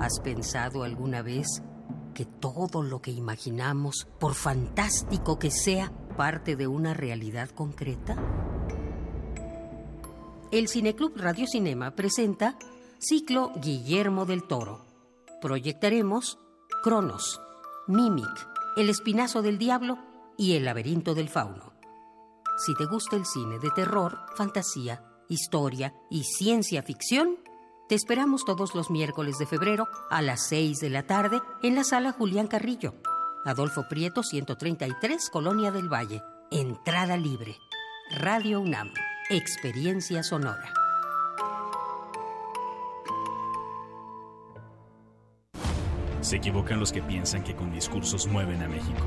¿Has 0.00 0.20
pensado 0.20 0.82
alguna 0.82 1.22
vez 1.22 1.62
que 2.14 2.26
todo 2.26 2.82
lo 2.82 3.00
que 3.00 3.10
imaginamos, 3.10 4.06
por 4.18 4.34
fantástico 4.34 5.38
que 5.38 5.50
sea, 5.50 5.90
parte 6.16 6.54
de 6.54 6.66
una 6.66 6.92
realidad 6.92 7.48
concreta? 7.50 8.16
El 10.52 10.68
Cineclub 10.68 11.16
Radio 11.16 11.46
Cinema 11.46 11.96
presenta 11.96 12.58
Ciclo 12.98 13.52
Guillermo 13.56 14.26
del 14.26 14.44
Toro. 14.44 14.84
Proyectaremos 15.40 16.38
Cronos, 16.82 17.40
Mimic, 17.86 18.48
El 18.76 18.90
Espinazo 18.90 19.42
del 19.42 19.58
Diablo 19.58 19.98
y 20.36 20.56
El 20.56 20.66
Laberinto 20.66 21.14
del 21.14 21.28
Fauno. 21.28 21.72
Si 22.64 22.74
te 22.74 22.84
gusta 22.86 23.16
el 23.16 23.26
cine 23.26 23.58
de 23.58 23.70
terror, 23.70 24.18
fantasía, 24.36 25.02
historia 25.28 25.94
y 26.10 26.24
ciencia 26.24 26.82
ficción, 26.82 27.38
te 27.88 27.94
esperamos 27.94 28.44
todos 28.44 28.74
los 28.74 28.90
miércoles 28.90 29.38
de 29.38 29.46
febrero 29.46 29.88
a 30.10 30.20
las 30.20 30.48
6 30.48 30.80
de 30.80 30.90
la 30.90 31.04
tarde 31.04 31.40
en 31.62 31.74
la 31.76 31.84
sala 31.84 32.12
Julián 32.12 32.48
Carrillo. 32.48 32.94
Adolfo 33.44 33.86
Prieto 33.88 34.24
133, 34.24 35.30
Colonia 35.30 35.70
del 35.70 35.88
Valle. 35.88 36.22
Entrada 36.50 37.16
libre. 37.16 37.56
Radio 38.10 38.60
UNAM. 38.60 38.92
Experiencia 39.30 40.24
sonora. 40.24 40.72
Se 46.20 46.36
equivocan 46.36 46.80
los 46.80 46.92
que 46.92 47.02
piensan 47.02 47.44
que 47.44 47.54
con 47.54 47.70
discursos 47.70 48.26
mueven 48.26 48.60
a 48.62 48.68
México. 48.68 49.06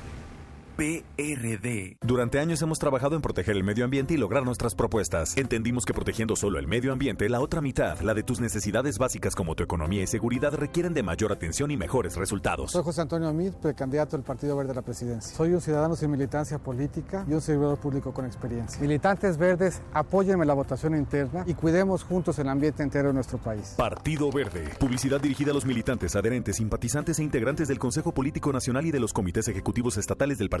PRD. 0.75 1.97
Durante 2.01 2.39
años 2.39 2.61
hemos 2.61 2.79
trabajado 2.79 3.15
en 3.15 3.21
proteger 3.21 3.55
el 3.55 3.63
medio 3.63 3.85
ambiente 3.85 4.13
y 4.13 4.17
lograr 4.17 4.43
nuestras 4.43 4.75
propuestas. 4.75 5.37
Entendimos 5.37 5.85
que 5.85 5.93
protegiendo 5.93 6.35
solo 6.35 6.59
el 6.59 6.67
medio 6.67 6.93
ambiente, 6.93 7.29
la 7.29 7.41
otra 7.41 7.61
mitad, 7.61 7.99
la 7.99 8.13
de 8.13 8.23
tus 8.23 8.39
necesidades 8.39 8.97
básicas 8.97 9.35
como 9.35 9.55
tu 9.55 9.63
economía 9.63 10.01
y 10.01 10.07
seguridad, 10.07 10.53
requieren 10.53 10.93
de 10.93 11.03
mayor 11.03 11.31
atención 11.31 11.71
y 11.71 11.77
mejores 11.77 12.15
resultados. 12.15 12.71
Soy 12.71 12.83
José 12.83 13.01
Antonio 13.01 13.27
Amid, 13.27 13.53
precandidato 13.53 14.17
del 14.17 14.25
Partido 14.25 14.55
Verde 14.55 14.71
a 14.71 14.75
la 14.75 14.81
presidencia. 14.81 15.35
Soy 15.35 15.53
un 15.53 15.61
ciudadano 15.61 15.95
sin 15.95 16.09
militancia 16.09 16.57
política 16.57 17.25
y 17.27 17.33
un 17.33 17.41
servidor 17.41 17.77
público 17.77 18.13
con 18.13 18.25
experiencia. 18.25 18.81
Militantes 18.81 19.37
verdes, 19.37 19.81
apóyenme 19.93 20.45
la 20.45 20.53
votación 20.53 20.95
interna 20.95 21.43
y 21.45 21.53
cuidemos 21.53 22.03
juntos 22.03 22.39
el 22.39 22.47
ambiente 22.47 22.81
entero 22.81 23.09
de 23.09 23.13
nuestro 23.13 23.37
país. 23.37 23.73
Partido 23.77 24.31
Verde. 24.31 24.69
Publicidad 24.79 25.19
dirigida 25.19 25.51
a 25.51 25.53
los 25.53 25.65
militantes, 25.65 26.15
adherentes, 26.15 26.55
simpatizantes 26.55 27.19
e 27.19 27.23
integrantes 27.23 27.67
del 27.67 27.79
Consejo 27.79 28.13
Político 28.13 28.53
Nacional 28.53 28.85
y 28.85 28.91
de 28.91 28.99
los 28.99 29.13
comités 29.13 29.47
ejecutivos 29.47 29.97
estatales 29.97 30.37
del 30.37 30.49
Partido 30.49 30.60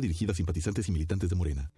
Dirigida 0.00 0.32
a 0.32 0.34
simpatizantes 0.34 0.88
y 0.88 0.92
militantes 0.92 1.30
de 1.30 1.36
Morena. 1.36 1.70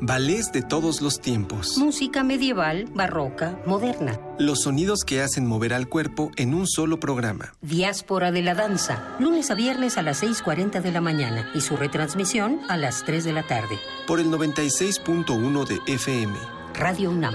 Ballets 0.00 0.52
de 0.52 0.62
todos 0.62 1.00
los 1.00 1.20
tiempos. 1.20 1.78
Música 1.78 2.24
medieval, 2.24 2.86
barroca, 2.94 3.58
moderna. 3.64 4.20
Los 4.38 4.62
sonidos 4.62 5.04
que 5.04 5.22
hacen 5.22 5.46
mover 5.46 5.72
al 5.72 5.88
cuerpo 5.88 6.30
en 6.36 6.52
un 6.52 6.66
solo 6.66 7.00
programa. 7.00 7.54
Diáspora 7.62 8.32
de 8.32 8.42
la 8.42 8.54
danza, 8.54 9.16
lunes 9.18 9.50
a 9.50 9.54
viernes 9.54 9.96
a 9.96 10.02
las 10.02 10.22
6.40 10.22 10.82
de 10.82 10.92
la 10.92 11.00
mañana 11.00 11.50
y 11.54 11.60
su 11.60 11.76
retransmisión 11.76 12.60
a 12.68 12.76
las 12.76 13.04
3 13.04 13.24
de 13.24 13.32
la 13.32 13.44
tarde. 13.44 13.78
Por 14.06 14.20
el 14.20 14.26
96.1 14.26 15.66
de 15.66 15.94
FM. 15.94 16.34
Radio 16.74 17.10
UNAM. 17.10 17.34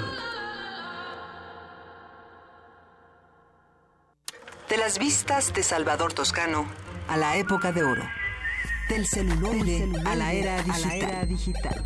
De 4.70 4.78
las 4.78 5.00
vistas 5.00 5.54
de 5.54 5.64
Salvador 5.64 6.14
Toscano 6.14 6.68
a 7.08 7.18
la 7.18 7.38
época 7.38 7.72
de 7.72 7.84
oro 7.84 8.19
del 8.90 9.08
celuloide 9.08 9.88
a 10.04 10.16
la 10.16 10.34
era 10.34 10.64
digital. 11.26 11.86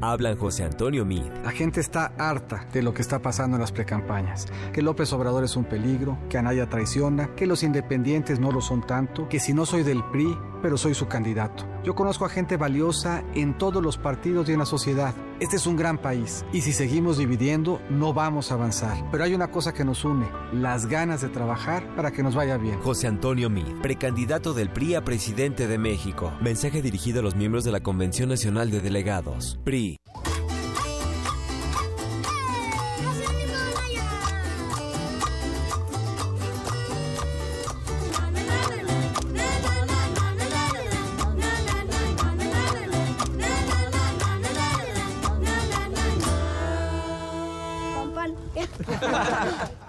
Hablan 0.00 0.36
José 0.36 0.62
Antonio 0.62 1.04
Mid. 1.04 1.24
La 1.42 1.50
gente 1.50 1.80
está 1.80 2.12
harta 2.18 2.68
de 2.72 2.82
lo 2.82 2.94
que 2.94 3.02
está 3.02 3.20
pasando 3.20 3.56
en 3.56 3.60
las 3.60 3.72
precampañas. 3.72 4.46
Que 4.72 4.80
López 4.80 5.12
Obrador 5.12 5.42
es 5.42 5.56
un 5.56 5.64
peligro, 5.64 6.16
que 6.30 6.38
Anaya 6.38 6.68
traiciona, 6.68 7.34
que 7.34 7.48
los 7.48 7.64
independientes 7.64 8.38
no 8.38 8.52
lo 8.52 8.60
son 8.60 8.86
tanto, 8.86 9.28
que 9.28 9.40
si 9.40 9.52
no 9.52 9.66
soy 9.66 9.82
del 9.82 10.04
PRI, 10.12 10.38
pero 10.62 10.76
soy 10.76 10.94
su 10.94 11.08
candidato. 11.08 11.64
Yo 11.82 11.96
conozco 11.96 12.24
a 12.24 12.28
gente 12.28 12.56
valiosa 12.56 13.24
en 13.34 13.58
todos 13.58 13.82
los 13.82 13.98
partidos 13.98 14.48
y 14.48 14.52
en 14.52 14.60
la 14.60 14.66
sociedad. 14.66 15.14
Este 15.40 15.56
es 15.56 15.66
un 15.66 15.76
gran 15.76 15.98
país 15.98 16.44
y 16.52 16.62
si 16.62 16.72
seguimos 16.72 17.16
dividiendo 17.16 17.80
no 17.90 18.12
vamos 18.12 18.50
a 18.50 18.54
avanzar. 18.54 18.96
Pero 19.10 19.24
hay 19.24 19.34
una 19.34 19.50
cosa 19.50 19.72
que 19.72 19.84
nos 19.84 20.04
une, 20.04 20.26
las 20.52 20.86
ganas 20.86 21.20
de 21.20 21.28
trabajar 21.28 21.94
para 21.94 22.10
que 22.10 22.22
nos 22.22 22.34
vaya 22.34 22.56
bien. 22.56 22.80
José 22.80 23.06
Antonio 23.06 23.48
Mid, 23.48 23.80
precandidato 23.80 24.52
del 24.52 24.70
PRI 24.70 24.96
a 24.96 25.04
presidente 25.04 25.66
de 25.66 25.78
México. 25.78 26.32
Mensaje 26.40 26.82
dirigido 26.82 27.20
a 27.20 27.22
los 27.22 27.36
miembros 27.36 27.64
de 27.64 27.72
la 27.72 27.80
Convención 27.80 28.28
Nacional 28.28 28.70
de 28.70 28.80
Delegados. 28.80 29.58
PRI. 29.64 29.87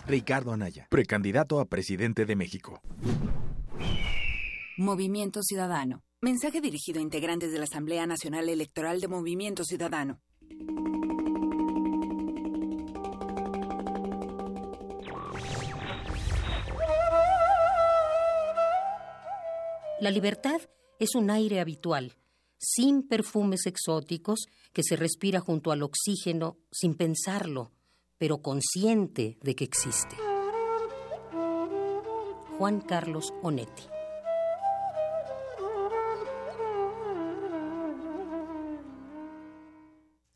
Ricardo 0.08 0.52
Anaya, 0.52 0.88
precandidato 0.90 1.60
a 1.60 1.66
presidente 1.66 2.26
de 2.26 2.36
México. 2.36 2.82
Movimiento 4.78 5.44
Ciudadano. 5.44 6.02
Mensaje 6.22 6.60
dirigido 6.60 7.00
a 7.00 7.02
integrantes 7.02 7.54
de 7.54 7.60
la 7.60 7.64
Asamblea 7.64 8.06
Nacional 8.06 8.50
Electoral 8.50 9.00
de 9.00 9.08
Movimiento 9.08 9.64
Ciudadano. 9.64 10.20
La 20.02 20.12
libertad 20.12 20.60
es 21.00 21.16
un 21.16 21.30
aire 21.30 21.62
habitual, 21.62 22.18
sin 22.58 23.08
perfumes 23.08 23.66
exóticos, 23.66 24.48
que 24.74 24.84
se 24.84 24.98
respira 24.98 25.40
junto 25.40 25.72
al 25.72 25.84
oxígeno 25.84 26.58
sin 26.70 26.96
pensarlo, 26.96 27.72
pero 28.18 28.42
consciente 28.42 29.38
de 29.42 29.56
que 29.56 29.64
existe. 29.64 30.18
Juan 32.58 32.82
Carlos 32.82 33.34
Onetti. 33.42 33.89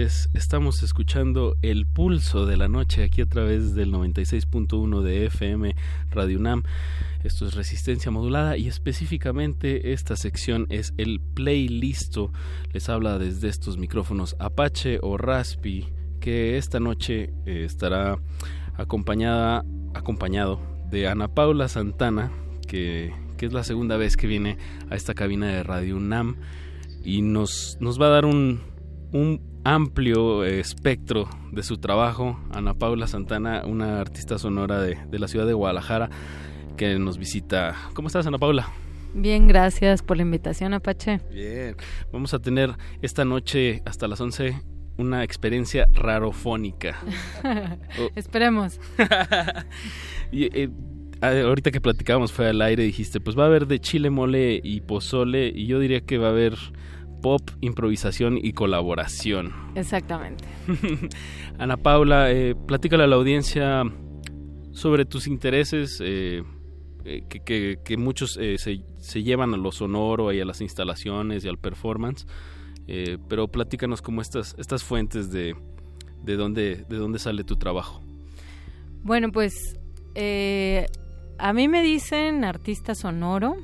estamos 0.00 0.82
escuchando 0.82 1.56
El 1.60 1.86
Pulso 1.86 2.46
de 2.46 2.56
la 2.56 2.66
Noche 2.66 3.04
aquí 3.04 3.20
a 3.20 3.26
través 3.26 3.74
del 3.74 3.92
96.1 3.92 5.02
de 5.02 5.26
FM 5.26 5.76
Radio 6.10 6.38
UNAM. 6.38 6.62
Esto 7.24 7.46
es 7.46 7.54
Resistencia 7.54 8.10
Modulada 8.10 8.56
y 8.56 8.68
específicamente 8.68 9.92
esta 9.92 10.16
sección 10.16 10.66
es 10.70 10.94
el 10.96 11.20
Playlisto. 11.20 12.32
Les 12.72 12.88
habla 12.88 13.18
desde 13.18 13.48
estos 13.48 13.76
micrófonos 13.76 14.34
Apache 14.38 14.98
o 15.02 15.18
Raspi 15.18 15.88
que 16.20 16.56
esta 16.56 16.80
noche 16.80 17.34
eh, 17.44 17.64
estará 17.64 18.18
acompañada, 18.76 19.62
acompañado 19.92 20.58
de 20.90 21.06
Ana 21.06 21.28
Paula 21.28 21.68
Santana 21.68 22.32
que, 22.66 23.12
es 23.38 23.52
la 23.52 23.64
segunda 23.64 23.96
vez 23.96 24.16
que 24.16 24.28
viene 24.28 24.56
a 24.88 24.94
esta 24.94 25.14
cabina 25.14 25.48
de 25.48 25.64
Radio 25.64 25.96
UNAM 25.96 26.36
y 27.04 27.22
nos 27.22 27.76
va 27.80 28.06
a 28.06 28.10
dar 28.10 28.24
un, 28.24 28.60
un 29.12 29.40
amplio 29.64 30.44
eh, 30.44 30.60
espectro 30.60 31.28
de 31.52 31.62
su 31.62 31.78
trabajo. 31.78 32.40
Ana 32.50 32.74
Paula 32.74 33.06
Santana, 33.06 33.62
una 33.66 34.00
artista 34.00 34.38
sonora 34.38 34.80
de, 34.80 34.98
de, 35.10 35.18
la 35.18 35.28
ciudad 35.28 35.46
de 35.46 35.52
Guadalajara, 35.52 36.10
que 36.76 36.98
nos 36.98 37.18
visita. 37.18 37.76
¿Cómo 37.94 38.08
estás, 38.08 38.26
Ana 38.26 38.38
Paula? 38.38 38.68
Bien, 39.14 39.46
gracias 39.46 40.02
por 40.02 40.16
la 40.16 40.22
invitación, 40.22 40.72
Apache. 40.72 41.20
Bien, 41.30 41.76
vamos 42.12 42.32
a 42.32 42.38
tener 42.38 42.74
esta 43.02 43.24
noche 43.24 43.82
hasta 43.84 44.08
las 44.08 44.20
11 44.20 44.62
una 44.96 45.24
experiencia 45.24 45.86
rarofónica. 45.92 46.98
oh. 48.00 48.08
Esperemos. 48.14 48.80
y, 50.32 50.44
eh, 50.44 50.70
ahorita 51.20 51.70
que 51.70 51.80
platicábamos 51.80 52.32
fue 52.32 52.48
al 52.48 52.62
aire, 52.62 52.82
dijiste, 52.82 53.20
pues 53.20 53.38
va 53.38 53.44
a 53.44 53.46
haber 53.46 53.66
de 53.66 53.80
chile, 53.80 54.10
mole 54.10 54.60
y 54.62 54.80
pozole, 54.80 55.52
y 55.54 55.66
yo 55.66 55.78
diría 55.78 56.00
que 56.00 56.18
va 56.18 56.28
a 56.28 56.30
haber 56.30 56.56
pop, 57.22 57.40
improvisación 57.60 58.36
y 58.36 58.52
colaboración. 58.52 59.52
Exactamente. 59.74 60.44
Ana 61.58 61.78
Paula, 61.78 62.30
eh, 62.30 62.54
platícale 62.54 63.04
a 63.04 63.06
la 63.06 63.16
audiencia 63.16 63.84
sobre 64.72 65.06
tus 65.06 65.26
intereses, 65.26 66.00
eh, 66.04 66.42
eh, 67.04 67.22
que, 67.28 67.40
que, 67.40 67.78
que, 67.82 67.96
muchos 67.96 68.32
se, 68.32 68.58
se, 68.58 69.22
llevan 69.22 69.54
a 69.54 69.56
lo 69.56 69.72
sonoro 69.72 70.32
y 70.32 70.40
a 70.40 70.44
las 70.44 70.60
instalaciones 70.60 71.44
y 71.44 71.48
al 71.48 71.58
performance, 71.58 72.26
pero 73.28 73.48
platícanos 73.48 74.02
como 74.02 74.20
estas, 74.20 74.54
estas 74.58 74.84
fuentes 74.84 75.30
de, 75.30 75.54
de, 76.22 76.36
dónde, 76.36 76.84
de 76.88 76.96
dónde 76.96 77.18
sale 77.18 77.44
tu 77.44 77.56
trabajo. 77.56 78.02
Bueno, 79.02 79.32
pues 79.32 79.54
a 81.38 81.52
mí 81.52 81.68
me 81.68 81.82
dicen 81.82 82.44
artista 82.44 82.94
sonoro 82.94 83.56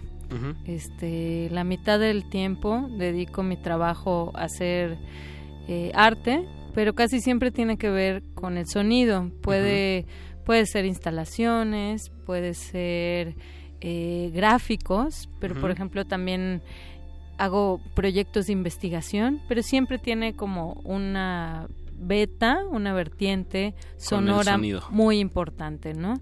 Este, 0.66 1.48
la 1.50 1.64
mitad 1.64 1.98
del 1.98 2.28
tiempo 2.28 2.88
dedico 2.90 3.42
mi 3.42 3.56
trabajo 3.56 4.30
a 4.34 4.44
hacer 4.44 4.98
eh, 5.68 5.90
arte, 5.94 6.46
pero 6.74 6.94
casi 6.94 7.20
siempre 7.20 7.50
tiene 7.50 7.78
que 7.78 7.90
ver 7.90 8.22
con 8.34 8.56
el 8.56 8.66
sonido. 8.66 9.30
Puede, 9.42 10.06
puede 10.44 10.66
ser 10.66 10.84
instalaciones, 10.84 12.10
puede 12.26 12.55
ser 12.55 13.36
eh, 13.80 14.30
gráficos, 14.34 15.28
pero 15.40 15.55
por 15.55 15.70
ejemplo 15.70 16.05
también 16.05 16.62
hago 17.38 17.80
proyectos 17.94 18.46
de 18.46 18.52
investigación, 18.52 19.40
pero 19.48 19.62
siempre 19.62 19.98
tiene 19.98 20.34
como 20.34 20.74
una 20.84 21.68
beta, 21.98 22.64
una 22.70 22.92
vertiente 22.92 23.74
sonora 23.96 24.59
muy 24.90 25.18
importante, 25.18 25.94
¿no? 25.94 26.14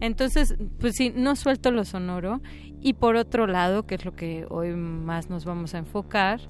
Entonces, 0.00 0.56
pues 0.78 0.94
sí, 0.96 1.12
no 1.14 1.36
suelto 1.36 1.70
lo 1.70 1.84
sonoro. 1.84 2.40
Y 2.82 2.92
por 2.92 3.16
otro 3.16 3.46
lado, 3.46 3.86
que 3.86 3.96
es 3.96 4.04
lo 4.04 4.14
que 4.14 4.46
hoy 4.48 4.70
más 4.74 5.30
nos 5.30 5.44
vamos 5.44 5.74
a 5.74 5.78
enfocar, 5.78 6.40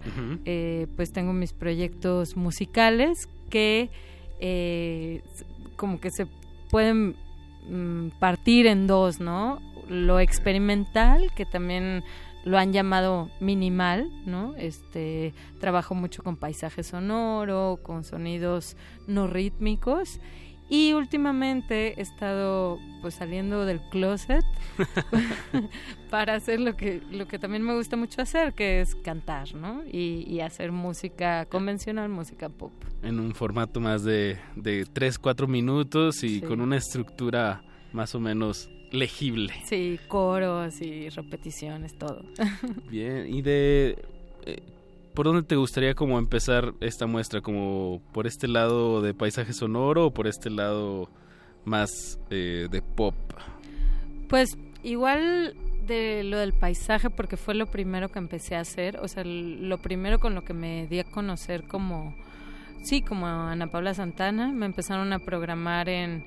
eh, 0.44 0.86
pues 0.96 1.12
tengo 1.12 1.32
mis 1.32 1.52
proyectos 1.52 2.36
musicales 2.36 3.28
que 3.48 3.90
eh, 4.40 5.22
como 5.76 6.00
que 6.00 6.10
se 6.10 6.26
pueden 6.70 7.16
mm, 7.68 8.18
partir 8.18 8.66
en 8.66 8.86
dos, 8.86 9.20
¿no? 9.20 9.60
Lo 9.88 10.20
experimental, 10.20 11.30
que 11.36 11.46
también 11.46 12.02
lo 12.44 12.58
han 12.58 12.72
llamado 12.72 13.30
minimal, 13.40 14.10
¿no? 14.26 14.54
Este, 14.56 15.32
trabajo 15.58 15.94
mucho 15.94 16.22
con 16.22 16.36
paisaje 16.36 16.82
sonoro, 16.82 17.80
con 17.82 18.04
sonidos 18.04 18.76
no 19.06 19.26
rítmicos 19.26 20.20
y 20.68 20.92
últimamente 20.94 21.98
he 21.98 22.02
estado 22.02 22.78
pues 23.02 23.14
saliendo 23.14 23.64
del 23.64 23.80
closet 23.90 24.44
para 26.10 26.34
hacer 26.34 26.60
lo 26.60 26.76
que 26.76 27.00
lo 27.10 27.26
que 27.28 27.38
también 27.38 27.62
me 27.62 27.74
gusta 27.74 27.96
mucho 27.96 28.22
hacer, 28.22 28.52
que 28.54 28.80
es 28.80 28.94
cantar, 28.96 29.54
¿no? 29.54 29.82
Y, 29.90 30.24
y 30.28 30.40
hacer 30.40 30.72
música 30.72 31.44
convencional, 31.46 32.08
música 32.08 32.48
pop. 32.48 32.72
En 33.02 33.20
un 33.20 33.34
formato 33.34 33.80
más 33.80 34.02
de, 34.04 34.38
de 34.56 34.86
3, 34.92 35.18
4 35.18 35.46
minutos 35.46 36.22
y 36.24 36.36
Sí. 36.36 36.40
con 36.40 36.60
una 36.60 36.76
estructura 36.76 37.62
más 37.92 38.14
o 38.14 38.20
menos 38.20 38.68
legible. 38.90 39.52
Sí, 39.64 39.98
coros 40.08 40.80
y 40.80 41.08
repeticiones, 41.10 41.96
todo. 41.98 42.22
Bien, 42.90 43.32
y 43.32 43.42
de... 43.42 44.04
¿Por 45.16 45.24
dónde 45.24 45.44
te 45.44 45.56
gustaría 45.56 45.94
como 45.94 46.18
empezar 46.18 46.74
esta 46.80 47.06
muestra? 47.06 47.40
¿Como 47.40 48.02
por 48.12 48.26
este 48.26 48.48
lado 48.48 49.00
de 49.00 49.14
paisaje 49.14 49.54
sonoro 49.54 50.04
o 50.04 50.10
por 50.12 50.26
este 50.26 50.50
lado 50.50 51.08
más 51.64 52.20
eh, 52.28 52.68
de 52.70 52.82
pop? 52.82 53.14
Pues 54.28 54.58
igual 54.82 55.56
de 55.86 56.22
lo 56.22 56.36
del 56.36 56.52
paisaje, 56.52 57.08
porque 57.08 57.38
fue 57.38 57.54
lo 57.54 57.64
primero 57.64 58.10
que 58.10 58.18
empecé 58.18 58.56
a 58.56 58.60
hacer, 58.60 58.98
o 58.98 59.08
sea, 59.08 59.24
lo 59.24 59.78
primero 59.78 60.18
con 60.18 60.34
lo 60.34 60.44
que 60.44 60.52
me 60.52 60.86
di 60.86 60.98
a 60.98 61.04
conocer 61.04 61.66
como, 61.66 62.14
sí, 62.82 63.00
como 63.00 63.26
Ana 63.26 63.68
Paula 63.68 63.94
Santana, 63.94 64.52
me 64.52 64.66
empezaron 64.66 65.14
a 65.14 65.18
programar 65.18 65.88
en, 65.88 66.26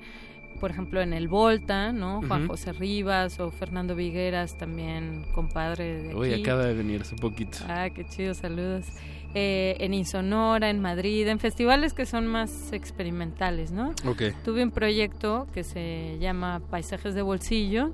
por 0.58 0.70
ejemplo, 0.70 1.00
en 1.00 1.12
el 1.12 1.28
Volta, 1.28 1.92
¿no? 1.92 2.22
Juan. 2.26 2.46
José 2.46 2.72
Rivas 2.72 3.38
o 3.40 3.50
Fernando 3.50 3.94
Vigueras, 3.94 4.56
también 4.58 5.24
compadre 5.32 6.02
de 6.02 6.14
Hoy 6.14 6.34
acaba 6.34 6.64
de 6.64 6.74
venir 6.74 7.02
hace 7.02 7.16
poquito. 7.16 7.58
Ah, 7.68 7.88
qué 7.90 8.04
chido, 8.04 8.34
saludos. 8.34 8.86
Eh, 9.32 9.76
en 9.78 9.94
Insonora, 9.94 10.70
en 10.70 10.80
Madrid, 10.80 11.28
en 11.28 11.38
festivales 11.38 11.94
que 11.94 12.04
son 12.04 12.26
más 12.26 12.72
experimentales, 12.72 13.70
¿no? 13.70 13.94
Ok. 14.04 14.22
Tuve 14.44 14.64
un 14.64 14.72
proyecto 14.72 15.46
que 15.54 15.62
se 15.62 16.18
llama 16.18 16.60
Paisajes 16.68 17.14
de 17.14 17.22
Bolsillo, 17.22 17.92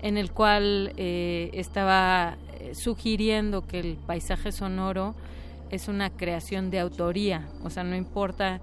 en 0.00 0.16
el 0.16 0.32
cual 0.32 0.94
eh, 0.96 1.50
estaba 1.52 2.38
eh, 2.58 2.72
sugiriendo 2.74 3.66
que 3.66 3.80
el 3.80 3.98
paisaje 4.06 4.52
sonoro 4.52 5.14
es 5.70 5.88
una 5.88 6.08
creación 6.08 6.70
de 6.70 6.80
autoría, 6.80 7.46
o 7.62 7.70
sea, 7.70 7.84
no 7.84 7.94
importa 7.94 8.60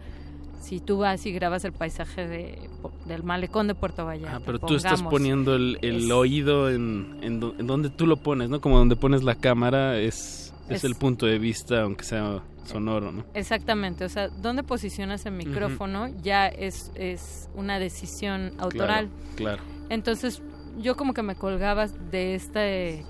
si 0.60 0.80
tú 0.80 0.98
vas 1.00 1.26
y 1.26 1.32
grabas 1.32 1.64
el 1.66 1.72
paisaje 1.74 2.28
de, 2.28 2.70
del 3.06 3.24
malecón 3.24 3.68
de 3.68 3.76
Puerto 3.76 4.06
Vallarta. 4.06 4.38
Ah, 4.38 4.42
pero 4.46 4.60
tú 4.60 4.76
estás 4.76 4.94
pongamos. 5.02 5.12
poniendo 5.12 5.56
el, 5.56 5.78
el 5.82 6.06
Es- 6.06 6.12
oído 6.12 6.70
en, 6.70 7.18
en, 7.22 7.42
en 7.58 7.68
donde 7.68 7.90
tú 7.90 8.06
lo 8.08 8.18
pones, 8.18 8.50
¿no? 8.50 8.60
Como 8.62 8.78
donde 8.78 8.96
pones 8.96 9.24
la 9.24 9.36
cámara 9.36 9.98
es, 10.00 10.54
es, 10.70 10.78
Es- 10.78 10.84
el 10.84 10.96
punto 10.96 11.26
de 11.26 11.40
vista, 11.40 11.82
aunque 11.84 12.04
sea 12.04 12.42
sonoro, 12.66 13.12
¿no? 13.14 13.24
Exactamente, 13.34 14.04
o 14.04 14.10
sea, 14.10 14.28
dónde 14.28 14.62
posicionas 14.64 15.26
el 15.26 15.34
micrófono 15.34 16.10
ya 16.22 16.48
es, 16.48 16.92
es 16.96 17.48
una 17.56 17.80
decisión 17.80 18.52
autoral. 18.58 19.08
Claro. 19.38 19.62
Entonces, 19.90 20.42
yo 20.80 20.98
como 20.98 21.14
que 21.14 21.24
me 21.24 21.36
colgaba 21.36 21.88
de 21.88 22.36
este, 22.36 23.06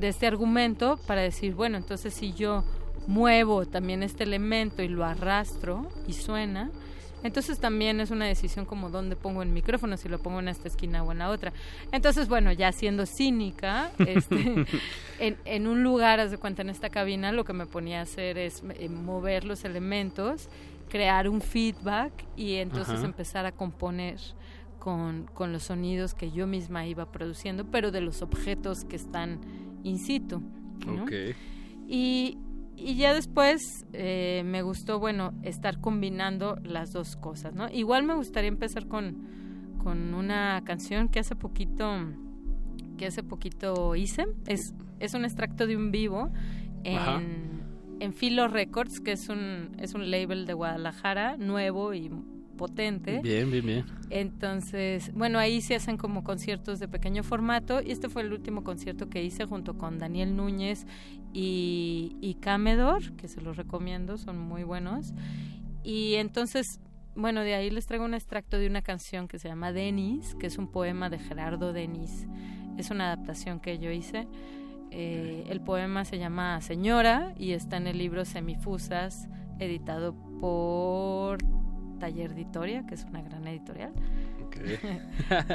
de 0.00 0.08
este 0.08 0.26
argumento 0.26 0.98
para 1.06 1.20
decir, 1.20 1.54
bueno, 1.54 1.76
entonces 1.76 2.12
si 2.14 2.32
yo 2.32 2.64
muevo 3.06 3.66
también 3.66 4.02
este 4.02 4.24
elemento 4.24 4.82
y 4.82 4.88
lo 4.88 5.04
arrastro 5.04 5.88
y 6.06 6.12
suena, 6.12 6.70
entonces 7.22 7.58
también 7.58 8.00
es 8.00 8.10
una 8.10 8.26
decisión 8.26 8.64
como 8.64 8.88
dónde 8.88 9.14
pongo 9.14 9.42
el 9.42 9.50
micrófono, 9.50 9.96
si 9.96 10.08
lo 10.08 10.18
pongo 10.18 10.40
en 10.40 10.48
esta 10.48 10.68
esquina 10.68 11.02
o 11.02 11.12
en 11.12 11.18
la 11.18 11.28
otra. 11.28 11.52
Entonces, 11.92 12.28
bueno, 12.28 12.50
ya 12.52 12.72
siendo 12.72 13.04
cínica, 13.04 13.90
este, 13.98 14.64
en, 15.18 15.36
en 15.44 15.66
un 15.66 15.82
lugar, 15.82 16.20
haz 16.20 16.30
de 16.30 16.38
cuenta, 16.38 16.62
en 16.62 16.70
esta 16.70 16.88
cabina, 16.88 17.32
lo 17.32 17.44
que 17.44 17.52
me 17.52 17.66
ponía 17.66 18.00
a 18.00 18.02
hacer 18.02 18.38
es 18.38 18.62
eh, 18.78 18.88
mover 18.88 19.44
los 19.44 19.64
elementos, 19.64 20.48
crear 20.88 21.28
un 21.28 21.40
feedback 21.40 22.12
y 22.36 22.54
entonces 22.54 22.96
Ajá. 22.96 23.04
empezar 23.04 23.46
a 23.46 23.52
componer 23.52 24.18
con, 24.78 25.28
con 25.34 25.52
los 25.52 25.64
sonidos 25.64 26.14
que 26.14 26.32
yo 26.32 26.46
misma 26.46 26.86
iba 26.86 27.12
produciendo, 27.12 27.66
pero 27.66 27.90
de 27.90 28.00
los 28.00 28.22
objetos 28.22 28.84
que 28.84 28.96
están 28.96 29.40
in 29.84 29.98
situ. 29.98 30.42
¿no? 30.86 31.04
Y, 31.86 32.38
y 32.84 32.96
ya 32.96 33.14
después 33.14 33.86
eh, 33.92 34.42
me 34.44 34.62
gustó, 34.62 34.98
bueno, 34.98 35.32
estar 35.42 35.80
combinando 35.80 36.56
las 36.62 36.92
dos 36.92 37.16
cosas, 37.16 37.54
¿no? 37.54 37.68
Igual 37.68 38.04
me 38.04 38.14
gustaría 38.14 38.48
empezar 38.48 38.86
con, 38.86 39.26
con 39.82 40.14
una 40.14 40.62
canción 40.64 41.08
que 41.08 41.20
hace 41.20 41.36
poquito 41.36 41.86
que 42.96 43.06
hace 43.06 43.22
poquito 43.22 43.96
hice. 43.96 44.26
Es, 44.46 44.74
es 44.98 45.14
un 45.14 45.24
extracto 45.24 45.66
de 45.66 45.74
un 45.74 45.90
vivo 45.90 46.30
Ajá. 46.84 47.16
en, 47.16 47.62
en 48.00 48.12
Filo 48.12 48.46
Records, 48.46 49.00
que 49.00 49.12
es 49.12 49.28
un, 49.30 49.74
es 49.78 49.94
un 49.94 50.10
label 50.10 50.44
de 50.44 50.52
Guadalajara, 50.52 51.38
nuevo 51.38 51.94
y 51.94 52.10
potente. 52.60 53.20
Bien, 53.22 53.50
bien, 53.50 53.64
bien. 53.64 53.86
Entonces, 54.10 55.14
bueno, 55.14 55.38
ahí 55.38 55.62
se 55.62 55.76
hacen 55.76 55.96
como 55.96 56.22
conciertos 56.22 56.78
de 56.78 56.88
pequeño 56.88 57.22
formato 57.22 57.80
y 57.80 57.90
este 57.90 58.10
fue 58.10 58.20
el 58.20 58.34
último 58.34 58.64
concierto 58.64 59.08
que 59.08 59.24
hice 59.24 59.46
junto 59.46 59.78
con 59.78 59.98
Daniel 59.98 60.36
Núñez 60.36 60.86
y, 61.32 62.18
y 62.20 62.34
Camedor, 62.34 63.16
que 63.16 63.28
se 63.28 63.40
los 63.40 63.56
recomiendo, 63.56 64.18
son 64.18 64.38
muy 64.38 64.62
buenos. 64.62 65.14
Y 65.82 66.16
entonces, 66.16 66.80
bueno, 67.14 67.40
de 67.40 67.54
ahí 67.54 67.70
les 67.70 67.86
traigo 67.86 68.04
un 68.04 68.12
extracto 68.12 68.58
de 68.58 68.66
una 68.66 68.82
canción 68.82 69.26
que 69.26 69.38
se 69.38 69.48
llama 69.48 69.72
Denis, 69.72 70.34
que 70.38 70.46
es 70.46 70.58
un 70.58 70.70
poema 70.70 71.08
de 71.08 71.18
Gerardo 71.18 71.72
Denis. 71.72 72.26
Es 72.76 72.90
una 72.90 73.06
adaptación 73.06 73.58
que 73.58 73.78
yo 73.78 73.90
hice. 73.90 74.28
Eh, 74.90 75.44
el 75.48 75.62
poema 75.62 76.04
se 76.04 76.18
llama 76.18 76.60
Señora 76.60 77.32
y 77.38 77.52
está 77.52 77.78
en 77.78 77.86
el 77.86 77.96
libro 77.96 78.26
Semifusas, 78.26 79.30
editado 79.58 80.14
por 80.40 81.38
Taller 82.00 82.32
Editoria, 82.32 82.84
que 82.86 82.94
es 82.96 83.04
una 83.04 83.22
gran 83.22 83.46
editorial. 83.46 83.92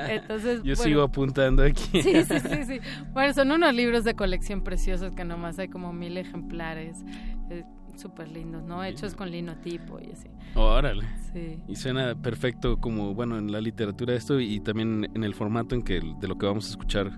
Entonces, 0.09 0.57
Yo 0.63 0.75
bueno, 0.75 0.83
sigo 0.83 1.01
apuntando 1.01 1.63
aquí. 1.63 2.01
Sí, 2.01 2.23
sí, 2.23 2.39
sí, 2.39 2.63
sí. 2.65 2.79
Bueno, 3.13 3.33
son 3.33 3.51
unos 3.51 3.73
libros 3.73 4.03
de 4.03 4.13
colección 4.15 4.61
preciosos 4.63 5.13
que 5.13 5.25
nomás 5.25 5.59
hay 5.59 5.67
como 5.67 5.91
mil 5.93 6.17
ejemplares. 6.17 7.03
eh, 7.49 7.63
Súper 7.97 8.27
lindos, 8.27 8.61
¿no? 8.63 8.83
Hechos 8.83 9.15
con 9.15 9.31
linotipo 9.31 10.01
y 10.01 10.11
así. 10.11 10.27
Órale. 10.55 11.05
Sí. 11.31 11.57
Y 11.65 11.77
suena 11.77 12.13
perfecto 12.13 12.77
como, 12.77 13.13
bueno, 13.13 13.37
en 13.37 13.53
la 13.53 13.61
literatura 13.61 14.13
esto 14.15 14.37
y 14.41 14.59
también 14.59 15.09
en 15.15 15.23
el 15.23 15.33
formato 15.33 15.75
en 15.75 15.81
que 15.81 16.01
de 16.19 16.27
lo 16.27 16.37
que 16.37 16.45
vamos 16.45 16.67
a 16.67 16.69
escuchar, 16.71 17.17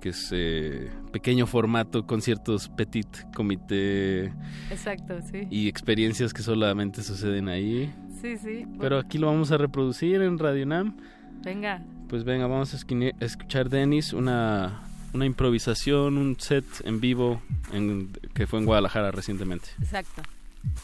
que 0.00 0.10
es 0.10 0.28
eh, 0.32 0.90
pequeño 1.12 1.48
formato, 1.48 2.06
conciertos 2.06 2.68
petit, 2.68 3.08
comité 3.34 4.32
Exacto, 4.70 5.18
sí. 5.22 5.48
y 5.50 5.66
experiencias 5.66 6.32
que 6.32 6.42
solamente 6.42 7.02
suceden 7.02 7.48
ahí. 7.48 7.92
Sí, 8.22 8.38
sí. 8.38 8.66
Pero 8.80 8.98
aquí 8.98 9.18
lo 9.18 9.26
vamos 9.26 9.50
a 9.50 9.58
reproducir 9.58 10.22
en 10.22 10.38
Radio 10.38 10.64
Nam. 10.64 10.96
Venga. 11.44 11.82
Pues 12.08 12.24
venga, 12.24 12.46
vamos 12.46 12.72
a 12.72 12.76
escuchar 13.20 13.68
Denis, 13.68 14.12
una, 14.12 14.82
una 15.12 15.26
improvisación, 15.26 16.16
un 16.16 16.38
set 16.38 16.64
en 16.84 17.00
vivo 17.00 17.42
en, 17.72 18.12
que 18.32 18.46
fue 18.46 18.60
en 18.60 18.66
Guadalajara 18.66 19.10
recientemente. 19.10 19.70
Exacto. 19.80 20.22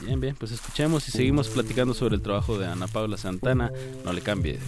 Bien, 0.01 0.21
bien, 0.21 0.35
pues 0.37 0.51
escuchemos 0.51 1.07
y 1.07 1.13
seguimos 1.13 1.49
platicando 1.49 1.95
sobre 1.95 2.17
el 2.17 2.23
trabajo 2.23 2.59
de 2.59 2.67
Ana 2.67 2.89
Paula 2.89 3.17
Santana. 3.17 3.71
No 4.05 4.13
le 4.13 4.21
cambie. 4.21 4.59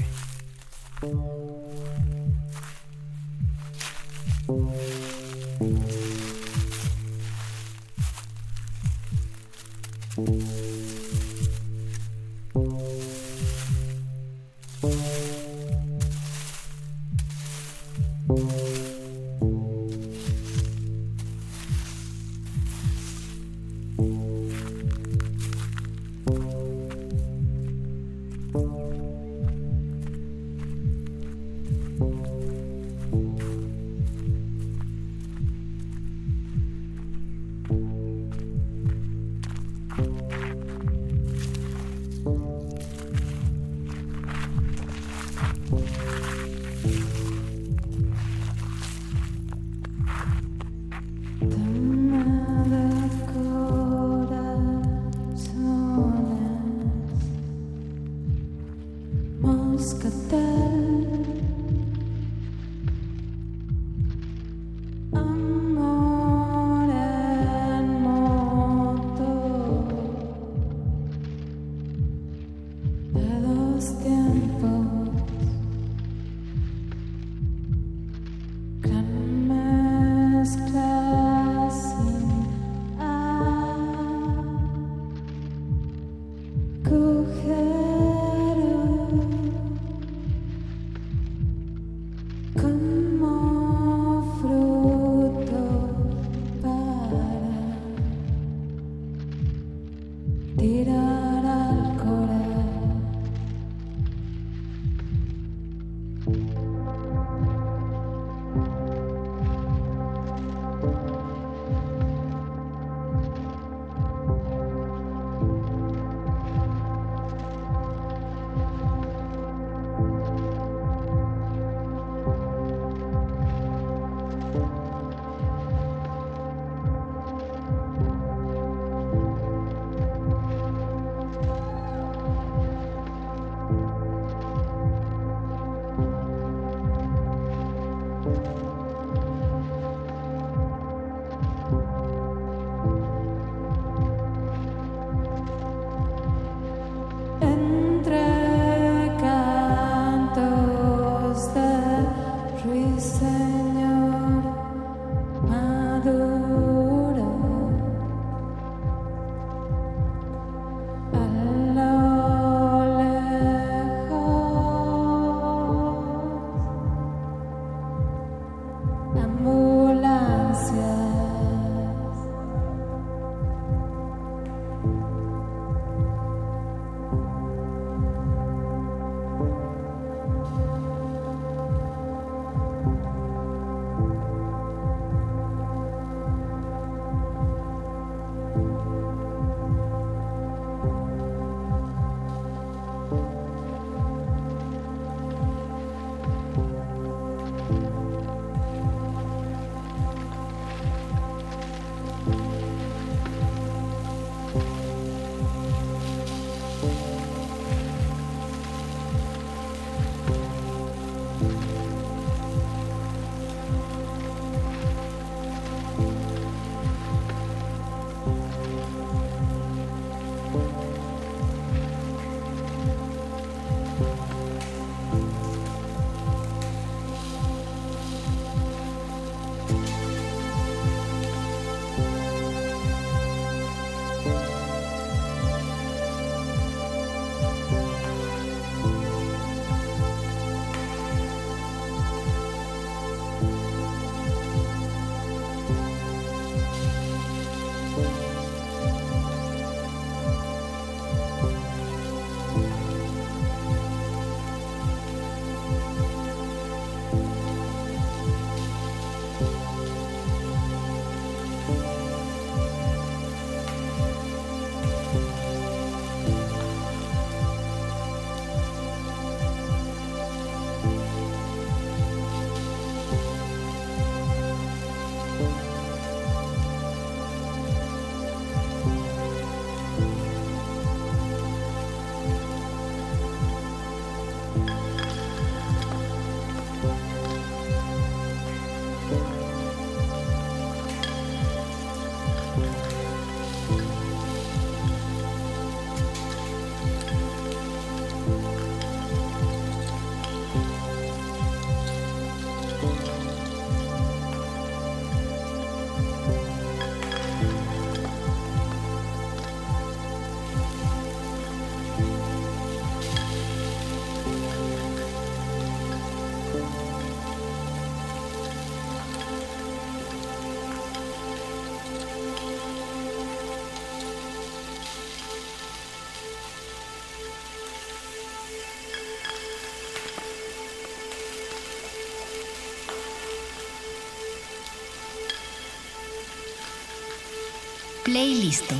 Playlist. 338.20 338.70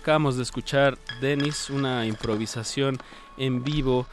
Acabamos 0.00 0.36
de 0.36 0.42
escuchar 0.42 0.98
Denis, 1.20 1.70
una 1.70 2.06
improvisación 2.06 2.98
en 3.36 3.62
vivo, 3.62 4.06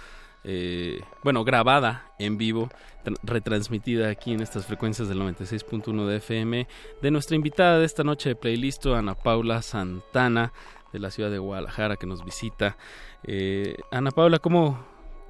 eh, 0.44 1.02
bueno, 1.23 1.44
grabada 1.44 2.11
en 2.19 2.38
vivo, 2.38 2.69
tr- 3.03 3.18
retransmitida 3.23 4.10
aquí 4.10 4.34
en 4.34 4.41
estas 4.41 4.68
frecuencias 4.68 5.07
del 5.10 5.19
96.1 5.19 6.06
de 6.06 6.18
FM, 6.18 6.68
de 7.02 7.11
nuestra 7.11 7.36
invitada 7.36 7.80
de 7.80 7.86
esta 7.86 8.03
noche 8.03 8.30
de 8.30 8.36
playlist, 8.36 8.86
Ana 8.86 9.15
Paula 9.15 9.64
Santana, 9.64 10.53
de 10.93 10.99
la 10.99 11.11
ciudad 11.11 11.29
de 11.31 11.37
Guadalajara, 11.37 11.95
que 11.97 12.05
nos 12.07 12.23
visita. 12.23 12.77
Eh, 13.23 13.77
Ana 13.91 14.11
Paula, 14.11 14.39
¿cómo 14.39 14.83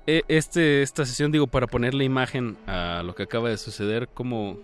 e- 0.08 0.24
este, 0.28 0.82
esta 0.82 1.06
sesión, 1.06 1.32
digo, 1.32 1.48
para 1.48 1.68
ponerle 1.68 2.04
imagen 2.04 2.58
a 2.68 3.04
lo 3.04 3.14
que 3.16 3.24
acaba 3.24 3.50
de 3.50 3.58
suceder, 3.58 4.10
cómo 4.14 4.58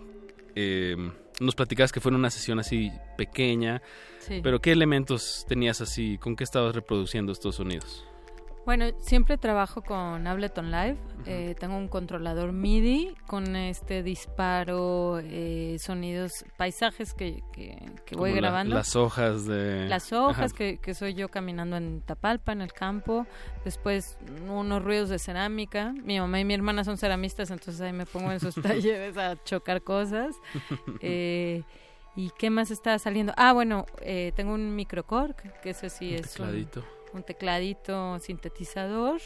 eh, 0.54 0.96
nos 1.40 1.54
platicabas 1.54 1.92
que 1.92 2.00
fue 2.00 2.12
una 2.12 2.30
sesión 2.30 2.58
así 2.58 2.90
pequeña, 3.18 3.82
Sí. 4.20 4.40
pero 4.42 4.60
¿qué 4.60 4.72
elementos 4.72 5.44
tenías 5.48 5.80
así? 5.80 6.18
¿Con 6.18 6.34
qué 6.34 6.42
estabas 6.44 6.74
reproduciendo 6.74 7.30
estos 7.30 7.54
sonidos? 7.56 8.04
Bueno, 8.66 8.86
siempre 8.98 9.38
trabajo 9.38 9.80
con 9.80 10.26
Ableton 10.26 10.70
Live. 10.72 10.96
Eh, 11.24 11.54
tengo 11.58 11.76
un 11.76 11.86
controlador 11.88 12.50
MIDI 12.52 13.14
con 13.28 13.54
este 13.56 14.02
disparo, 14.02 15.20
eh, 15.22 15.76
sonidos, 15.80 16.44
paisajes 16.56 17.14
que, 17.14 17.42
que, 17.52 17.78
que 18.04 18.16
voy 18.16 18.30
la- 18.32 18.36
grabando. 18.36 18.74
las 18.74 18.94
hojas 18.96 19.46
de... 19.46 19.86
Las 19.88 20.12
hojas 20.12 20.52
que, 20.52 20.78
que 20.78 20.94
soy 20.94 21.14
yo 21.14 21.28
caminando 21.28 21.76
en 21.76 22.00
Tapalpa, 22.00 22.50
en 22.52 22.60
el 22.60 22.72
campo. 22.72 23.24
Después 23.64 24.18
unos 24.48 24.82
ruidos 24.82 25.08
de 25.10 25.20
cerámica. 25.20 25.92
Mi 26.02 26.18
mamá 26.18 26.40
y 26.40 26.44
mi 26.44 26.54
hermana 26.54 26.82
son 26.82 26.98
ceramistas, 26.98 27.50
entonces 27.52 27.80
ahí 27.80 27.92
me 27.92 28.04
pongo 28.06 28.32
en 28.32 28.40
sus 28.40 28.54
talleres 28.62 29.16
a 29.16 29.36
chocar 29.44 29.82
cosas. 29.82 30.34
Eh, 31.00 31.62
¿Y 32.16 32.30
qué 32.38 32.48
más 32.50 32.70
está 32.70 32.98
saliendo? 32.98 33.32
Ah, 33.36 33.52
bueno, 33.52 33.84
eh, 34.00 34.32
tengo 34.34 34.54
un 34.54 34.74
microcork, 34.74 35.60
que 35.60 35.70
ese 35.70 35.88
sí 35.90 36.10
Un 36.12 36.14
es 36.16 36.32
tecladito. 36.32 36.80
un 36.80 36.86
tecladito 37.22 38.18
sintetizador. 38.20 39.20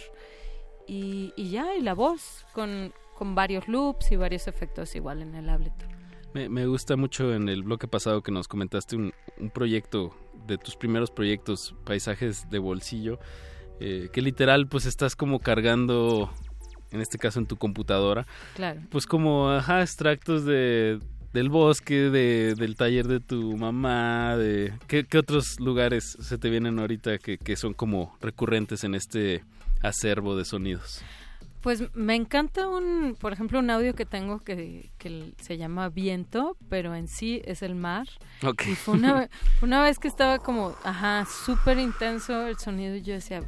Y, 0.86 1.32
y 1.36 1.51
ya, 1.51 1.74
y 1.77 1.82
la 1.82 1.94
voz, 1.94 2.44
con, 2.52 2.93
con 3.16 3.35
varios 3.35 3.69
loops 3.69 4.11
y 4.12 4.16
varios 4.16 4.48
efectos 4.48 4.94
igual 4.97 5.23
en 5.23 5.35
el 5.35 5.48
Ableton. 5.48 5.89
Me, 6.35 6.48
me 6.48 6.66
gusta 6.66 6.97
mucho 6.97 7.32
en 7.35 7.48
el 7.48 7.62
bloque 7.62 7.86
pasado 7.89 8.23
que 8.23 8.32
nos 8.32 8.48
comentaste 8.48 8.97
un, 8.97 9.12
un 9.39 9.51
proyecto 9.51 10.15
de 10.47 10.59
tus 10.59 10.77
primeros 10.77 11.11
proyectos, 11.11 11.74
paisajes 11.85 12.48
de 12.51 12.59
bolsillo, 12.59 13.19
eh, 13.81 14.09
que 14.12 14.20
literal 14.23 14.66
pues 14.69 14.86
estás 14.86 15.15
como 15.16 15.39
cargando, 15.40 16.31
en 16.90 17.01
este 17.01 17.19
caso 17.19 17.39
en 17.40 17.47
tu 17.47 17.57
computadora, 17.57 18.27
Claro. 18.55 18.81
pues 18.90 19.07
como, 19.07 19.51
ajá, 19.51 19.82
extractos 19.82 20.44
de 20.44 20.98
del 21.32 21.48
bosque, 21.48 22.11
de, 22.11 22.55
del 22.55 22.77
taller 22.77 23.07
de 23.07 23.20
tu 23.20 23.57
mamá, 23.57 24.36
de 24.36 24.73
¿qué, 24.89 25.07
otros 25.16 25.61
lugares 25.61 26.16
se 26.20 26.39
te 26.39 26.51
vienen 26.51 26.78
ahorita 26.78 27.19
que, 27.19 27.39
que 27.39 27.57
son 27.57 27.74
como 27.74 28.16
recurrentes 28.20 28.85
en 28.85 28.94
este 28.94 29.44
acervo 29.82 30.36
de 30.36 30.44
sonidos. 30.44 31.02
Pues 31.62 31.85
me 31.95 32.15
encanta 32.15 32.69
un, 32.69 33.16
por 33.20 33.35
ejemplo, 33.35 33.59
un 33.59 33.69
audio 33.69 33.95
que 33.95 34.07
tengo 34.07 34.39
que, 34.41 34.91
que 34.97 35.35
se 35.43 35.59
llama 35.59 35.91
Viento, 35.91 36.57
pero 36.70 36.95
en 36.95 37.07
sí 37.07 37.43
es 37.45 37.61
el 37.62 37.74
mar. 37.74 38.07
Ok. 38.43 38.62
Y 38.66 38.74
fue 38.74 38.95
una, 38.95 39.28
una 39.61 39.82
vez 39.82 39.99
que 39.99 40.09
estaba 40.09 40.39
como, 40.39 40.74
ajá, 40.85 41.27
súper 41.27 41.78
intenso 41.78 42.47
el 42.47 42.57
sonido 42.59 42.97
y 42.97 43.03
yo 43.03 43.12
decía, 43.12 43.43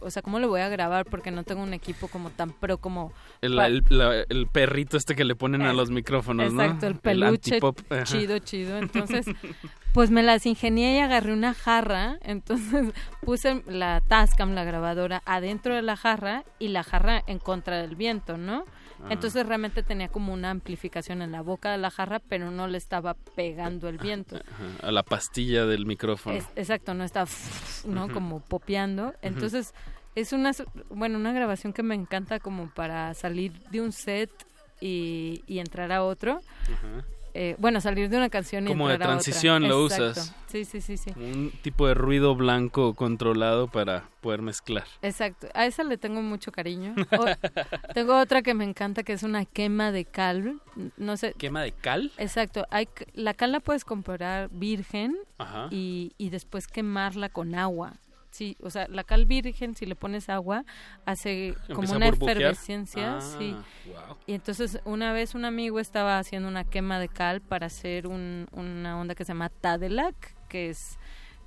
o 0.00 0.10
sea, 0.10 0.22
¿cómo 0.22 0.38
lo 0.38 0.48
voy 0.48 0.60
a 0.60 0.68
grabar? 0.68 1.06
Porque 1.06 1.32
no 1.32 1.42
tengo 1.42 1.62
un 1.62 1.74
equipo 1.74 2.06
como 2.06 2.30
tan 2.30 2.50
pro 2.52 2.78
como... 2.78 3.12
El, 3.40 3.58
el- 3.58 3.84
la- 3.88 4.24
el 4.28 4.46
perrito 4.46 4.96
este 4.96 5.16
que 5.16 5.24
le 5.24 5.34
ponen 5.34 5.62
a 5.62 5.70
Es- 5.70 5.76
los 5.76 5.90
micrófonos, 5.90 6.52
¿no? 6.52 6.62
Exacto, 6.62 6.86
el 6.86 6.96
peluche 7.00 7.58
chido, 8.04 8.38
chido. 8.38 8.78
Entonces, 8.78 9.26
pues 9.96 10.10
me 10.10 10.22
las 10.22 10.44
ingenié 10.44 10.96
y 10.96 10.98
agarré 10.98 11.32
una 11.32 11.54
jarra. 11.54 12.18
Entonces 12.20 12.92
puse 13.22 13.62
la 13.66 14.02
Tascam, 14.02 14.52
la 14.52 14.62
grabadora, 14.62 15.22
adentro 15.24 15.74
de 15.74 15.80
la 15.80 15.96
jarra 15.96 16.44
y 16.58 16.68
la 16.68 16.82
jarra 16.84 17.22
en 17.26 17.38
contra 17.38 17.78
del 17.78 17.96
viento, 17.96 18.36
¿no? 18.36 18.66
Ah. 19.02 19.06
Entonces 19.08 19.46
realmente 19.46 19.82
tenía 19.82 20.08
como 20.08 20.34
una 20.34 20.50
amplificación 20.50 21.22
en 21.22 21.32
la 21.32 21.40
boca 21.40 21.72
de 21.72 21.78
la 21.78 21.90
jarra, 21.90 22.18
pero 22.18 22.50
no 22.50 22.68
le 22.68 22.76
estaba 22.76 23.14
pegando 23.34 23.88
el 23.88 23.96
viento. 23.96 24.36
Ajá, 24.52 24.86
a 24.86 24.92
la 24.92 25.02
pastilla 25.02 25.64
del 25.64 25.86
micrófono. 25.86 26.36
Es- 26.36 26.48
exacto, 26.56 26.92
no 26.92 27.02
estaba, 27.02 27.30
¿no? 27.86 28.10
Como 28.10 28.40
popeando. 28.40 29.14
Entonces, 29.22 29.72
es 30.14 30.34
una, 30.34 30.50
bueno, 30.90 31.16
una 31.18 31.32
grabación 31.32 31.72
que 31.72 31.82
me 31.82 31.94
encanta 31.94 32.38
como 32.38 32.68
para 32.68 33.14
salir 33.14 33.52
de 33.70 33.80
un 33.80 33.92
set 33.92 34.30
y, 34.78 35.42
y 35.46 35.58
entrar 35.58 35.90
a 35.90 36.04
otro. 36.04 36.42
Ajá. 36.64 37.02
Eh, 37.38 37.54
bueno, 37.58 37.82
salir 37.82 38.08
de 38.08 38.16
una 38.16 38.30
canción 38.30 38.64
y 38.64 38.68
Como 38.68 38.88
de 38.88 38.94
entrar 38.94 39.10
a 39.10 39.12
otra. 39.16 39.22
transición 39.22 39.68
lo 39.68 39.84
Exacto. 39.84 40.10
usas. 40.20 40.34
Sí, 40.46 40.64
sí, 40.64 40.80
sí, 40.80 40.96
sí. 40.96 41.10
Un 41.16 41.52
tipo 41.60 41.86
de 41.86 41.92
ruido 41.92 42.34
blanco 42.34 42.94
controlado 42.94 43.68
para 43.68 44.04
poder 44.22 44.40
mezclar. 44.40 44.84
Exacto. 45.02 45.46
A 45.52 45.66
esa 45.66 45.84
le 45.84 45.98
tengo 45.98 46.22
mucho 46.22 46.50
cariño. 46.50 46.94
O- 47.20 47.92
tengo 47.92 48.18
otra 48.18 48.40
que 48.40 48.54
me 48.54 48.64
encanta 48.64 49.02
que 49.02 49.12
es 49.12 49.22
una 49.22 49.44
quema 49.44 49.92
de 49.92 50.06
cal. 50.06 50.60
No 50.96 51.18
sé. 51.18 51.34
¿Quema 51.36 51.60
de 51.62 51.72
cal? 51.72 52.10
Exacto. 52.16 52.66
Hay, 52.70 52.88
la 53.12 53.34
cal 53.34 53.52
la 53.52 53.60
puedes 53.60 53.84
comprar 53.84 54.48
virgen 54.50 55.14
Ajá. 55.36 55.68
y, 55.70 56.12
y 56.16 56.30
después 56.30 56.66
quemarla 56.68 57.28
con 57.28 57.54
agua. 57.54 57.92
Sí, 58.36 58.56
o 58.62 58.68
sea, 58.68 58.86
la 58.88 59.02
cal 59.02 59.24
virgen, 59.24 59.74
si 59.74 59.86
le 59.86 59.96
pones 59.96 60.28
agua, 60.28 60.64
hace 61.06 61.54
como 61.68 61.74
¿Empieza 61.84 61.94
a 61.94 61.96
una 61.96 62.08
efervescencia. 62.08 63.16
Ah, 63.16 63.20
sí. 63.20 63.56
wow. 63.86 64.16
Y 64.26 64.34
entonces 64.34 64.78
una 64.84 65.12
vez 65.12 65.34
un 65.34 65.44
amigo 65.46 65.80
estaba 65.80 66.18
haciendo 66.18 66.48
una 66.48 66.64
quema 66.64 66.98
de 66.98 67.08
cal 67.08 67.40
para 67.40 67.66
hacer 67.66 68.06
un- 68.06 68.46
una 68.52 68.98
onda 69.00 69.14
que 69.14 69.24
se 69.24 69.28
llama 69.32 69.48
Tadelac, 69.48 70.34
que 70.48 70.68
es 70.68 70.98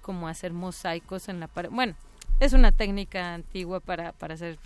como 0.02 0.28
hacer 0.28 0.52
mosaicos 0.53 1.30
en 1.30 1.40
la 1.40 1.48
pared. 1.48 1.70
Bueno, 1.70 1.94
es 2.40 2.53
una 2.53 2.72
técnica 2.72 3.34
antigua 3.34 3.80
para, 3.80 4.11
para 4.14 4.34
hacer 4.36 4.57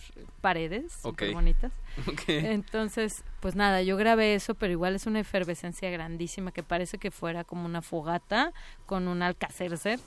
paredes 0.41 0.93
Ok. 1.03 1.13
súper 1.21 1.33
bonitas. 1.33 1.71
Entonces, 2.27 3.23
pues 3.39 3.55
nada, 3.55 3.81
yo 3.81 3.97
grabé 3.97 4.35
eso, 4.35 4.55
pero 4.55 4.71
igual 4.71 4.95
es 4.95 5.05
una 5.05 5.19
efervescencia 5.19 5.89
grandísima 5.89 6.51
que 6.51 6.63
parece 6.63 6.97
que 6.97 7.11
fuera 7.11 7.43
como 7.43 7.65
una 7.65 7.81
fogata 7.81 8.51
con 8.85 9.07
un 9.07 9.21
alcacercer. 9.21 9.99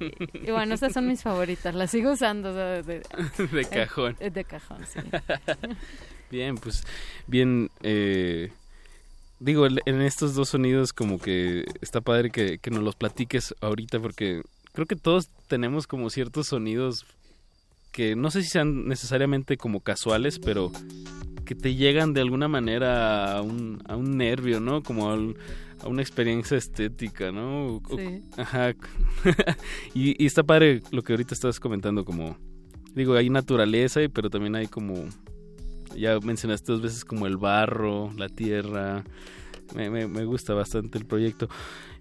y, 0.00 0.38
y 0.48 0.50
bueno, 0.50 0.74
esas 0.74 0.92
son 0.92 1.06
mis 1.08 1.22
favoritas, 1.22 1.74
las 1.74 1.90
sigo 1.90 2.12
usando. 2.12 2.50
o 2.50 2.54
sea, 2.54 2.82
de, 2.82 3.02
De 3.52 3.64
cajón. 3.64 4.16
eh, 4.20 4.30
de 4.30 4.44
cajón, 4.44 4.84
sí. 4.86 5.00
Bien, 6.30 6.56
pues 6.56 6.84
bien. 7.28 7.70
eh, 7.82 8.50
digo, 9.38 9.66
en 9.66 10.02
estos 10.02 10.34
dos 10.34 10.48
sonidos 10.48 10.92
como 10.92 11.18
que 11.20 11.64
está 11.80 12.00
padre 12.00 12.30
que, 12.30 12.58
que 12.58 12.70
nos 12.70 12.82
los 12.82 12.96
platiques 12.96 13.54
ahorita 13.60 14.00
porque 14.00 14.42
creo 14.74 14.86
que 14.86 14.96
todos 14.96 15.30
tenemos 15.48 15.86
como 15.86 16.10
ciertos 16.10 16.48
sonidos 16.48 17.06
que 17.92 18.14
no 18.16 18.30
sé 18.30 18.42
si 18.42 18.48
sean 18.50 18.86
necesariamente 18.88 19.56
como 19.56 19.80
casuales, 19.80 20.38
pero 20.38 20.70
que 21.44 21.54
te 21.54 21.74
llegan 21.76 22.12
de 22.12 22.20
alguna 22.22 22.48
manera 22.48 23.36
a 23.36 23.42
un, 23.42 23.80
a 23.86 23.96
un 23.96 24.16
nervio, 24.18 24.58
¿no? 24.60 24.82
Como 24.82 25.10
al- 25.12 25.36
a 25.80 25.88
una 25.88 26.02
experiencia 26.02 26.56
estética, 26.56 27.30
¿no? 27.30 27.80
Sí. 27.96 28.22
Ajá. 28.36 28.74
y, 29.94 30.20
y 30.22 30.26
está 30.26 30.42
padre 30.42 30.82
lo 30.90 31.02
que 31.02 31.12
ahorita 31.12 31.34
estás 31.34 31.60
comentando, 31.60 32.04
como, 32.04 32.36
digo, 32.94 33.14
hay 33.14 33.30
naturaleza, 33.30 34.02
y- 34.02 34.08
pero 34.08 34.28
también 34.30 34.56
hay 34.56 34.66
como, 34.66 34.94
ya 35.96 36.18
mencionaste 36.20 36.72
dos 36.72 36.80
veces 36.82 37.04
como 37.04 37.26
el 37.26 37.36
barro, 37.36 38.12
la 38.16 38.28
tierra. 38.28 39.04
Me, 39.74 39.88
me- 39.90 40.08
me 40.08 40.24
gusta 40.24 40.54
bastante 40.54 40.98
el 40.98 41.04
proyecto. 41.04 41.48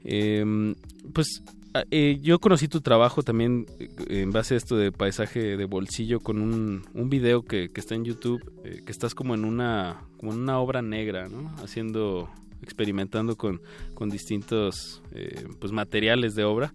Em, 0.03 0.73
pues 1.13 1.43
eh, 1.91 2.19
yo 2.21 2.39
conocí 2.39 2.67
tu 2.67 2.81
trabajo 2.81 3.23
también 3.23 3.65
eh, 3.79 3.89
en 4.21 4.31
base 4.31 4.53
a 4.53 4.57
esto 4.57 4.75
de 4.77 4.91
paisaje 4.91 5.57
de 5.57 5.65
bolsillo 5.65 6.19
con 6.19 6.39
un, 6.39 6.83
un 6.93 7.09
video 7.09 7.43
que, 7.43 7.69
está 7.75 7.95
en 7.95 8.05
YouTube, 8.05 8.41
eh, 8.63 8.81
que 8.85 8.91
estás 8.91 9.15
como 9.15 9.33
en 9.33 9.43
una, 9.43 10.03
como 10.17 10.33
en 10.33 10.39
una 10.39 10.59
obra 10.59 10.81
negra, 10.81 11.27
¿no? 11.29 11.55
Haciendo, 11.63 12.29
experimentando 12.61 13.35
con, 13.35 13.61
con 13.93 14.09
distintos 14.09 15.01
eh, 15.13 15.47
pues 15.59 15.71
materiales 15.71 16.35
de 16.35 16.43
obra. 16.43 16.73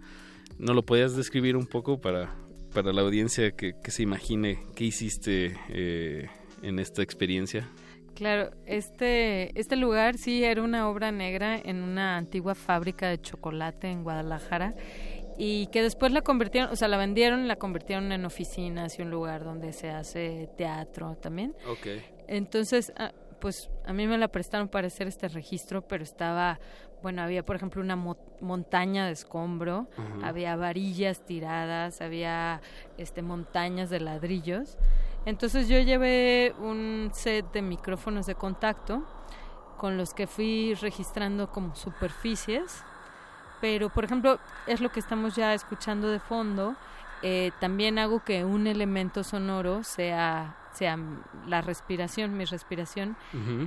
¿No 0.58 0.74
lo 0.74 0.82
podías 0.84 1.14
describir 1.14 1.56
un 1.56 1.66
poco 1.66 2.00
para, 2.00 2.34
para 2.74 2.92
la 2.92 3.02
audiencia 3.02 3.52
que, 3.52 3.74
que 3.82 3.90
se 3.92 4.02
imagine 4.02 4.58
qué 4.74 4.84
hiciste 4.86 5.56
en 6.62 6.80
esta 6.80 7.02
experiencia? 7.02 7.68
Claro, 8.18 8.50
este, 8.66 9.56
este 9.56 9.76
lugar 9.76 10.18
sí 10.18 10.42
era 10.42 10.60
una 10.60 10.88
obra 10.88 11.12
negra 11.12 11.56
en 11.56 11.84
una 11.84 12.16
antigua 12.16 12.56
fábrica 12.56 13.08
de 13.08 13.20
chocolate 13.20 13.92
en 13.92 14.02
Guadalajara 14.02 14.74
y 15.36 15.68
que 15.68 15.82
después 15.82 16.10
la 16.10 16.22
convirtieron, 16.22 16.72
o 16.72 16.74
sea, 16.74 16.88
la 16.88 16.96
vendieron 16.96 17.44
y 17.44 17.46
la 17.46 17.54
convirtieron 17.54 18.10
en 18.10 18.24
oficinas 18.24 18.98
y 18.98 19.02
un 19.02 19.10
lugar 19.10 19.44
donde 19.44 19.72
se 19.72 19.90
hace 19.90 20.50
teatro 20.56 21.14
también. 21.14 21.54
Ok. 21.70 22.02
Entonces, 22.26 22.92
ah, 22.96 23.12
pues 23.40 23.70
a 23.86 23.92
mí 23.92 24.08
me 24.08 24.18
la 24.18 24.26
prestaron 24.26 24.66
para 24.66 24.88
hacer 24.88 25.06
este 25.06 25.28
registro, 25.28 25.82
pero 25.86 26.02
estaba, 26.02 26.58
bueno, 27.04 27.22
había 27.22 27.44
por 27.44 27.54
ejemplo 27.54 27.80
una 27.80 27.94
montaña 28.40 29.06
de 29.06 29.12
escombro, 29.12 29.86
había 30.24 30.56
varillas 30.56 31.24
tiradas, 31.24 32.00
había 32.00 32.62
este 32.96 33.22
montañas 33.22 33.90
de 33.90 34.00
ladrillos. 34.00 34.76
Entonces 35.28 35.68
yo 35.68 35.78
llevé 35.78 36.54
un 36.58 37.10
set 37.12 37.52
de 37.52 37.60
micrófonos 37.60 38.24
de 38.24 38.34
contacto 38.34 39.02
con 39.76 39.98
los 39.98 40.14
que 40.14 40.26
fui 40.26 40.72
registrando 40.80 41.50
como 41.50 41.74
superficies, 41.74 42.82
pero 43.60 43.90
por 43.90 44.04
ejemplo 44.04 44.38
es 44.66 44.80
lo 44.80 44.90
que 44.90 45.00
estamos 45.00 45.36
ya 45.36 45.52
escuchando 45.52 46.08
de 46.08 46.18
fondo. 46.18 46.76
Eh, 47.20 47.50
también 47.60 47.98
hago 47.98 48.24
que 48.24 48.46
un 48.46 48.66
elemento 48.66 49.22
sonoro 49.22 49.84
sea 49.84 50.56
sea 50.72 50.96
la 51.46 51.60
respiración, 51.60 52.38
mi 52.38 52.46
respiración, 52.46 53.16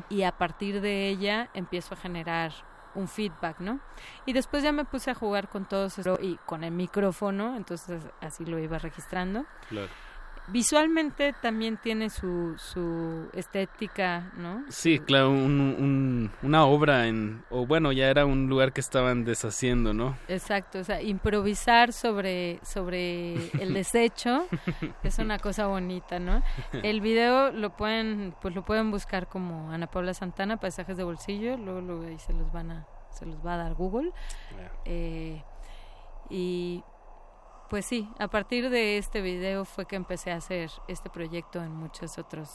y 0.10 0.24
a 0.24 0.32
partir 0.32 0.82
de 0.82 1.10
ella 1.10 1.50
empiezo 1.54 1.94
a 1.94 1.98
generar 1.98 2.54
un 2.96 3.08
feedback, 3.08 3.60
¿no? 3.60 3.80
Y 4.26 4.34
después 4.34 4.64
ya 4.64 4.72
me 4.72 4.86
puse 4.86 5.12
a 5.12 5.14
jugar 5.14 5.48
con 5.48 5.66
todo 5.66 5.86
eso 5.86 6.18
y 6.20 6.38
con 6.46 6.64
el 6.64 6.72
micrófono, 6.72 7.56
entonces 7.56 8.02
así 8.20 8.46
lo 8.46 8.58
iba 8.58 8.80
registrando. 8.80 9.46
Claro. 9.70 9.90
Visualmente 10.52 11.34
también 11.42 11.78
tiene 11.78 12.10
su, 12.10 12.56
su 12.58 13.30
estética, 13.34 14.32
¿no? 14.36 14.64
Sí, 14.70 15.00
claro, 15.00 15.30
una 15.32 16.66
obra 16.66 17.08
en, 17.08 17.44
o 17.50 17.66
bueno, 17.66 17.92
ya 17.92 18.10
era 18.10 18.26
un 18.26 18.50
lugar 18.50 18.74
que 18.74 18.82
estaban 18.82 19.24
deshaciendo, 19.24 19.94
¿no? 19.94 20.18
Exacto, 20.28 20.80
o 20.80 20.84
sea, 20.84 21.02
improvisar 21.02 21.94
sobre, 21.94 22.60
sobre 22.64 23.36
el 23.62 23.74
desecho 23.74 24.46
es 25.04 25.20
una 25.20 25.40
cosa 25.40 25.68
bonita, 25.68 26.20
¿no? 26.20 26.44
El 26.74 27.00
video 27.00 27.52
lo 27.52 27.78
pueden, 27.78 28.36
pues 28.42 28.54
lo 28.54 28.66
pueden 28.66 28.92
buscar 28.92 29.28
como 29.28 29.72
Ana 29.72 29.88
Paula 29.88 30.14
Santana, 30.14 30.58
Paisajes 30.58 30.98
de 30.98 31.04
Bolsillo, 31.04 31.56
luego, 31.58 31.80
luego 31.80 32.04
ahí 32.04 32.20
se 32.20 32.34
los 32.34 32.52
van 32.52 32.72
a, 32.72 32.88
se 33.10 33.26
los 33.26 33.46
va 33.46 33.54
a 33.54 33.58
dar 33.58 33.74
Google. 33.74 34.12
Eh, 34.86 35.44
y 36.30 36.84
pues 37.72 37.86
sí, 37.86 38.10
a 38.20 38.28
partir 38.28 38.70
de 38.70 38.98
este 38.98 39.22
video 39.22 39.64
fue 39.64 39.86
que 39.86 39.96
empecé 39.96 40.34
a 40.34 40.36
hacer 40.36 40.70
este 40.90 41.10
proyecto 41.10 41.64
en 41.64 41.74
muchos 41.74 42.18
otros 42.18 42.50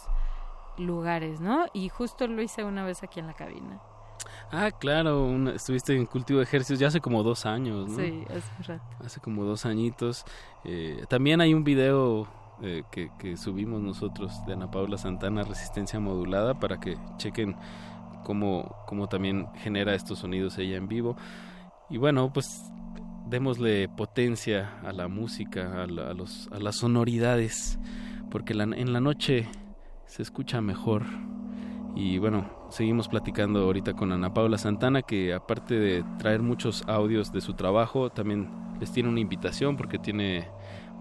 lugares, 0.77 1.41
¿no? 1.41 1.65
Y 1.73 1.89
justo 1.89 2.27
lo 2.27 2.43
hice 2.43 2.65
una 2.65 2.85
vez 2.85 3.03
aquí 3.03 3.21
en 3.21 3.27
la 3.27 3.33
cabina. 3.33 3.81
Ah, 4.53 4.71
claro, 4.79 5.49
estuviste 5.49 5.97
en 5.97 6.05
Cultivo 6.05 6.41
de 6.41 6.45
Ejercicios 6.45 6.79
ya 6.79 6.89
hace 6.89 7.01
como 7.01 7.23
dos 7.23 7.47
años, 7.47 7.89
¿no? 7.89 7.97
Sí, 7.97 8.27
hace 8.29 8.51
un 8.59 8.65
rato. 8.65 8.85
Hace 9.03 9.21
como 9.23 9.45
dos 9.45 9.65
añitos. 9.65 10.27
Eh, 10.65 11.07
también 11.09 11.41
hay 11.41 11.55
un 11.55 11.65
video 11.65 12.29
eh, 12.61 12.83
que, 12.91 13.11
que, 13.19 13.39
subimos 13.39 13.81
nosotros 13.81 14.45
de 14.45 14.53
Ana 14.53 14.71
Paula 14.71 14.99
Santana, 14.99 15.45
Resistencia 15.45 15.99
Modulada, 15.99 16.61
para 16.61 16.79
que 16.79 16.99
chequen 17.17 17.57
cómo, 18.23 18.77
cómo 18.87 19.09
también 19.09 19.49
genera 19.55 19.95
estos 19.95 20.19
sonidos 20.19 20.59
ella 20.59 20.77
en 20.77 20.89
vivo. 20.89 21.17
Y 21.89 21.97
bueno, 21.97 22.31
pues 22.35 22.71
démosle 23.29 23.89
potencia 23.89 24.79
a 24.85 24.93
la 24.93 25.09
música, 25.09 25.83
a, 25.83 25.87
los, 25.87 26.49
a 26.53 26.59
las 26.59 26.77
sonoridades, 26.77 27.79
porque 28.31 28.53
en 28.53 28.93
la 28.93 29.01
noche 29.01 29.49
se 30.07 30.23
escucha 30.23 30.61
mejor. 30.61 31.05
Y 31.95 32.19
bueno, 32.19 32.51
seguimos 32.69 33.09
platicando 33.09 33.61
ahorita 33.61 33.95
con 33.95 34.13
Ana 34.13 34.35
Paula 34.35 34.59
Santana, 34.59 35.03
que 35.03 35.33
aparte 35.33 35.75
de 35.75 36.05
traer 36.19 36.43
muchos 36.43 36.85
audios 36.87 37.33
de 37.33 37.41
su 37.41 37.55
trabajo, 37.55 38.11
también 38.11 38.51
les 38.79 38.93
tiene 38.93 39.09
una 39.09 39.21
invitación 39.21 39.77
porque 39.77 39.99
tiene 39.99 40.49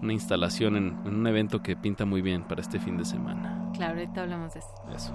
una 0.00 0.12
instalación 0.12 0.76
en, 0.76 0.98
en 1.04 1.14
un 1.14 1.26
evento 1.26 1.62
que 1.62 1.76
pinta 1.76 2.04
muy 2.04 2.22
bien 2.22 2.44
para 2.44 2.62
este 2.62 2.78
fin 2.78 2.96
de 2.96 3.04
semana. 3.04 3.70
Claro, 3.74 4.00
ahorita 4.00 4.22
hablamos 4.22 4.54
de 4.54 4.60
eso. 4.60 4.74
Eso. 4.94 5.12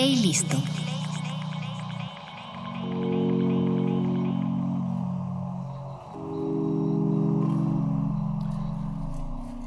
Playlist. 0.00 0.54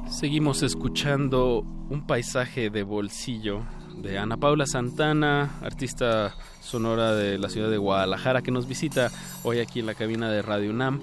Seguimos 0.09 0.63
escuchando 0.63 1.63
un 1.91 2.07
paisaje 2.07 2.71
de 2.71 2.81
bolsillo 2.81 3.61
de 4.01 4.17
Ana 4.17 4.37
Paula 4.37 4.65
Santana, 4.65 5.51
artista 5.61 6.33
sonora 6.63 7.13
de 7.13 7.37
la 7.37 7.49
ciudad 7.49 7.69
de 7.69 7.77
Guadalajara, 7.77 8.41
que 8.41 8.49
nos 8.49 8.67
visita 8.67 9.11
hoy 9.43 9.59
aquí 9.59 9.81
en 9.81 9.85
la 9.85 9.93
cabina 9.93 10.31
de 10.31 10.41
Radio 10.41 10.71
UNAM. 10.71 10.99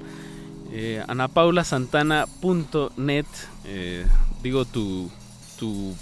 Eh, 0.72 1.04
anapaulasantana.net, 1.06 3.26
eh, 3.64 4.06
digo 4.42 4.64
tu, 4.64 5.08
tu, 5.56 5.94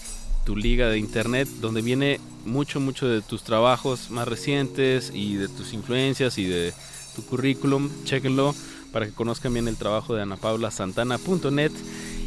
tu 0.47 0.57
liga 0.57 0.89
de 0.89 0.99
internet, 0.99 1.47
donde 1.61 1.83
viene 1.83 2.21
mucho, 2.49 2.81
mucho 2.81 3.07
de 3.09 3.21
tus 3.23 3.43
trabajos 3.43 4.11
más 4.11 4.27
recientes 4.27 5.13
y 5.15 5.35
de 5.37 5.49
tus 5.49 5.73
influencias 5.73 6.39
y 6.39 6.45
de 6.45 6.73
tu 7.15 7.25
currículum. 7.25 7.89
Chequenlo 8.05 8.55
para 8.93 9.07
que 9.07 9.13
conozcan 9.13 9.53
bien 9.53 9.69
el 9.69 9.77
trabajo 9.77 10.15
de 10.15 10.23
anapaulasantana.net. 10.23 11.73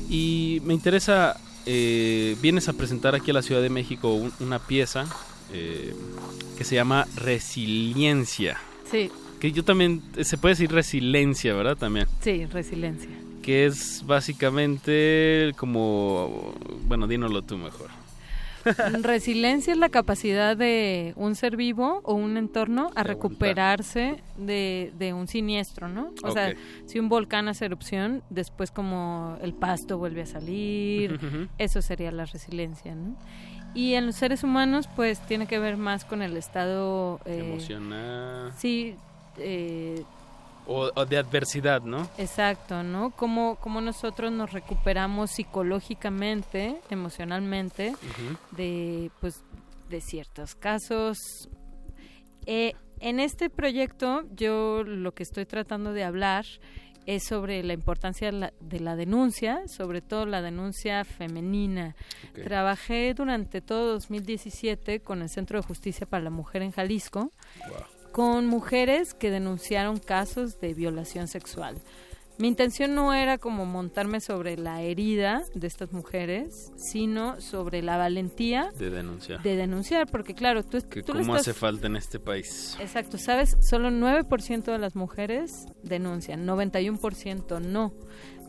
Y 0.10 0.62
me 0.66 0.74
interesa, 0.74 1.38
eh, 1.66 2.36
vienes 2.42 2.68
a 2.70 2.74
presentar 2.74 3.16
aquí 3.16 3.32
a 3.32 3.34
la 3.34 3.42
Ciudad 3.42 3.62
de 3.62 3.70
México 3.70 4.14
un- 4.14 4.34
una 4.40 4.60
pieza 4.60 5.06
eh, 5.54 5.94
que 6.58 6.64
se 6.64 6.76
llama 6.76 7.08
Resiliencia. 7.16 8.58
Sí, 8.90 9.10
Que 9.40 9.52
yo 9.52 9.64
también, 9.64 10.02
se 10.22 10.38
puede 10.38 10.54
decir 10.54 10.72
resiliencia, 10.72 11.54
¿verdad? 11.56 11.76
También. 11.76 12.08
sí, 12.22 12.46
resiliencia. 12.46 13.10
Que 13.42 13.66
es 13.66 14.04
básicamente 14.06 15.52
como, 15.58 16.54
bueno, 16.86 17.08
dínoslo 17.08 17.42
tú 17.42 17.58
mejor. 17.58 17.88
Resiliencia 19.04 19.74
es 19.74 19.80
la 19.80 19.90
capacidad 19.90 20.56
de 20.58 21.14
un 21.16 21.36
ser 21.36 21.56
vivo 21.58 22.02
o 22.04 22.14
un 22.14 22.38
entorno 22.38 22.90
a 22.96 23.04
recuperarse 23.04 24.22
de, 24.38 24.92
de 24.98 25.14
un 25.14 25.28
siniestro, 25.28 25.88
¿no? 25.88 26.12
O 26.24 26.32
sea, 26.32 26.54
si 26.86 27.00
un 27.00 27.10
volcán 27.10 27.48
hace 27.48 27.66
erupción, 27.66 28.24
después 28.30 28.72
como 28.72 29.38
el 29.42 29.54
pasto 29.54 29.98
vuelve 29.98 30.22
a 30.24 30.26
salir, 30.26 31.20
eso 31.58 31.82
sería 31.82 32.12
la 32.12 32.26
resiliencia, 32.26 32.96
¿no? 32.96 33.16
Y 33.74 33.94
en 33.94 34.06
los 34.06 34.16
seres 34.16 34.44
humanos, 34.44 34.90
pues 34.96 35.20
tiene 35.28 35.46
que 35.48 35.58
ver 35.58 35.78
más 35.78 36.04
con 36.04 36.22
el 36.22 36.36
estado... 36.36 37.22
eh, 37.26 37.40
Emocional. 37.40 38.52
Sí, 38.58 38.96
eh, 39.38 40.04
O, 40.72 40.92
o 40.96 41.06
de 41.06 41.18
adversidad, 41.18 41.82
¿no? 41.82 42.08
Exacto, 42.18 42.84
¿no? 42.84 43.12
Cómo, 43.12 43.58
cómo 43.58 43.82
nosotros 43.82 44.32
nos 44.32 44.52
recuperamos 44.52 45.32
psicológicamente, 45.32 46.80
emocionalmente, 46.90 47.94
de, 48.52 49.12
pues, 49.20 49.44
de 49.90 50.02
ciertos 50.02 50.56
casos. 50.56 51.18
Eh, 52.46 52.74
en 53.00 53.20
este 53.20 53.50
proyecto 53.50 54.24
yo 54.34 54.84
lo 54.84 55.14
que 55.14 55.24
estoy 55.24 55.46
tratando 55.46 55.94
de 55.94 56.04
hablar 56.04 56.46
es 57.06 57.24
sobre 57.26 57.64
la 57.64 57.74
importancia 57.74 58.32
de 58.32 58.38
la, 58.38 58.54
de 58.60 58.80
la 58.80 58.96
denuncia, 58.96 59.64
sobre 59.68 60.02
todo 60.02 60.26
la 60.26 60.42
denuncia 60.42 61.04
femenina. 61.04 61.96
Trabajé 62.34 63.14
durante 63.14 63.62
todo 63.62 63.94
2017 63.94 65.02
con 65.02 65.22
el 65.22 65.30
Centro 65.30 65.60
de 65.60 65.68
Justicia 65.68 66.06
para 66.06 66.24
la 66.24 66.30
Mujer 66.30 66.62
en 66.62 66.72
Jalisco 66.72 67.32
con 68.12 68.48
mujeres 68.48 69.14
que 69.14 69.32
denunciaron 69.32 69.98
casos 69.98 70.60
de 70.60 70.74
violación 70.74 71.28
sexual. 71.28 71.78
Mi 72.38 72.48
intención 72.48 72.96
no 72.96 73.14
era 73.14 73.38
como 73.38 73.68
montarme 73.68 74.20
sobre 74.20 74.58
la 74.58 74.82
herida 74.82 75.44
de 75.54 75.68
estas 75.68 75.92
mujeres, 75.92 76.72
sino 76.76 77.40
sobre 77.40 77.84
la 77.84 77.98
valentía 77.98 78.72
De 78.80 78.90
denunciar. 78.90 79.44
de 79.44 79.56
denunciar, 79.56 80.08
porque 80.08 80.34
claro, 80.34 80.64
tú, 80.64 80.80
que 80.90 81.04
tú 81.04 81.14
cómo 81.14 81.36
estás... 81.36 81.42
hace 81.42 81.54
falta 81.54 81.86
en 81.86 81.98
este 81.98 82.20
país. 82.20 82.76
Exacto, 82.80 83.20
¿sabes? 83.20 83.58
Solo 83.62 83.92
9% 83.92 84.64
de 84.64 84.80
las 84.80 84.96
mujeres 84.96 85.68
denuncian, 85.84 86.48
91% 86.48 87.62
no. 87.62 87.94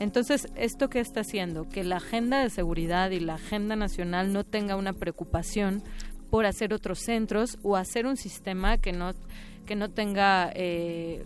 Entonces, 0.00 0.48
¿esto 0.56 0.88
qué 0.88 1.00
está 1.00 1.20
haciendo? 1.20 1.68
Que 1.68 1.84
la 1.84 1.96
agenda 1.96 2.42
de 2.42 2.48
seguridad 2.48 3.10
y 3.10 3.20
la 3.20 3.34
agenda 3.34 3.76
nacional 3.76 4.32
no 4.32 4.42
tenga 4.44 4.76
una 4.76 4.94
preocupación 4.94 5.82
por 6.30 6.46
hacer 6.46 6.72
otros 6.72 7.00
centros 7.00 7.58
o 7.62 7.76
hacer 7.76 8.06
un 8.06 8.16
sistema 8.16 8.78
que 8.78 8.92
no, 8.92 9.12
que 9.66 9.76
no 9.76 9.90
tenga 9.90 10.50
eh, 10.54 11.24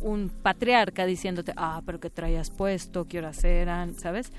un 0.00 0.28
patriarca 0.30 1.06
diciéndote, 1.06 1.52
ah, 1.56 1.82
pero 1.84 2.00
que 2.00 2.10
traías 2.10 2.50
puesto, 2.50 3.06
qué 3.06 3.18
horas 3.18 3.42
eran, 3.44 3.94
¿sabes? 3.94 4.32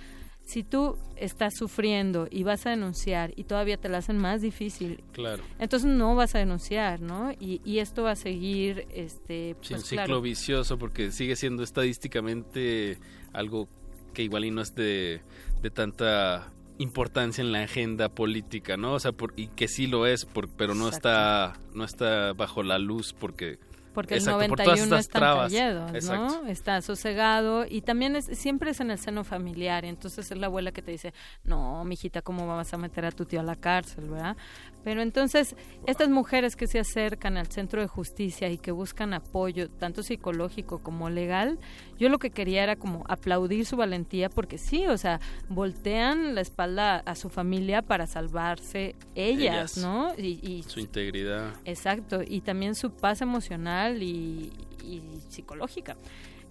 Si 0.44 0.64
tú 0.64 0.98
estás 1.18 1.54
sufriendo 1.56 2.28
y 2.30 2.42
vas 2.44 2.66
a 2.66 2.72
denunciar 2.72 3.32
y 3.36 3.44
todavía 3.44 3.78
te 3.78 3.88
la 3.90 4.00
hacen 4.00 4.18
más 4.18 4.42
difícil, 4.42 5.04
Claro. 5.14 5.44
entonces 5.60 5.90
no 5.90 6.16
vas 6.16 6.34
a 6.34 6.40
denunciar, 6.40 7.00
¿no? 7.00 7.32
Y, 7.40 7.62
y 7.64 7.78
esto 7.78 8.04
va 8.04 8.12
a 8.12 8.16
seguir, 8.16 8.88
este, 8.94 9.56
Sí, 9.62 9.70
pues 9.70 9.72
un 9.72 9.80
ciclo 9.82 10.06
claro, 10.06 10.22
vicioso 10.22 10.78
porque 10.80 11.12
sigue 11.12 11.36
siendo 11.36 11.62
estadísticamente 11.64 12.98
algo 13.34 13.68
que 14.14 14.24
igual 14.24 14.44
y 14.46 14.52
no 14.52 14.62
es 14.62 14.74
de, 14.76 15.22
de 15.62 15.70
tanta 15.70 16.52
importancia 16.82 17.42
en 17.42 17.52
la 17.52 17.64
agenda 17.64 18.10
política, 18.10 18.78
¿no? 18.78 18.94
O 18.94 19.00
sea, 19.00 19.12
por- 19.12 19.34
y 19.36 19.48
que 19.48 19.68
sí 19.68 19.88
lo 19.88 20.06
es, 20.08 20.26
por- 20.26 20.50
pero 20.50 20.74
no 20.74 20.90
está 20.90 21.54
no 21.74 21.84
está 21.84 22.34
bajo 22.34 22.64
la 22.64 22.80
luz 22.80 23.14
porque 23.18 23.60
porque 23.94 24.16
Exacto, 24.16 24.42
el 24.44 24.48
por 24.48 24.58
todas 24.64 24.80
91 24.80 24.96
estas 25.00 25.06
está 25.06 25.20
callado. 25.20 26.16
¿no? 26.16 26.48
Está 26.48 26.82
sosegado 26.82 27.66
y 27.70 27.82
también 27.82 28.16
es, 28.16 28.24
siempre 28.40 28.72
es 28.72 28.80
en 28.80 28.90
el 28.90 28.98
seno 28.98 29.26
familiar, 29.26 29.84
y 29.84 29.90
entonces 29.90 30.32
es 30.32 30.38
la 30.38 30.46
abuela 30.48 30.72
que 30.72 30.82
te 30.82 30.92
dice, 30.92 31.14
no, 31.44 31.84
mijita, 31.84 32.22
¿cómo 32.22 32.48
vas 32.48 32.74
a 32.74 32.78
meter 32.78 33.04
a 33.04 33.12
tu 33.12 33.26
tío 33.26 33.42
a 33.42 33.44
la 33.44 33.58
cárcel, 33.58 34.08
verdad? 34.10 34.38
Pero 34.84 35.02
entonces, 35.02 35.56
estas 35.86 36.10
mujeres 36.10 36.56
que 36.56 36.68
se 36.68 36.80
acercan 36.80 37.38
al 37.38 37.48
centro 37.48 37.82
de 37.82 37.88
justicia 37.88 38.50
y 38.50 38.58
que 38.58 38.72
buscan 38.72 39.14
apoyo, 39.14 39.70
tanto 39.70 40.04
psicológico 40.04 40.80
como 40.80 41.10
legal, 41.10 41.60
yo 42.00 42.10
lo 42.10 42.18
que 42.18 42.32
quería 42.32 42.64
era 42.64 42.76
como 42.76 43.04
aplaudir 43.08 43.66
su 43.66 43.78
valentía, 43.78 44.30
porque 44.30 44.58
sí, 44.58 44.88
o 44.88 44.98
sea, 44.98 45.20
voltean 45.50 46.36
la 46.36 46.42
espalda 46.42 46.98
a 46.98 47.16
su 47.16 47.30
familia 47.30 47.82
para 47.82 48.08
salvarse 48.08 48.96
ellas, 49.16 49.76
Ellas. 49.76 49.78
¿no? 49.78 50.14
Y, 50.18 50.40
y 50.42 50.64
su 50.64 50.80
integridad 50.80 51.54
Exacto, 51.66 52.22
y 52.26 52.42
también 52.42 52.76
su 52.76 52.92
paz 52.92 53.22
emocional 53.22 54.02
y, 54.02 54.52
y 54.84 55.02
psicológica. 55.30 55.96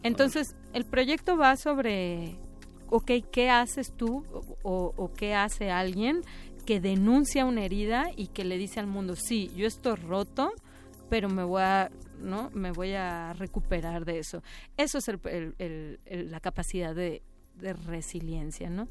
Entonces, 0.03 0.57
el 0.73 0.85
proyecto 0.85 1.37
va 1.37 1.57
sobre, 1.57 2.37
ok, 2.89 3.11
¿qué 3.31 3.51
haces 3.51 3.93
tú 3.93 4.25
o, 4.63 4.95
o 4.97 5.13
qué 5.13 5.35
hace 5.35 5.71
alguien 5.71 6.23
que 6.71 6.79
denuncia 6.81 7.45
una 7.47 7.65
herida 7.65 8.11
y 8.17 8.29
que 8.29 8.45
le 8.45 8.57
dice 8.57 8.79
al 8.79 8.87
mundo, 8.87 9.17
sí, 9.17 9.51
yo 9.57 9.67
estoy 9.67 9.97
roto, 9.97 10.53
pero 11.09 11.29
me 11.29 11.43
voy 11.43 11.63
a, 11.63 11.91
¿no? 12.21 12.49
Me 12.55 12.71
voy 12.71 12.93
a 12.93 13.33
recuperar 13.33 14.05
de 14.05 14.21
eso. 14.21 14.45
Eso 14.77 14.99
es 14.99 15.09
el- 15.09 15.19
el- 15.25 15.55
el- 15.59 16.01
el- 16.05 16.31
la 16.31 16.39
capacidad 16.39 16.95
de, 16.95 17.23
de 17.57 17.73
resiliencia, 17.73 18.71
¿no? 18.71 18.87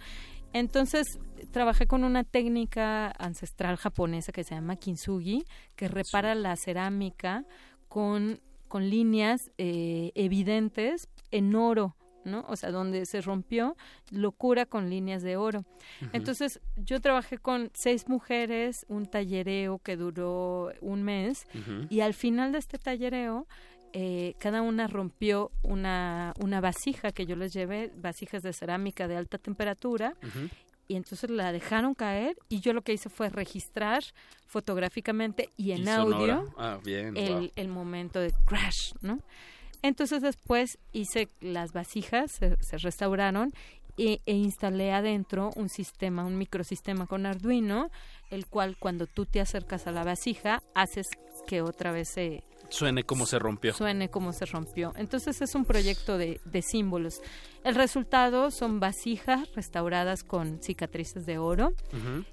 Entonces, 0.52 1.06
trabajé 1.52 1.88
con 1.88 2.04
una 2.04 2.26
técnica 2.26 3.14
ancestral 3.18 3.78
japonesa 3.78 4.34
que 4.34 4.44
se 4.44 4.56
llama 4.56 4.76
kintsugi, 4.76 5.46
que 5.78 5.88
repara 5.88 6.36
la 6.36 6.58
cerámica 6.58 7.46
con, 7.88 8.42
con 8.68 8.90
líneas 8.90 9.40
eh, 9.58 10.12
evidentes 10.16 11.08
en 11.32 11.56
oro, 11.56 11.96
¿no? 12.26 12.46
O 12.48 12.56
sea, 12.56 12.72
donde 12.72 13.06
se 13.06 13.22
rompió, 13.22 13.76
lo 14.12 14.32
cura 14.32 14.66
con 14.66 14.90
líneas 14.90 15.24
de 15.24 15.38
oro. 15.38 15.66
Entonces, 16.14 16.60
yo 16.76 17.00
trabajé 17.02 17.38
con 17.38 17.72
seis 17.74 18.08
mujeres, 18.08 18.86
un 18.90 19.06
tallereo 19.06 19.80
que 19.80 19.98
duró 19.98 20.72
un 20.82 21.04
mes, 21.04 21.46
y 21.90 22.02
al 22.02 22.14
final 22.14 22.52
de 22.52 22.60
este 22.60 22.78
tallereo, 22.78 23.48
eh, 23.94 24.36
cada 24.40 24.62
una 24.62 24.88
rompió 24.88 25.52
una, 25.64 26.34
una 26.40 26.62
vasija 26.62 27.12
que 27.12 27.26
yo 27.26 27.36
les 27.36 27.54
llevé, 27.54 27.92
vasijas 27.96 28.44
de 28.44 28.54
cerámica 28.54 29.08
de 29.08 29.18
alta 29.18 29.38
temperatura, 29.38 30.16
y 30.88 30.96
entonces 30.96 31.30
la 31.30 31.52
dejaron 31.52 31.94
caer 31.94 32.36
y 32.50 32.62
yo 32.62 32.74
lo 32.74 32.82
que 32.82 32.94
hice 32.94 33.10
fue 33.10 33.30
registrar 33.30 34.04
fotográficamente 34.48 35.50
y 35.56 35.72
en 35.72 35.84
Y 35.84 35.90
audio 35.90 36.52
Ah, 36.58 36.80
bien, 36.84 37.16
el, 37.16 37.34
wow. 37.34 37.52
el 37.56 37.68
momento 37.68 38.20
de 38.20 38.34
crash, 38.46 38.94
¿no? 39.02 39.20
Entonces 39.82 40.22
después 40.22 40.78
hice 40.92 41.30
las 41.40 41.72
vasijas, 41.72 42.32
se, 42.32 42.78
restauraron 42.78 43.52
e, 43.98 44.22
e 44.26 44.34
instalé 44.34 44.92
adentro 44.94 45.52
un 45.56 45.70
sistema, 45.70 46.26
un 46.26 46.38
microsistema 46.38 47.06
con 47.06 47.26
Arduino, 47.26 47.90
el 48.30 48.46
cual 48.46 48.78
cuando 48.78 49.08
tú 49.08 49.26
te 49.26 49.42
acercas 49.42 49.88
a 49.88 49.92
la 49.92 50.04
vasija 50.04 50.62
haces 50.76 51.08
que 51.48 51.62
otra 51.62 51.92
vez 51.92 52.10
se, 52.10 52.44
suene 52.70 53.04
como 53.04 53.26
se 53.26 53.40
rompió. 53.40 53.74
suene 53.74 54.10
como 54.10 54.34
se 54.34 54.46
rompió. 54.46 54.94
Entonces 54.96 55.42
es 55.42 55.56
un 55.56 55.66
proyecto 55.66 56.18
de, 56.18 56.40
de 56.46 56.62
símbolos. 56.62 57.22
El 57.64 57.76
resultado 57.76 58.52
son 58.52 58.80
vasijas 58.80 59.54
restauradas 59.54 60.24
con 60.24 60.62
cicatrices 60.62 61.26
de 61.26 61.38
oro. 61.38 61.74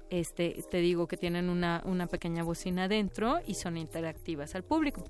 Este, 0.09 0.63
te 0.71 0.77
digo 0.77 1.07
que 1.07 1.17
tienen 1.17 1.49
una, 1.49 1.81
una 1.85 2.07
pequeña 2.07 2.43
bocina 2.43 2.85
adentro 2.85 3.39
y 3.45 3.55
son 3.55 3.77
interactivas 3.77 4.55
al 4.55 4.63
público. 4.63 5.03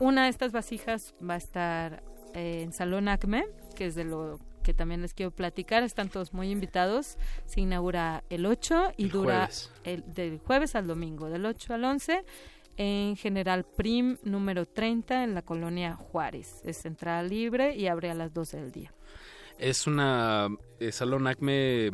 Una 0.00 0.24
de 0.24 0.30
estas 0.30 0.52
vasijas 0.52 1.14
va 1.26 1.34
a 1.34 1.38
estar 1.38 2.02
eh, 2.34 2.62
en 2.62 2.72
Salón 2.72 3.08
Acme, 3.08 3.44
que 3.74 3.86
es 3.86 3.94
de 3.94 4.04
lo 4.04 4.38
que 4.62 4.74
también 4.74 5.00
les 5.00 5.14
quiero 5.14 5.30
platicar. 5.30 5.82
Están 5.84 6.08
todos 6.08 6.32
muy 6.32 6.50
invitados. 6.50 7.18
Se 7.44 7.60
inaugura 7.60 8.24
el 8.30 8.46
8 8.46 8.92
y 8.96 9.04
El 9.04 9.10
dura 9.10 9.34
jueves. 9.46 9.70
el, 9.84 10.04
del 10.12 10.38
jueves 10.38 10.74
al 10.74 10.86
domingo, 10.88 11.28
del 11.28 11.46
8 11.46 11.74
al 11.74 11.84
11. 11.84 12.24
En 12.76 13.16
General 13.16 13.64
Prim 13.64 14.18
número 14.22 14.66
30 14.66 15.24
en 15.24 15.34
la 15.34 15.42
colonia 15.42 15.94
Juárez. 15.94 16.60
Es 16.64 16.84
entrada 16.84 17.22
libre 17.22 17.74
y 17.76 17.86
abre 17.86 18.10
a 18.10 18.14
las 18.14 18.32
12 18.34 18.56
del 18.58 18.72
día. 18.72 18.92
Es 19.58 19.86
una 19.86 20.48
eh, 20.80 20.92
salón 20.92 21.26
Acme 21.26 21.90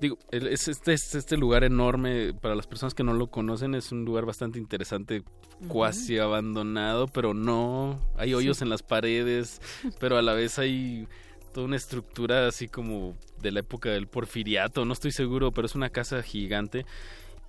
digo, 0.00 0.18
es 0.30 0.68
este, 0.68 0.94
es 0.94 1.14
este 1.14 1.36
lugar 1.36 1.62
enorme, 1.64 2.32
para 2.34 2.54
las 2.54 2.66
personas 2.66 2.94
que 2.94 3.04
no 3.04 3.12
lo 3.12 3.28
conocen, 3.28 3.74
es 3.74 3.92
un 3.92 4.04
lugar 4.04 4.24
bastante 4.24 4.58
interesante, 4.58 5.22
cuasi 5.68 6.18
abandonado, 6.18 7.06
pero 7.06 7.34
no, 7.34 8.00
hay 8.16 8.34
hoyos 8.34 8.58
Sí. 8.58 8.64
en 8.64 8.70
las 8.70 8.82
paredes, 8.82 9.60
pero 10.00 10.16
a 10.16 10.22
la 10.22 10.32
vez 10.32 10.58
hay 10.58 11.06
toda 11.52 11.66
una 11.66 11.76
estructura 11.76 12.46
así 12.46 12.68
como 12.68 13.14
de 13.42 13.52
la 13.52 13.60
época 13.60 13.90
del 13.90 14.06
porfiriato, 14.06 14.84
no 14.84 14.92
estoy 14.92 15.12
seguro, 15.12 15.52
pero 15.52 15.66
es 15.66 15.74
una 15.74 15.90
casa 15.90 16.22
gigante 16.22 16.86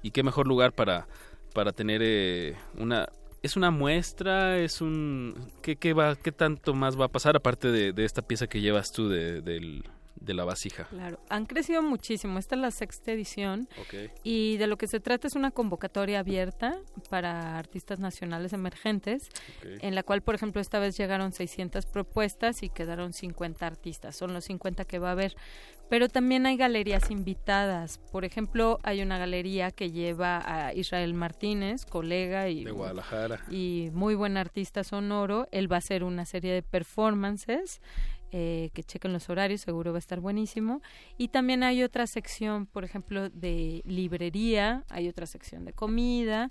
y 0.03 0.11
qué 0.11 0.23
mejor 0.23 0.47
lugar 0.47 0.73
para, 0.73 1.07
para 1.53 1.71
tener 1.71 2.01
eh, 2.03 2.55
una... 2.77 3.07
Es 3.43 3.55
una 3.57 3.71
muestra, 3.71 4.59
es 4.59 4.81
un... 4.81 5.35
¿qué, 5.63 5.75
qué, 5.75 5.93
va, 5.93 6.15
¿Qué 6.15 6.31
tanto 6.31 6.75
más 6.75 6.99
va 6.99 7.05
a 7.05 7.07
pasar 7.07 7.35
aparte 7.35 7.69
de, 7.71 7.91
de 7.91 8.05
esta 8.05 8.21
pieza 8.21 8.45
que 8.45 8.61
llevas 8.61 8.91
tú 8.91 9.09
de, 9.09 9.41
del- 9.41 9.83
de 10.15 10.33
la 10.35 10.43
vasija? 10.45 10.83
Claro, 10.91 11.19
han 11.27 11.47
crecido 11.47 11.81
muchísimo. 11.81 12.37
Esta 12.37 12.53
es 12.53 12.61
la 12.61 12.69
sexta 12.69 13.11
edición. 13.11 13.67
Ok. 13.81 14.11
Y 14.23 14.57
de 14.57 14.67
lo 14.67 14.77
que 14.77 14.85
se 14.85 14.99
trata 14.99 15.25
es 15.27 15.33
una 15.35 15.49
convocatoria 15.49 16.19
abierta 16.19 16.77
para 17.09 17.57
artistas 17.57 17.97
nacionales 17.97 18.53
emergentes, 18.53 19.27
en 19.63 19.95
la 19.95 20.03
cual, 20.03 20.21
por 20.21 20.35
ejemplo, 20.35 20.61
esta 20.61 20.77
vez 20.77 20.95
llegaron 20.95 21.31
600 21.31 21.87
propuestas 21.87 22.61
y 22.61 22.69
quedaron 22.69 23.11
50 23.11 23.65
artistas. 23.65 24.15
Son 24.15 24.33
los 24.33 24.43
50 24.45 24.85
que 24.85 24.99
va 24.99 25.09
a 25.09 25.13
haber. 25.13 25.35
Pero 25.91 26.07
también 26.07 26.45
hay 26.45 26.55
galerías 26.55 27.11
invitadas. 27.11 27.97
Por 28.13 28.23
ejemplo, 28.23 28.79
hay 28.81 29.01
una 29.01 29.17
galería 29.17 29.71
que 29.71 29.91
lleva 29.91 30.41
a 30.45 30.73
Israel 30.73 31.13
Martínez, 31.13 31.85
colega 31.85 32.47
y, 32.47 32.63
De 32.63 32.71
Guadalajara. 32.71 33.41
y 33.51 33.89
muy 33.91 34.15
buen 34.15 34.37
artista 34.37 34.85
sonoro. 34.85 35.49
Él 35.51 35.69
va 35.69 35.75
a 35.75 35.79
hacer 35.79 36.05
una 36.05 36.23
serie 36.23 36.53
de 36.53 36.63
performances. 36.63 37.81
eh, 38.33 38.69
que 38.73 38.81
chequen 38.85 39.11
los 39.11 39.29
horarios, 39.29 39.59
seguro 39.59 39.91
va 39.91 39.97
a 39.97 39.99
estar 39.99 40.21
buenísimo. 40.21 40.81
Y 41.17 41.27
también 41.27 41.63
hay 41.63 41.83
otra 41.83 42.07
sección, 42.07 42.65
por 42.65 42.85
ejemplo, 42.85 43.29
de 43.29 43.81
librería, 43.83 44.85
hay 44.89 45.09
otra 45.09 45.25
sección 45.25 45.65
de 45.65 45.73
comida. 45.73 46.49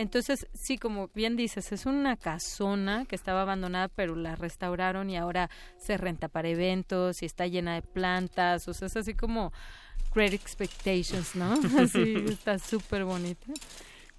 Entonces, 0.00 0.46
sí, 0.54 0.78
como 0.78 1.08
bien 1.14 1.36
dices, 1.36 1.72
es 1.72 1.84
una 1.84 2.16
casona 2.16 3.04
que 3.04 3.14
estaba 3.16 3.42
abandonada, 3.42 3.88
pero 3.88 4.16
la 4.16 4.34
restauraron 4.34 5.10
y 5.10 5.16
ahora 5.18 5.50
se 5.78 5.96
renta 5.98 6.28
para 6.28 6.48
eventos 6.48 7.22
y 7.22 7.26
está 7.26 7.46
llena 7.46 7.74
de 7.74 7.82
plantas. 7.82 8.66
O 8.66 8.72
sea, 8.74 8.86
es 8.86 8.96
así 8.96 9.12
como 9.14 9.52
Great 10.14 10.32
Expectations, 10.32 11.34
¿no? 11.36 11.52
Así, 11.78 12.14
está 12.28 12.58
súper 12.58 13.04
bonita. 13.04 13.46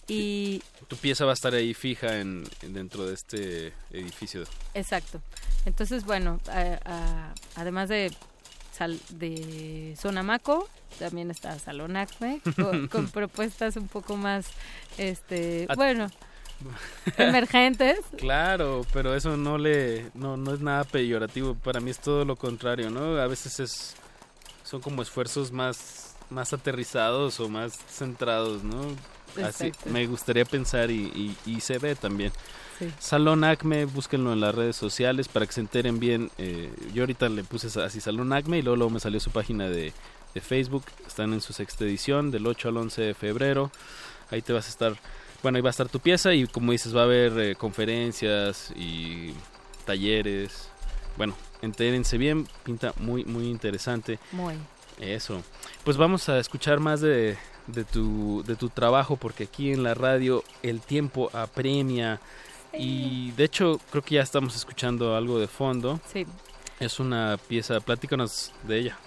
Y 0.07 0.61
Tu 0.87 0.95
pieza 0.97 1.25
va 1.25 1.31
a 1.31 1.33
estar 1.33 1.53
ahí 1.53 1.73
fija 1.73 2.19
en, 2.19 2.43
en- 2.61 2.73
dentro 2.73 3.05
de 3.05 3.13
este 3.13 3.73
edificio. 3.91 4.43
Exacto. 4.73 5.21
Entonces, 5.65 6.05
bueno, 6.05 6.39
a- 6.49 6.79
a- 6.85 7.33
además 7.55 7.89
de 7.89 8.11
sal, 8.81 8.99
de 9.09 9.95
Sonamaco, 10.01 10.67
también 10.97 11.29
está 11.29 11.59
Salón 11.59 11.95
Acme, 11.97 12.41
con, 12.55 12.87
con 12.93 13.09
propuestas 13.09 13.75
un 13.75 13.87
poco 13.87 14.17
más, 14.17 14.47
este, 14.97 15.67
bueno, 15.75 16.09
emergentes. 17.17 17.99
Claro, 18.17 18.85
pero 18.93 19.15
eso 19.15 19.37
no 19.37 19.57
le 19.57 20.09
no, 20.13 20.37
no 20.37 20.53
es 20.53 20.61
nada 20.61 20.83
peyorativo. 20.83 21.55
Para 21.55 21.79
mí 21.79 21.91
es 21.91 21.99
todo 21.99 22.25
lo 22.25 22.35
contrario, 22.35 22.89
¿no? 22.89 23.17
A 23.19 23.27
veces 23.27 23.59
es 23.59 23.95
son 24.63 24.81
como 24.81 25.01
esfuerzos 25.01 25.51
más 25.51 26.15
más 26.29 26.53
aterrizados 26.53 27.39
o 27.39 27.49
más 27.49 27.73
centrados, 27.89 28.63
¿no? 28.63 28.81
Así 29.43 29.71
me 29.85 30.07
gustaría 30.07 30.45
pensar 30.45 30.89
y, 30.91 31.35
y- 31.45 31.51
y 31.51 31.61
se 31.61 31.77
ve 31.77 31.95
también. 31.95 32.31
Sí. 32.81 32.91
Salón 32.97 33.43
Acme, 33.43 33.85
búsquenlo 33.85 34.33
en 34.33 34.39
las 34.39 34.55
redes 34.55 34.75
sociales 34.75 35.27
para 35.27 35.45
que 35.45 35.51
se 35.51 35.61
enteren 35.61 35.99
bien. 35.99 36.31
Eh, 36.39 36.73
yo 36.95 37.03
ahorita 37.03 37.29
le 37.29 37.43
puse 37.43 37.67
así 37.79 38.01
Salón 38.01 38.33
Acme 38.33 38.57
y 38.57 38.61
luego, 38.63 38.75
luego 38.75 38.89
me 38.89 38.99
salió 38.99 39.19
su 39.19 39.29
página 39.29 39.69
de, 39.69 39.93
de 40.33 40.41
Facebook. 40.41 40.85
Están 41.05 41.31
en 41.33 41.41
su 41.41 41.53
sexta 41.53 41.85
edición 41.85 42.31
del 42.31 42.47
8 42.47 42.69
al 42.69 42.77
11 42.77 43.01
de 43.03 43.13
febrero. 43.13 43.71
Ahí 44.31 44.41
te 44.41 44.51
vas 44.51 44.65
a 44.65 44.69
estar, 44.69 44.95
bueno, 45.43 45.57
ahí 45.57 45.61
va 45.61 45.69
a 45.69 45.71
estar 45.71 45.89
tu 45.89 45.99
pieza 45.99 46.33
y 46.33 46.47
como 46.47 46.71
dices 46.71 46.95
va 46.95 47.01
a 47.01 47.03
haber 47.03 47.37
eh, 47.39 47.55
conferencias 47.55 48.73
y 48.75 49.35
talleres. 49.85 50.69
Bueno, 51.17 51.35
entérense 51.61 52.17
bien, 52.17 52.47
pinta 52.63 52.93
muy, 52.97 53.25
muy 53.25 53.45
interesante. 53.45 54.17
Muy. 54.31 54.55
Eso. 54.99 55.43
Pues 55.83 55.97
vamos 55.97 56.29
a 56.29 56.39
escuchar 56.39 56.79
más 56.79 57.01
de, 57.01 57.37
de, 57.67 57.83
tu, 57.83 58.43
de 58.45 58.55
tu 58.55 58.69
trabajo 58.69 59.17
porque 59.17 59.43
aquí 59.43 59.71
en 59.71 59.83
la 59.83 59.93
radio 59.93 60.43
el 60.63 60.81
tiempo 60.81 61.29
apremia 61.33 62.19
y 62.73 63.31
de 63.31 63.43
hecho 63.43 63.79
creo 63.89 64.03
que 64.03 64.15
ya 64.15 64.21
estamos 64.21 64.55
escuchando 64.55 65.15
algo 65.15 65.39
de 65.39 65.47
fondo. 65.47 65.99
Sí. 66.11 66.25
Es 66.79 66.99
una 66.99 67.37
pieza, 67.47 67.79
platícanos 67.79 68.51
de 68.63 68.79
ella. 68.79 68.97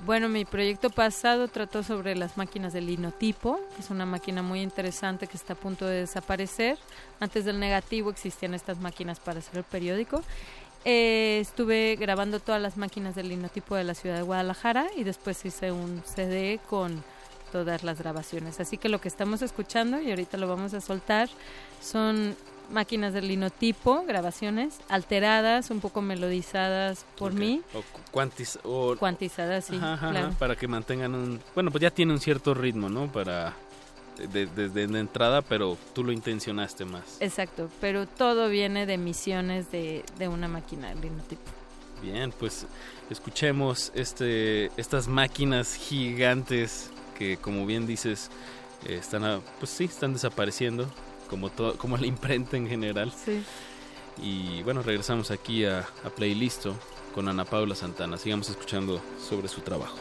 Bueno, 0.00 0.28
mi 0.28 0.44
proyecto 0.44 0.90
pasado 0.90 1.48
trató 1.48 1.82
sobre 1.82 2.16
las 2.16 2.36
máquinas 2.36 2.72
del 2.72 2.86
linotipo, 2.86 3.58
que 3.74 3.82
es 3.82 3.90
una 3.90 4.04
máquina 4.04 4.42
muy 4.42 4.60
interesante 4.60 5.26
que 5.26 5.36
está 5.36 5.52
a 5.54 5.56
punto 5.56 5.86
de 5.86 6.00
desaparecer. 6.00 6.76
Antes 7.20 7.44
del 7.44 7.58
negativo 7.60 8.10
existían 8.10 8.54
estas 8.54 8.78
máquinas 8.80 9.20
para 9.20 9.38
hacer 9.38 9.58
el 9.58 9.64
periódico. 9.64 10.22
Eh, 10.84 11.38
estuve 11.40 11.96
grabando 11.96 12.40
todas 12.40 12.60
las 12.60 12.76
máquinas 12.76 13.14
del 13.14 13.28
linotipo 13.28 13.76
de 13.76 13.84
la 13.84 13.94
ciudad 13.94 14.16
de 14.16 14.22
Guadalajara 14.22 14.88
y 14.94 15.04
después 15.04 15.42
hice 15.46 15.72
un 15.72 16.02
CD 16.04 16.60
con 16.68 17.02
todas 17.52 17.84
las 17.84 17.98
grabaciones. 17.98 18.60
Así 18.60 18.76
que 18.76 18.90
lo 18.90 19.00
que 19.00 19.08
estamos 19.08 19.40
escuchando, 19.40 20.00
y 20.00 20.10
ahorita 20.10 20.36
lo 20.36 20.48
vamos 20.48 20.74
a 20.74 20.82
soltar, 20.82 21.30
son 21.80 22.36
máquinas 22.70 23.12
del 23.12 23.28
linotipo, 23.28 24.04
grabaciones 24.06 24.78
alteradas, 24.88 25.70
un 25.70 25.80
poco 25.80 26.00
melodizadas 26.02 27.04
por 27.16 27.32
Ok. 27.32 27.38
mí. 27.38 27.62
O 27.74 27.78
cu- 27.82 28.00
cuantiz- 28.20 28.58
o- 28.64 28.96
Cuantizadas, 28.96 29.66
sí, 29.66 29.76
Ajá, 29.76 29.94
ajá, 29.94 30.10
claro. 30.10 30.30
para 30.38 30.56
que 30.56 30.66
mantengan 30.68 31.14
un... 31.14 31.40
Bueno, 31.54 31.70
pues 31.70 31.82
ya 31.82 31.90
tiene 31.90 32.12
un 32.12 32.20
cierto 32.20 32.54
ritmo, 32.54 32.88
¿no? 32.88 33.10
Para... 33.12 33.54
de- 34.32 34.46
Desde 34.46 34.86
la 34.88 35.00
entrada, 35.00 35.42
pero 35.42 35.76
tú 35.94 36.04
lo 36.04 36.12
intencionaste 36.12 36.84
más. 36.84 37.16
Exacto, 37.20 37.68
pero 37.80 38.06
todo 38.06 38.48
viene 38.48 38.86
de 38.86 38.96
misiones 38.98 39.70
de, 39.72 40.04
de 40.18 40.28
una 40.28 40.46
máquina 40.48 40.88
de 40.94 41.00
linotipo. 41.02 41.42
Bien, 42.02 42.32
pues 42.38 42.66
escuchemos 43.10 43.90
este, 43.94 44.66
estas 44.76 45.08
máquinas 45.08 45.74
gigantes 45.74 46.90
que, 47.18 47.36
como 47.38 47.64
bien 47.66 47.86
dices, 47.86 48.30
eh, 48.86 48.96
están, 49.00 49.24
a- 49.24 49.40
pues 49.58 49.70
sí, 49.70 49.84
están 49.84 50.12
desapareciendo, 50.12 50.86
como 51.28 51.50
todo, 51.50 51.76
como 51.76 51.96
la 51.96 52.06
imprenta 52.06 52.56
en 52.56 52.68
general. 52.68 53.12
Sí. 53.12 53.42
Y 54.22 54.62
bueno, 54.62 54.82
regresamos 54.82 55.30
aquí 55.30 55.64
a, 55.64 55.80
a 55.80 56.10
Playlisto 56.10 56.76
con 57.14 57.28
Ana 57.28 57.44
Paula 57.44 57.74
Santana. 57.74 58.18
Sigamos 58.18 58.48
escuchando 58.48 59.00
sobre 59.18 59.48
su 59.48 59.60
trabajo. 59.60 59.96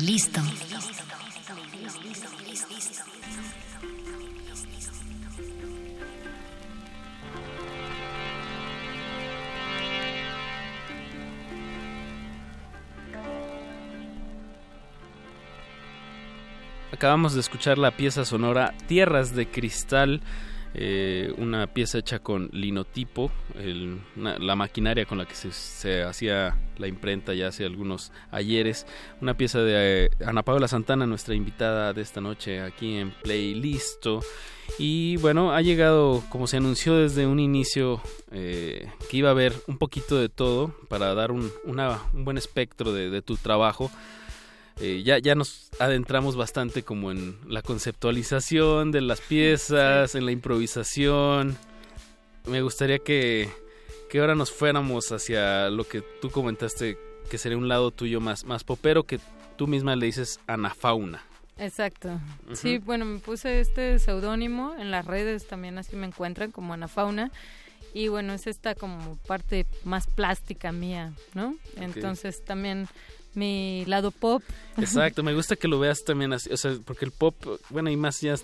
Playlist. 0.00 0.38
Acabamos 16.92 17.34
de 17.34 17.40
escuchar 17.40 17.76
la 17.76 17.90
pieza 17.90 18.24
sonora 18.24 18.74
Tierras 18.86 19.34
de 19.34 19.48
Cristal, 19.48 20.22
eh, 20.72 21.32
una 21.36 21.66
pieza 21.66 21.98
hecha 21.98 22.20
con 22.20 22.48
linotipo, 22.52 23.30
la 24.16 24.56
maquinaria 24.56 25.04
con 25.04 25.18
la 25.18 25.26
que 25.26 25.34
se 25.34 26.02
hacía 26.02 26.56
la 26.80 26.88
imprenta 26.88 27.34
ya 27.34 27.48
hace 27.48 27.64
algunos 27.64 28.10
ayeres. 28.32 28.86
Una 29.20 29.36
pieza 29.36 29.60
de 29.60 30.06
eh, 30.06 30.10
Ana 30.26 30.42
Paula 30.42 30.66
Santana, 30.66 31.06
nuestra 31.06 31.34
invitada 31.34 31.92
de 31.92 32.02
esta 32.02 32.20
noche 32.20 32.60
aquí 32.60 32.96
en 32.96 33.10
Playlisto. 33.22 34.20
Y 34.78 35.16
bueno, 35.18 35.52
ha 35.52 35.60
llegado, 35.62 36.22
como 36.30 36.46
se 36.46 36.56
anunció 36.56 36.94
desde 36.96 37.26
un 37.26 37.38
inicio, 37.40 38.00
eh, 38.32 38.88
que 39.10 39.16
iba 39.18 39.28
a 39.28 39.32
haber 39.32 39.52
un 39.66 39.78
poquito 39.78 40.16
de 40.16 40.28
todo 40.28 40.74
para 40.88 41.14
dar 41.14 41.32
un, 41.32 41.50
una- 41.64 42.00
un 42.14 42.24
buen 42.24 42.38
espectro 42.38 42.92
de, 42.92 43.10
de 43.10 43.20
tu 43.22 43.36
trabajo. 43.36 43.90
Eh, 44.80 45.02
ya, 45.04 45.18
ya 45.18 45.34
nos 45.34 45.68
adentramos 45.78 46.36
bastante 46.36 46.82
como 46.84 47.10
en 47.10 47.36
la 47.46 47.60
conceptualización 47.60 48.92
de 48.92 49.02
las 49.02 49.20
piezas, 49.20 50.14
en 50.14 50.24
la 50.24 50.32
improvisación. 50.32 51.58
Me 52.46 52.62
gustaría 52.62 52.98
que, 53.00 53.50
que 54.10 54.18
ahora 54.18 54.34
nos 54.34 54.50
fuéramos 54.50 55.12
hacia 55.12 55.70
lo 55.70 55.84
que 55.84 56.02
tú 56.02 56.30
comentaste, 56.30 56.98
que 57.30 57.38
sería 57.38 57.56
un 57.56 57.68
lado 57.68 57.92
tuyo 57.92 58.20
más, 58.20 58.44
más 58.44 58.64
popero, 58.64 59.04
que 59.04 59.20
tú 59.56 59.68
misma 59.68 59.94
le 59.94 60.06
dices 60.06 60.40
anafauna. 60.48 61.22
Exacto. 61.58 62.18
Sí, 62.52 62.78
bueno, 62.78 63.04
me 63.04 63.20
puse 63.20 63.60
este 63.60 63.98
seudónimo 63.98 64.74
en 64.78 64.90
las 64.90 65.06
redes 65.06 65.46
también 65.46 65.78
así 65.78 65.94
me 65.94 66.06
encuentran 66.06 66.50
como 66.50 66.72
Ana 66.72 66.88
Fauna 66.88 67.30
y 67.92 68.08
bueno, 68.08 68.32
es 68.32 68.46
esta 68.46 68.74
como 68.74 69.16
parte 69.26 69.66
más 69.84 70.06
plástica 70.06 70.72
mía, 70.72 71.12
¿no? 71.34 71.54
Entonces 71.76 72.44
también 72.44 72.88
mi 73.34 73.84
lado 73.86 74.10
pop. 74.10 74.42
Exacto, 74.76 75.22
me 75.22 75.34
gusta 75.34 75.56
que 75.56 75.68
lo 75.68 75.78
veas 75.78 76.02
también 76.04 76.32
así, 76.32 76.50
o 76.52 76.56
sea, 76.56 76.76
porque 76.84 77.04
el 77.04 77.10
pop, 77.12 77.34
bueno, 77.68 77.90
y 77.90 77.96
más 77.96 78.20
ya 78.20 78.34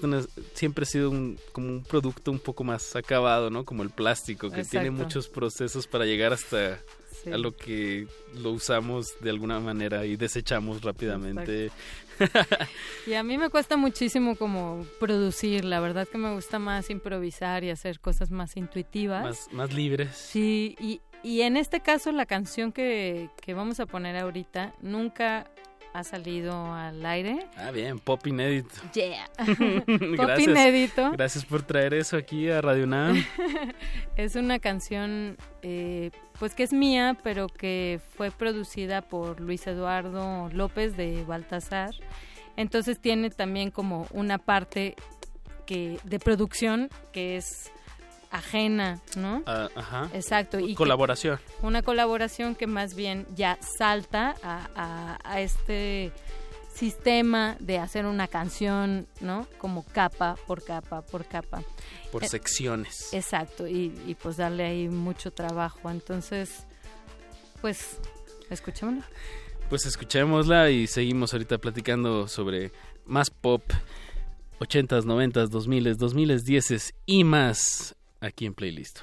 siempre 0.54 0.82
ha 0.82 0.86
sido 0.86 1.10
un, 1.10 1.38
como 1.52 1.68
un 1.68 1.82
producto 1.82 2.30
un 2.30 2.38
poco 2.38 2.64
más 2.64 2.94
acabado, 2.96 3.50
¿no? 3.50 3.64
Como 3.64 3.82
el 3.82 3.90
plástico, 3.90 4.50
que 4.50 4.64
tiene 4.64 4.90
muchos 4.90 5.28
procesos 5.28 5.86
para 5.86 6.04
llegar 6.04 6.32
hasta 6.32 6.80
Sí. 7.24 7.32
a 7.32 7.38
lo 7.38 7.56
que 7.56 8.06
lo 8.34 8.52
usamos 8.52 9.06
de 9.20 9.30
alguna 9.30 9.58
manera 9.58 10.04
y 10.04 10.16
desechamos 10.16 10.82
rápidamente. 10.82 11.70
Y 13.06 13.14
a 13.14 13.22
mí 13.22 13.36
me 13.36 13.50
cuesta 13.50 13.76
muchísimo 13.76 14.36
como 14.36 14.86
producir, 14.98 15.64
la 15.64 15.80
verdad 15.80 16.08
que 16.08 16.18
me 16.18 16.34
gusta 16.34 16.58
más 16.58 16.88
improvisar 16.90 17.62
y 17.62 17.70
hacer 17.70 18.00
cosas 18.00 18.30
más 18.30 18.56
intuitivas. 18.56 19.22
más, 19.22 19.52
más 19.52 19.72
libres. 19.74 20.16
Sí, 20.16 20.76
y, 20.80 21.00
y 21.26 21.42
en 21.42 21.56
este 21.56 21.80
caso 21.80 22.12
la 22.12 22.24
canción 22.24 22.70
que, 22.70 23.30
que 23.42 23.52
vamos 23.52 23.80
a 23.80 23.86
poner 23.86 24.16
ahorita 24.16 24.72
nunca 24.80 25.50
ha 25.92 26.04
salido 26.04 26.72
al 26.72 27.04
aire. 27.04 27.40
Ah, 27.56 27.72
bien, 27.72 27.98
pop 27.98 28.24
inédito. 28.28 28.76
Yeah. 28.94 29.26
Pop 30.16 30.38
inédito. 30.38 31.10
Gracias 31.10 31.44
por 31.44 31.62
traer 31.62 31.94
eso 31.94 32.16
aquí 32.16 32.48
a 32.48 32.60
Radio 32.60 32.86
Nam. 32.86 33.24
es 34.16 34.36
una 34.36 34.60
canción 34.60 35.36
eh, 35.62 36.12
pues 36.38 36.54
que 36.54 36.62
es 36.62 36.72
mía, 36.72 37.18
pero 37.24 37.48
que 37.48 37.98
fue 38.16 38.30
producida 38.30 39.02
por 39.02 39.40
Luis 39.40 39.66
Eduardo 39.66 40.48
López 40.52 40.96
de 40.96 41.24
Baltasar. 41.24 41.90
Entonces 42.56 43.00
tiene 43.00 43.30
también 43.30 43.72
como 43.72 44.06
una 44.12 44.38
parte 44.38 44.94
que 45.66 45.98
de 46.04 46.20
producción 46.20 46.88
que 47.12 47.36
es 47.36 47.72
ajena, 48.36 49.00
¿no? 49.16 49.42
Ah, 49.46 49.68
ajá. 49.74 50.10
Exacto. 50.12 50.58
Y 50.58 50.74
Colaboración. 50.74 51.38
una 51.62 51.82
colaboración 51.82 52.54
que 52.54 52.66
más 52.66 52.94
bien 52.94 53.26
ya 53.34 53.58
salta 53.78 54.34
a, 54.42 54.68
a- 54.74 55.18
a 55.24 55.40
este 55.40 56.12
sistema 56.74 57.56
de 57.60 57.78
hacer 57.78 58.04
una 58.06 58.28
canción, 58.28 59.06
¿no? 59.20 59.46
Como 59.58 59.84
capa 59.84 60.36
por 60.46 60.62
capa 60.62 61.02
por 61.02 61.24
capa. 61.24 61.62
Por 62.12 62.24
Eh, 62.24 62.28
secciones. 62.28 63.12
Exacto, 63.12 63.66
y, 63.66 63.98
y 64.06 64.14
pues 64.14 64.36
darle 64.36 64.64
ahí 64.64 64.88
mucho 64.88 65.30
trabajo. 65.32 65.90
Entonces, 65.90 66.66
pues, 67.60 67.98
escuchémosla. 68.50 69.04
Pues 69.70 69.86
escuchémosla 69.86 70.70
y 70.70 70.86
seguimos 70.86 71.32
ahorita 71.32 71.58
platicando 71.58 72.28
sobre 72.28 72.70
más 73.06 73.30
pop, 73.30 73.62
80s, 74.60 75.04
90s, 75.04 75.48
2000s, 75.48 75.96
2010s 75.96 76.94
y 77.06 77.24
más 77.24 77.96
aquí 78.20 78.46
en 78.46 78.54
Playlist. 78.54 79.00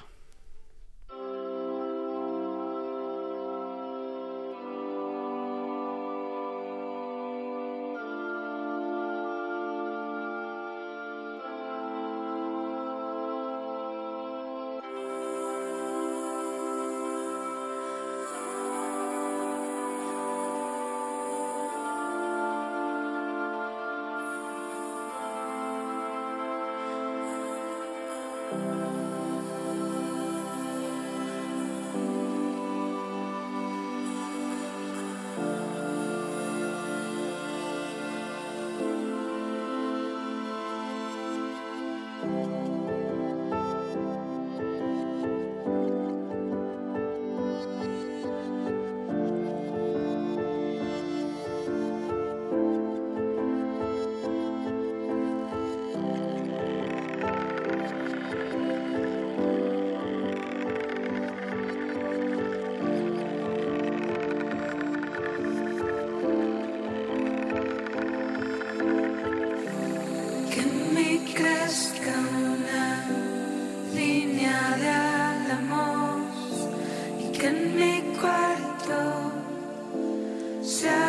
Se 80.64 81.04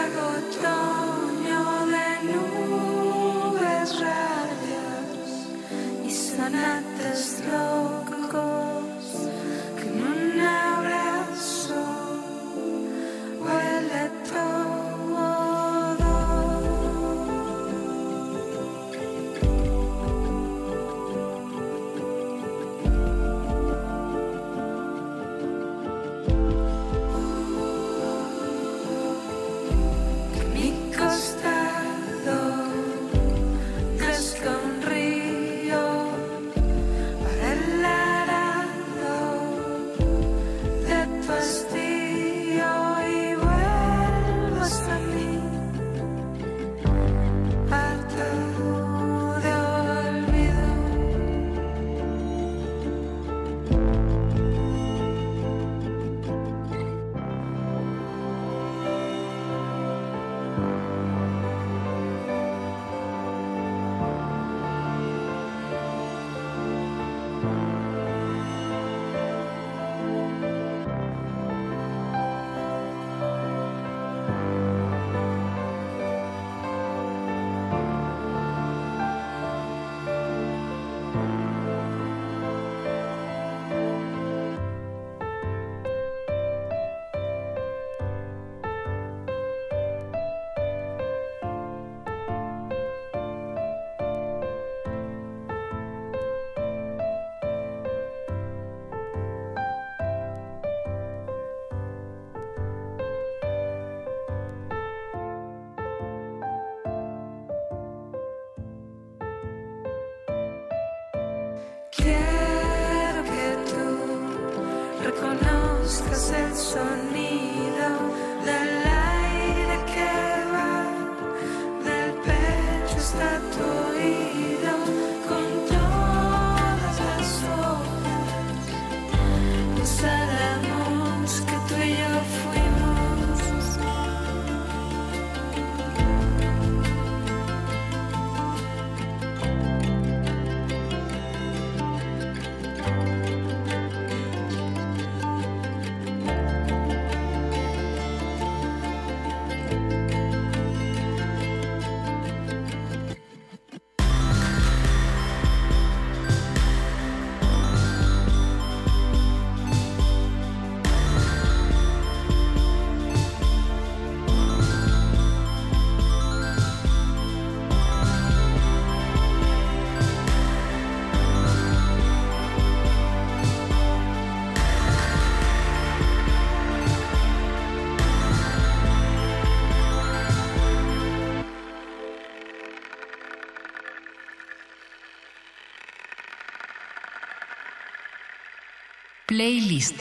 Playlist. 189.35 190.01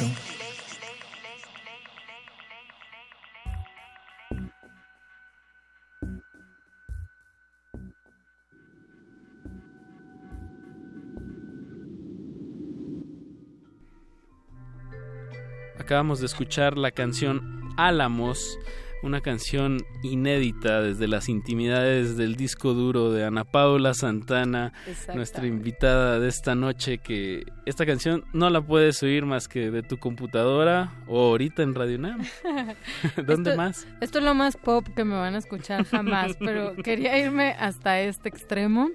Acabamos 15.79 16.19
de 16.19 16.27
escuchar 16.27 16.77
la 16.77 16.91
canción 16.91 17.73
Álamos, 17.75 18.59
una 19.03 19.21
canción 19.21 19.77
inédita 20.01 20.81
desde 20.81 21.07
las 21.07 21.27
intimidades 21.29 22.15
del 22.17 22.35
disco 22.35 22.73
duro 22.73 23.11
de 23.11 23.25
Ana 23.25 23.43
Paula 23.43 23.93
Santana, 23.93 24.71
nuestra 25.13 25.45
invitada 25.45 26.19
de 26.19 26.29
esta 26.29 26.55
noche, 26.55 26.99
que 26.99 27.43
esta 27.65 27.85
canción 27.85 28.23
no 28.33 28.49
la 28.49 28.61
puedes 28.61 29.03
oír 29.03 29.25
más 29.25 29.47
que 29.47 29.69
de 29.71 29.83
tu 29.83 29.97
computadora 29.97 30.91
o 31.07 31.19
ahorita 31.31 31.63
en 31.63 31.75
Radio 31.75 31.99
Nam. 31.99 32.21
¿Dónde 33.27 33.51
Esto- 33.51 33.57
más? 33.61 33.87
Esto 34.01 34.19
es 34.19 34.23
lo 34.23 34.33
más 34.33 34.55
pop 34.57 34.87
que 34.95 35.03
me 35.03 35.15
van 35.15 35.35
a 35.35 35.39
escuchar 35.39 35.83
jamás, 35.85 36.35
pero 36.39 36.75
quería 36.77 37.17
irme 37.17 37.55
hasta 37.59 37.99
este 37.99 38.29
extremo 38.29 38.89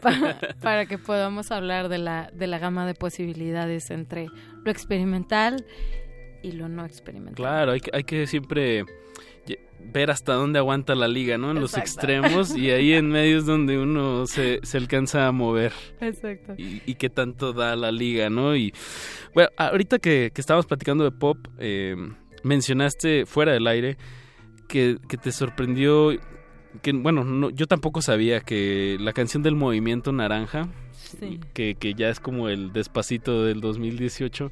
pa- 0.00 0.38
para 0.62 0.86
que 0.86 0.96
podamos 0.98 1.50
hablar 1.50 1.88
de 1.88 1.98
la, 1.98 2.30
de 2.32 2.46
la 2.46 2.58
gama 2.58 2.86
de 2.86 2.94
posibilidades 2.94 3.90
entre 3.90 4.26
lo 4.64 4.70
experimental 4.70 5.64
y 6.42 6.52
lo 6.52 6.68
no 6.68 6.84
experimental. 6.86 7.34
Claro, 7.36 7.72
hay 7.72 7.80
que, 7.80 7.90
hay 7.92 8.04
que 8.04 8.26
siempre 8.26 8.84
ver 9.92 10.10
hasta 10.10 10.34
dónde 10.34 10.58
aguanta 10.58 10.94
la 10.94 11.08
liga, 11.08 11.38
¿no? 11.38 11.50
En 11.50 11.60
los 11.60 11.76
extremos 11.76 12.56
y 12.56 12.70
ahí 12.70 12.92
en 12.94 13.08
medio 13.08 13.38
es 13.38 13.46
donde 13.46 13.78
uno 13.78 14.26
se, 14.26 14.60
se 14.62 14.78
alcanza 14.78 15.26
a 15.26 15.32
mover. 15.32 15.72
Exacto. 16.00 16.54
Y, 16.58 16.82
y 16.86 16.94
qué 16.96 17.10
tanto 17.10 17.52
da 17.52 17.76
la 17.76 17.92
liga, 17.92 18.30
¿no? 18.30 18.56
Y 18.56 18.72
bueno, 19.34 19.50
ahorita 19.56 19.98
que, 19.98 20.30
que 20.34 20.40
estábamos 20.40 20.66
platicando 20.66 21.04
de 21.04 21.10
pop, 21.12 21.38
eh, 21.58 21.96
mencionaste 22.42 23.26
fuera 23.26 23.52
del 23.52 23.66
aire 23.66 23.96
que, 24.68 24.98
que 25.08 25.16
te 25.16 25.32
sorprendió, 25.32 26.12
que 26.82 26.92
bueno, 26.92 27.24
no, 27.24 27.50
yo 27.50 27.66
tampoco 27.66 28.02
sabía 28.02 28.40
que 28.40 28.96
la 29.00 29.12
canción 29.12 29.42
del 29.42 29.54
movimiento 29.54 30.12
naranja, 30.12 30.68
Sí. 31.20 31.38
que, 31.52 31.76
que 31.76 31.94
ya 31.94 32.08
es 32.08 32.18
como 32.18 32.48
el 32.48 32.72
despacito 32.72 33.44
del 33.44 33.60
2018, 33.60 34.50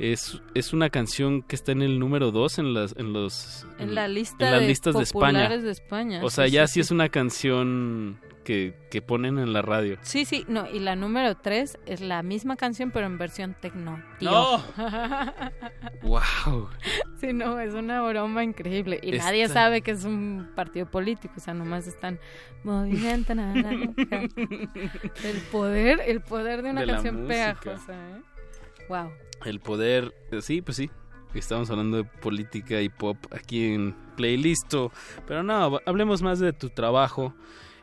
es, 0.00 0.40
es 0.54 0.72
una 0.72 0.88
canción 0.90 1.42
que 1.42 1.54
está 1.54 1.72
en 1.72 1.82
el 1.82 1.98
número 1.98 2.30
2 2.32 2.58
en 2.58 2.74
las 2.74 2.94
en 2.96 3.12
los 3.12 3.66
En 3.78 3.94
la 3.94 4.08
lista 4.08 4.46
en 4.46 4.52
las 4.52 4.60
de 4.62 4.66
listas 4.68 4.94
de 4.94 5.02
España. 5.02 5.48
de 5.48 5.70
España, 5.70 6.20
O 6.24 6.30
sea, 6.30 6.46
sí, 6.46 6.52
ya 6.52 6.66
sí, 6.66 6.74
sí, 6.74 6.80
es 6.80 6.90
una 6.90 7.08
canción 7.10 8.18
que, 8.44 8.74
que 8.90 9.02
ponen 9.02 9.38
en 9.38 9.52
la 9.52 9.60
radio. 9.62 9.98
Sí, 10.00 10.24
sí, 10.24 10.44
no, 10.48 10.66
y 10.68 10.80
la 10.80 10.96
número 10.96 11.36
tres 11.36 11.78
es 11.86 12.00
la 12.00 12.22
misma 12.22 12.56
canción 12.56 12.90
pero 12.90 13.06
en 13.06 13.18
versión 13.18 13.54
tecno. 13.60 14.02
tío. 14.18 14.30
¡No! 14.30 14.64
¡Wow! 16.02 16.68
Sí, 17.20 17.32
no, 17.34 17.60
es 17.60 17.74
una 17.74 18.00
broma 18.02 18.42
increíble. 18.42 18.98
Y 19.02 19.12
Esta- 19.16 19.26
nadie 19.26 19.46
sabe 19.48 19.82
que 19.82 19.90
es 19.90 20.04
un 20.04 20.50
partido 20.56 20.86
político, 20.86 21.34
o 21.36 21.40
sea, 21.40 21.52
nomás 21.52 21.86
están 21.86 22.18
movimiento. 22.64 23.34
El 25.24 25.36
poder, 25.52 26.00
el 26.06 26.22
poder 26.22 26.62
de 26.62 26.70
una 26.70 26.80
De 26.80 26.86
canción 26.86 27.26
pegajosa, 27.26 27.92
¿eh? 27.92 28.22
Wow. 28.88 29.10
El 29.44 29.60
poder, 29.60 30.14
eh, 30.30 30.42
sí, 30.42 30.62
pues 30.62 30.76
sí. 30.76 30.90
Estamos 31.34 31.70
hablando 31.70 31.98
de 31.98 32.04
política 32.04 32.80
y 32.80 32.88
pop 32.88 33.16
aquí 33.30 33.72
en 33.72 33.94
Playlisto. 34.16 34.90
Pero 35.26 35.42
no, 35.42 35.78
hablemos 35.86 36.22
más 36.22 36.40
de 36.40 36.52
tu 36.52 36.70
trabajo. 36.70 37.34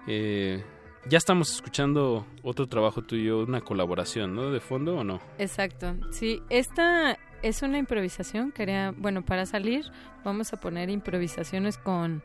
Eh, 0.06 0.64
ya 1.10 1.18
estamos 1.18 1.54
escuchando 1.54 2.26
otro 2.44 2.68
trabajo 2.68 3.02
tuyo, 3.02 3.40
una 3.40 3.62
colaboración, 3.62 4.36
¿no? 4.36 4.52
¿De 4.52 4.60
fondo 4.60 4.98
o 4.98 5.04
no? 5.04 5.22
Exacto. 5.38 5.96
Sí, 6.12 6.42
esta 6.50 7.18
es 7.42 7.62
una 7.62 7.78
improvisación. 7.78 8.52
Quería, 8.52 8.94
bueno, 8.98 9.24
para 9.24 9.46
salir 9.46 9.86
vamos 10.26 10.52
a 10.52 10.58
poner 10.58 10.90
improvisaciones 10.90 11.78
con, 11.78 12.22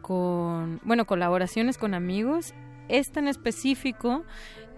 con, 0.00 0.80
bueno, 0.84 1.04
colaboraciones 1.04 1.76
con 1.76 1.92
amigos. 1.92 2.54
Esta 2.88 3.20
en 3.20 3.28
específico 3.28 4.24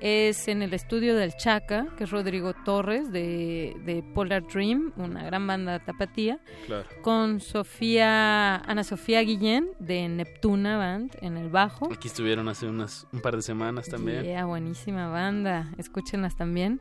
es 0.00 0.48
en 0.48 0.62
el 0.62 0.74
estudio 0.74 1.16
del 1.16 1.34
Chaca, 1.36 1.86
que 1.96 2.04
es 2.04 2.10
Rodrigo 2.10 2.52
Torres 2.64 3.10
de, 3.12 3.74
de 3.84 4.02
Polar 4.14 4.42
Dream, 4.46 4.92
una 4.96 5.24
gran 5.24 5.46
banda 5.46 5.78
tapatía, 5.78 6.38
Claro. 6.66 6.84
con 7.02 7.40
Sofía, 7.40 8.56
Ana 8.56 8.84
Sofía 8.84 9.20
Guillén 9.22 9.70
de 9.78 10.08
Neptuna 10.08 10.76
Band 10.76 11.16
en 11.20 11.36
el 11.36 11.48
bajo. 11.48 11.88
Aquí 11.92 12.08
estuvieron 12.08 12.48
hace 12.48 12.66
unas 12.66 13.06
un 13.12 13.20
par 13.20 13.36
de 13.36 13.42
semanas 13.42 13.88
también. 13.88 14.24
Yeah, 14.24 14.44
buenísima 14.44 15.08
banda. 15.08 15.70
Escúchenlas 15.78 16.36
también. 16.36 16.80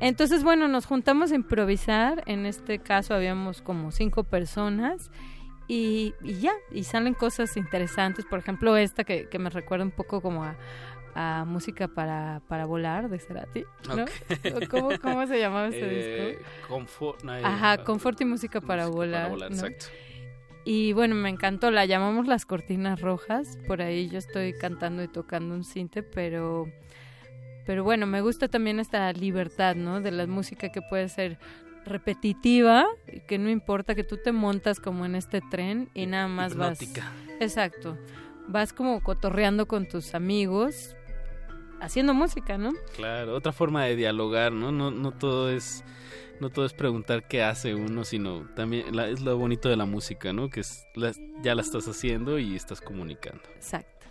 Entonces, 0.00 0.42
bueno, 0.42 0.68
nos 0.68 0.86
juntamos 0.86 1.32
a 1.32 1.34
improvisar. 1.36 2.22
En 2.26 2.44
este 2.46 2.78
caso 2.80 3.14
habíamos 3.14 3.62
como 3.62 3.92
cinco 3.92 4.24
personas. 4.24 5.10
Y, 5.68 6.12
y 6.22 6.34
ya, 6.40 6.52
y 6.72 6.84
salen 6.84 7.14
cosas 7.14 7.56
interesantes. 7.56 8.24
Por 8.26 8.40
ejemplo, 8.40 8.76
esta 8.76 9.04
que, 9.04 9.28
que 9.28 9.38
me 9.38 9.48
recuerda 9.48 9.84
un 9.84 9.92
poco 9.92 10.20
como 10.20 10.44
a, 10.44 10.56
a 11.14 11.44
música 11.46 11.88
para, 11.88 12.40
para 12.48 12.64
volar 12.66 13.08
de 13.08 13.18
Cerati. 13.18 13.64
¿no? 13.88 14.04
¿Cómo, 14.70 14.90
¿Cómo 15.00 15.26
se 15.26 15.38
llamaba 15.38 15.68
ese 15.68 15.80
Eh, 15.82 16.38
disco? 16.38 16.74
confort- 16.74 17.22
no, 17.22 17.36
eh, 17.36 17.42
Ajá, 17.44 17.84
confort 17.84 18.20
y 18.20 18.24
música 18.24 18.60
para 18.60 18.84
música 18.84 18.96
volar. 18.96 19.22
Para 19.22 19.30
volar, 19.30 19.50
¿no? 19.50 19.56
exacto. 19.56 19.86
Y 20.64 20.92
bueno, 20.92 21.14
me 21.16 21.28
encantó, 21.28 21.70
la 21.72 21.84
llamamos 21.86 22.28
las 22.28 22.46
cortinas 22.46 23.00
rojas, 23.00 23.58
por 23.66 23.82
ahí 23.82 24.08
yo 24.08 24.18
estoy 24.18 24.52
cantando 24.56 25.02
y 25.02 25.08
tocando 25.08 25.54
un 25.54 25.64
cinte, 25.64 26.02
pero 26.04 26.66
pero 27.66 27.84
bueno, 27.84 28.06
me 28.06 28.20
gusta 28.20 28.48
también 28.48 28.80
esta 28.80 29.12
libertad, 29.12 29.74
¿no? 29.76 30.00
De 30.00 30.10
la 30.10 30.26
música 30.26 30.70
que 30.70 30.80
puede 30.82 31.08
ser 31.08 31.38
repetitiva, 31.84 32.86
y 33.12 33.20
que 33.20 33.38
no 33.38 33.48
importa 33.50 33.94
que 33.94 34.04
tú 34.04 34.16
te 34.16 34.32
montas 34.32 34.80
como 34.80 35.04
en 35.04 35.14
este 35.14 35.40
tren 35.50 35.88
y 35.94 36.06
nada 36.06 36.26
más 36.28 36.52
Hipnótica. 36.52 37.02
vas 37.02 37.40
Exacto. 37.40 37.98
Vas 38.48 38.72
como 38.72 39.00
cotorreando 39.02 39.66
con 39.66 39.86
tus 39.88 40.14
amigos 40.14 40.96
haciendo 41.82 42.14
música, 42.14 42.56
¿no? 42.58 42.72
Claro, 42.96 43.34
otra 43.34 43.52
forma 43.52 43.84
de 43.84 43.96
dialogar, 43.96 44.52
¿no? 44.52 44.72
No, 44.72 44.90
no 44.90 45.12
todo 45.12 45.50
es 45.50 45.84
no 46.40 46.50
todo 46.50 46.64
es 46.64 46.72
preguntar 46.72 47.28
qué 47.28 47.42
hace 47.44 47.74
uno, 47.74 48.04
sino 48.04 48.48
también 48.56 48.96
la- 48.96 49.06
es 49.08 49.20
lo 49.20 49.36
bonito 49.38 49.68
de 49.68 49.76
la 49.76 49.84
música, 49.84 50.32
¿no? 50.32 50.50
Que 50.50 50.60
es 50.60 50.84
la- 50.96 51.12
ya 51.40 51.54
la 51.54 51.62
estás 51.62 51.86
haciendo 51.86 52.36
y 52.38 52.56
estás 52.56 52.80
comunicando. 52.80 53.42
Exacto. 53.54 54.06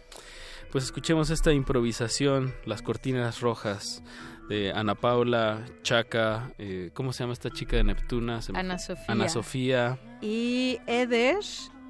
Pues 0.72 0.86
escuchemos 0.86 1.30
esta 1.30 1.52
improvisación, 1.52 2.54
Las 2.66 2.82
Cortinas 2.82 3.42
Rojas, 3.42 4.02
de 4.48 4.72
Ana 4.72 4.96
Paula, 4.96 5.66
Chaca, 5.84 6.52
eh, 6.58 6.92
¿cómo 6.94 7.12
se 7.12 7.24
llama 7.24 7.34
esta 7.34 7.50
chica 7.50 7.76
de 7.76 7.84
Neptuna? 7.84 8.40
Ana. 8.54 8.78
Sofía. 8.80 9.06
Ana 9.10 9.28
Sofía 9.30 10.00
Y 10.22 10.78
Eder 10.88 11.38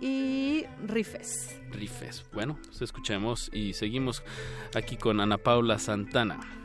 y 0.01 0.65
Rifes. 0.87 1.55
Rifes. 1.71 2.25
Bueno, 2.33 2.57
pues 2.65 2.81
escuchemos 2.81 3.49
y 3.53 3.73
seguimos 3.73 4.23
aquí 4.75 4.97
con 4.97 5.21
Ana 5.21 5.37
Paula 5.37 5.79
Santana. 5.79 6.60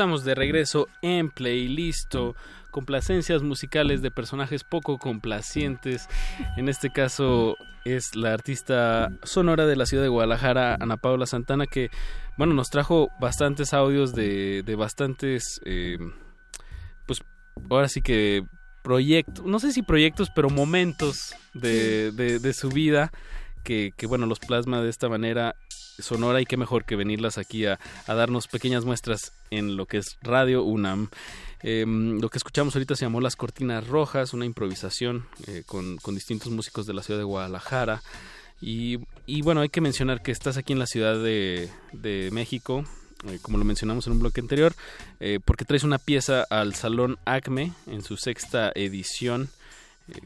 Estamos 0.00 0.24
de 0.24 0.34
regreso 0.34 0.88
en 1.02 1.28
Playlisto, 1.28 2.34
complacencias 2.70 3.42
musicales 3.42 4.00
de 4.00 4.10
personajes 4.10 4.64
poco 4.64 4.96
complacientes. 4.96 6.08
En 6.56 6.70
este 6.70 6.88
caso 6.88 7.54
es 7.84 8.16
la 8.16 8.32
artista 8.32 9.10
sonora 9.24 9.66
de 9.66 9.76
la 9.76 9.84
ciudad 9.84 10.02
de 10.02 10.08
Guadalajara, 10.08 10.78
Ana 10.80 10.96
Paula 10.96 11.26
Santana, 11.26 11.66
que 11.66 11.90
bueno 12.38 12.54
nos 12.54 12.70
trajo 12.70 13.10
bastantes 13.20 13.74
audios 13.74 14.14
de, 14.14 14.62
de 14.62 14.74
bastantes, 14.74 15.60
eh, 15.66 15.98
pues 17.04 17.20
ahora 17.68 17.88
sí 17.88 18.00
que 18.00 18.42
proyectos, 18.82 19.44
no 19.44 19.58
sé 19.58 19.70
si 19.70 19.82
proyectos, 19.82 20.30
pero 20.34 20.48
momentos 20.48 21.34
de, 21.52 22.10
de, 22.12 22.38
de 22.38 22.52
su 22.54 22.70
vida 22.70 23.12
que, 23.62 23.92
bueno 24.06 24.26
los 24.26 24.38
plasma 24.38 24.82
de 24.82 24.90
esta 24.90 25.08
manera 25.08 25.54
sonora 25.98 26.40
y 26.40 26.46
qué 26.46 26.56
mejor 26.56 26.84
que 26.84 26.96
venirlas 26.96 27.38
aquí 27.38 27.66
a, 27.66 27.78
darnos 28.06 28.48
pequeñas 28.48 28.84
muestras 28.84 29.32
en 29.50 29.76
lo 29.76 29.86
que 29.86 29.98
es 29.98 30.16
Radio 30.22 30.62
UNAM. 30.64 31.08
Eh, 31.62 31.84
lo 31.86 32.30
que 32.30 32.38
escuchamos 32.38 32.74
ahorita 32.74 32.96
se 32.96 33.04
llamó 33.04 33.20
Las 33.20 33.36
Cortinas 33.36 33.86
Rojas, 33.86 34.32
una 34.32 34.46
improvisación 34.46 35.26
eh, 35.46 35.62
con, 35.66 35.98
distintos 36.14 36.50
músicos 36.50 36.86
de 36.86 36.94
la 36.94 37.02
ciudad 37.02 37.20
de 37.20 37.24
Guadalajara. 37.24 38.02
Y, 38.62 38.98
bueno, 39.42 39.62
hay 39.62 39.70
que 39.70 39.80
mencionar 39.80 40.22
que 40.22 40.32
estás 40.32 40.58
aquí 40.58 40.74
en 40.74 40.78
la 40.78 40.86
Ciudad 40.86 41.14
de, 41.22 41.70
México, 42.30 42.84
eh, 43.26 43.38
como 43.40 43.56
lo 43.56 43.64
mencionamos 43.64 44.06
en 44.06 44.12
un 44.14 44.20
bloque 44.20 44.42
anterior, 44.42 44.74
porque 45.46 45.64
traes 45.64 45.82
una 45.82 45.98
pieza 45.98 46.44
al 46.50 46.74
Salón 46.74 47.18
Acme 47.24 47.72
en 47.86 48.02
su 48.02 48.16
sexta 48.18 48.70
edición 48.74 49.48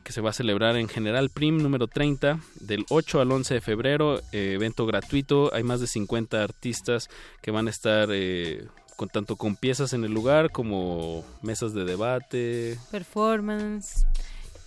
que 0.03 0.13
se 0.13 0.21
va 0.21 0.31
a 0.31 0.33
celebrar 0.33 0.77
en 0.77 0.89
General 0.89 1.31
Prim 1.31 1.63
número 1.63 1.87
30 1.87 2.41
del 2.61 2.85
8 2.91 3.21
al 3.21 3.33
11 3.33 3.55
de 3.55 3.61
febrero, 3.61 4.19
eh, 4.33 4.53
evento 4.55 4.87
gratuito, 4.87 5.53
hay 5.55 5.63
más 5.63 5.81
de 5.81 5.87
50 5.87 6.43
artistas 6.43 7.09
que 7.43 7.51
van 7.51 7.67
a 7.67 7.71
estar 7.71 8.09
eh, 8.13 8.67
con 8.97 9.09
tanto 9.09 9.37
con 9.37 9.57
piezas 9.57 9.93
en 9.93 10.05
el 10.05 10.13
lugar 10.13 10.51
como 10.51 11.25
mesas 11.43 11.75
de 11.75 11.85
debate, 11.85 12.79
performance. 12.91 14.07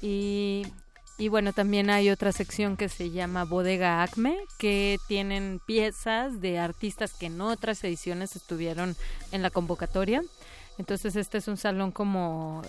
Y 0.02 0.64
y 1.20 1.30
bueno, 1.30 1.52
también 1.52 1.90
hay 1.90 2.12
otra 2.12 2.32
sección 2.32 2.78
que 2.78 2.90
se 2.90 3.10
llama 3.10 3.44
Bodega 3.44 4.04
Acme, 4.04 4.38
que 4.60 5.00
tienen 5.08 5.60
piezas 5.66 6.42
de 6.42 6.60
artistas 6.60 7.14
que 7.14 7.26
en 7.26 7.42
otras 7.42 7.84
ediciones 7.84 8.36
estuvieron 8.36 8.96
en 9.32 9.42
la 9.42 9.50
convocatoria. 9.50 10.22
Entonces 10.78 11.16
este 11.16 11.40
es 11.40 11.48
un 11.48 11.58
salón 11.58 11.92
como 11.92 12.62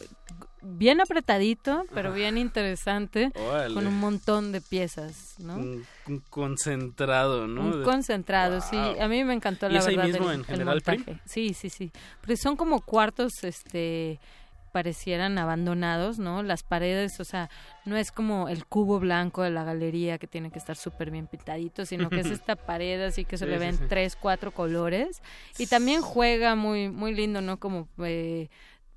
bien 0.63 1.01
apretadito, 1.01 1.85
pero 1.95 2.13
bien 2.13 2.37
interesante, 2.39 3.31
Órale. 3.35 3.75
con 3.75 3.87
un 3.87 3.99
montón 4.01 4.51
de 4.53 4.61
piezas, 4.61 5.35
¿no? 5.39 5.57
un, 5.57 5.87
un 6.07 6.19
concentrado, 6.31 7.47
¿no? 7.47 7.63
Un 7.63 7.85
concentrado, 7.85 8.61
sí. 8.61 8.77
A 9.01 9.07
mí 9.09 9.23
me 9.25 9.35
encantó 9.35 9.69
la 9.69 9.75
¿Y 9.75 9.79
es 9.79 9.87
ahí 9.87 9.97
verdad 9.97 10.11
mismo 10.13 10.31
el- 10.31 10.35
en 10.35 10.41
el 10.41 10.47
General 10.47 10.81
Prim? 10.83 10.99
montaje. 11.07 11.21
Sí, 11.27 11.55
sí, 11.55 11.71
sí. 11.71 11.93
Pero 12.23 12.37
son 12.37 12.57
como 12.57 12.81
cuartos, 12.81 13.33
este 13.43 14.19
parecieran 14.69 15.39
abandonados, 15.39 16.19
¿no? 16.19 16.43
Las 16.43 16.63
paredes, 16.63 17.19
o 17.21 17.25
sea, 17.25 17.51
no 17.85 17.97
es 17.97 18.13
como 18.13 18.49
el 18.49 18.65
cubo 18.67 19.01
blanco 19.01 19.43
de 19.43 19.51
la 19.51 19.65
galería 19.65 20.19
que 20.19 20.27
tiene 20.27 20.51
que 20.51 20.59
estar 20.59 20.77
súper 20.77 21.11
bien 21.11 21.27
pintadito, 21.27 21.85
sino 21.87 22.09
que 22.11 22.21
es 22.21 22.27
esta 22.31 22.57
pared 22.57 23.01
así 23.03 23.25
que 23.25 23.37
se 23.39 23.45
Sí, 23.47 23.51
le 23.51 23.59
ven 23.59 23.77
sí. 23.79 23.85
tres, 23.89 24.15
cuatro 24.17 24.53
colores. 24.53 25.23
Y 25.59 25.67
también 25.67 26.03
juega 26.03 26.55
muy, 26.55 26.89
muy 26.89 27.15
lindo, 27.15 27.41
¿no? 27.41 27.59
Como 27.59 27.89
eh, 27.99 28.49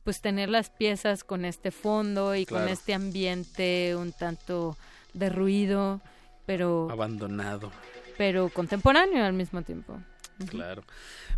pues 0.03 0.21
tener 0.21 0.49
las 0.49 0.69
piezas 0.69 1.23
con 1.23 1.45
este 1.45 1.71
fondo 1.71 2.35
y 2.35 2.45
con 2.45 2.67
este 2.67 2.93
ambiente 2.93 3.95
un 3.95 4.11
tanto 4.13 4.75
de 5.13 5.29
ruido, 5.29 6.01
pero, 6.45 6.87
abandonado. 6.91 7.71
pero 8.17 8.49
contemporáneo 8.49 9.23
al 9.25 9.33
mismo 9.33 9.61
tiempo. 9.61 9.99
Claro. 10.49 10.83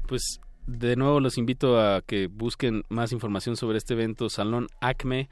Pues 0.07 0.39
de 0.67 0.95
nuevo 0.95 1.19
los 1.19 1.37
invito 1.37 1.79
a 1.79 2.01
que 2.01 2.27
busquen 2.27 2.83
más 2.89 3.11
información 3.11 3.57
sobre 3.57 3.77
este 3.77 3.93
evento 3.93 4.29
Salón 4.29 4.67
Acme. 4.81 5.29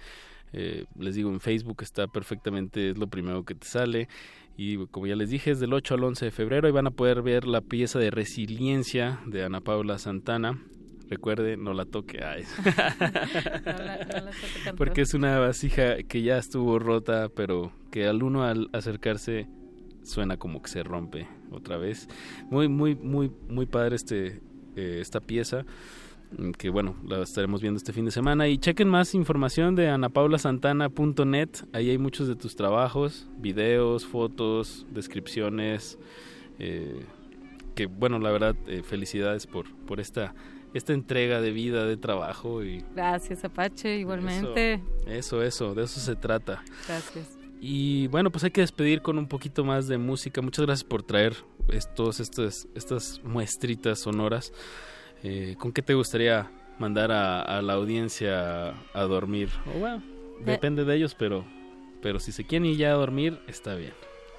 Eh, 0.53 0.85
les 0.97 1.15
digo, 1.15 1.29
en 1.29 1.39
Facebook 1.39 1.77
está 1.81 2.07
perfectamente, 2.07 2.91
es 2.91 2.97
lo 2.97 3.07
primero 3.07 3.43
que 3.43 3.55
te 3.55 3.65
sale. 3.65 4.09
Y 4.57 4.85
como 4.87 5.07
ya 5.07 5.15
les 5.15 5.29
dije, 5.29 5.51
es 5.51 5.59
del 5.59 5.73
8 5.73 5.95
al 5.95 6.03
11 6.03 6.25
de 6.25 6.31
febrero 6.31 6.67
y 6.67 6.71
van 6.71 6.87
a 6.87 6.91
poder 6.91 7.21
ver 7.21 7.45
la 7.45 7.61
pieza 7.61 7.99
de 7.99 8.11
Resiliencia 8.11 9.19
de 9.25 9.43
Ana 9.43 9.61
Paula 9.61 9.97
Santana. 9.97 10.61
Recuerde, 11.09 11.57
no 11.57 11.73
la 11.73 11.85
toque. 11.85 12.23
Ay. 12.23 12.43
tanto. 14.63 14.77
Porque 14.77 15.01
es 15.01 15.13
una 15.13 15.39
vasija 15.39 16.03
que 16.03 16.21
ya 16.21 16.37
estuvo 16.37 16.79
rota, 16.79 17.29
pero 17.29 17.73
que 17.91 18.07
al 18.07 18.23
uno 18.23 18.43
al 18.43 18.69
acercarse 18.73 19.47
suena 20.03 20.37
como 20.37 20.61
que 20.61 20.69
se 20.69 20.83
rompe 20.83 21.27
otra 21.51 21.77
vez. 21.77 22.07
Muy, 22.49 22.67
muy, 22.67 22.95
muy, 22.95 23.31
muy 23.49 23.65
padre 23.65 23.95
este 23.95 24.41
eh, 24.75 24.99
esta 25.01 25.19
pieza 25.19 25.65
mm, 26.37 26.51
que 26.51 26.69
bueno, 26.69 26.95
la 27.07 27.21
estaremos 27.21 27.61
viendo 27.61 27.77
este 27.77 27.93
fin 27.93 28.05
de 28.05 28.11
semana 28.11 28.47
y 28.47 28.57
chequen 28.57 28.87
más 28.87 29.13
información 29.15 29.75
de 29.75 29.89
anapaulasantana.net, 29.89 31.49
ahí 31.73 31.89
hay 31.89 31.97
muchos 31.97 32.27
de 32.27 32.35
tus 32.35 32.55
trabajos, 32.55 33.27
videos, 33.37 34.05
fotos, 34.05 34.85
descripciones, 34.91 35.97
eh, 36.59 37.05
que 37.75 37.85
bueno, 37.85 38.19
la 38.19 38.31
verdad, 38.31 38.55
eh, 38.67 38.83
felicidades 38.83 39.47
por, 39.47 39.71
por 39.85 39.99
esta, 39.99 40.33
esta 40.73 40.93
entrega 40.93 41.41
de 41.41 41.51
vida, 41.51 41.85
de 41.85 41.97
trabajo 41.97 42.63
y 42.63 42.83
Gracias, 42.95 43.43
Apache, 43.43 43.97
igualmente. 43.97 44.81
eso, 45.07 45.41
eso, 45.41 45.73
de 45.73 45.83
eso 45.83 45.99
se 45.99 46.15
trata. 46.15 46.63
Gracias. 46.87 47.37
Y 47.63 48.07
bueno, 48.07 48.31
pues 48.31 48.43
hay 48.43 48.49
que 48.49 48.61
despedir 48.61 49.03
con 49.03 49.19
un 49.19 49.27
poquito 49.27 49.63
más 49.63 49.87
de 49.87 49.99
música. 49.99 50.41
Muchas 50.41 50.65
gracias 50.65 50.83
por 50.83 51.03
traer 51.03 51.35
estos, 51.69 52.19
estos, 52.19 52.67
estas 52.75 53.21
muestritas 53.23 53.99
sonoras. 53.99 54.53
Eh, 55.23 55.55
¿Con 55.57 55.71
qué 55.71 55.81
te 55.81 55.93
gustaría 55.93 56.51
mandar 56.79 57.11
a, 57.11 57.41
a 57.41 57.61
la 57.61 57.73
audiencia 57.73 58.69
a 58.93 59.01
dormir? 59.03 59.49
O 59.75 59.79
bueno, 59.79 60.03
depende 60.43 60.85
de 60.85 60.95
ellos, 60.95 61.15
pero, 61.15 61.45
pero 62.01 62.19
si 62.19 62.31
se 62.31 62.43
quieren 62.45 62.65
ir 62.65 62.77
ya 62.77 62.91
a 62.91 62.95
dormir, 62.95 63.39
está 63.47 63.75
bien. 63.75 63.93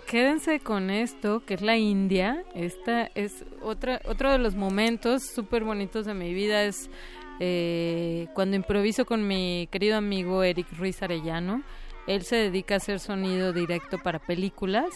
Quédense 0.07 0.61
con 0.61 0.91
esto, 0.91 1.43
que 1.47 1.55
es 1.55 1.63
la 1.63 1.79
India. 1.79 2.45
Esta 2.55 3.11
es 3.15 3.45
otra, 3.63 4.01
otro 4.05 4.31
de 4.31 4.39
los 4.39 4.55
momentos 4.55 5.23
súper 5.23 5.65
bonitos 5.65 6.05
de 6.05 6.15
mi 6.15 6.35
vida. 6.35 6.65
Es 6.65 6.91
eh, 7.41 8.27
cuando 8.35 8.57
improviso 8.57 9.07
con 9.07 9.27
mi 9.27 9.69
querido 9.71 9.97
amigo 9.97 10.43
Eric 10.43 10.67
Ruiz 10.77 11.03
Arellano. 11.03 11.63
Él 12.07 12.25
se 12.25 12.37
dedica 12.37 12.75
a 12.75 12.77
hacer 12.79 12.99
sonido 12.99 13.53
directo 13.53 13.97
para 13.99 14.19
películas 14.19 14.91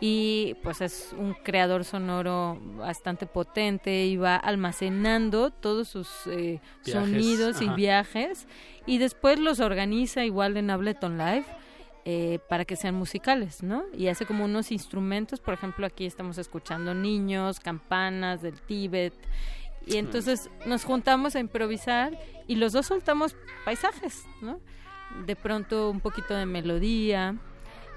y 0.00 0.56
pues 0.62 0.80
es 0.80 1.14
un 1.18 1.34
creador 1.34 1.84
sonoro 1.84 2.58
bastante 2.76 3.26
potente 3.26 4.04
y 4.04 4.16
va 4.16 4.36
almacenando 4.36 5.50
todos 5.50 5.88
sus 5.88 6.08
eh, 6.26 6.60
sonidos 6.82 7.62
y 7.62 7.68
viajes 7.70 8.46
y 8.84 8.98
después 8.98 9.38
los 9.38 9.60
organiza 9.60 10.24
igual 10.24 10.56
en 10.56 10.70
Ableton 10.70 11.16
Live 11.16 11.46
eh, 12.04 12.38
para 12.48 12.64
que 12.64 12.76
sean 12.76 12.94
musicales, 12.94 13.64
¿no? 13.64 13.82
Y 13.92 14.06
hace 14.06 14.26
como 14.26 14.44
unos 14.44 14.70
instrumentos, 14.70 15.40
por 15.40 15.54
ejemplo, 15.54 15.86
aquí 15.86 16.06
estamos 16.06 16.38
escuchando 16.38 16.94
niños, 16.94 17.58
campanas 17.58 18.42
del 18.42 18.60
Tíbet 18.60 19.12
Y 19.86 19.96
entonces 19.96 20.48
nos 20.66 20.84
juntamos 20.84 21.34
a 21.34 21.40
improvisar 21.40 22.16
y 22.46 22.56
los 22.56 22.72
dos 22.72 22.86
soltamos 22.86 23.34
paisajes, 23.64 24.24
¿no? 24.40 24.60
De 25.26 25.34
pronto 25.34 25.90
un 25.90 25.98
poquito 25.98 26.34
de 26.34 26.46
melodía. 26.46 27.34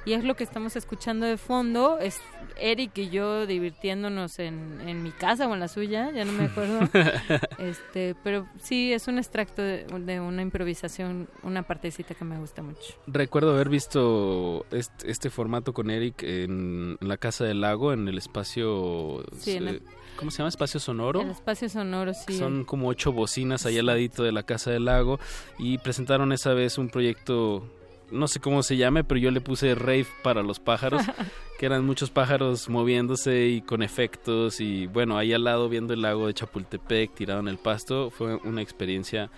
Y 0.09 0.13
es 0.13 0.23
lo 0.23 0.33
que 0.35 0.43
estamos 0.43 0.75
escuchando 0.75 1.27
de 1.27 1.37
fondo. 1.37 1.99
Es 1.99 2.19
Eric 2.59 2.97
y 2.97 3.09
yo 3.11 3.45
divirtiéndonos 3.45 4.39
en, 4.39 4.81
en 4.87 5.03
mi 5.03 5.11
casa 5.11 5.47
o 5.47 5.53
en 5.53 5.59
la 5.59 5.67
suya, 5.67 6.09
ya 6.11 6.25
no 6.25 6.31
me 6.31 6.45
acuerdo. 6.45 6.79
este, 7.59 8.15
pero 8.23 8.47
sí, 8.59 8.91
es 8.91 9.07
un 9.07 9.19
extracto 9.19 9.61
de, 9.61 9.85
de 9.85 10.19
una 10.19 10.41
improvisación, 10.41 11.29
una 11.43 11.61
partecita 11.61 12.15
que 12.15 12.25
me 12.25 12.39
gusta 12.39 12.63
mucho. 12.63 12.95
Recuerdo 13.05 13.51
haber 13.53 13.69
visto 13.69 14.65
este, 14.71 15.11
este 15.11 15.29
formato 15.29 15.73
con 15.73 15.91
Eric 15.91 16.23
en, 16.23 16.97
la 17.01 17.17
Casa 17.17 17.45
del 17.45 17.61
Lago, 17.61 17.93
en 17.93 18.07
el 18.07 18.17
espacio... 18.17 19.23
Sí, 19.37 19.57
en 19.57 19.67
el- 19.67 19.75
eh, 19.75 19.81
¿Cómo 20.17 20.31
se 20.31 20.39
llama? 20.39 20.49
¿Espacio 20.49 20.79
sonoro? 20.79 21.21
El 21.21 21.29
espacio 21.29 21.69
sonoro, 21.69 22.13
sí. 22.15 22.35
Son 22.37 22.65
como 22.65 22.87
ocho 22.89 23.13
bocinas 23.13 23.65
ahí 23.67 23.77
al 23.77 23.85
ladito 23.85 24.23
de 24.23 24.31
la 24.33 24.41
Casa 24.43 24.71
del 24.71 24.85
Lago 24.85 25.17
y 25.59 25.77
presentaron 25.77 26.33
esa 26.33 26.53
vez 26.53 26.77
un 26.77 26.89
proyecto, 26.89 27.63
no 28.11 28.27
sé 28.27 28.39
cómo 28.39 28.63
se 28.63 28.77
llame, 28.77 29.03
pero 29.03 29.19
yo 29.19 29.31
le 29.31 29.41
puse 29.41 29.75
rave 29.75 30.05
para 30.23 30.41
los 30.43 30.59
pájaros, 30.59 31.01
que 31.59 31.65
eran 31.65 31.85
muchos 31.85 32.09
pájaros 32.11 32.69
moviéndose 32.69 33.47
y 33.47 33.61
con 33.61 33.83
efectos 33.83 34.59
y 34.61 34.87
bueno, 34.87 35.17
ahí 35.17 35.33
al 35.33 35.43
lado 35.43 35.69
viendo 35.69 35.93
el 35.93 36.01
lago 36.01 36.27
de 36.27 36.33
Chapultepec 36.33 37.13
tirado 37.15 37.39
en 37.39 37.47
el 37.47 37.57
pasto, 37.57 38.09
fue 38.09 38.35
una 38.35 38.61
experiencia 38.61 39.29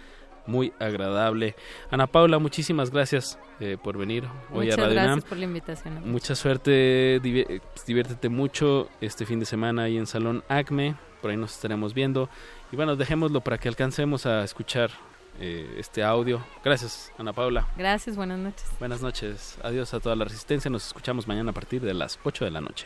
muy 0.48 0.74
agradable. 0.80 1.56
Ana 1.92 2.08
Paula, 2.08 2.40
muchísimas 2.40 2.90
gracias 2.90 3.38
eh, 3.60 3.78
por 3.82 3.98
venir 3.98 4.24
hoy 4.52 4.66
Muchas 4.66 4.78
a 4.80 4.82
Radio 4.82 4.96
gracias 4.96 5.26
por 5.26 5.38
la 5.38 5.44
invitación. 5.46 6.12
Mucha 6.12 6.34
suerte, 6.36 7.22
divi- 7.22 7.62
diviértete 7.86 8.28
mucho 8.30 8.90
este 9.02 9.26
fin 9.28 9.40
de 9.40 9.46
semana 9.46 9.84
ahí 9.84 9.98
en 9.98 10.08
Salón 10.08 10.44
Acme, 10.50 10.96
por 11.22 11.30
ahí 11.30 11.38
nos 11.38 11.54
estaremos 11.54 11.94
viendo. 11.94 12.28
Y 12.72 12.76
bueno, 12.76 12.96
dejémoslo 12.96 13.42
para 13.42 13.60
que 13.60 13.68
alcancemos 13.70 14.26
a 14.26 14.44
escuchar 14.44 14.90
eh, 15.42 15.76
este 15.78 16.04
audio. 16.04 16.44
Gracias, 16.64 17.12
Ana 17.18 17.34
Paula. 17.34 17.68
Gracias, 17.76 18.16
buenas 18.16 18.40
noches. 18.40 18.66
Buenas 18.80 19.02
noches, 19.02 19.58
adiós 19.64 19.94
a 19.94 20.00
toda 20.00 20.16
la 20.16 20.26
resistencia, 20.26 20.70
nos 20.70 20.86
escuchamos 20.86 21.28
mañana 21.28 21.50
a 21.52 21.54
partir 21.54 21.82
de 21.82 21.94
las 21.94 22.20
8 22.24 22.46
de 22.46 22.52
la 22.52 22.62
noche. 22.62 22.86